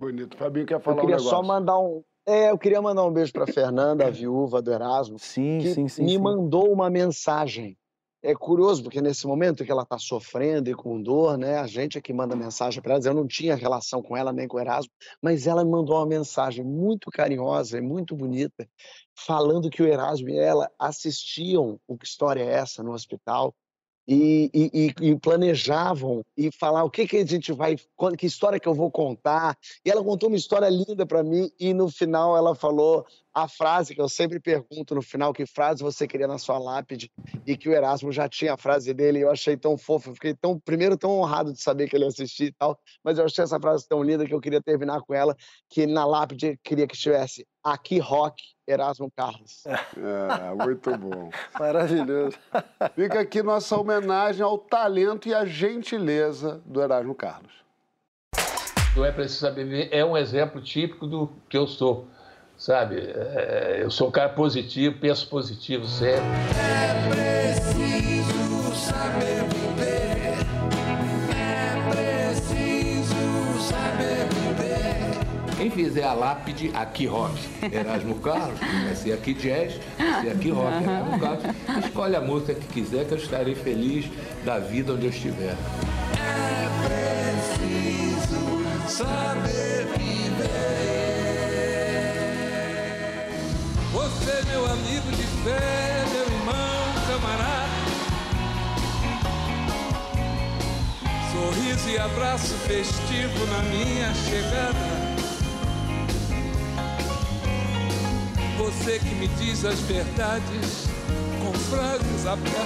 Bonito. 0.00 0.36
Fabinho 0.36 0.66
quer 0.66 0.80
falar 0.80 0.96
Eu 0.96 1.00
queria 1.02 1.16
um 1.16 1.20
só 1.20 1.44
mandar 1.44 1.78
um. 1.78 2.02
É, 2.26 2.50
eu 2.50 2.58
queria 2.58 2.82
mandar 2.82 3.04
um 3.04 3.12
beijo 3.12 3.32
para 3.32 3.46
Fernanda, 3.46 4.04
a 4.04 4.10
viúva 4.10 4.60
do 4.60 4.72
Erasmo, 4.72 5.16
Sim, 5.16 5.60
que 5.60 5.72
sim, 5.72 5.86
sim. 5.86 6.02
me 6.02 6.10
sim. 6.10 6.18
mandou 6.18 6.72
uma 6.72 6.90
mensagem. 6.90 7.78
É 8.26 8.34
curioso, 8.34 8.82
porque 8.82 9.02
nesse 9.02 9.26
momento 9.26 9.66
que 9.66 9.70
ela 9.70 9.82
está 9.82 9.98
sofrendo 9.98 10.70
e 10.70 10.74
com 10.74 10.98
dor, 11.02 11.36
né? 11.36 11.58
A 11.58 11.66
gente 11.66 11.98
é 11.98 12.00
que 12.00 12.10
manda 12.10 12.34
mensagem 12.34 12.80
para 12.80 12.94
ela. 12.94 13.02
Eu 13.04 13.12
não 13.12 13.26
tinha 13.26 13.54
relação 13.54 14.02
com 14.02 14.16
ela 14.16 14.32
nem 14.32 14.48
com 14.48 14.56
o 14.56 14.60
Erasmo, 14.60 14.90
mas 15.20 15.46
ela 15.46 15.62
me 15.62 15.70
mandou 15.70 15.96
uma 15.96 16.06
mensagem 16.06 16.64
muito 16.64 17.10
carinhosa 17.10 17.76
e 17.76 17.82
muito 17.82 18.16
bonita, 18.16 18.66
falando 19.14 19.68
que 19.68 19.82
o 19.82 19.86
Erasmo 19.86 20.30
e 20.30 20.38
ela 20.38 20.70
assistiam 20.78 21.78
o 21.86 21.98
Que 21.98 22.06
História 22.06 22.42
é 22.42 22.50
Essa 22.50 22.82
no 22.82 22.92
hospital 22.92 23.54
e, 24.06 24.50
e- 24.52 24.94
e- 25.00 25.16
planejavam 25.18 26.22
e 26.36 26.50
falar 26.52 26.84
o 26.84 26.90
que, 26.90 27.06
que 27.06 27.16
a 27.16 27.26
gente 27.26 27.52
vai, 27.52 27.76
que 28.18 28.26
história 28.26 28.60
que 28.60 28.68
eu 28.68 28.74
vou 28.74 28.90
contar. 28.90 29.56
E 29.84 29.90
ela 29.90 30.04
contou 30.04 30.28
uma 30.28 30.36
história 30.36 30.68
linda 30.68 31.06
para 31.06 31.22
mim 31.22 31.50
e 31.58 31.72
no 31.72 31.90
final 31.90 32.36
ela 32.36 32.54
falou 32.54 33.06
a 33.32 33.48
frase 33.48 33.94
que 33.94 34.00
eu 34.00 34.08
sempre 34.08 34.38
pergunto 34.38 34.94
no 34.94 35.02
final, 35.02 35.32
que 35.32 35.44
frase 35.44 35.82
você 35.82 36.06
queria 36.06 36.28
na 36.28 36.38
sua 36.38 36.56
lápide 36.58 37.10
e 37.44 37.56
que 37.56 37.68
o 37.68 37.72
Erasmo 37.72 38.12
já 38.12 38.28
tinha 38.28 38.54
a 38.54 38.56
frase 38.56 38.94
dele 38.94 39.18
e 39.18 39.22
eu 39.22 39.30
achei 39.30 39.56
tão 39.56 39.76
fofo, 39.76 40.10
eu 40.10 40.14
fiquei 40.14 40.34
tão, 40.34 40.58
primeiro 40.58 40.96
tão 40.96 41.18
honrado 41.18 41.52
de 41.52 41.60
saber 41.60 41.88
que 41.88 41.96
ele 41.96 42.04
assistia 42.04 42.46
e 42.46 42.52
tal, 42.52 42.78
mas 43.02 43.18
eu 43.18 43.24
achei 43.24 43.42
essa 43.42 43.58
frase 43.58 43.88
tão 43.88 44.02
linda 44.04 44.24
que 44.24 44.32
eu 44.32 44.40
queria 44.40 44.62
terminar 44.62 45.00
com 45.00 45.12
ela, 45.12 45.36
que 45.68 45.84
na 45.86 46.06
lápide 46.06 46.58
queria 46.62 46.86
que 46.86 46.94
estivesse 46.94 47.44
aqui 47.64 47.98
rock 47.98 48.40
Erasmo 48.66 49.10
Carlos. 49.10 49.64
É, 49.66 50.54
muito 50.64 50.96
bom. 50.96 51.30
Maravilhoso. 51.58 52.36
Fica 52.94 53.20
aqui 53.20 53.42
nossa 53.42 53.76
homenagem 53.78 54.42
ao 54.42 54.58
talento 54.58 55.28
e 55.28 55.34
à 55.34 55.44
gentileza 55.44 56.60
do 56.64 56.80
Erasmo 56.80 57.14
Carlos. 57.14 57.52
Não 58.96 59.04
é 59.04 59.10
preciso 59.10 59.40
saber 59.40 59.64
viver, 59.64 59.88
é 59.92 60.04
um 60.04 60.16
exemplo 60.16 60.60
típico 60.60 61.06
do 61.06 61.28
que 61.48 61.56
eu 61.56 61.66
sou, 61.66 62.06
sabe? 62.56 62.96
É, 62.96 63.80
eu 63.82 63.90
sou 63.90 64.08
um 64.08 64.10
cara 64.10 64.28
positivo, 64.28 64.98
penso 65.00 65.28
positivo 65.28 65.84
sempre. 65.86 66.22
preciso 67.10 67.83
é 75.96 76.04
a 76.04 76.12
lápide 76.12 76.70
aqui 76.74 77.06
rock. 77.06 77.34
Erasmo 77.70 78.16
Carlos, 78.16 78.58
vai 78.58 78.94
ser 78.94 79.12
aqui 79.12 79.34
jazz, 79.34 79.80
vai 79.98 80.22
ser 80.22 80.30
aqui 80.30 80.50
rock. 80.50 80.82
Erasmo 80.82 81.18
Carlos, 81.18 81.44
escolhe 81.84 82.16
a 82.16 82.20
música 82.20 82.54
que 82.54 82.66
quiser, 82.68 83.06
que 83.06 83.14
eu 83.14 83.18
estarei 83.18 83.54
feliz 83.54 84.06
da 84.44 84.58
vida 84.58 84.92
onde 84.92 85.06
eu 85.06 85.10
estiver. 85.10 85.56
É 86.16 86.68
preciso 86.86 88.64
saber 88.88 89.86
viver. 89.98 90.54
Você, 93.92 94.44
meu 94.50 94.66
amigo 94.66 95.10
de 95.10 95.22
fé, 95.42 96.04
meu 96.12 96.22
irmão, 96.22 96.94
camarada. 97.06 97.64
Sorriso 101.32 101.88
e 101.90 101.98
abraço 101.98 102.54
festivo 102.66 103.46
na 103.46 103.62
minha 103.62 104.14
chegada. 104.14 105.03
Você 108.64 108.98
que 108.98 109.14
me 109.16 109.28
diz 109.28 109.62
as 109.66 109.78
verdades 109.80 110.86
com 111.38 111.52
frases 111.52 112.26
abertas. 112.26 112.64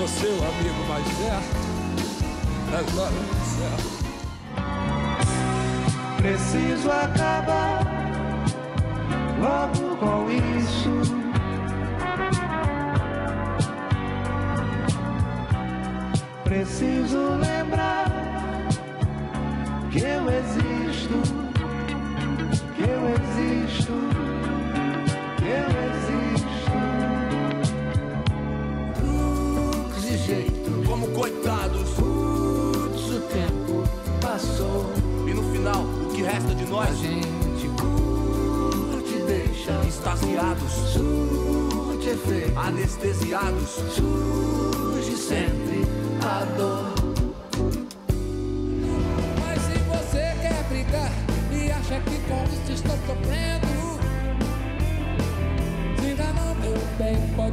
Você, 0.00 0.26
o 0.26 0.42
amigo 0.42 0.84
mais 0.88 1.06
perto, 1.06 1.62
nas 2.72 2.98
horas 2.98 3.14
certas. 3.54 3.94
Preciso 6.16 6.90
acabar 6.90 7.84
logo 9.40 9.96
com 9.96 10.28
isso. 10.58 10.90
Preciso 16.42 16.93
nós? 36.74 36.88
A 36.88 36.92
gente 36.92 37.68
curte, 37.80 39.18
deixa. 39.26 39.72
Extasiados. 39.86 40.72
Surte 40.92 42.08
efeito. 42.08 42.58
Anestesiados. 42.58 43.70
Surge 43.94 45.16
sempre 45.16 45.82
a 46.22 46.44
dor. 46.56 46.94
Mas 49.40 49.62
se 49.62 49.78
você 49.88 50.36
quer 50.42 50.64
brigar 50.68 51.12
e 51.52 51.70
acha 51.70 52.00
que 52.00 52.18
com 52.28 52.42
isso 52.52 52.72
estou 52.72 52.96
sofrendo, 53.06 53.74
se 56.00 56.06
enganou, 56.10 56.54
meu 56.56 56.76
bem, 56.98 57.16
pode 57.36 57.43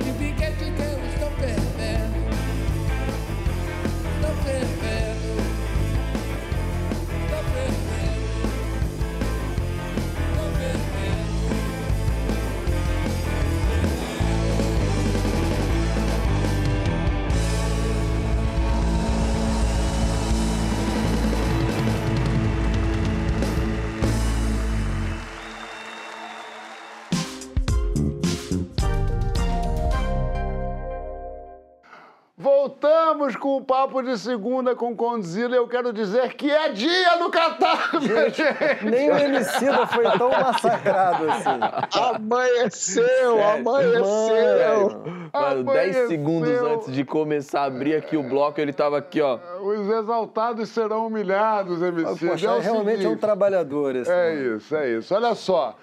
papo 33.72 34.02
de 34.02 34.18
segunda 34.18 34.76
com 34.76 34.94
Condzilla. 34.94 35.56
Eu 35.56 35.66
quero 35.66 35.94
dizer 35.94 36.34
que 36.34 36.52
é 36.52 36.74
dia 36.74 37.16
no 37.16 37.30
Catar, 37.30 38.02
minha 38.02 38.30
gente. 38.30 38.44
Nem 38.84 39.10
o 39.10 39.18
Emicida 39.18 39.88
foi 39.88 40.04
tão 40.18 40.30
massacrado 40.30 41.32
assim. 41.32 41.98
Amanheceu, 41.98 43.42
amanheceu. 43.42 45.02
Mano, 45.34 45.64
10 45.64 45.70
Amanheceu. 45.70 46.08
segundos 46.10 46.50
antes 46.50 46.92
de 46.92 47.06
começar 47.06 47.62
a 47.62 47.66
abrir 47.68 47.96
aqui 47.96 48.18
o 48.18 48.24
bloco, 48.24 48.60
ele 48.60 48.74
tava 48.74 48.98
aqui, 48.98 49.22
ó. 49.22 49.40
Os 49.62 49.88
exaltados 49.90 50.68
serão 50.68 51.08
humilhados, 51.08 51.82
MC. 51.82 52.28
Poxa, 52.28 52.48
é 52.48 52.52
o 52.52 52.60
realmente 52.60 52.96
é 52.96 52.98
um 52.98 53.02
seguinte, 53.04 53.20
trabalhador 53.22 53.96
esse. 53.96 54.12
É 54.12 54.36
isso, 54.36 54.76
é 54.76 54.90
isso. 54.98 55.16
Olha 55.16 55.34
só. 55.34 55.78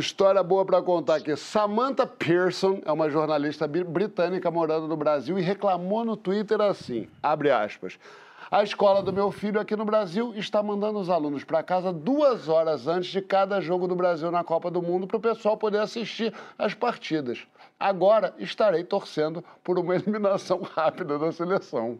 História 0.00 0.42
boa 0.42 0.62
pra 0.62 0.82
contar 0.82 1.14
aqui. 1.14 1.34
Samantha 1.36 2.06
Pearson 2.06 2.82
é 2.84 2.92
uma 2.92 3.08
jornalista 3.08 3.66
bri- 3.66 3.82
britânica 3.82 4.50
morando 4.50 4.86
no 4.86 4.94
Brasil 4.94 5.38
e 5.38 5.42
reclamou 5.42 6.04
no 6.04 6.18
Twitter 6.18 6.60
assim, 6.60 7.08
abre 7.22 7.50
aspas. 7.50 7.98
A 8.50 8.62
escola 8.62 9.02
do 9.02 9.10
meu 9.10 9.32
filho 9.32 9.58
aqui 9.58 9.74
no 9.74 9.86
Brasil 9.86 10.34
está 10.36 10.62
mandando 10.62 10.98
os 10.98 11.08
alunos 11.08 11.44
para 11.44 11.62
casa 11.62 11.94
duas 11.94 12.46
horas 12.46 12.86
antes 12.86 13.10
de 13.10 13.22
cada 13.22 13.58
jogo 13.58 13.88
do 13.88 13.96
Brasil 13.96 14.30
na 14.30 14.44
Copa 14.44 14.70
do 14.70 14.82
Mundo 14.82 15.06
para 15.06 15.16
o 15.16 15.20
pessoal 15.20 15.56
poder 15.56 15.78
assistir 15.78 16.30
as 16.58 16.74
partidas. 16.74 17.46
Agora 17.80 18.34
estarei 18.38 18.84
torcendo 18.84 19.42
por 19.64 19.78
uma 19.78 19.94
eliminação 19.96 20.60
rápida 20.60 21.18
da 21.18 21.32
seleção. 21.32 21.98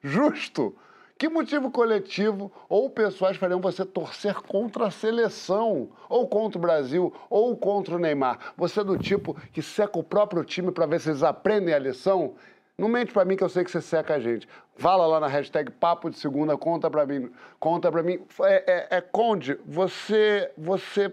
Justo! 0.00 0.76
Que 1.18 1.30
motivo 1.30 1.70
coletivo 1.70 2.52
ou 2.68 2.90
pessoais 2.90 3.38
fariam 3.38 3.58
você 3.60 3.86
torcer 3.86 4.34
contra 4.34 4.88
a 4.88 4.90
seleção? 4.90 5.88
Ou 6.10 6.28
contra 6.28 6.58
o 6.58 6.60
Brasil? 6.60 7.12
Ou 7.30 7.56
contra 7.56 7.96
o 7.96 7.98
Neymar? 7.98 8.52
Você 8.56 8.80
é 8.80 8.84
do 8.84 8.98
tipo 8.98 9.34
que 9.50 9.62
seca 9.62 9.98
o 9.98 10.04
próprio 10.04 10.44
time 10.44 10.70
para 10.70 10.84
ver 10.84 11.00
se 11.00 11.08
eles 11.08 11.22
aprendem 11.22 11.72
a 11.74 11.78
lição? 11.78 12.34
Não 12.76 12.88
mente 12.88 13.14
pra 13.14 13.24
mim 13.24 13.34
que 13.34 13.42
eu 13.42 13.48
sei 13.48 13.64
que 13.64 13.70
você 13.70 13.80
seca 13.80 14.16
a 14.16 14.20
gente. 14.20 14.46
Fala 14.74 15.06
lá 15.06 15.18
na 15.18 15.26
hashtag 15.26 15.70
Papo 15.70 16.10
de 16.10 16.18
Segunda, 16.18 16.58
conta 16.58 16.90
pra 16.90 17.06
mim. 17.06 17.30
Conta 17.58 17.90
pra 17.90 18.02
mim. 18.02 18.20
É, 18.42 18.88
é, 18.92 18.98
é 18.98 19.00
Conde, 19.00 19.58
você, 19.64 20.52
você 20.58 21.10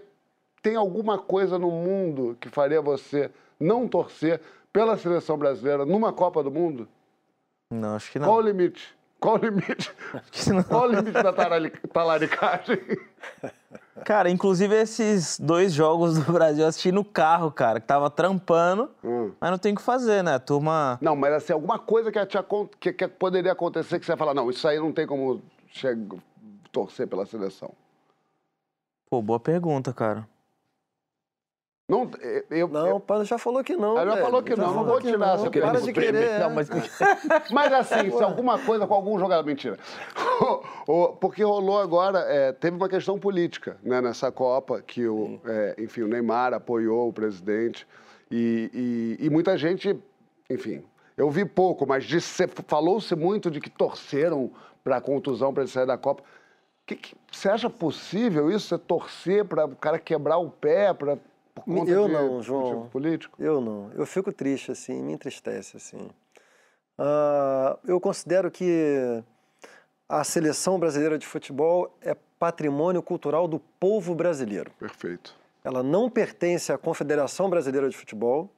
tem 0.60 0.76
alguma 0.76 1.16
coisa 1.16 1.58
no 1.58 1.70
mundo 1.70 2.36
que 2.38 2.50
faria 2.50 2.82
você 2.82 3.30
não 3.58 3.88
torcer 3.88 4.42
pela 4.70 4.98
seleção 4.98 5.38
brasileira 5.38 5.86
numa 5.86 6.12
Copa 6.12 6.42
do 6.42 6.50
Mundo? 6.50 6.86
Não, 7.70 7.94
acho 7.96 8.12
que 8.12 8.18
Qual 8.18 8.36
o 8.36 8.42
não. 8.42 8.46
limite? 8.46 8.94
Qual 9.20 9.34
o 9.36 9.38
limite? 9.38 9.92
Qual 10.68 10.82
o 10.84 10.92
limite 10.92 11.12
da 11.22 11.32
talaricagem? 11.92 12.78
Cara, 14.04 14.28
inclusive 14.28 14.74
esses 14.74 15.38
dois 15.38 15.72
jogos 15.72 16.18
do 16.18 16.32
Brasil 16.32 16.62
eu 16.64 16.68
assisti 16.68 16.92
no 16.92 17.04
carro, 17.04 17.50
cara, 17.50 17.80
que 17.80 17.86
tava 17.86 18.10
trampando, 18.10 18.90
mas 19.40 19.50
não 19.50 19.56
tem 19.58 19.72
o 19.72 19.76
que 19.76 19.82
fazer, 19.82 20.22
né? 20.22 20.34
A 20.34 20.38
turma. 20.38 20.98
Não, 21.00 21.16
mas 21.16 21.32
assim, 21.32 21.52
alguma 21.52 21.78
coisa 21.78 22.10
que, 22.12 22.26
te 22.26 22.36
que- 22.80 22.92
que 22.92 23.08
poderia 23.08 23.52
acontecer 23.52 23.98
que 23.98 24.04
você 24.04 24.12
vai 24.12 24.18
falar, 24.18 24.34
não, 24.34 24.50
isso 24.50 24.66
aí 24.68 24.78
não 24.78 24.92
tem 24.92 25.06
como 25.06 25.40
che- 25.70 25.96
torcer 26.72 27.06
pela 27.06 27.24
seleção. 27.24 27.72
Pô, 29.08 29.22
boa 29.22 29.38
pergunta, 29.40 29.92
cara. 29.92 30.28
Não, 31.86 32.10
eu, 32.50 32.66
Não, 32.66 32.96
o 32.96 33.00
Pano 33.00 33.26
já 33.26 33.36
falou 33.36 33.62
que 33.62 33.76
não. 33.76 33.98
Ela 33.98 34.16
já 34.16 34.22
falou 34.22 34.42
que 34.42 34.56
não, 34.56 34.66
não 34.68 34.74
falou 34.74 34.88
vou 34.92 35.00
tirar 35.02 35.18
não. 35.18 35.34
essa 35.34 35.50
Para 35.50 35.80
de 35.80 35.92
querer. 35.92 36.40
Não, 36.40 36.50
mas 36.50 36.68
Mas 37.52 37.72
assim, 37.74 38.10
se 38.10 38.22
alguma 38.22 38.58
coisa 38.58 38.86
com 38.86 38.94
algum 38.94 39.18
jogador. 39.18 39.44
Mentira. 39.44 39.78
Porque 41.20 41.44
rolou 41.44 41.78
agora, 41.78 42.20
é, 42.20 42.52
teve 42.52 42.74
uma 42.76 42.88
questão 42.88 43.18
política 43.18 43.76
né, 43.82 44.00
nessa 44.00 44.32
Copa, 44.32 44.80
que 44.80 45.06
o, 45.06 45.38
é, 45.44 45.74
enfim, 45.78 46.02
o 46.02 46.08
Neymar 46.08 46.54
apoiou 46.54 47.08
o 47.08 47.12
presidente. 47.12 47.86
E, 48.30 49.16
e- 49.20 49.26
e 49.26 49.30
muita 49.30 49.56
gente, 49.58 49.94
enfim, 50.48 50.82
eu 51.18 51.30
vi 51.30 51.44
pouco, 51.44 51.86
mas 51.86 52.06
falou-se 52.66 53.14
muito 53.14 53.50
de 53.50 53.60
que 53.60 53.68
torceram 53.68 54.50
para 54.82 54.96
a 54.96 55.00
contusão 55.02 55.52
para 55.52 55.62
ele 55.64 55.70
sair 55.70 55.86
da 55.86 55.98
Copa. 55.98 56.22
Que, 56.86 56.96
que- 56.96 57.14
você 57.30 57.50
acha 57.50 57.68
possível 57.68 58.50
isso? 58.50 58.68
Você 58.68 58.78
torcer 58.78 59.44
para 59.44 59.66
o 59.66 59.76
cara 59.76 59.98
quebrar 59.98 60.38
o 60.38 60.48
pé 60.50 60.92
pra, 60.94 61.18
por 61.54 61.64
conta 61.64 61.90
Eu 61.90 62.06
de 62.06 62.12
não, 62.12 62.42
João. 62.42 62.88
político? 62.88 63.42
Eu 63.42 63.60
não. 63.60 63.90
Eu 63.94 64.04
fico 64.04 64.32
triste, 64.32 64.72
assim, 64.72 65.02
me 65.02 65.12
entristece, 65.12 65.76
assim. 65.76 66.10
Ah, 66.98 67.78
eu 67.86 68.00
considero 68.00 68.50
que 68.50 69.22
a 70.08 70.24
seleção 70.24 70.78
brasileira 70.78 71.18
de 71.18 71.26
futebol 71.26 71.96
é 72.02 72.16
patrimônio 72.38 73.02
cultural 73.02 73.46
do 73.48 73.58
povo 73.58 74.14
brasileiro. 74.14 74.70
Perfeito. 74.78 75.34
Ela 75.62 75.82
não 75.82 76.10
pertence 76.10 76.70
à 76.72 76.76
Confederação 76.76 77.48
Brasileira 77.48 77.88
de 77.88 77.96
Futebol, 77.96 78.50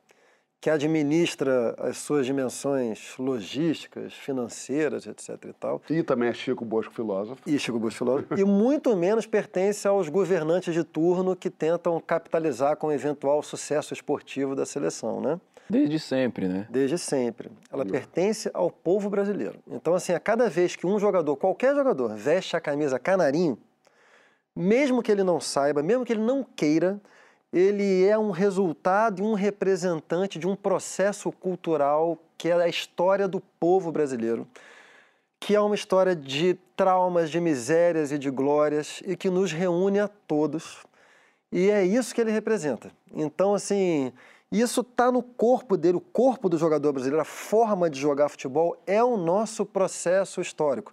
que 0.60 0.70
administra 0.70 1.74
as 1.78 1.98
suas 1.98 2.26
dimensões 2.26 3.14
logísticas, 3.18 4.12
financeiras, 4.14 5.06
etc. 5.06 5.30
e 5.48 5.52
tal. 5.52 5.82
E 5.88 6.02
também 6.02 6.28
é 6.28 6.32
Chico 6.32 6.64
Bosco 6.64 6.92
filósofo. 6.92 7.40
E 7.46 7.58
Chico 7.58 7.78
Bush 7.78 7.94
filósofo. 7.94 8.34
e 8.38 8.44
muito 8.44 8.96
menos 8.96 9.26
pertence 9.26 9.86
aos 9.86 10.08
governantes 10.08 10.74
de 10.74 10.82
turno 10.82 11.36
que 11.36 11.50
tentam 11.50 12.00
capitalizar 12.00 12.76
com 12.76 12.88
o 12.88 12.92
eventual 12.92 13.42
sucesso 13.42 13.92
esportivo 13.92 14.54
da 14.56 14.66
seleção, 14.66 15.20
né? 15.20 15.40
Desde 15.68 15.98
sempre, 15.98 16.46
né? 16.46 16.66
Desde 16.70 16.96
sempre. 16.96 17.50
Ela 17.72 17.84
pertence 17.84 18.48
ao 18.54 18.70
povo 18.70 19.10
brasileiro. 19.10 19.58
Então, 19.68 19.94
assim, 19.94 20.12
a 20.12 20.20
cada 20.20 20.48
vez 20.48 20.76
que 20.76 20.86
um 20.86 20.98
jogador, 20.98 21.36
qualquer 21.36 21.74
jogador, 21.74 22.14
veste 22.14 22.56
a 22.56 22.60
camisa 22.60 23.00
canarinho, 23.00 23.58
mesmo 24.54 25.02
que 25.02 25.10
ele 25.10 25.24
não 25.24 25.40
saiba, 25.40 25.82
mesmo 25.82 26.04
que 26.04 26.12
ele 26.12 26.22
não 26.22 26.44
queira, 26.44 27.00
ele 27.52 28.04
é 28.04 28.18
um 28.18 28.30
resultado 28.30 29.22
e 29.22 29.24
um 29.24 29.34
representante 29.34 30.38
de 30.38 30.46
um 30.46 30.56
processo 30.56 31.30
cultural 31.32 32.18
que 32.36 32.48
é 32.48 32.52
a 32.52 32.68
história 32.68 33.26
do 33.26 33.40
povo 33.40 33.90
brasileiro, 33.90 34.46
que 35.40 35.54
é 35.54 35.60
uma 35.60 35.74
história 35.74 36.14
de 36.14 36.54
traumas, 36.76 37.30
de 37.30 37.40
misérias 37.40 38.12
e 38.12 38.18
de 38.18 38.30
glórias 38.30 39.02
e 39.06 39.16
que 39.16 39.30
nos 39.30 39.52
reúne 39.52 39.98
a 40.00 40.08
todos 40.08 40.84
E 41.50 41.70
é 41.70 41.84
isso 41.84 42.14
que 42.14 42.20
ele 42.20 42.30
representa. 42.30 42.90
Então, 43.14 43.54
assim, 43.54 44.12
isso 44.50 44.82
está 44.82 45.10
no 45.10 45.22
corpo 45.22 45.76
dele, 45.76 45.96
o 45.96 46.00
corpo 46.00 46.48
do 46.48 46.58
jogador 46.58 46.92
brasileiro, 46.92 47.20
a 47.20 47.24
forma 47.24 47.88
de 47.88 47.98
jogar 47.98 48.28
futebol 48.28 48.76
é 48.86 49.02
o 49.02 49.16
nosso 49.16 49.64
processo 49.64 50.40
histórico. 50.40 50.92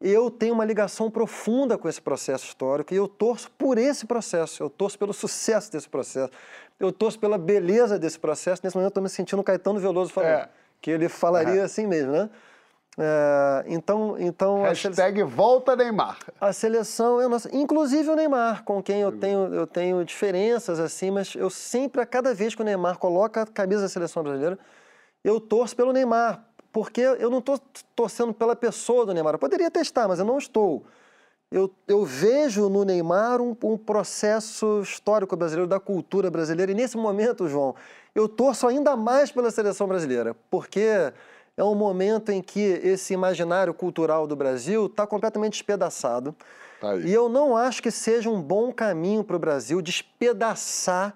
Eu 0.00 0.30
tenho 0.30 0.54
uma 0.54 0.64
ligação 0.64 1.10
profunda 1.10 1.76
com 1.76 1.88
esse 1.88 2.00
processo 2.00 2.44
histórico 2.46 2.94
e 2.94 2.96
eu 2.96 3.08
torço 3.08 3.50
por 3.52 3.76
esse 3.78 4.06
processo, 4.06 4.62
eu 4.62 4.70
torço 4.70 4.96
pelo 4.96 5.12
sucesso 5.12 5.72
desse 5.72 5.88
processo, 5.88 6.30
eu 6.78 6.92
torço 6.92 7.18
pela 7.18 7.36
beleza 7.36 7.98
desse 7.98 8.18
processo. 8.18 8.60
Nesse 8.62 8.76
momento 8.76 8.86
eu 8.86 8.90
estou 8.90 9.02
me 9.02 9.08
sentindo 9.08 9.42
Caetano 9.42 9.80
Veloso 9.80 10.12
falando, 10.12 10.30
É. 10.30 10.48
que 10.80 10.90
ele 10.90 11.08
falaria 11.08 11.64
assim 11.64 11.86
mesmo, 11.86 12.12
né? 12.12 12.30
É, 13.00 13.64
então, 13.68 14.16
então 14.18 14.56
sele- 14.74 14.94
Hashtag 14.94 15.22
volta 15.24 15.74
Neymar. 15.76 16.18
a 16.40 16.52
seleção 16.52 17.20
é 17.20 17.26
nossa. 17.28 17.48
Inclusive 17.54 18.08
o 18.10 18.14
Neymar, 18.16 18.62
com 18.64 18.80
quem 18.82 19.00
eu 19.00 19.10
tenho, 19.12 19.52
eu 19.54 19.66
tenho 19.66 20.04
diferenças 20.04 20.78
assim, 20.80 21.10
mas 21.10 21.34
eu 21.34 21.48
sempre, 21.50 22.00
a 22.00 22.06
cada 22.06 22.32
vez 22.34 22.54
que 22.54 22.62
o 22.62 22.64
Neymar 22.64 22.98
coloca 22.98 23.42
a 23.42 23.46
camisa 23.46 23.82
da 23.82 23.88
seleção 23.88 24.22
brasileira, 24.22 24.58
eu 25.24 25.40
torço 25.40 25.74
pelo 25.76 25.92
Neymar. 25.92 26.44
Porque 26.78 27.00
eu 27.00 27.28
não 27.28 27.40
estou 27.40 27.58
torcendo 27.96 28.32
pela 28.32 28.54
pessoa 28.54 29.04
do 29.04 29.12
Neymar. 29.12 29.34
Eu 29.34 29.38
poderia 29.40 29.68
testar, 29.68 30.06
mas 30.06 30.20
eu 30.20 30.24
não 30.24 30.38
estou. 30.38 30.84
Eu, 31.50 31.74
eu 31.88 32.04
vejo 32.04 32.68
no 32.68 32.84
Neymar 32.84 33.40
um, 33.40 33.56
um 33.64 33.76
processo 33.76 34.80
histórico 34.80 35.36
brasileiro, 35.36 35.68
da 35.68 35.80
cultura 35.80 36.30
brasileira. 36.30 36.70
E 36.70 36.76
nesse 36.76 36.96
momento, 36.96 37.48
João, 37.48 37.74
eu 38.14 38.28
torço 38.28 38.64
ainda 38.64 38.94
mais 38.94 39.32
pela 39.32 39.50
seleção 39.50 39.88
brasileira, 39.88 40.36
porque 40.48 41.12
é 41.56 41.64
um 41.64 41.74
momento 41.74 42.30
em 42.30 42.40
que 42.40 42.60
esse 42.60 43.12
imaginário 43.12 43.74
cultural 43.74 44.24
do 44.24 44.36
Brasil 44.36 44.86
está 44.86 45.04
completamente 45.04 45.54
despedaçado. 45.54 46.32
Tá. 46.80 46.94
E 46.94 47.12
eu 47.12 47.28
não 47.28 47.56
acho 47.56 47.82
que 47.82 47.90
seja 47.90 48.30
um 48.30 48.40
bom 48.40 48.72
caminho 48.72 49.24
para 49.24 49.34
o 49.34 49.40
Brasil 49.40 49.82
despedaçar 49.82 51.12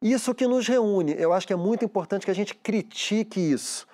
isso 0.00 0.32
que 0.36 0.46
nos 0.46 0.68
reúne. 0.68 1.16
Eu 1.18 1.32
acho 1.32 1.48
que 1.48 1.52
é 1.52 1.56
muito 1.56 1.84
importante 1.84 2.24
que 2.24 2.30
a 2.30 2.34
gente 2.34 2.54
critique 2.54 3.40
isso. 3.40 3.87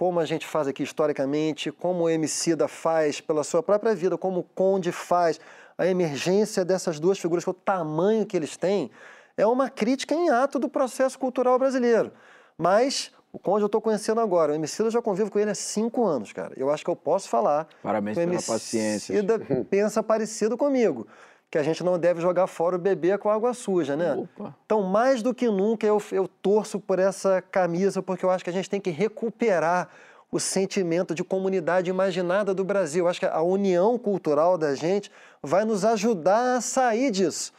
Como 0.00 0.18
a 0.18 0.24
gente 0.24 0.46
faz 0.46 0.66
aqui 0.66 0.82
historicamente, 0.82 1.70
como 1.70 2.04
o 2.04 2.08
Emicida 2.08 2.66
faz 2.66 3.20
pela 3.20 3.44
sua 3.44 3.62
própria 3.62 3.94
vida, 3.94 4.16
como 4.16 4.40
o 4.40 4.42
Conde 4.42 4.90
faz, 4.90 5.38
a 5.76 5.86
emergência 5.86 6.64
dessas 6.64 6.98
duas 6.98 7.18
figuras, 7.18 7.46
o 7.46 7.52
tamanho 7.52 8.24
que 8.24 8.34
eles 8.34 8.56
têm, 8.56 8.90
é 9.36 9.46
uma 9.46 9.68
crítica 9.68 10.14
em 10.14 10.30
ato 10.30 10.58
do 10.58 10.70
processo 10.70 11.18
cultural 11.18 11.58
brasileiro. 11.58 12.10
Mas 12.56 13.12
o 13.30 13.38
Conde 13.38 13.60
eu 13.60 13.66
estou 13.66 13.78
conhecendo 13.78 14.22
agora, 14.22 14.52
o 14.52 14.54
Emicida 14.54 14.86
eu 14.86 14.90
já 14.90 15.02
convivo 15.02 15.30
com 15.30 15.38
ele 15.38 15.50
há 15.50 15.54
cinco 15.54 16.06
anos, 16.06 16.32
cara. 16.32 16.54
Eu 16.56 16.70
acho 16.70 16.82
que 16.82 16.90
eu 16.90 16.96
posso 16.96 17.28
falar 17.28 17.68
Parabéns 17.82 18.16
que 18.16 18.24
o 18.24 18.26
pela 18.26 18.42
paciência. 18.42 19.12
Emicida 19.12 19.66
pensa 19.68 20.02
parecido 20.02 20.56
comigo, 20.56 21.06
que 21.50 21.58
a 21.58 21.62
gente 21.62 21.82
não 21.82 21.98
deve 21.98 22.20
jogar 22.20 22.46
fora 22.46 22.76
o 22.76 22.78
bebê 22.78 23.18
com 23.18 23.28
água 23.28 23.52
suja, 23.52 23.96
né? 23.96 24.14
Opa. 24.14 24.54
Então, 24.64 24.82
mais 24.82 25.20
do 25.20 25.34
que 25.34 25.48
nunca, 25.48 25.84
eu, 25.84 26.00
eu 26.12 26.28
torço 26.28 26.78
por 26.78 27.00
essa 27.00 27.42
camisa, 27.42 28.00
porque 28.00 28.24
eu 28.24 28.30
acho 28.30 28.44
que 28.44 28.50
a 28.50 28.52
gente 28.52 28.70
tem 28.70 28.80
que 28.80 28.90
recuperar 28.90 29.88
o 30.30 30.38
sentimento 30.38 31.12
de 31.12 31.24
comunidade 31.24 31.90
imaginada 31.90 32.54
do 32.54 32.62
Brasil. 32.62 33.04
Eu 33.04 33.08
acho 33.08 33.18
que 33.18 33.26
a 33.26 33.42
união 33.42 33.98
cultural 33.98 34.56
da 34.56 34.76
gente 34.76 35.10
vai 35.42 35.64
nos 35.64 35.84
ajudar 35.84 36.56
a 36.56 36.60
sair 36.60 37.10
disso. 37.10 37.52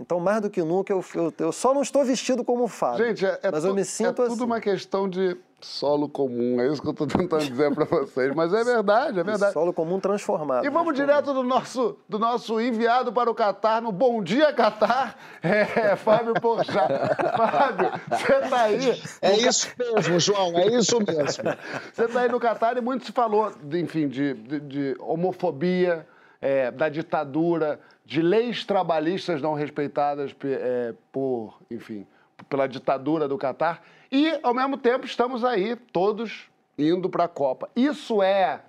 Então, 0.00 0.18
mais 0.18 0.40
do 0.40 0.48
que 0.48 0.62
nunca, 0.62 0.90
eu, 0.90 1.04
eu, 1.14 1.34
eu 1.38 1.52
só 1.52 1.74
não 1.74 1.82
estou 1.82 2.02
vestido 2.02 2.42
como 2.42 2.66
Fábio. 2.66 3.06
Gente, 3.06 3.26
é, 3.26 3.38
é 3.42 3.50
mas 3.50 3.64
eu 3.66 3.74
me 3.74 3.84
sinto 3.84 4.22
é 4.22 4.26
tudo 4.26 4.32
assim. 4.32 4.44
uma 4.44 4.58
questão 4.58 5.06
de 5.06 5.36
solo 5.60 6.08
comum. 6.08 6.58
É 6.58 6.68
isso 6.68 6.80
que 6.80 6.88
eu 6.88 6.92
estou 6.92 7.06
tentando 7.06 7.44
dizer 7.44 7.74
para 7.74 7.84
vocês. 7.84 8.34
Mas 8.34 8.50
é 8.54 8.64
verdade, 8.64 9.20
é 9.20 9.22
verdade. 9.22 9.52
Solo 9.52 9.74
comum 9.74 10.00
transformado. 10.00 10.64
E 10.64 10.70
vamos 10.70 10.94
direto 10.94 11.34
do 11.34 11.42
nosso, 11.42 11.98
do 12.08 12.18
nosso 12.18 12.58
enviado 12.58 13.12
para 13.12 13.30
o 13.30 13.34
Catar, 13.34 13.82
no 13.82 13.92
Bom 13.92 14.22
Dia 14.22 14.54
Catar, 14.54 15.18
é 15.42 15.94
Fábio 15.96 16.32
Porchat. 16.40 16.88
Fábio, 17.36 17.90
você 18.08 18.40
tá 18.48 18.60
aí. 18.62 19.02
É 19.20 19.36
isso 19.36 19.68
mesmo, 19.78 20.18
João, 20.18 20.58
é 20.58 20.66
isso 20.68 20.96
mesmo. 20.98 21.44
Você 21.92 22.08
tá 22.08 22.20
aí 22.20 22.28
no 22.30 22.40
Catar 22.40 22.74
e 22.78 22.80
muito 22.80 23.04
se 23.04 23.12
falou, 23.12 23.52
de, 23.62 23.80
enfim, 23.80 24.08
de, 24.08 24.32
de- 24.32 24.60
de 24.60 24.96
homofobia, 24.98 26.06
é, 26.40 26.70
da 26.70 26.88
ditadura, 26.88 27.78
de 28.10 28.20
leis 28.20 28.64
trabalhistas 28.64 29.40
não 29.40 29.54
respeitadas 29.54 30.32
pe- 30.32 30.58
é, 30.60 30.94
por, 31.12 31.56
enfim, 31.70 32.04
pela 32.48 32.66
ditadura 32.66 33.28
do 33.28 33.38
Catar. 33.38 33.84
E, 34.10 34.36
ao 34.42 34.52
mesmo 34.52 34.76
tempo, 34.76 35.06
estamos 35.06 35.44
aí, 35.44 35.76
todos 35.76 36.50
indo 36.76 37.08
para 37.08 37.26
a 37.26 37.28
Copa. 37.28 37.70
Isso 37.76 38.20
é 38.20 38.62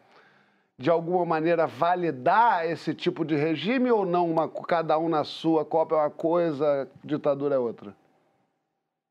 de 0.78 0.92
alguma 0.92 1.26
maneira 1.26 1.66
validar 1.66 2.70
esse 2.70 2.94
tipo 2.94 3.26
de 3.26 3.36
regime 3.36 3.90
ou 3.90 4.06
não? 4.06 4.30
Uma, 4.30 4.48
cada 4.48 5.00
um 5.00 5.10
na 5.10 5.24
sua, 5.24 5.66
Copa 5.66 5.96
é 5.96 5.98
uma 5.98 6.12
coisa, 6.12 6.88
ditadura 7.04 7.56
é 7.56 7.58
outra? 7.58 7.96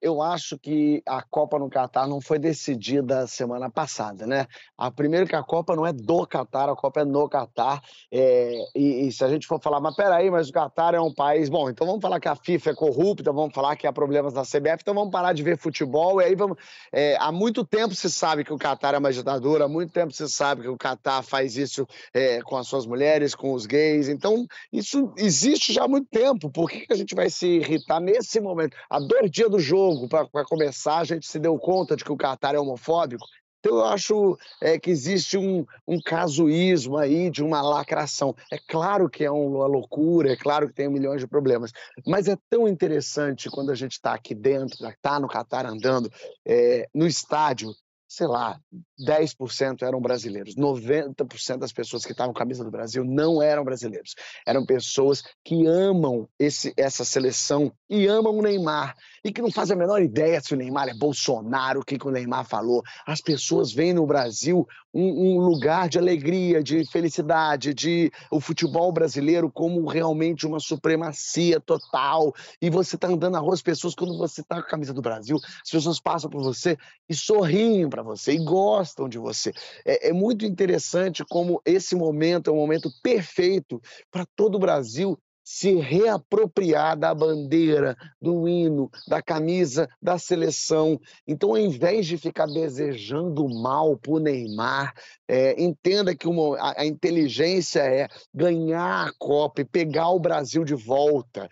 Eu 0.00 0.22
acho 0.22 0.58
que 0.58 1.02
a 1.06 1.22
Copa 1.22 1.58
no 1.58 1.68
Catar 1.68 2.06
não 2.06 2.20
foi 2.20 2.38
decidida 2.38 3.26
semana 3.26 3.70
passada, 3.70 4.26
né? 4.26 4.46
A, 4.76 4.90
primeiro 4.90 5.26
que 5.26 5.36
a 5.36 5.42
Copa 5.42 5.76
não 5.76 5.86
é 5.86 5.92
do 5.92 6.26
Catar, 6.26 6.68
a 6.68 6.76
Copa 6.76 7.00
é 7.00 7.04
no 7.04 7.28
Catar. 7.28 7.82
é, 8.10 8.54
e, 8.74 9.06
e 9.08 9.12
se 9.12 9.24
a 9.24 9.28
gente 9.28 9.46
for 9.46 9.60
falar, 9.60 9.80
mas 9.80 9.94
peraí, 9.94 10.30
mas 10.30 10.48
o 10.48 10.52
Catar 10.52 10.94
é 10.94 11.00
um 11.00 11.12
país. 11.12 11.48
Bom, 11.48 11.68
então 11.68 11.86
vamos 11.86 12.00
falar 12.00 12.20
que 12.20 12.28
a 12.28 12.36
FIFA 12.36 12.70
é 12.70 12.74
corrupta, 12.74 13.32
vamos 13.32 13.54
falar 13.54 13.76
que 13.76 13.86
há 13.86 13.92
problemas 13.92 14.32
na 14.32 14.42
CBF, 14.42 14.78
então 14.80 14.94
vamos 14.94 15.10
parar 15.10 15.32
de 15.32 15.42
ver 15.42 15.58
futebol. 15.58 16.20
E 16.20 16.24
aí 16.24 16.34
vamos. 16.34 16.56
é, 16.92 17.16
há 17.18 17.30
muito 17.32 17.64
tempo 17.64 17.94
se 17.94 18.10
sabe 18.10 18.44
que 18.44 18.52
o 18.52 18.58
Catar 18.58 18.94
é 18.94 18.98
uma 18.98 19.12
ditadura, 19.12 19.64
há 19.64 19.68
muito 19.68 19.92
tempo 19.92 20.12
se 20.12 20.28
sabe 20.28 20.62
que 20.62 20.68
o 20.68 20.76
Catar 20.76 21.22
faz 21.22 21.56
isso 21.56 21.86
é, 22.14 22.40
com 22.42 22.56
as 22.56 22.66
suas 22.66 22.86
mulheres, 22.86 23.34
com 23.34 23.52
os 23.52 23.66
gays. 23.66 24.08
Então, 24.08 24.46
isso 24.72 25.12
existe 25.16 25.72
já 25.72 25.84
há 25.84 25.88
muito 25.88 26.08
tempo. 26.10 26.50
Por 26.50 26.70
que, 26.70 26.86
que 26.86 26.92
a 26.92 26.96
gente 26.96 27.14
vai 27.14 27.28
se 27.30 27.46
irritar 27.46 28.00
nesse 28.00 28.40
momento? 28.40 28.76
Há 28.88 28.98
dois 29.00 29.30
dias 29.30 29.50
do 29.50 29.58
jogo, 29.58 29.89
para 30.08 30.44
começar, 30.44 30.98
a 30.98 31.04
gente 31.04 31.26
se 31.26 31.38
deu 31.38 31.58
conta 31.58 31.96
de 31.96 32.04
que 32.04 32.12
o 32.12 32.16
Catar 32.16 32.54
é 32.54 32.58
homofóbico. 32.58 33.26
Então, 33.60 33.76
eu 33.76 33.84
acho 33.84 34.38
é, 34.60 34.78
que 34.78 34.90
existe 34.90 35.36
um, 35.36 35.66
um 35.86 36.00
casuísmo 36.00 36.96
aí 36.96 37.30
de 37.30 37.42
uma 37.42 37.60
lacração. 37.60 38.34
É 38.50 38.58
claro 38.58 39.08
que 39.08 39.22
é 39.22 39.30
uma 39.30 39.66
loucura, 39.66 40.32
é 40.32 40.36
claro 40.36 40.66
que 40.66 40.74
tem 40.74 40.88
milhões 40.88 41.20
de 41.20 41.26
problemas, 41.26 41.70
mas 42.06 42.26
é 42.26 42.36
tão 42.48 42.66
interessante 42.66 43.50
quando 43.50 43.70
a 43.70 43.74
gente 43.74 43.92
está 43.92 44.14
aqui 44.14 44.34
dentro, 44.34 44.88
está 44.88 45.20
no 45.20 45.28
Catar 45.28 45.66
andando, 45.66 46.10
é, 46.46 46.88
no 46.94 47.06
estádio, 47.06 47.70
sei 48.08 48.26
lá, 48.26 48.58
10% 48.98 49.82
eram 49.82 50.00
brasileiros, 50.00 50.56
90% 50.56 51.58
das 51.58 51.72
pessoas 51.72 52.04
que 52.04 52.10
estavam 52.10 52.32
com 52.32 52.38
a 52.38 52.42
camisa 52.42 52.64
do 52.64 52.70
Brasil 52.70 53.04
não 53.04 53.40
eram 53.40 53.62
brasileiros. 53.62 54.16
Eram 54.44 54.66
pessoas 54.66 55.22
que 55.44 55.66
amam 55.66 56.28
esse, 56.38 56.72
essa 56.76 57.04
seleção 57.04 57.72
e 57.88 58.06
amam 58.06 58.36
o 58.36 58.42
Neymar 58.42 58.96
e 59.24 59.32
que 59.32 59.42
não 59.42 59.50
fazem 59.50 59.74
a 59.74 59.78
menor 59.78 60.00
ideia 60.00 60.40
se 60.40 60.54
o 60.54 60.56
Neymar 60.56 60.88
é 60.88 60.94
Bolsonaro, 60.94 61.80
o 61.80 61.84
que, 61.84 61.98
que 61.98 62.06
o 62.06 62.10
Neymar 62.10 62.44
falou. 62.44 62.82
As 63.06 63.20
pessoas 63.20 63.72
veem 63.72 63.92
no 63.92 64.06
Brasil 64.06 64.66
um, 64.92 65.36
um 65.36 65.38
lugar 65.38 65.88
de 65.88 65.98
alegria, 65.98 66.62
de 66.62 66.84
felicidade, 66.90 67.74
de 67.74 68.10
o 68.30 68.40
futebol 68.40 68.90
brasileiro 68.92 69.50
como 69.50 69.86
realmente 69.86 70.46
uma 70.46 70.58
supremacia 70.58 71.60
total. 71.60 72.34
E 72.60 72.70
você 72.70 72.96
está 72.96 73.08
andando 73.08 73.32
na 73.32 73.38
rua, 73.38 73.54
as 73.54 73.62
pessoas, 73.62 73.94
quando 73.94 74.16
você 74.16 74.40
está 74.40 74.56
com 74.56 74.62
a 74.62 74.70
camisa 74.70 74.94
do 74.94 75.02
Brasil, 75.02 75.36
as 75.36 75.70
pessoas 75.70 76.00
passam 76.00 76.30
por 76.30 76.42
você 76.42 76.76
e 77.08 77.14
sorriem 77.14 77.88
para 77.88 78.02
você 78.02 78.32
e 78.32 78.44
gostam 78.44 79.08
de 79.08 79.18
você. 79.18 79.52
É, 79.84 80.08
é 80.08 80.12
muito 80.12 80.44
interessante 80.44 81.24
como 81.24 81.60
esse 81.64 81.94
momento 81.94 82.50
é 82.50 82.52
um 82.52 82.56
momento 82.56 82.90
perfeito 83.02 83.80
para 84.10 84.24
todo 84.34 84.56
o 84.56 84.58
Brasil 84.58 85.18
se 85.44 85.74
reapropriar 85.74 86.98
da 86.98 87.14
bandeira, 87.14 87.96
do 88.20 88.48
hino, 88.48 88.90
da 89.08 89.22
camisa 89.22 89.88
da 90.00 90.18
seleção. 90.18 91.00
Então, 91.26 91.50
ao 91.50 91.58
invés 91.58 92.06
de 92.06 92.16
ficar 92.16 92.46
desejando 92.46 93.48
mal 93.48 93.96
para 93.96 94.12
o 94.12 94.18
Neymar, 94.18 94.94
é, 95.26 95.60
entenda 95.60 96.14
que 96.14 96.28
uma- 96.28 96.58
a, 96.58 96.82
a 96.82 96.86
inteligência 96.86 97.80
é 97.80 98.08
ganhar 98.34 99.08
a 99.08 99.12
Copa 99.18 99.60
e 99.62 99.64
pegar 99.64 100.10
o 100.10 100.20
Brasil 100.20 100.64
de 100.64 100.74
volta, 100.74 101.48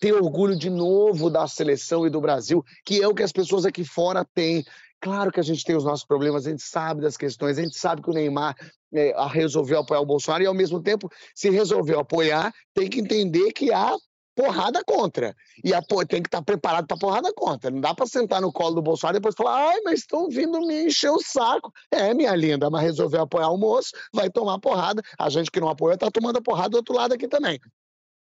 ter 0.00 0.12
orgulho 0.12 0.56
de 0.56 0.70
novo 0.70 1.30
da 1.30 1.46
seleção 1.46 2.06
e 2.06 2.10
do 2.10 2.20
Brasil, 2.20 2.64
que 2.84 3.02
é 3.02 3.08
o 3.08 3.14
que 3.14 3.22
as 3.22 3.32
pessoas 3.32 3.64
aqui 3.64 3.84
fora 3.84 4.24
têm. 4.34 4.64
Claro 5.00 5.30
que 5.30 5.38
a 5.38 5.42
gente 5.44 5.64
tem 5.64 5.76
os 5.76 5.84
nossos 5.84 6.04
problemas, 6.04 6.46
a 6.46 6.50
gente 6.50 6.62
sabe 6.62 7.00
das 7.02 7.16
questões, 7.16 7.58
a 7.58 7.62
gente 7.62 7.78
sabe 7.78 8.02
que 8.02 8.10
o 8.10 8.12
Neymar 8.12 8.56
é, 8.92 9.12
a- 9.14 9.28
resolveu 9.28 9.78
apoiar 9.80 10.00
o 10.00 10.06
Bolsonaro 10.06 10.42
e, 10.42 10.46
ao 10.46 10.54
mesmo 10.54 10.82
tempo, 10.82 11.08
se 11.34 11.50
resolveu 11.50 12.00
apoiar, 12.00 12.52
tem 12.74 12.88
que 12.88 13.00
entender 13.00 13.52
que 13.52 13.72
há 13.72 13.94
porrada 14.34 14.82
contra. 14.84 15.34
E 15.64 15.74
apo- 15.74 16.06
tem 16.06 16.22
que 16.22 16.28
estar 16.28 16.42
preparado 16.42 16.86
para 16.86 16.96
porrada 16.96 17.32
contra. 17.34 17.70
Não 17.70 17.80
dá 17.80 17.92
para 17.94 18.06
sentar 18.06 18.40
no 18.40 18.52
colo 18.52 18.76
do 18.76 18.82
Bolsonaro 18.82 19.16
e 19.16 19.20
depois 19.20 19.34
falar, 19.36 19.70
ai, 19.70 19.80
mas 19.84 20.00
estão 20.00 20.28
vindo 20.28 20.60
me 20.60 20.86
encher 20.86 21.10
o 21.10 21.20
saco. 21.20 21.72
É, 21.92 22.14
minha 22.14 22.34
linda, 22.36 22.70
mas 22.70 22.82
resolveu 22.82 23.22
apoiar 23.22 23.50
o 23.50 23.56
moço, 23.58 23.90
vai 24.14 24.30
tomar 24.30 24.58
porrada. 24.60 25.02
A 25.18 25.28
gente 25.28 25.50
que 25.50 25.60
não 25.60 25.68
apoia 25.68 25.94
está 25.94 26.10
tomando 26.10 26.38
a 26.38 26.42
porrada 26.42 26.70
do 26.70 26.76
outro 26.76 26.94
lado 26.94 27.14
aqui 27.14 27.26
também. 27.26 27.58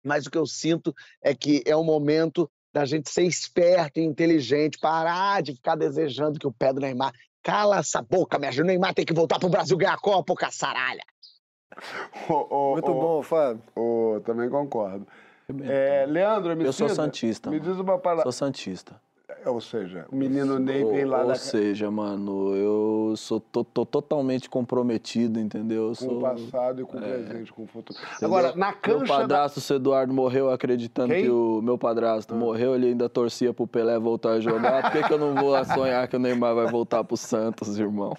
Mas 0.04 0.26
o 0.26 0.32
que 0.32 0.38
eu 0.38 0.46
sinto 0.46 0.94
é 1.22 1.34
que 1.36 1.64
é 1.66 1.76
o 1.76 1.84
momento 1.84 2.50
da 2.76 2.84
gente 2.84 3.10
ser 3.10 3.24
esperto 3.24 4.02
e 4.02 4.04
inteligente, 4.04 4.78
parar 4.78 5.42
de 5.42 5.54
ficar 5.54 5.78
desejando 5.78 6.38
que 6.38 6.46
o 6.46 6.52
pé 6.52 6.74
do 6.74 6.82
Neymar. 6.82 7.14
Cala 7.42 7.78
essa 7.78 8.02
boca, 8.02 8.38
minha 8.38 8.52
gente. 8.52 8.64
O 8.64 8.66
Neymar 8.66 8.94
tem 8.94 9.06
que 9.06 9.14
voltar 9.14 9.40
pro 9.40 9.48
Brasil 9.48 9.78
ganhar 9.78 9.94
a 9.94 9.98
Copa, 9.98 10.36
caçaralha. 10.36 11.04
Muito 12.28 12.94
bom, 12.94 13.22
Fábio. 13.24 13.64
Também 14.26 14.50
concordo. 14.50 15.08
É, 15.64 16.06
Leandro, 16.06 16.62
Eu 16.62 16.74
sou 16.74 16.90
santista. 16.90 17.50
Me 17.50 17.60
mano. 17.60 17.72
diz 17.72 17.80
uma 17.80 17.98
palavra. 17.98 18.24
Sou 18.24 18.32
santista. 18.34 19.00
Ou 19.46 19.62
seja, 19.62 20.06
o 20.12 20.16
menino 20.16 20.58
Ney 20.58 20.84
vem 20.84 21.06
lá 21.06 21.22
ou 21.22 21.28
da... 21.28 21.36
seja, 21.36 21.92
mano, 21.92 22.56
eu 22.56 23.14
sou 23.16 23.40
tô, 23.40 23.64
tô 23.64 23.86
totalmente 23.86 24.50
comprometido, 24.50 25.40
entendeu? 25.40 25.84
Eu 25.84 25.90
com 25.90 25.96
sou... 25.96 26.18
o 26.18 26.22
passado 26.22 26.82
e 26.82 26.84
com 26.86 26.98
o 26.98 27.02
presente, 27.02 27.54
com 27.54 27.64
o 27.64 27.68
futuro. 27.68 28.00
Entendeu? 28.00 28.26
Agora, 28.28 28.56
na 28.56 28.68
Meu 28.72 28.76
cancha 28.82 29.06
da... 29.14 29.20
padrasto, 29.20 29.74
o 29.74 29.76
Eduardo, 29.76 30.14
morreu 30.14 30.50
acreditando 30.50 31.14
Quem? 31.14 31.24
que 31.26 31.30
o 31.30 31.62
meu 31.62 31.78
padrasto 31.78 32.34
Ah. 32.34 32.38
morreu, 32.38 32.74
ele 32.76 32.88
ainda 32.88 33.08
torcia 33.08 33.54
pro 33.54 33.68
Pelé 33.68 34.00
voltar 34.00 34.32
a 34.32 34.40
jogar. 34.40 34.82
Por 34.82 34.92
que, 34.92 35.04
que 35.08 35.14
eu 35.14 35.20
não 35.20 35.36
vou 35.36 35.64
sonhar 35.66 36.08
que 36.08 36.16
o 36.16 36.20
Neymar 36.20 36.56
vai 36.56 36.68
voltar 36.68 37.04
pro 37.04 37.16
Santos, 37.16 37.78
irmão? 37.78 38.14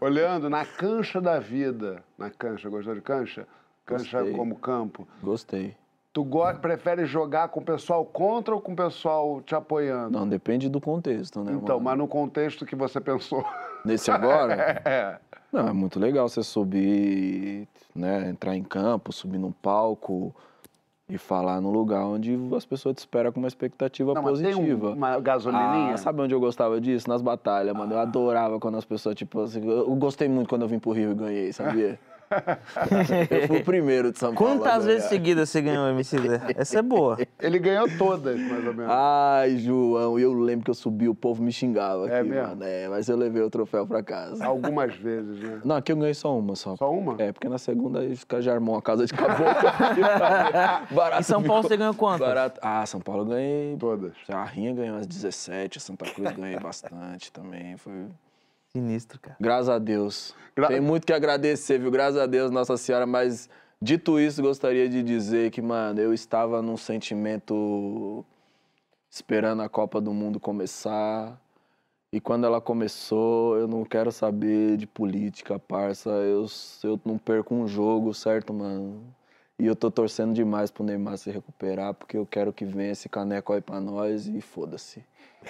Ô, 0.00 0.06
Leandro, 0.06 0.50
na 0.50 0.64
cancha 0.66 1.20
da 1.20 1.38
vida, 1.38 2.02
na 2.18 2.28
cancha, 2.30 2.68
gostou 2.68 2.94
de 2.94 3.00
cancha? 3.00 3.46
Cancha 3.86 4.18
Gostei. 4.18 4.36
como 4.36 4.56
campo. 4.56 5.08
Gostei. 5.22 5.74
Tu 6.12 6.26
prefere 6.60 7.06
jogar 7.06 7.48
com 7.48 7.60
o 7.60 7.64
pessoal 7.64 8.04
contra 8.04 8.54
ou 8.54 8.60
com 8.60 8.72
o 8.72 8.76
pessoal 8.76 9.40
te 9.40 9.54
apoiando? 9.54 10.18
Não, 10.18 10.28
depende 10.28 10.68
do 10.68 10.78
contexto, 10.80 11.42
né, 11.42 11.52
Então, 11.54 11.76
mano? 11.76 11.84
mas 11.84 11.98
no 11.98 12.06
contexto 12.06 12.66
que 12.66 12.76
você 12.76 13.00
pensou. 13.00 13.42
Nesse 13.84 14.10
agora? 14.10 14.54
é. 14.84 15.18
Não, 15.50 15.68
é 15.68 15.72
muito 15.72 15.98
legal 15.98 16.28
você 16.28 16.42
subir, 16.42 17.66
né, 17.94 18.28
entrar 18.28 18.54
em 18.56 18.62
campo, 18.62 19.10
subir 19.12 19.38
num 19.38 19.52
palco 19.52 20.34
e 21.08 21.16
falar 21.16 21.60
num 21.62 21.70
lugar 21.70 22.04
onde 22.04 22.38
as 22.56 22.64
pessoas 22.66 22.94
te 22.94 22.98
esperam 22.98 23.32
com 23.32 23.38
uma 23.40 23.48
expectativa 23.48 24.12
Não, 24.14 24.22
mas 24.22 24.38
tem 24.40 24.52
positiva. 24.52 24.90
um- 24.90 24.92
uma 24.94 25.18
gasolininha? 25.18 25.94
Ah, 25.94 25.98
sabe 25.98 26.20
onde 26.20 26.34
eu 26.34 26.40
gostava 26.40 26.78
disso? 26.80 27.08
Nas 27.08 27.22
batalhas, 27.22 27.74
mano. 27.74 27.94
Eu 27.94 27.98
adorava 27.98 28.58
quando 28.60 28.76
as 28.76 28.84
pessoas, 28.84 29.14
tipo 29.14 29.40
assim, 29.40 29.66
eu 29.66 29.94
gostei 29.96 30.28
muito 30.28 30.48
quando 30.48 30.62
eu 30.62 30.68
vim 30.68 30.78
pro 30.78 30.92
Rio 30.92 31.12
e 31.12 31.14
ganhei, 31.14 31.52
sabia? 31.54 31.98
eu 33.30 33.46
fui 33.48 33.58
o 33.60 33.64
primeiro 33.64 34.12
de 34.12 34.18
São 34.18 34.34
Paulo. 34.34 34.54
a 34.54 34.58
Quantas 34.58 34.84
vezes 34.84 35.08
seguidas 35.08 35.48
você 35.50 35.60
ganhou, 35.60 35.88
MC 35.88 36.18
Zé? 36.18 36.40
Essa 36.56 36.78
é 36.78 36.82
boa. 36.82 37.18
Ele 37.40 37.58
ganhou 37.58 37.86
todas, 37.98 38.38
mais 38.38 38.66
ou 38.66 38.74
menos. 38.74 38.90
Ai, 38.92 39.56
João, 39.58 40.18
eu 40.18 40.32
lembro 40.32 40.64
que 40.64 40.70
eu 40.70 40.74
subi, 40.74 41.08
o 41.08 41.14
povo 41.14 41.42
me 41.42 41.52
xingava 41.52 42.06
aqui, 42.06 42.14
É 42.14 42.22
mesmo? 42.22 42.48
mano. 42.48 42.64
É, 42.64 42.88
mas 42.88 43.08
eu 43.08 43.16
levei 43.16 43.42
o 43.42 43.50
troféu 43.50 43.86
pra 43.86 44.02
casa. 44.02 44.44
Algumas 44.44 44.94
vezes, 44.94 45.38
né? 45.40 45.60
Não, 45.64 45.76
aqui 45.76 45.92
eu 45.92 45.96
ganhei 45.96 46.14
só 46.14 46.36
uma 46.38 46.54
só. 46.56 46.76
Só 46.76 46.90
uma? 46.90 47.16
É, 47.20 47.32
porque 47.32 47.48
na 47.48 47.58
segunda 47.58 48.00
aí 48.00 48.12
os 48.12 48.24
caras 48.24 48.44
já 48.44 48.52
armou 48.54 48.74
uma 48.74 48.82
casa 48.82 49.06
de 49.06 49.12
caboclo. 49.12 49.44
Barato 50.90 51.20
Em 51.20 51.22
São 51.24 51.42
Paulo 51.42 51.62
ficou- 51.62 51.70
você 51.70 51.76
ganhou 51.76 51.94
quantas? 51.94 52.26
Barato. 52.26 52.60
Ah, 52.62 52.84
São 52.86 53.00
Paulo 53.00 53.22
eu 53.22 53.26
ganhei. 53.26 53.76
Todas. 53.78 54.12
A 54.28 54.44
Rinha 54.44 54.72
ganhou 54.74 54.96
umas 54.96 55.06
17, 55.06 55.78
a 55.78 55.80
Santa 55.80 56.04
Cruz 56.10 56.30
ganhei 56.32 56.58
bastante 56.58 57.32
também. 57.32 57.76
Foi. 57.76 57.92
Sinistro, 58.76 59.20
cara. 59.20 59.36
Graças 59.38 59.68
a 59.68 59.78
Deus. 59.78 60.34
Gra- 60.56 60.68
Tem 60.68 60.80
muito 60.80 61.06
que 61.06 61.12
agradecer, 61.12 61.78
viu? 61.78 61.90
Graças 61.90 62.16
a 62.20 62.24
Deus, 62.26 62.50
Nossa 62.50 62.76
Senhora, 62.78 63.06
mas 63.06 63.48
dito 63.80 64.18
isso, 64.18 64.40
gostaria 64.40 64.88
de 64.88 65.02
dizer 65.02 65.50
que, 65.50 65.60
mano, 65.60 66.00
eu 66.00 66.14
estava 66.14 66.62
num 66.62 66.76
sentimento 66.78 68.24
esperando 69.10 69.60
a 69.62 69.68
Copa 69.68 70.00
do 70.00 70.12
Mundo 70.14 70.40
começar. 70.40 71.38
E 72.14 72.20
quando 72.20 72.44
ela 72.46 72.60
começou, 72.62 73.56
eu 73.58 73.66
não 73.68 73.84
quero 73.84 74.10
saber 74.10 74.76
de 74.78 74.86
política, 74.86 75.58
parça. 75.58 76.08
Eu, 76.10 76.46
eu 76.82 77.00
não 77.04 77.18
perco 77.18 77.54
um 77.54 77.66
jogo, 77.68 78.14
certo, 78.14 78.52
mano? 78.54 79.02
E 79.58 79.66
eu 79.66 79.76
tô 79.76 79.90
torcendo 79.90 80.32
demais 80.32 80.70
pro 80.70 80.82
Neymar 80.82 81.16
se 81.18 81.30
recuperar, 81.30 81.92
porque 81.94 82.16
eu 82.16 82.24
quero 82.26 82.52
que 82.54 82.64
venha 82.64 82.92
esse 82.92 83.08
caneco 83.08 83.52
aí 83.52 83.60
pra 83.60 83.80
nós 83.80 84.26
e 84.26 84.40
foda-se. 84.40 85.04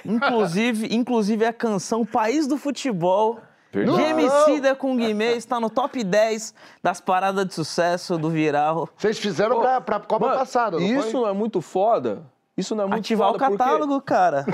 Inclusive, 0.05 0.95
inclusive 0.95 1.45
a 1.45 1.53
canção 1.53 2.05
País 2.05 2.47
do 2.47 2.57
Futebol 2.57 3.35
de 3.71 3.79
Verdade. 3.81 4.03
Emicida 4.03 4.75
com 4.75 4.95
Guimê 4.97 5.35
está 5.37 5.59
no 5.59 5.71
top 5.71 6.05
10 6.05 6.55
das 6.83 7.01
paradas 7.01 7.47
de 7.47 7.55
sucesso 7.55 8.19
do 8.19 8.29
Viral. 8.29 8.89
Vocês 8.97 9.19
fizeram 9.19 9.61
pra, 9.61 9.81
pra 9.81 9.99
Copa 10.01 10.27
Mano, 10.27 10.39
passada, 10.39 10.79
não 10.79 10.87
Isso 10.87 11.11
foi? 11.11 11.21
não 11.21 11.27
é 11.29 11.33
muito 11.33 11.61
foda? 11.63 12.23
Isso 12.55 12.75
não 12.75 12.85
é 12.85 12.87
muito 12.87 13.01
Ativar 13.01 13.31
o 13.31 13.33
foda 13.33 13.47
porque- 13.47 13.57
catálogo, 13.57 14.01
cara. 14.03 14.45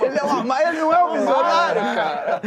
Ele 0.00 0.16
é 0.18 0.22
uma 0.22 0.44
maia, 0.44 0.72
não 0.72 0.92
é 0.92 1.04
um 1.04 1.12
visionário, 1.12 1.82
cara. 1.94 2.40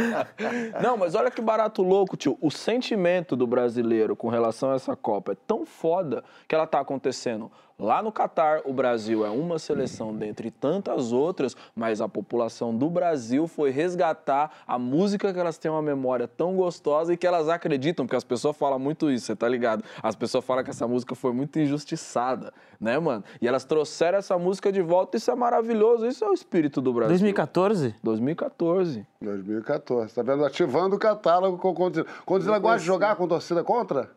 Não, 0.82 0.96
mas 0.96 1.14
olha 1.14 1.30
que 1.30 1.40
barato 1.42 1.82
louco, 1.82 2.16
tio. 2.16 2.38
O 2.40 2.50
sentimento 2.50 3.36
do 3.36 3.46
brasileiro 3.46 4.16
com 4.16 4.28
relação 4.28 4.70
a 4.70 4.74
essa 4.74 4.96
Copa 4.96 5.32
é 5.32 5.36
tão 5.46 5.66
foda 5.66 6.24
que 6.48 6.54
ela 6.54 6.66
tá 6.66 6.80
acontecendo 6.80 7.50
lá 7.78 8.02
no 8.02 8.10
Catar. 8.10 8.62
O 8.64 8.72
Brasil 8.72 9.24
é 9.24 9.30
uma 9.30 9.58
seleção 9.58 10.14
dentre 10.14 10.50
tantas 10.50 11.12
outras, 11.12 11.56
mas 11.74 12.00
a 12.00 12.08
população 12.08 12.76
do 12.76 12.90
Brasil 12.90 13.46
foi 13.46 13.70
resgatar 13.70 14.50
a 14.66 14.78
música 14.78 15.32
que 15.32 15.38
elas 15.38 15.56
têm 15.58 15.70
uma 15.70 15.80
memória 15.82 16.26
tão 16.26 16.56
gostosa 16.56 17.12
e 17.12 17.16
que 17.16 17.26
elas 17.26 17.48
acreditam, 17.48 18.04
porque 18.04 18.16
as 18.16 18.24
pessoas 18.24 18.56
falam 18.56 18.78
muito 18.78 19.10
isso, 19.10 19.26
você 19.26 19.36
tá 19.36 19.48
ligado? 19.48 19.84
As 20.02 20.16
pessoas 20.16 20.44
falam 20.44 20.64
que 20.64 20.70
essa 20.70 20.88
música 20.88 21.14
foi 21.14 21.32
muito 21.32 21.58
injustiçada, 21.58 22.52
né, 22.80 22.98
mano? 22.98 23.22
E 23.40 23.46
elas 23.46 23.64
trouxeram 23.64 24.18
essa 24.18 24.36
música 24.38 24.72
de 24.72 24.82
volta, 24.82 25.16
isso 25.16 25.30
é 25.30 25.34
maravilhoso, 25.34 26.06
isso 26.06 26.24
é 26.24 26.28
o 26.28 26.32
espírito 26.32 26.80
do 26.80 26.92
Brasil. 26.92 27.10
2014? 27.10 27.94
2014. 28.02 29.06
2014, 29.20 30.14
tá 30.14 30.22
vendo? 30.22 30.44
Ativando 30.44 30.96
o 30.96 30.98
catálogo 30.98 31.58
com 31.58 31.70
o 31.70 31.74
Condzilla. 31.74 32.06
Condzilla 32.24 32.58
gosta 32.58 32.80
de 32.80 32.86
jogar 32.86 33.16
com 33.16 33.28
torcida 33.28 33.62
contra? 33.62 34.10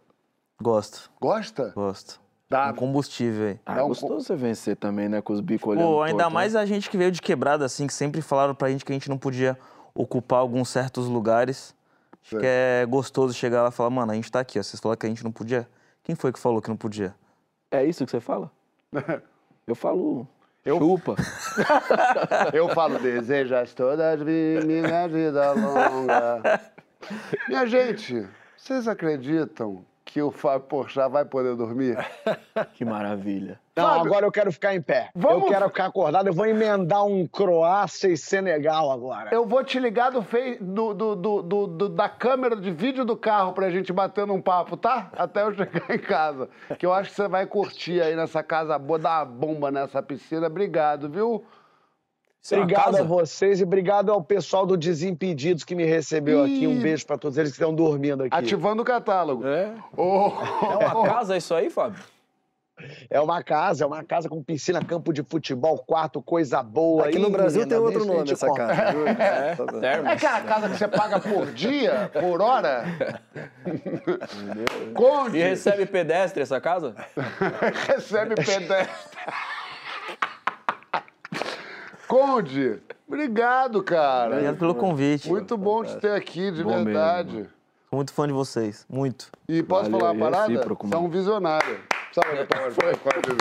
Gosto, 0.61 1.09
Gosta? 1.19 1.71
gosto. 1.75 2.20
Dá. 2.51 2.69
Um 2.69 2.75
combustível 2.75 3.47
aí. 3.47 3.59
Ah, 3.65 3.75
Dá 3.75 3.85
um 3.85 3.87
gostoso 3.87 4.25
você 4.25 4.35
vencer 4.35 4.75
também, 4.75 5.07
né? 5.07 5.21
Com 5.21 5.31
os 5.31 5.39
bicos 5.39 5.69
olhando 5.69 5.85
Pô, 5.85 6.01
ainda 6.01 6.17
torto, 6.23 6.29
né? 6.29 6.33
mais 6.33 6.53
a 6.53 6.65
gente 6.65 6.89
que 6.89 6.97
veio 6.97 7.09
de 7.09 7.21
quebrada, 7.21 7.63
assim, 7.63 7.87
que 7.87 7.93
sempre 7.93 8.21
falaram 8.21 8.53
pra 8.53 8.69
gente 8.69 8.83
que 8.83 8.91
a 8.91 8.95
gente 8.95 9.09
não 9.09 9.17
podia 9.17 9.57
ocupar 9.95 10.39
alguns 10.39 10.67
certos 10.67 11.07
lugares. 11.07 11.73
Acho 12.21 12.37
que 12.37 12.45
é 12.45 12.85
gostoso 12.87 13.33
chegar 13.33 13.63
lá 13.63 13.69
e 13.69 13.71
falar, 13.71 13.89
mano, 13.89 14.11
a 14.11 14.15
gente 14.15 14.29
tá 14.29 14.41
aqui, 14.41 14.59
ó. 14.59 14.63
Vocês 14.63 14.81
falaram 14.81 14.99
que 14.99 15.05
a 15.05 15.09
gente 15.09 15.23
não 15.23 15.31
podia. 15.31 15.65
Quem 16.03 16.13
foi 16.13 16.33
que 16.33 16.39
falou 16.39 16.61
que 16.61 16.69
não 16.69 16.75
podia? 16.75 17.15
É 17.71 17.85
isso 17.85 18.05
que 18.05 18.11
você 18.11 18.19
fala? 18.19 18.51
Eu 19.65 19.73
falo... 19.73 20.27
Eu- 20.65 20.77
Chupa. 20.77 21.15
Eu 22.53 22.67
falo, 22.69 22.99
desejas 22.99 23.73
todas 23.73 24.21
minha 24.21 25.07
vida 25.07 25.53
longa. 25.53 26.61
Minha 27.47 27.65
gente, 27.65 28.27
vocês 28.55 28.87
acreditam 28.87 29.83
que 30.13 30.21
o 30.21 30.29
Fábio 30.31 30.67
Porchat 30.67 31.09
vai 31.09 31.23
poder 31.25 31.55
dormir? 31.55 31.97
que 32.75 32.83
maravilha. 32.83 33.59
Não, 33.75 33.85
Fábio, 33.85 34.01
agora 34.07 34.25
eu 34.25 34.31
quero 34.31 34.51
ficar 34.51 34.75
em 34.75 34.81
pé. 34.81 35.09
Vamos- 35.15 35.43
Eu 35.43 35.47
quero 35.49 35.67
ficar 35.69 35.85
acordado. 35.85 36.27
Eu 36.27 36.33
vou 36.33 36.45
emendar 36.45 37.05
um 37.05 37.25
Croácia 37.25 38.09
e 38.09 38.17
Senegal 38.17 38.91
agora. 38.91 39.29
Eu 39.31 39.45
vou 39.45 39.63
te 39.63 39.79
ligar 39.79 40.11
do, 40.11 40.21
fei- 40.21 40.57
do- 40.59 40.93
do- 40.93 41.15
do- 41.15 41.41
do- 41.41 41.67
do- 41.67 41.89
da 41.89 42.09
câmera 42.09 42.55
de 42.57 42.69
vídeo 42.69 43.05
do 43.05 43.15
carro 43.15 43.53
pra 43.53 43.69
gente 43.69 43.93
bater 43.93 44.27
num 44.27 44.41
papo, 44.41 44.75
tá? 44.75 45.09
Até 45.13 45.43
eu 45.43 45.53
chegar 45.53 45.89
em 45.89 45.99
casa. 45.99 46.49
Que 46.77 46.85
eu 46.85 46.93
acho 46.93 47.09
que 47.11 47.15
você 47.15 47.27
vai 47.29 47.45
curtir 47.45 48.01
aí 48.01 48.15
nessa 48.15 48.43
casa 48.43 48.77
boa, 48.77 48.99
dar 48.99 49.19
uma 49.19 49.25
bomba 49.25 49.71
nessa 49.71 50.01
piscina. 50.03 50.47
Obrigado, 50.47 51.09
viu? 51.09 51.45
Isso 52.41 52.55
é 52.55 52.59
Obrigado 52.59 52.97
a 52.97 53.03
vocês 53.03 53.59
e 53.59 53.63
obrigado 53.63 54.11
ao 54.11 54.23
pessoal 54.23 54.65
do 54.65 54.75
Desimpedidos 54.75 55.63
que 55.63 55.75
me 55.75 55.85
recebeu 55.85 56.41
aqui. 56.43 56.65
Um 56.65 56.79
Ih. 56.79 56.81
beijo 56.81 57.05
pra 57.05 57.15
todos 57.17 57.37
eles 57.37 57.51
que 57.51 57.57
estão 57.57 57.73
dormindo 57.73 58.23
aqui. 58.23 58.35
Ativando 58.35 58.81
o 58.81 58.85
catálogo. 58.85 59.45
É? 59.45 59.71
Ô, 59.95 60.31
É 60.81 60.87
uma 60.87 61.03
casa 61.05 61.37
isso 61.37 61.53
aí, 61.53 61.69
Fábio? 61.69 62.01
É 63.11 63.21
uma 63.21 63.43
casa, 63.43 63.83
é 63.83 63.87
uma 63.87 64.03
casa 64.03 64.27
com 64.27 64.41
piscina, 64.41 64.83
campo 64.83 65.13
de 65.13 65.21
futebol, 65.21 65.77
quarto, 65.77 66.19
coisa 66.19 66.63
boa. 66.63 67.05
Aqui 67.05 67.19
no 67.19 67.27
Ih, 67.27 67.31
Brasil 67.31 67.59
menina, 67.61 67.77
tem 67.77 67.85
outro 67.85 68.05
nome 68.11 68.31
essa 68.31 68.47
contar. 68.47 68.75
casa. 68.75 68.97
É, 69.21 69.55
bem. 70.01 70.09
É 70.09 70.13
aquela 70.13 70.41
casa 70.41 70.69
que 70.69 70.77
você 70.77 70.87
paga 70.87 71.19
por 71.19 71.51
dia, 71.51 72.09
por 72.11 72.41
hora? 72.41 72.83
E 73.67 74.93
Conde, 74.95 75.37
recebe 75.37 75.85
pedestre 75.85 76.41
essa 76.41 76.59
casa? 76.59 76.95
recebe 77.87 78.33
pedestre. 78.33 78.89
Conde, 82.11 82.77
obrigado, 83.07 83.81
cara. 83.81 84.31
Obrigado 84.31 84.57
pelo 84.57 84.75
convite. 84.75 85.29
Muito 85.29 85.55
bom 85.57 85.81
te 85.81 85.95
ter 85.95 86.11
aqui, 86.11 86.51
de 86.51 86.61
Bom 86.61 86.71
mesmo, 86.71 86.83
verdade. 86.83 87.49
Sou 87.89 87.95
muito 87.95 88.11
fã 88.11 88.27
de 88.27 88.33
vocês. 88.33 88.85
Muito. 88.89 89.29
E 89.47 89.63
posso 89.63 89.89
Valeu, 89.89 89.99
falar 89.99 90.11
uma 90.11 90.27
é 90.27 90.29
parada? 90.29 90.75
Você 90.75 90.93
é 90.93 90.97
um 90.97 91.07
visionário. 91.07 91.79
Sabe 92.11 92.45
pra 92.45 92.69
Conde 92.69 93.31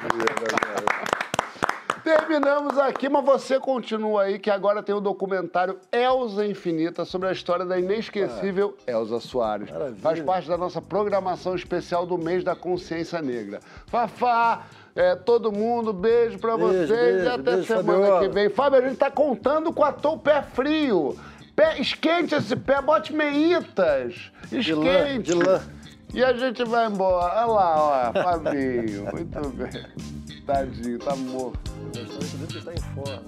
Terminamos 2.04 2.78
aqui, 2.78 3.08
mas 3.08 3.24
você 3.24 3.58
continua 3.58 4.22
aí, 4.22 4.38
que 4.38 4.48
agora 4.48 4.84
tem 4.84 4.94
o 4.94 5.00
documentário 5.00 5.78
Elza 5.90 6.46
Infinita 6.46 7.04
sobre 7.04 7.28
a 7.28 7.32
história 7.32 7.64
da 7.66 7.78
inesquecível 7.78 8.76
Elza 8.86 9.18
Soares. 9.18 9.68
Faz 10.00 10.20
parte 10.20 10.48
da 10.48 10.56
nossa 10.56 10.80
programação 10.80 11.56
especial 11.56 12.06
do 12.06 12.16
mês 12.16 12.44
da 12.44 12.54
consciência 12.54 13.20
negra. 13.20 13.60
Fafá, 13.86 14.64
é, 14.94 15.14
todo 15.14 15.52
mundo, 15.52 15.92
beijo 15.92 16.38
pra 16.38 16.56
Beijo, 16.56 16.72
vocês 16.72 16.88
beijo, 16.88 17.24
e 17.24 17.28
até 17.28 17.38
beijo, 17.52 17.66
semana 17.66 17.98
Fabiola. 17.98 18.20
que 18.20 18.28
vem. 18.28 18.48
Fábio, 18.48 18.78
a 18.78 18.82
gente 18.88 18.96
tá 18.96 19.10
contando 19.10 19.72
com 19.72 19.84
a 19.84 19.92
tou 19.92 20.18
pé 20.18 20.42
frio. 20.42 21.16
Pé, 21.54 21.80
esquente 21.80 22.34
esse 22.34 22.56
pé, 22.56 22.80
bote 22.80 23.12
meitas. 23.12 24.30
De 24.50 24.74
lã, 24.74 24.84
Esquente. 25.08 25.22
de 25.22 25.34
lã. 25.34 25.60
E 26.12 26.24
a 26.24 26.32
gente 26.32 26.64
vai 26.64 26.86
embora. 26.86 27.32
Olha 27.34 27.46
lá, 27.46 28.10
ó, 28.10 28.12
Fabinho. 28.22 29.04
Muito 29.12 29.48
bem. 29.50 29.86
Tadinho, 30.46 30.98
tá 30.98 31.14
morto. 31.14 31.70
Está 32.56 32.72
em 32.72 32.80
forma. 32.94 33.22